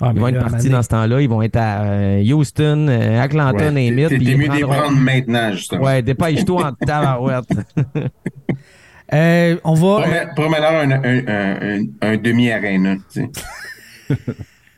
Ah, 0.00 0.12
Ils 0.14 0.20
vont 0.20 0.28
être 0.28 0.38
partis 0.48 0.68
dans 0.68 0.82
ce 0.82 0.88
temps-là, 0.90 1.20
ils 1.20 1.28
vont 1.28 1.42
être 1.42 1.56
à 1.56 1.82
euh, 1.82 2.22
Houston, 2.32 2.86
euh, 2.88 3.20
Atlanta, 3.20 3.64
Ouais. 3.66 3.74
T'es 3.74 3.90
mieux 3.90 4.08
de 4.08 4.14
les 4.14 4.46
prendront- 4.46 4.68
prendre 4.72 4.96
maintenant, 4.96 5.52
justement. 5.54 5.82
Ouais, 5.82 6.02
dépêche-toi 6.02 6.66
en 6.68 6.72
tabarouette. 6.86 7.46
Euh, 9.14 9.56
on 9.64 9.72
va. 9.72 10.02
Promets- 10.02 10.34
Promets-leur 10.36 10.72
un, 10.72 10.90
un, 10.90 11.02
un, 11.02 11.78
un, 11.80 11.84
un 12.02 12.16
demi-arena, 12.18 12.96
tu 13.10 13.22
sais. 13.22 13.30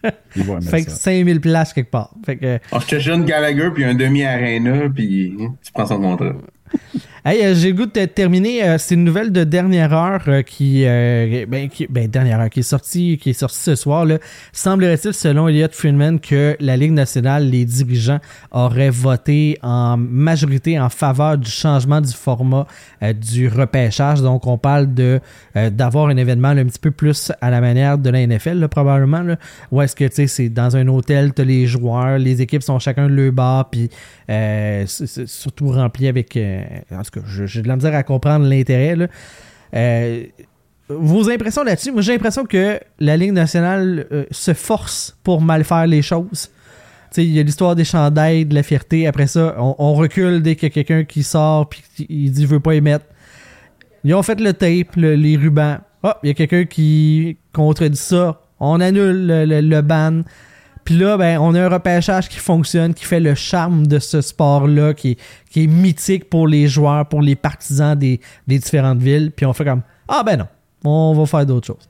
Ils 0.37 0.45
vont 0.45 0.59
aimer 0.59 0.67
fait 0.67 0.85
que 0.85 0.91
ça. 0.91 0.97
5000 0.97 1.41
places 1.41 1.73
quelque 1.73 1.91
part. 1.91 2.15
Fait 2.25 2.37
que, 2.37 2.59
Alors, 2.71 2.83
je 2.83 2.87
te 2.87 2.99
jeune 2.99 3.25
Gallagher, 3.25 3.71
puis 3.75 3.85
un 3.85 3.95
demi-arena, 3.95 4.89
puis 4.95 5.35
tu 5.63 5.73
prends 5.73 5.87
son 5.87 6.01
contrat. 6.01 6.33
Hey, 7.23 7.45
euh, 7.45 7.55
j'ai 7.55 7.69
le 7.69 7.75
goût 7.77 7.85
de 7.85 7.91
te 7.91 8.05
terminer. 8.07 8.65
euh, 8.65 8.79
c'est 8.79 8.95
une 8.95 9.05
nouvelle 9.05 9.31
de 9.31 9.45
dernière 9.45 9.93
heure 9.93 10.23
euh, 10.29 10.41
qui, 10.41 10.85
euh, 10.87 11.45
ben, 11.47 11.69
qui- 11.69 11.87
ben, 11.87 12.09
dernière 12.09 12.41
heure, 12.41 12.49
qui 12.49 12.61
est 12.61 12.63
sortie, 12.63 13.19
qui 13.19 13.31
est 13.31 13.35
sortie 13.35 13.59
ce 13.59 13.75
soir. 13.75 14.07
Semblerait-il, 14.55 15.13
selon 15.13 15.47
Elliot 15.49 15.69
Friedman, 15.71 16.19
que 16.19 16.57
la 16.61 16.79
Ligue 16.79 16.93
nationale, 16.93 17.51
les 17.51 17.67
dirigeants 17.67 18.21
auraient 18.53 18.89
voté 18.89 19.59
en 19.63 19.99
majorité 19.99 20.81
en 20.81 20.89
faveur 20.89 21.37
du 21.37 21.51
changement 21.51 22.01
du 22.01 22.13
format 22.15 22.67
euh, 23.03 23.13
du 23.13 23.49
repêchage. 23.49 24.23
Donc, 24.23 24.47
on 24.47 24.57
parle 24.57 24.95
de 24.95 25.21
euh, 25.57 25.69
d'avoir 25.69 26.07
un 26.07 26.17
événement 26.17 26.55
là, 26.55 26.63
un 26.63 26.67
petit 26.67 26.79
peu 26.79 26.91
plus 26.91 27.33
à 27.43 27.51
la 27.51 27.61
manière 27.61 27.99
de 27.99 28.09
la 28.09 28.27
NFL, 28.27 28.59
là, 28.61 28.69
probablement. 28.69 29.21
Là, 29.21 29.37
est-ce 29.83 29.95
que 29.95 30.05
tu 30.07 30.15
sais, 30.15 30.27
c'est 30.27 30.49
dans 30.49 30.75
un 30.75 30.89
hôtel, 30.89 31.35
tu 31.35 31.43
as 31.43 31.45
les 31.45 31.67
joueurs, 31.67 32.19
les 32.19 32.41
équipes 32.41 32.63
sont 32.63 32.79
chacun 32.79 33.09
de 33.09 33.13
leur 33.15 33.33
bar, 33.33 33.69
puis 33.69 33.91
surtout 34.87 35.69
rempli 35.69 36.09
avec. 36.09 36.39
Tout 37.11 37.21
cas, 37.21 37.27
j'ai 37.47 37.63
de 37.63 37.69
la 37.69 37.77
misère 37.77 37.95
à 37.95 38.03
comprendre 38.03 38.47
l'intérêt. 38.47 39.09
Euh, 39.75 40.25
vos 40.89 41.31
impressions 41.31 41.63
là-dessus? 41.63 41.93
Moi, 41.93 42.03
j'ai 42.03 42.13
l'impression 42.13 42.45
que 42.45 42.81
la 42.99 43.17
Ligue 43.17 43.33
nationale 43.33 44.07
euh, 44.11 44.25
se 44.31 44.55
force 44.55 45.17
pour 45.23 45.41
mal 45.41 45.65
faire 45.65 45.87
les 45.87 46.03
choses. 46.03 46.51
Il 47.17 47.25
y 47.33 47.41
a 47.41 47.43
l'histoire 47.43 47.75
des 47.75 47.85
chandails, 47.85 48.45
de 48.45 48.55
la 48.55 48.63
fierté. 48.63 49.07
Après 49.07 49.27
ça, 49.27 49.57
on, 49.59 49.95
recule 49.95 50.43
dès 50.43 50.55
qu'il 50.55 50.69
y 50.69 50.71
a 50.71 50.75
quelqu'un 50.75 51.05
qui 51.05 51.23
sort 51.25 51.69
puis 51.69 51.83
il 52.09 52.31
dit 52.31 52.43
je 52.43 52.47
veux 52.47 52.61
pas 52.61 52.75
y 52.75 52.81
mettre. 52.81 53.05
Ils 54.05 54.15
ont 54.15 54.23
fait 54.23 54.41
le 54.41 54.53
tape, 54.53 54.95
le- 54.97 55.15
les 55.17 55.37
rubans. 55.37 55.79
Hop, 56.03 56.19
il 56.23 56.29
y 56.29 56.31
a 56.31 56.35
quelqu'un 56.35 56.65
qui 56.65 57.37
contredit 57.53 57.97
ça. 57.97 58.41
On 58.61 58.81
annule 58.81 59.27
le, 59.27 59.45
le- 59.45 59.61
le 59.61 59.83
ban. 59.83 60.23
Puis 60.85 60.97
là, 60.97 61.17
ben, 61.17 61.39
on 61.39 61.55
a 61.55 61.63
un 61.65 61.69
repêchage 61.69 62.29
qui 62.29 62.39
fonctionne, 62.39 62.95
qui 62.95 63.05
fait 63.05 63.21
le 63.21 63.35
charme 63.35 63.87
de 63.87 63.99
ce 63.99 64.21
sport-là, 64.21 64.95
qui 64.95 65.13
est, 65.13 65.19
qui 65.51 65.65
est 65.65 65.67
mythique 65.67 66.29
pour 66.31 66.49
les 66.49 66.69
joueurs, 66.69 67.07
pour 67.09 67.23
les 67.23 67.37
partisans 67.37 67.97
des, 67.97 68.21
des 68.47 68.59
différentes 68.59 68.99
villes. 69.01 69.31
Puis 69.35 69.47
on 69.47 69.53
fait 69.53 69.65
comme 69.65 69.83
Ah 70.09 70.23
ben 70.25 70.39
non, 70.39 70.47
on 70.85 71.15
va 71.15 71.27
faire 71.27 71.47
d'autres 71.47 71.67
choses. 71.67 71.89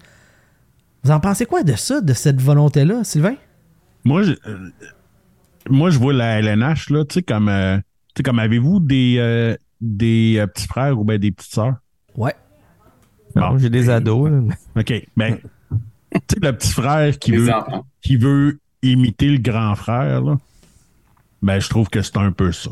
Vous 1.03 1.11
en 1.11 1.21
pensez 1.21 1.47
quoi 1.47 1.63
de 1.63 1.75
ça, 1.77 2.01
de 2.01 2.13
cette 2.13 2.41
volonté-là, 2.43 3.05
Sylvain? 3.05 3.37
Moi, 4.05 4.23
je, 4.23 4.33
euh, 4.47 4.71
moi, 5.69 5.91
je 5.91 5.99
vois 5.99 6.13
la 6.13 6.39
LNH, 6.41 6.91
là, 6.91 7.05
tu 7.05 7.15
sais, 7.15 7.23
comme, 7.23 7.49
euh, 7.49 7.77
tu 7.79 7.83
sais, 8.19 8.23
comme 8.23 8.39
avez-vous 8.39 8.81
des, 8.81 9.17
euh, 9.19 9.57
des 9.81 10.37
euh, 10.39 10.47
petits 10.47 10.67
frères 10.67 10.99
ou 10.99 11.05
bien 11.05 11.19
des 11.19 11.31
petites 11.33 11.53
sœurs? 11.55 11.77
Ouais. 12.17 12.35
Non, 13.37 13.57
j'ai 13.59 13.71
des 13.71 13.89
ados. 13.89 14.31
là. 14.31 14.41
OK. 14.77 14.93
Ben, 15.17 15.37
tu 16.13 16.19
sais, 16.35 16.41
le 16.43 16.53
petit 16.53 16.73
frère 16.73 17.19
qui 17.19 17.31
Les 17.33 17.39
veut, 17.39 17.55
enfants. 17.55 17.87
qui 18.03 18.17
veut 18.17 18.59
imiter 18.83 19.29
le 19.29 19.39
grand 19.39 19.75
frère, 19.75 20.23
là, 20.23 20.39
ben, 21.43 21.59
je 21.61 21.69
trouve 21.69 21.89
que 21.89 22.03
c'est 22.03 22.17
un 22.17 22.33
peu 22.33 22.53
ça. 22.53 22.71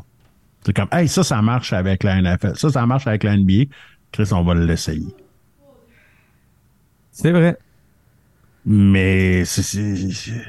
C'est 0.65 0.75
comme, 0.75 0.89
hey, 0.93 1.09
ça, 1.09 1.23
ça 1.25 1.41
marche 1.41 1.73
avec 1.73 2.03
la 2.05 2.21
NFL. 2.21 2.57
Ça, 2.57 2.71
ça 2.71 2.85
marche 2.87 3.07
avec 3.07 3.23
la 3.25 3.37
NBA. 3.37 3.65
Chris, 4.13 4.29
on 4.33 4.43
va 4.43 4.55
l'essayer. 4.55 5.15
C'est 7.11 7.33
vrai. 7.33 7.57
Mais 8.65 9.45
c'est- 9.45 9.63
c'est 9.63 9.97
c'est- 10.13 10.45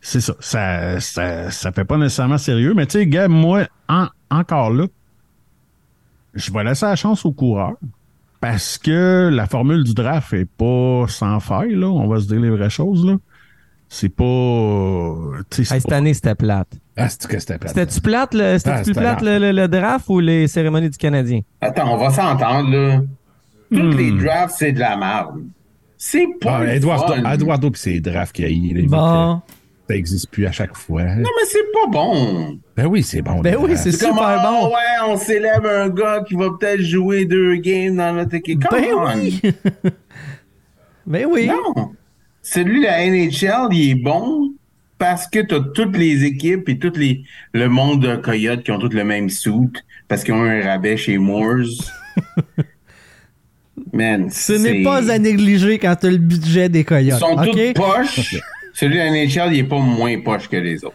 c'est 0.00 0.20
ça. 0.20 0.34
Ça, 0.40 1.00
ça. 1.00 1.50
ça 1.50 1.72
fait 1.72 1.84
pas 1.84 1.96
nécessairement 1.96 2.38
sérieux. 2.38 2.74
Mais 2.74 2.86
tu 2.86 2.98
sais, 2.98 3.06
gars, 3.06 3.28
moi, 3.28 3.66
en- 3.88 4.08
encore 4.30 4.70
là, 4.70 4.86
je 6.34 6.52
vais 6.52 6.64
laisser 6.64 6.86
la 6.86 6.96
chance 6.96 7.24
aux 7.24 7.32
coureurs. 7.32 7.76
Parce 8.40 8.76
que 8.76 9.30
la 9.32 9.46
formule 9.46 9.84
du 9.84 9.94
draft 9.94 10.32
est 10.32 10.44
pas 10.50 11.06
sans 11.08 11.38
faille, 11.38 11.74
là. 11.76 11.86
On 11.86 12.08
va 12.08 12.20
se 12.20 12.26
dire 12.26 12.40
les 12.40 12.50
vraies 12.50 12.70
choses, 12.70 13.06
là. 13.06 13.16
C'est 13.94 14.08
pas. 14.08 15.14
c'est 15.50 15.60
Hey, 15.70 15.80
cette 15.82 15.86
pas- 15.90 15.96
année, 15.96 16.14
c'était 16.14 16.34
plate. 16.34 16.68
Ah, 16.96 17.10
c'est 17.10 17.26
que 17.26 17.38
c'était 17.38 17.58
plate. 17.58 17.74
C'était-tu 17.74 18.00
plate, 18.00 18.32
le, 18.32 18.56
c'était 18.56 18.70
Ah, 18.70 18.76
plus 18.76 18.84
c'était 18.86 19.00
plate 19.00 19.20
le, 19.20 19.38
le- 19.38 19.52
le 19.52 19.68
draft 19.68 20.06
ou 20.08 20.18
les 20.18 20.48
cérémonies 20.48 20.88
du 20.88 20.96
Canadien? 20.96 21.40
Attends, 21.60 21.92
on 21.92 21.98
va 21.98 22.08
s'entendre, 22.08 22.70
là. 22.70 23.00
Toutes 23.70 23.82
Hmm. 23.82 23.96
les 23.98 24.10
drafts, 24.12 24.54
c'est 24.58 24.72
de 24.72 24.80
la 24.80 24.96
merde. 24.96 25.42
C'est 25.98 26.26
pas. 26.40 26.60
Ah, 26.66 26.74
Eduardo. 26.74 27.14
Eduardo 27.34 27.70
pis 27.70 27.80
ses 27.80 28.00
drafts 28.00 28.34
qu'il 28.34 28.46
y 28.46 28.48
a 28.48 28.80
eu, 28.80 28.86
Bon. 28.86 29.42
Ça 29.90 29.96
existe 29.96 30.30
plus 30.30 30.46
à 30.46 30.52
chaque 30.52 30.74
fois. 30.74 31.02
Non, 31.04 31.16
mais 31.38 31.46
c'est 31.46 31.70
pas 31.72 31.90
bon. 31.90 32.58
Ben 32.74 32.86
oui, 32.86 33.02
c'est 33.02 33.20
bon. 33.20 33.40
Ben 33.40 33.56
oui, 33.60 33.72
c'est 33.76 33.92
C'est 33.92 34.06
comme, 34.06 34.16
super 34.16 34.38
ah, 34.40 34.42
bon. 34.50 34.68
ouais, 34.68 35.06
on 35.12 35.16
célèbre 35.18 35.68
un 35.68 35.90
gars 35.90 36.22
qui 36.26 36.34
va 36.34 36.48
peut-être 36.58 36.80
jouer 36.80 37.26
deux 37.26 37.56
games 37.56 37.96
dans 37.96 38.14
notre 38.14 38.34
équipe. 38.36 38.64
Come 38.64 38.80
Ben 38.80 38.94
on. 38.94 39.14
oui. 39.16 39.42
ben 41.06 41.26
oui. 41.30 41.46
Non. 41.48 41.90
Celui 42.42 42.80
de 42.80 42.84
la 42.86 43.06
NHL, 43.06 43.68
il 43.74 43.90
est 43.90 43.94
bon 43.94 44.52
parce 44.98 45.26
que 45.28 45.40
t'as 45.40 45.60
toutes 45.74 45.96
les 45.96 46.24
équipes 46.24 46.68
et 46.68 46.78
tout 46.78 46.92
les, 46.96 47.22
le 47.52 47.68
monde 47.68 48.02
de 48.02 48.16
Coyote 48.16 48.62
qui 48.62 48.70
ont 48.72 48.78
tous 48.78 48.92
le 48.94 49.04
même 49.04 49.30
suit 49.30 49.52
parce 50.08 50.22
qu'ils 50.24 50.34
ont 50.34 50.42
un 50.44 50.62
rabais 50.62 50.96
chez 50.96 51.18
Moores. 51.18 51.66
Man, 53.92 54.30
Ce 54.30 54.52
n'est 54.52 54.82
pas 54.82 55.10
à 55.10 55.18
négliger 55.18 55.78
quand 55.78 55.96
tu 55.96 56.06
as 56.06 56.10
le 56.10 56.18
budget 56.18 56.68
des 56.68 56.80
Ils 56.80 56.84
Coyotes. 56.84 57.18
sont 57.20 57.32
OK? 57.38 57.50
tous 57.74 57.80
poches. 57.82 58.36
Celui 58.74 58.94
de 58.94 58.98
la 58.98 59.10
NHL, 59.10 59.54
il 59.54 59.58
est 59.60 59.64
pas 59.64 59.78
moins 59.78 60.18
poche 60.20 60.48
que 60.48 60.56
les 60.56 60.84
autres. 60.84 60.94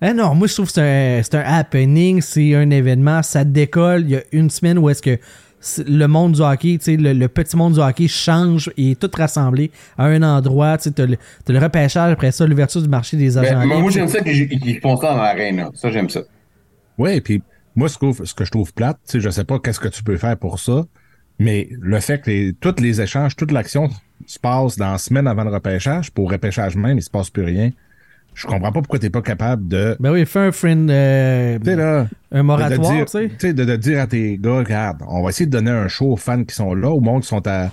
Ah 0.00 0.12
non, 0.12 0.34
moi 0.34 0.46
je 0.46 0.52
trouve 0.54 0.66
que 0.66 0.72
c'est 0.74 1.34
un, 1.34 1.38
un 1.38 1.42
happening, 1.58 2.20
c'est 2.20 2.54
un 2.54 2.70
événement, 2.70 3.22
ça 3.22 3.44
décolle. 3.44 4.02
Il 4.02 4.10
y 4.10 4.16
a 4.16 4.22
une 4.32 4.50
semaine 4.50 4.78
où 4.78 4.90
est-ce 4.90 5.00
que 5.02 5.18
le 5.86 6.06
monde 6.06 6.32
du 6.32 6.40
hockey, 6.40 6.78
tu 6.78 6.84
sais, 6.84 6.96
le, 6.96 7.12
le 7.12 7.28
petit 7.28 7.56
monde 7.56 7.74
du 7.74 7.80
hockey 7.80 8.08
change 8.08 8.70
et 8.76 8.92
est 8.92 9.00
tout 9.00 9.10
rassemblé 9.16 9.70
à 9.98 10.04
un 10.06 10.22
endroit. 10.22 10.78
Tu 10.78 10.90
as 10.96 11.06
le, 11.06 11.16
t'as 11.44 11.52
le 11.52 11.58
repêchage, 11.58 12.12
après 12.12 12.32
ça, 12.32 12.46
l'ouverture 12.46 12.82
du 12.82 12.88
marché 12.88 13.16
des 13.16 13.36
agents. 13.38 13.60
Ben, 13.60 13.66
moi, 13.66 13.76
libres. 13.76 13.90
j'aime 13.90 14.08
ça 14.08 14.20
qu'ils 14.20 14.80
font 14.80 14.96
ça 14.96 15.14
dans 15.14 15.22
l'arène. 15.22 15.68
Ça, 15.74 15.90
j'aime 15.90 16.08
ça. 16.08 16.20
Oui, 16.98 17.20
puis 17.20 17.42
moi, 17.74 17.88
ce 17.88 17.98
que, 17.98 18.24
ce 18.24 18.34
que 18.34 18.44
je 18.44 18.50
trouve 18.50 18.72
plate, 18.72 18.98
tu 19.06 19.12
sais, 19.12 19.20
je 19.20 19.28
sais 19.30 19.44
pas 19.44 19.58
qu'est-ce 19.58 19.80
que 19.80 19.88
tu 19.88 20.02
peux 20.02 20.16
faire 20.16 20.36
pour 20.36 20.58
ça, 20.58 20.84
mais 21.38 21.68
le 21.70 22.00
fait 22.00 22.20
que 22.22 22.30
les, 22.30 22.52
tous 22.54 22.74
les 22.80 23.00
échanges, 23.00 23.36
toute 23.36 23.52
l'action 23.52 23.90
se 24.26 24.38
passe 24.38 24.76
dans 24.76 24.92
la 24.92 24.98
semaine 24.98 25.26
avant 25.26 25.44
le 25.44 25.50
repêchage, 25.50 26.10
pour 26.10 26.28
le 26.30 26.34
repêchage 26.34 26.76
même, 26.76 26.96
il 26.96 27.02
se 27.02 27.10
passe 27.10 27.28
plus 27.30 27.44
rien. 27.44 27.70
Je 28.36 28.46
comprends 28.46 28.70
pas 28.70 28.80
pourquoi 28.82 28.98
t'es 28.98 29.08
pas 29.08 29.22
capable 29.22 29.66
de, 29.66 29.96
Ben 29.98 30.12
oui, 30.12 30.26
fais 30.26 30.40
un 30.40 30.52
friend, 30.52 30.90
euh, 30.90 31.58
là, 31.64 32.06
un 32.30 32.42
moratoire, 32.42 33.06
tu 33.06 33.10
sais. 33.10 33.28
tu 33.30 33.34
sais, 33.38 33.54
de, 33.54 33.64
de 33.64 33.76
dire 33.76 33.98
à 33.98 34.06
tes 34.06 34.36
gars, 34.36 34.58
regarde, 34.58 34.98
on 35.08 35.22
va 35.22 35.30
essayer 35.30 35.46
de 35.46 35.50
donner 35.52 35.70
un 35.70 35.88
show 35.88 36.12
aux 36.12 36.16
fans 36.16 36.44
qui 36.44 36.54
sont 36.54 36.74
là, 36.74 36.90
au 36.90 37.00
monde 37.00 37.22
qui 37.22 37.28
sont 37.28 37.46
à, 37.48 37.70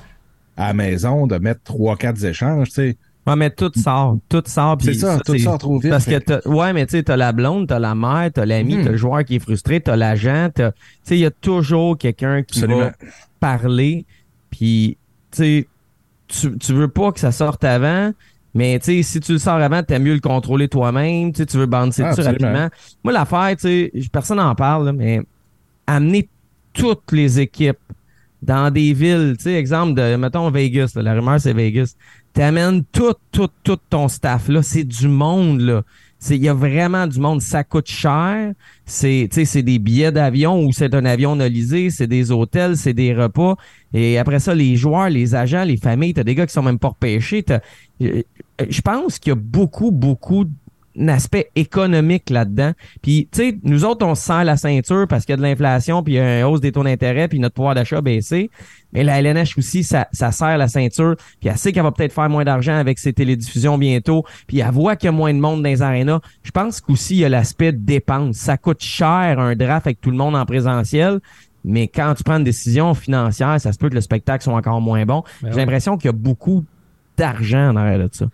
à 0.56 0.68
la 0.68 0.74
maison, 0.74 1.28
de 1.28 1.38
mettre 1.38 1.60
trois, 1.66 1.98
quatre 1.98 2.24
échanges, 2.24 2.70
tu 2.70 2.76
sais. 2.76 2.98
Ouais, 3.28 3.36
mais 3.36 3.50
tout 3.50 3.72
sort. 3.76 4.18
Tout 4.30 4.44
sort. 4.46 4.78
C'est 4.82 4.94
ça, 4.94 5.20
tout 5.26 5.38
sort 5.38 5.58
trop 5.58 5.80
vite. 5.80 5.92
Parce 5.92 6.06
que 6.06 6.18
t'as, 6.18 6.42
ouais, 6.50 6.72
mais 6.74 6.86
tu 6.86 6.92
sais, 6.98 7.04
t'as 7.04 7.16
la 7.18 7.32
blonde, 7.34 7.68
t'as 7.68 7.80
la 7.80 7.94
mère, 7.96 8.30
t'as 8.34 8.46
l'ami, 8.46 8.78
Mhm. 8.78 8.84
t'as 8.86 8.92
le 8.92 8.98
joueur 8.98 9.24
qui 9.26 9.36
est 9.36 9.40
frustré, 9.40 9.82
t'as 9.82 9.96
l'agent, 9.98 10.50
t'as, 10.54 10.72
tu 10.72 10.78
sais, 11.04 11.16
il 11.18 11.22
y 11.22 11.26
a 11.26 11.32
toujours 11.32 11.98
quelqu'un 11.98 12.42
qui 12.44 12.60
Absolument. 12.60 12.80
va 12.88 12.92
parler, 13.42 14.06
puis, 14.50 14.98
tu 15.32 15.38
sais, 15.38 15.68
tu, 16.28 16.58
tu 16.58 16.74
veux 16.74 16.88
pas 16.88 17.12
que 17.12 17.20
ça 17.20 17.32
sorte 17.32 17.64
avant, 17.64 18.12
mais 18.54 18.80
tu 18.80 18.86
sais, 18.86 19.04
si 19.04 19.20
tu 19.20 19.34
le 19.34 19.38
sors 19.40 19.56
avant, 19.56 19.82
t'aimes 19.84 20.04
mieux 20.04 20.14
le 20.14 20.20
contrôler 20.20 20.68
toi-même, 20.68 21.32
tu 21.32 21.44
veux 21.58 21.66
bander 21.66 22.04
Ah, 22.04 22.12
dessus 22.12 22.22
rapidement. 22.22 22.70
Moi, 23.04 23.14
l'affaire, 23.14 23.56
tu 23.58 23.92
sais, 23.92 23.92
personne 24.12 24.38
n'en 24.38 24.56
parle, 24.56 24.86
là, 24.86 24.94
mais 24.94 25.22
amener 25.88 26.30
toutes 26.74 27.12
les 27.12 27.40
équipes 27.40 27.78
dans 28.42 28.72
des 28.72 28.94
villes, 28.94 29.36
tu 29.38 29.46
sais, 29.46 29.54
exemple 29.54 29.94
de, 29.94 30.16
mettons 30.18 30.50
Vegas, 30.52 30.92
là, 30.96 31.02
la 31.02 31.14
rumeur 31.14 31.40
c'est 31.40 31.54
Vegas, 31.54 31.96
t'amènes 32.34 32.84
tout, 32.92 33.14
tout, 33.32 33.50
tout 33.64 33.78
ton 33.90 34.08
staff 34.08 34.50
là, 34.50 34.62
c'est 34.62 34.84
du 34.84 35.08
monde 35.08 35.62
là. 35.62 35.84
C'est, 36.20 36.38
il 36.38 36.44
y 36.44 36.48
a 36.48 36.54
vraiment 36.54 37.06
du 37.06 37.20
monde, 37.20 37.42
ça 37.42 37.66
coûte 37.66 37.90
cher. 37.90 38.54
C'est, 38.86 39.28
tu 39.30 39.36
sais, 39.36 39.46
c'est 39.46 39.62
des 39.62 39.78
billets 39.78 40.14
d'avion 40.14 40.64
ou 40.64 40.72
c'est 40.72 40.94
un 40.96 41.04
avion 41.04 41.36
nolisé, 41.36 41.90
c'est 41.90 42.08
des 42.08 42.32
hôtels, 42.32 42.78
c'est 42.78 42.94
des 42.94 43.14
repas. 43.14 43.58
Et 43.94 44.18
après 44.18 44.40
ça, 44.40 44.56
les 44.56 44.78
joueurs, 44.78 45.10
les 45.10 45.36
agents, 45.36 45.66
les 45.66 45.76
familles, 45.76 46.14
t'as 46.14 46.24
des 46.24 46.34
gars 46.34 46.46
qui 46.48 46.54
sont 46.54 46.64
même 46.64 46.80
pas 46.80 46.88
repêchés. 46.90 47.44
Je 48.70 48.82
pense 48.82 49.20
qu'il 49.20 49.32
y 49.32 49.34
a 49.34 49.36
beaucoup, 49.36 49.92
beaucoup 49.92 50.46
un 51.00 51.08
aspect 51.08 51.50
économique 51.56 52.30
là-dedans. 52.30 52.74
Puis, 53.02 53.28
tu 53.32 53.40
sais, 53.40 53.58
nous 53.64 53.84
autres, 53.86 54.06
on 54.06 54.16
se 54.16 54.24
serre 54.24 54.44
la 54.44 54.58
ceinture 54.58 55.08
parce 55.08 55.26
qu'il 55.26 55.34
y 55.34 55.36
a 55.36 55.38
de 55.38 55.42
l'inflation, 55.42 56.04
puis 56.04 56.14
il 56.14 56.18
y 56.18 56.20
a 56.20 56.40
une 56.40 56.46
hausse 56.46 56.62
des 56.62 56.72
taux 56.72 56.84
d'intérêt, 56.84 57.28
puis 57.28 57.40
notre 57.40 57.56
pouvoir 57.56 57.76
d'achat 57.76 57.98
a 57.98 58.02
baissé. 58.02 58.50
Mais 58.92 59.04
la 59.04 59.20
LNH 59.20 59.58
aussi, 59.58 59.84
ça, 59.84 60.08
ça 60.12 60.32
serre 60.32 60.58
la 60.58 60.68
ceinture, 60.68 61.16
puis 61.40 61.50
elle 61.50 61.58
sait 61.58 61.72
qu'elle 61.72 61.84
va 61.84 61.92
peut-être 61.92 62.14
faire 62.14 62.30
moins 62.30 62.44
d'argent 62.44 62.76
avec 62.76 63.00
ses 63.00 63.14
télédiffusions 63.14 63.78
bientôt, 63.78 64.24
puis 64.48 64.60
elle 64.60 64.72
voit 64.72 64.96
qu'il 64.96 65.08
y 65.08 65.10
a 65.10 65.12
moins 65.12 65.34
de 65.34 65.40
monde 65.40 65.64
dans 65.64 65.70
les 65.70 65.82
arénas. 65.82 66.20
Je 66.44 66.52
pense 66.52 66.80
qu'aussi, 66.80 67.16
il 67.16 67.20
y 67.20 67.26
a 67.26 67.30
l'aspect 67.30 67.72
dépense. 67.72 68.36
Ça 68.36 68.58
coûte 68.58 68.84
cher 68.84 69.40
un 69.40 69.56
draft 69.56 69.88
avec 69.88 70.00
tout 70.00 70.12
le 70.12 70.18
monde 70.18 70.36
en 70.36 70.46
présentiel, 70.46 71.20
mais 71.66 71.88
quand 71.88 72.14
tu 72.16 72.24
prends 72.24 72.38
une 72.38 72.44
décision 72.44 72.94
financière, 72.94 73.60
ça 73.60 73.72
se 73.72 73.78
peut 73.78 73.90
que 73.90 73.96
le 73.96 74.02
spectacle 74.02 74.44
soit 74.44 74.54
encore 74.54 74.82
moins 74.82 75.06
bon. 75.06 75.24
Ben 75.42 75.52
J'ai 75.52 75.58
l'impression 75.58 75.98
qu'il 75.98 76.08
y 76.08 76.10
a 76.10 76.14
beaucoup 76.14 76.66
d'argent 77.18 77.70
en 77.72 77.76
arrière 77.76 78.00
de 78.00 78.10
ça. 78.12 78.26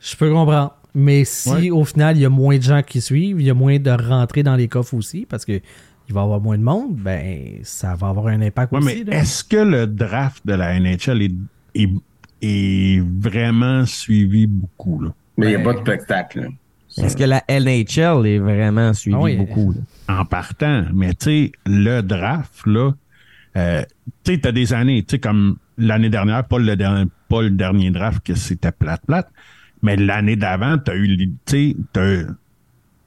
Je 0.00 0.16
peux 0.16 0.30
comprendre. 0.32 0.76
Mais 0.94 1.24
si 1.24 1.50
Ouais. 1.50 1.70
au 1.70 1.84
final, 1.84 2.16
il 2.16 2.20
y 2.22 2.24
a 2.24 2.28
moins 2.30 2.56
de 2.56 2.62
gens 2.62 2.82
qui 2.82 3.00
suivent, 3.00 3.40
il 3.40 3.46
y 3.46 3.50
a 3.50 3.54
moins 3.54 3.78
de 3.78 3.90
rentrées 3.90 4.42
dans 4.44 4.54
les 4.54 4.68
coffres 4.68 4.94
aussi, 4.94 5.26
parce 5.28 5.44
que 5.44 5.60
il 6.08 6.14
va 6.14 6.20
y 6.20 6.24
avoir 6.24 6.40
moins 6.40 6.58
de 6.58 6.62
monde, 6.62 6.94
ben 6.96 7.58
ça 7.62 7.94
va 7.96 8.08
avoir 8.08 8.26
un 8.28 8.40
impact 8.42 8.72
Ouais, 8.72 8.78
aussi. 8.78 9.04
mais 9.06 9.16
est-ce 9.16 9.42
que 9.42 9.56
le 9.56 9.86
draft 9.86 10.46
de 10.46 10.52
la 10.54 10.78
NHL 10.78 11.22
est, 11.22 11.32
est, 11.74 11.88
est 12.42 13.02
vraiment 13.20 13.86
suivi 13.86 14.46
beaucoup, 14.46 15.00
là? 15.00 15.10
Mais 15.36 15.46
il 15.46 15.56
n'y 15.56 15.62
a 15.62 15.64
pas 15.64 15.72
de 15.72 15.78
spectacle. 15.80 16.40
là. 16.42 16.48
Est-ce 17.04 17.16
que 17.16 17.24
la 17.24 17.42
NHL 17.48 18.26
est 18.26 18.38
vraiment 18.38 18.92
suivie 18.92 19.16
Ah 19.18 19.22
oui. 19.22 19.36
beaucoup? 19.36 19.72
là? 19.72 19.80
en 20.20 20.24
partant. 20.26 20.84
Mais 20.94 21.14
tu 21.14 21.24
sais, 21.24 21.52
le 21.66 22.02
draft, 22.02 22.66
là, 22.66 22.92
euh, 23.56 23.82
tu 24.22 24.34
sais, 24.34 24.38
t'as 24.40 24.52
des 24.52 24.72
années, 24.74 25.02
tu 25.02 25.12
sais, 25.12 25.18
comme 25.18 25.56
l'année 25.78 26.10
dernière, 26.10 26.44
pas 26.44 26.58
le, 26.58 26.76
dernier, 26.76 27.06
pas 27.34 27.42
le 27.42 27.50
dernier 27.50 27.90
draft 27.90 28.24
que 28.24 28.34
c'était 28.34 28.70
plate-plate, 28.70 29.28
mais 29.82 29.96
l'année 29.96 30.36
d'avant, 30.36 30.78
t'as 30.78 30.94
eu, 30.94 31.06
les- 31.06 31.30
tu 31.46 31.76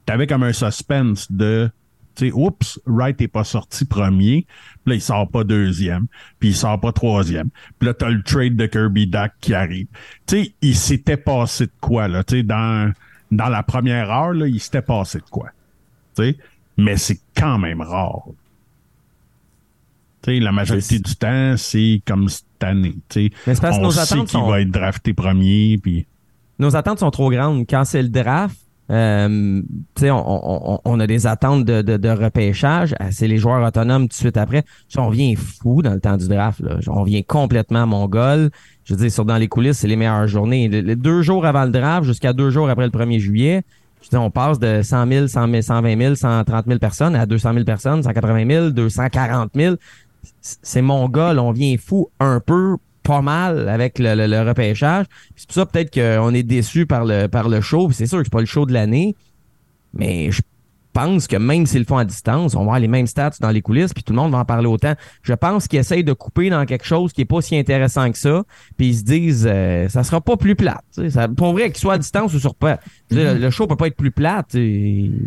t'avais 0.04 0.26
comme 0.26 0.42
un 0.42 0.52
suspense 0.52 1.32
de, 1.32 1.70
tu 2.14 2.26
sais, 2.26 2.32
oups, 2.32 2.78
Wright 2.84 3.18
est 3.22 3.28
pas 3.28 3.44
sorti 3.44 3.86
premier, 3.86 4.46
puis 4.84 4.90
là, 4.92 4.94
il 4.96 5.00
sort 5.00 5.28
pas 5.30 5.44
deuxième, 5.44 6.06
puis 6.38 6.50
il 6.50 6.54
sort 6.54 6.78
pas 6.78 6.92
troisième. 6.92 7.48
Puis 7.78 7.86
là, 7.86 7.94
t'as 7.94 8.10
le 8.10 8.22
trade 8.22 8.56
de 8.56 8.66
Kirby 8.66 9.06
Duck 9.06 9.32
qui 9.40 9.54
arrive. 9.54 9.86
Tu 10.26 10.44
sais, 10.44 10.52
il 10.60 10.76
s'était 10.76 11.16
passé 11.16 11.66
de 11.66 11.72
quoi, 11.80 12.06
là, 12.08 12.22
tu 12.22 12.36
sais, 12.36 12.42
dans, 12.42 12.92
dans 13.30 13.48
la 13.48 13.62
première 13.62 14.10
heure, 14.10 14.32
là, 14.34 14.46
il 14.46 14.60
s'était 14.60 14.82
passé 14.82 15.18
de 15.18 15.30
quoi? 15.30 15.50
Tu 16.16 16.22
sais, 16.22 16.38
mais 16.76 16.96
c'est 16.96 17.20
quand 17.34 17.58
même 17.58 17.80
rare. 17.80 18.24
Tu 20.22 20.32
sais, 20.32 20.40
la 20.40 20.52
majorité 20.52 20.98
du 20.98 21.16
temps, 21.16 21.56
c'est 21.56 22.02
comme 22.06 22.28
cette 22.28 22.44
Mais 23.46 23.54
c'est 23.54 23.60
parce 23.62 23.76
que 23.76 23.80
On 23.82 23.84
nos 23.86 23.90
sait 23.92 24.00
attentes 24.00 24.28
qu'il 24.28 24.38
sont- 24.40 24.46
va 24.48 24.60
être 24.60 24.70
drafté 24.70 25.14
premier, 25.14 25.78
puis 25.82 26.06
Nos 26.58 26.74
attentes 26.76 26.98
sont 26.98 27.10
trop 27.10 27.30
grandes. 27.30 27.66
Quand 27.70 27.84
c'est 27.84 28.02
le 28.02 28.08
draft, 28.08 28.56
euh, 28.90 29.62
on, 30.02 30.08
on- 30.10 30.80
on 30.84 31.00
a 31.00 31.06
des 31.06 31.26
attentes 31.26 31.64
de, 31.64 31.82
de, 31.82 31.96
de 31.98 32.08
repêchage. 32.08 32.94
Ah, 32.98 33.12
C'est 33.12 33.28
les 33.28 33.36
joueurs 33.36 33.64
autonomes 33.66 34.02
tout 34.04 34.08
de 34.08 34.12
suite 34.14 34.36
après. 34.36 34.64
On 34.96 35.08
vient 35.10 35.34
fou 35.36 35.82
dans 35.82 35.92
le 35.94 36.00
temps 36.00 36.16
du 36.16 36.26
draft. 36.26 36.60
Là. 36.60 36.78
On 36.88 37.04
vient 37.04 37.22
complètement 37.22 37.86
mongol. 37.86 38.50
Je 38.84 38.94
veux 38.94 39.00
dire, 39.00 39.12
sur 39.12 39.24
dans 39.24 39.36
les 39.36 39.46
coulisses, 39.48 39.78
c'est 39.78 39.88
les 39.88 39.96
meilleures 39.96 40.26
journées. 40.26 40.68
Les, 40.68 40.96
deux 40.96 41.22
jours 41.22 41.44
avant 41.46 41.64
le 41.64 41.70
draft 41.70 42.04
jusqu'à 42.06 42.32
deux 42.32 42.50
jours 42.50 42.68
après 42.70 42.86
le 42.86 42.90
1er 42.90 43.18
juillet, 43.20 43.62
je 44.00 44.06
veux 44.06 44.10
dire, 44.10 44.22
on 44.22 44.30
passe 44.30 44.58
de 44.58 44.80
100 44.82 45.06
000, 45.06 45.26
100 45.26 45.48
000, 45.50 45.62
120 45.62 45.98
000, 45.98 46.14
130 46.14 46.66
000 46.66 46.78
personnes 46.78 47.14
à 47.14 47.26
200 47.26 47.52
000 47.52 47.64
personnes, 47.64 48.02
180 48.02 48.46
000, 48.48 48.70
240 48.70 49.50
000. 49.54 49.76
C'est 50.40 50.82
mongol. 50.82 51.38
On 51.38 51.52
vient 51.52 51.76
fou 51.78 52.10
un 52.20 52.40
peu 52.40 52.76
pas 53.02 53.22
mal 53.22 53.68
avec 53.68 53.98
le, 53.98 54.14
le- 54.14 54.26
le 54.26 54.42
repêchage. 54.48 55.06
C'est 55.36 55.46
pour 55.46 55.54
ça 55.54 55.66
peut-être 55.66 55.92
qu'on 55.94 56.34
est 56.34 56.42
déçu 56.42 56.86
par 56.86 57.04
le, 57.04 57.26
par 57.26 57.48
le 57.48 57.60
show. 57.60 57.90
C'est 57.92 58.06
sûr 58.06 58.18
que 58.18 58.24
c'est 58.24 58.32
pas 58.32 58.40
le 58.40 58.46
show 58.46 58.66
de 58.66 58.72
l'année, 58.72 59.14
mais 59.94 60.30
je 60.30 60.42
pense 60.92 61.26
que 61.28 61.36
même 61.36 61.64
s'ils 61.64 61.80
le 61.80 61.84
font 61.86 61.96
à 61.98 62.04
distance, 62.04 62.54
on 62.54 62.58
va 62.58 62.62
avoir 62.64 62.80
les 62.80 62.88
mêmes 62.88 63.06
stats 63.06 63.30
dans 63.40 63.50
les 63.50 63.62
coulisses, 63.62 63.94
puis 63.94 64.02
tout 64.02 64.12
le 64.12 64.18
monde 64.18 64.32
va 64.32 64.38
en 64.38 64.44
parler 64.44 64.66
autant. 64.66 64.94
Je 65.22 65.32
pense 65.32 65.68
qu'ils 65.68 65.78
essayent 65.78 66.02
de 66.04 66.12
couper 66.12 66.50
dans 66.50 66.64
quelque 66.66 66.84
chose 66.84 67.12
qui 67.12 67.20
est 67.20 67.24
pas 67.26 67.40
si 67.40 67.56
intéressant 67.56 68.10
que 68.10 68.18
ça, 68.18 68.42
puis 68.76 68.88
ils 68.88 68.96
se 68.96 69.04
disent 69.04 69.46
euh, 69.48 69.88
ça 69.88 70.02
sera 70.02 70.20
pas 70.20 70.36
plus 70.36 70.56
plate. 70.56 70.82
Ça, 71.10 71.28
pour 71.28 71.52
vrai, 71.52 71.70
qu'il 71.70 71.78
soit 71.78 71.94
à 71.94 71.98
distance 71.98 72.34
ou 72.34 72.40
sur 72.40 72.54
pas. 72.54 72.78
veux 73.10 73.16
dire, 73.22 73.38
Le 73.38 73.50
show 73.50 73.66
peut 73.66 73.76
pas 73.76 73.86
être 73.86 73.96
plus 73.96 74.10
plate. 74.10 74.48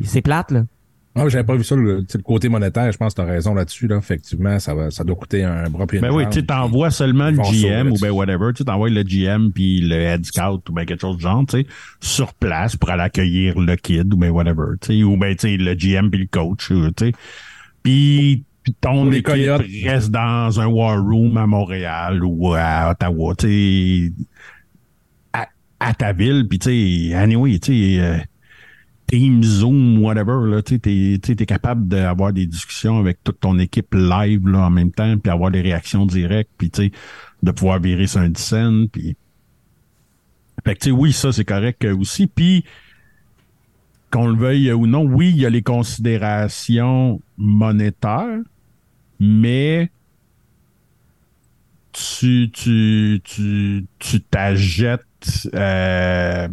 C'est 0.03 0.21
plate, 0.21 0.51
là. 0.51 0.63
Ah, 1.13 1.27
j'avais 1.27 1.43
pas 1.43 1.57
vu 1.57 1.63
ça, 1.65 1.75
le, 1.75 2.05
le 2.13 2.21
côté 2.21 2.47
monétaire, 2.47 2.89
je 2.89 2.97
pense 2.97 3.13
que 3.13 3.21
tu 3.21 3.27
as 3.27 3.29
raison 3.29 3.53
là-dessus. 3.53 3.87
Là. 3.87 3.97
Effectivement, 3.97 4.57
ça, 4.59 4.73
va, 4.73 4.91
ça 4.91 5.03
doit 5.03 5.17
coûter 5.17 5.43
un 5.43 5.69
bras 5.69 5.85
ben 5.85 6.09
oui, 6.09 6.23
tu 6.31 6.45
t'envoies 6.45 6.89
seulement 6.89 7.29
le 7.29 7.37
GM 7.37 7.91
ou 7.91 7.97
ben 7.99 8.11
whatever, 8.11 8.53
tu 8.55 8.63
t'envoies 8.63 8.89
le 8.91 9.03
GM 9.03 9.51
puis 9.51 9.81
le 9.81 9.95
head 9.95 10.25
scout 10.25 10.69
ou 10.69 10.73
ben 10.73 10.85
quelque 10.85 11.01
chose 11.01 11.17
du 11.17 11.23
genre, 11.23 11.43
tu 11.45 11.59
sais, 11.59 11.67
sur 11.99 12.33
place 12.33 12.77
pour 12.77 12.91
aller 12.91 13.03
accueillir 13.03 13.59
le 13.59 13.75
kid 13.75 14.13
ou 14.13 14.17
ben 14.17 14.29
whatever, 14.29 14.77
tu 14.79 14.87
sais, 14.99 15.03
ou 15.03 15.17
ben 15.17 15.35
tu 15.35 15.49
sais 15.49 15.57
le 15.57 15.73
GM 15.73 16.09
puis 16.09 16.21
le 16.21 16.27
coach, 16.27 16.71
euh, 16.71 16.91
tu 16.95 17.07
sais. 17.07 17.11
Puis 17.83 18.45
ton 18.79 19.05
les 19.05 19.17
équipe 19.17 19.25
Coyotes. 19.25 19.65
reste 19.83 20.11
dans 20.11 20.61
un 20.61 20.67
war 20.67 20.97
room 21.03 21.35
à 21.35 21.45
Montréal 21.45 22.23
ou 22.23 22.53
à 22.55 22.91
Ottawa, 22.91 23.35
tu 23.37 23.47
sais, 23.47 24.13
à, 25.33 25.47
à 25.81 25.93
ta 25.93 26.13
ville, 26.13 26.47
puis 26.47 26.59
tu 26.59 27.09
sais, 27.09 27.15
anyway, 27.15 27.59
tu 27.59 27.73
sais, 27.73 27.99
euh, 27.99 28.17
Team 29.11 29.43
Zoom, 29.43 30.01
whatever, 30.01 30.63
tu 30.63 30.79
sais, 30.81 31.35
t'es 31.35 31.45
capable 31.45 31.85
d'avoir 31.89 32.31
des 32.31 32.45
discussions 32.45 32.97
avec 32.97 33.21
toute 33.25 33.41
ton 33.41 33.59
équipe 33.59 33.93
live, 33.93 34.47
là, 34.47 34.59
en 34.59 34.69
même 34.69 34.91
temps, 34.91 35.17
puis 35.17 35.29
avoir 35.29 35.51
des 35.51 35.59
réactions 35.59 36.05
directes, 36.05 36.49
puis 36.57 36.71
de 37.43 37.51
pouvoir 37.51 37.81
virer 37.81 38.07
sur 38.07 38.21
un 38.21 38.33
scène, 38.33 38.87
puis... 38.87 39.17
Fait 40.63 40.75
que, 40.75 40.89
oui, 40.91 41.11
ça, 41.11 41.33
c'est 41.33 41.43
correct 41.43 41.83
euh, 41.83 41.97
aussi, 41.97 42.27
puis 42.27 42.63
qu'on 44.11 44.27
le 44.27 44.37
veuille 44.37 44.71
ou 44.71 44.87
non, 44.87 45.03
oui, 45.03 45.31
il 45.31 45.41
y 45.41 45.45
a 45.45 45.49
les 45.49 45.63
considérations 45.63 47.19
monétaires, 47.37 48.39
mais 49.19 49.91
tu, 51.91 52.49
tu, 52.53 53.19
tu, 53.25 53.85
tu 53.99 54.21
t'achètes, 54.21 55.49
euh, 55.53 56.47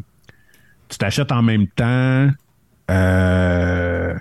tu 0.88 0.98
t'achètes 0.98 1.30
en 1.30 1.42
même 1.42 1.68
temps 1.68 2.30
euh, 2.91 4.14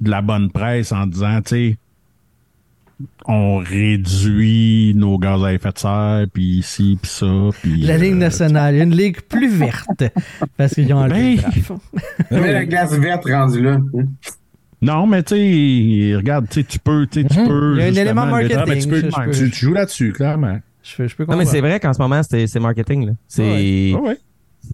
de 0.00 0.10
la 0.10 0.22
bonne 0.22 0.50
presse 0.50 0.92
en 0.92 1.06
disant, 1.06 1.40
tu 1.42 1.48
sais, 1.48 1.76
on 3.26 3.58
réduit 3.58 4.92
nos 4.96 5.18
gaz 5.18 5.42
à 5.44 5.52
effet 5.52 5.70
de 5.70 5.78
serre, 5.78 6.26
puis 6.32 6.58
ici, 6.58 6.98
puis 7.00 7.10
ça, 7.10 7.26
puis... 7.62 7.80
La 7.82 7.96
Ligue 7.96 8.12
euh, 8.14 8.16
nationale, 8.16 8.74
une 8.76 8.94
ligue 8.94 9.20
plus 9.22 9.48
verte, 9.48 10.02
parce 10.56 10.74
qu'ils 10.74 10.92
ont 10.92 10.98
enlevé 10.98 11.36
le 11.36 11.42
Ben, 11.42 11.50
draft. 11.50 11.72
Mais 12.32 12.52
la 12.52 12.64
glace 12.64 12.92
verte 12.98 13.24
rendue 13.28 13.62
là. 13.62 13.72
hein. 13.74 14.04
Non, 14.80 15.08
mais 15.08 15.24
tu 15.24 15.34
sais, 15.34 16.14
regarde, 16.16 16.46
tu 16.48 16.62
peux, 16.78 17.06
tu 17.10 17.24
tu 17.24 17.44
peux... 17.44 17.74
Il 17.76 17.80
y 17.80 17.82
a 17.82 17.86
un 17.86 17.94
élément 18.02 18.24
le- 18.26 18.30
marketing. 18.30 18.62
Mais 18.68 18.78
tu, 18.78 18.88
peux, 18.88 19.00
je- 19.00 19.10
je 19.10 19.24
peux- 19.24 19.30
tu, 19.32 19.50
tu 19.50 19.66
joues 19.66 19.72
là-dessus, 19.74 20.12
clairement. 20.12 20.58
Je, 20.84 21.06
je 21.08 21.16
peux 21.16 21.24
Non, 21.24 21.36
mais 21.36 21.44
c'est 21.46 21.60
vrai 21.60 21.80
qu'en 21.80 21.92
ce 21.92 22.00
moment, 22.00 22.22
c'est 22.22 22.46
c'est 22.46 22.60
marketing. 22.60 23.06
là. 23.06 23.12
C'est. 23.26 23.92
Ouais, 23.92 24.00
ouais. 24.00 24.18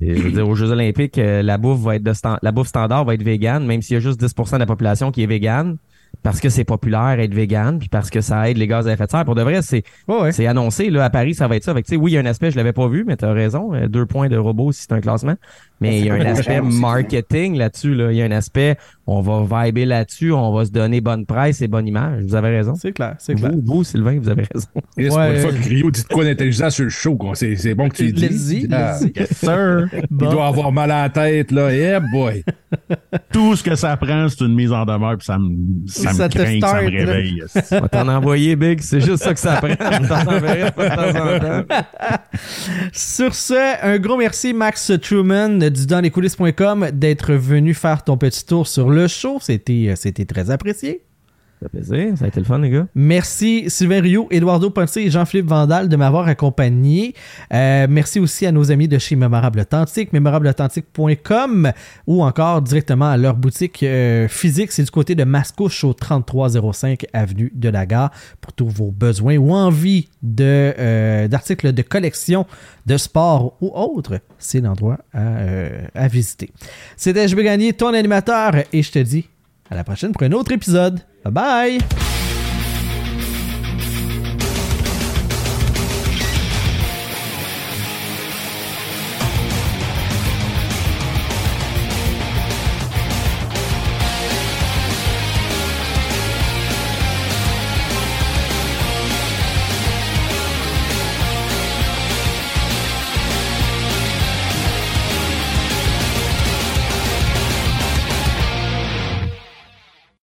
Je 0.01 0.23
veux 0.23 0.33
dire, 0.33 0.49
aux 0.49 0.55
Jeux 0.55 0.71
Olympiques, 0.71 1.19
euh, 1.19 1.43
la 1.43 1.59
bouffe 1.59 1.81
va 1.81 1.97
être 1.97 2.03
de 2.03 2.13
la 2.43 2.53
bouffe 2.53 2.69
standard 2.69 3.05
va 3.05 3.15
être 3.15 3.23
végane, 3.23 3.65
même 3.67 3.83
s'il 3.83 3.95
y 3.95 3.97
a 3.97 4.01
juste 4.01 4.21
10% 4.21 4.57
de 4.57 4.61
la 4.61 4.67
population 4.67 5.11
qui 5.13 5.23
est 5.23 5.27
végane, 5.27 5.77
parce 6.23 6.41
que 6.41 6.49
c'est 6.49 6.65
populaire 6.65 7.19
être 7.21 7.35
végane, 7.35 7.79
puis 7.79 7.89
parce 7.89 8.09
que 8.11 8.21
ça 8.21 8.49
aide 8.49 8.57
les 8.57 8.67
gaz 8.67 8.87
à 8.89 8.93
effet 8.93 9.07
de 9.07 9.11
serre. 9.11 9.25
Pour 9.25 9.35
de 9.35 9.43
vrai, 9.43 9.63
c'est 9.63 9.83
ouais. 10.09 10.33
c'est 10.33 10.47
annoncé. 10.47 10.91
Là, 10.91 11.05
à 11.05 11.11
Paris, 11.11 11.35
ça 11.35 11.49
va 11.49 11.57
être 11.57 11.65
ça. 11.65 11.75
Fait 11.75 11.83
que, 11.83 11.87
tu 11.89 11.95
sais, 11.95 12.01
oui, 12.01 12.13
il 12.13 12.15
y 12.15 12.19
a 12.19 12.21
un 12.21 12.27
aspect, 12.27 12.51
je 12.51 12.57
l'avais 12.57 12.73
pas 12.73 12.89
vu, 12.89 13.05
mais 13.05 13.17
tu 13.17 13.25
as 13.25 13.33
raison. 13.33 13.75
euh, 13.75 13.89
Deux 13.89 14.07
points 14.07 14.29
de 14.29 14.37
robot 14.37 14.73
si 14.73 14.83
c'est 14.83 14.93
un 14.93 15.01
classement. 15.01 15.35
Mais 15.81 15.99
il 15.99 16.07
y 16.07 16.11
a 16.11 16.15
un 16.15 16.21
aspect 16.21 16.61
marketing 16.63 17.57
là-dessus. 17.59 17.95
Là. 17.95 18.11
Il 18.13 18.17
y 18.17 18.23
a 18.23 18.25
un 18.25 18.31
aspect, 18.31 18.77
on 19.07 19.21
va 19.21 19.65
vibrer 19.65 19.85
là-dessus, 19.85 20.33
on 20.33 20.53
va 20.55 20.65
se 20.65 20.71
donner 20.71 21.01
bonne 21.01 21.27
presse 21.27 21.61
et 21.61 21.69
bonne 21.69 21.87
image. 21.87 22.23
Vous 22.23 22.35
avez 22.35 22.49
raison. 22.49 22.75
C'est 22.75 22.93
clair, 22.93 23.17
c'est 23.19 23.35
clair. 23.35 23.51
Vous, 23.53 23.61
vous, 23.79 23.85
Sylvain, 23.85 24.19
vous 24.21 24.29
avez 24.29 24.45
raison. 24.55 24.69
Et 24.97 25.11
c'est 25.11 25.17
Ouais. 25.17 25.17
pas 25.17 25.35
une 25.35 25.41
fois 25.41 25.53
que 25.53 25.69
Rio 25.69 25.91
dit 25.91 26.05
quoi 26.05 26.25
d'intelligent 26.25 26.71
sur 26.71 26.85
le 26.85 26.91
show. 26.91 27.17
quoi. 27.17 27.35
C'est 27.35 27.57
c'est 27.57 27.75
bon 27.75 27.89
que 27.89 27.97
tu 27.97 28.05
le 28.07 28.13
dis. 28.13 28.61
y, 28.63 28.69
Ah. 28.73 28.99
Yes, 29.15 29.37
sir. 29.37 29.89
Il 30.11 30.17
doit 30.17 30.47
avoir 30.47 30.73
mal 30.73 30.91
à 30.91 31.03
la 31.03 31.09
tête, 31.11 31.51
là. 31.51 31.73
Yeah, 31.75 32.01
boy. 32.01 32.45
Tout 33.33 33.57
ce 33.57 33.63
que 33.63 33.75
ça 33.75 33.97
prend, 33.97 34.29
c'est 34.29 34.41
une 34.45 34.55
mise 34.55 34.73
en 34.73 34.85
demeure, 34.85 35.17
puis 35.19 35.27
ça 35.27 35.39
me, 35.39 35.87
ça 35.87 36.13
Ça 36.13 36.25
me 36.25 36.29
craint, 36.29 36.61
que 36.61 36.67
ça 36.67 36.83
me 36.83 36.91
réveille. 36.91 37.43
On 37.73 37.81
va 37.81 37.89
t'en 37.89 38.09
envoyer, 38.09 38.57
Big. 38.57 38.81
C'est 38.81 39.01
juste 39.01 39.23
ça 39.25 39.35
que 39.35 39.41
ça 39.41 39.57
prend. 39.57 39.69
On 39.69 40.07
t'en 40.07 40.33
enverrait 40.37 40.71
de 40.71 40.95
temps 40.95 41.59
en 41.59 41.63
temps. 41.65 41.85
Sur 42.93 43.35
ce, 43.35 43.85
un 43.85 43.99
gros 43.99 44.17
merci 44.17 44.53
Max 44.53 44.93
Truman 45.03 45.64
du 45.71 45.87
danslescoulisses.com 45.87 46.91
d'être 46.93 47.35
venu 47.35 47.75
faire 47.75 48.05
ton 48.05 48.17
petit 48.17 48.45
tour 48.47 48.67
sur 48.67 48.91
le 48.91 49.09
show. 49.09 49.39
C'était, 49.41 49.89
euh, 49.89 49.97
c'était 49.97 50.25
très 50.25 50.51
apprécié. 50.51 51.03
Ça. 51.63 51.69
Ça 52.17 52.25
a 52.25 52.29
été 52.29 52.41
le 52.41 52.45
fun, 52.45 52.59
les 52.59 52.71
gars. 52.71 52.87
Merci 52.95 53.65
Sylvain 53.69 54.01
Rio, 54.01 54.27
Eduardo 54.31 54.71
Ponce 54.71 54.97
et 54.97 55.11
Jean-Philippe 55.11 55.47
Vandal 55.47 55.89
de 55.89 55.97
m'avoir 55.97 56.29
accompagné. 56.29 57.15
Euh, 57.53 57.87
merci 57.89 58.21
aussi 58.21 58.45
à 58.45 58.53
nos 58.53 58.71
amis 58.71 58.89
de 58.89 58.99
chez 58.99 59.17
Mémorable 59.17 59.61
Authentique, 59.61 60.13
mémorableauthentique.com 60.13 61.73
ou 62.07 62.23
encore 62.23 62.61
directement 62.61 63.09
à 63.09 63.17
leur 63.17 63.37
boutique 63.37 63.83
euh, 63.83 64.29
physique. 64.29 64.73
C'est 64.73 64.85
du 64.85 64.91
côté 64.91 65.15
de 65.15 65.25
Mascouche 65.25 65.85
au 65.85 65.95
3305 65.95 67.07
Avenue 67.13 67.51
de 67.55 67.69
la 67.69 67.87
Gare 67.87 68.11
pour 68.41 68.53
tous 68.53 68.69
vos 68.69 68.91
besoins 68.91 69.37
ou 69.37 69.53
envie 69.53 70.09
euh, 70.41 71.29
d'articles 71.29 71.73
de 71.73 71.83
collection 71.83 72.47
de 72.87 72.97
sport 72.97 73.57
ou 73.61 73.71
autre. 73.75 74.21
C'est 74.39 74.61
l'endroit 74.61 74.99
à, 75.13 76.09
visiter. 76.09 76.51
C'était 76.97 77.29
Je 77.29 77.37
veux 77.37 77.73
ton 77.73 77.95
animateur 77.95 78.55
et 78.73 78.83
je 78.83 78.91
te 78.91 78.99
dis 78.99 79.29
à 79.71 79.75
la 79.75 79.85
prochaine 79.85 80.13
pour 80.13 80.23
un 80.23 80.33
autre 80.33 80.53
épisode. 80.53 81.01
Bye 81.25 81.33
bye! 81.33 82.14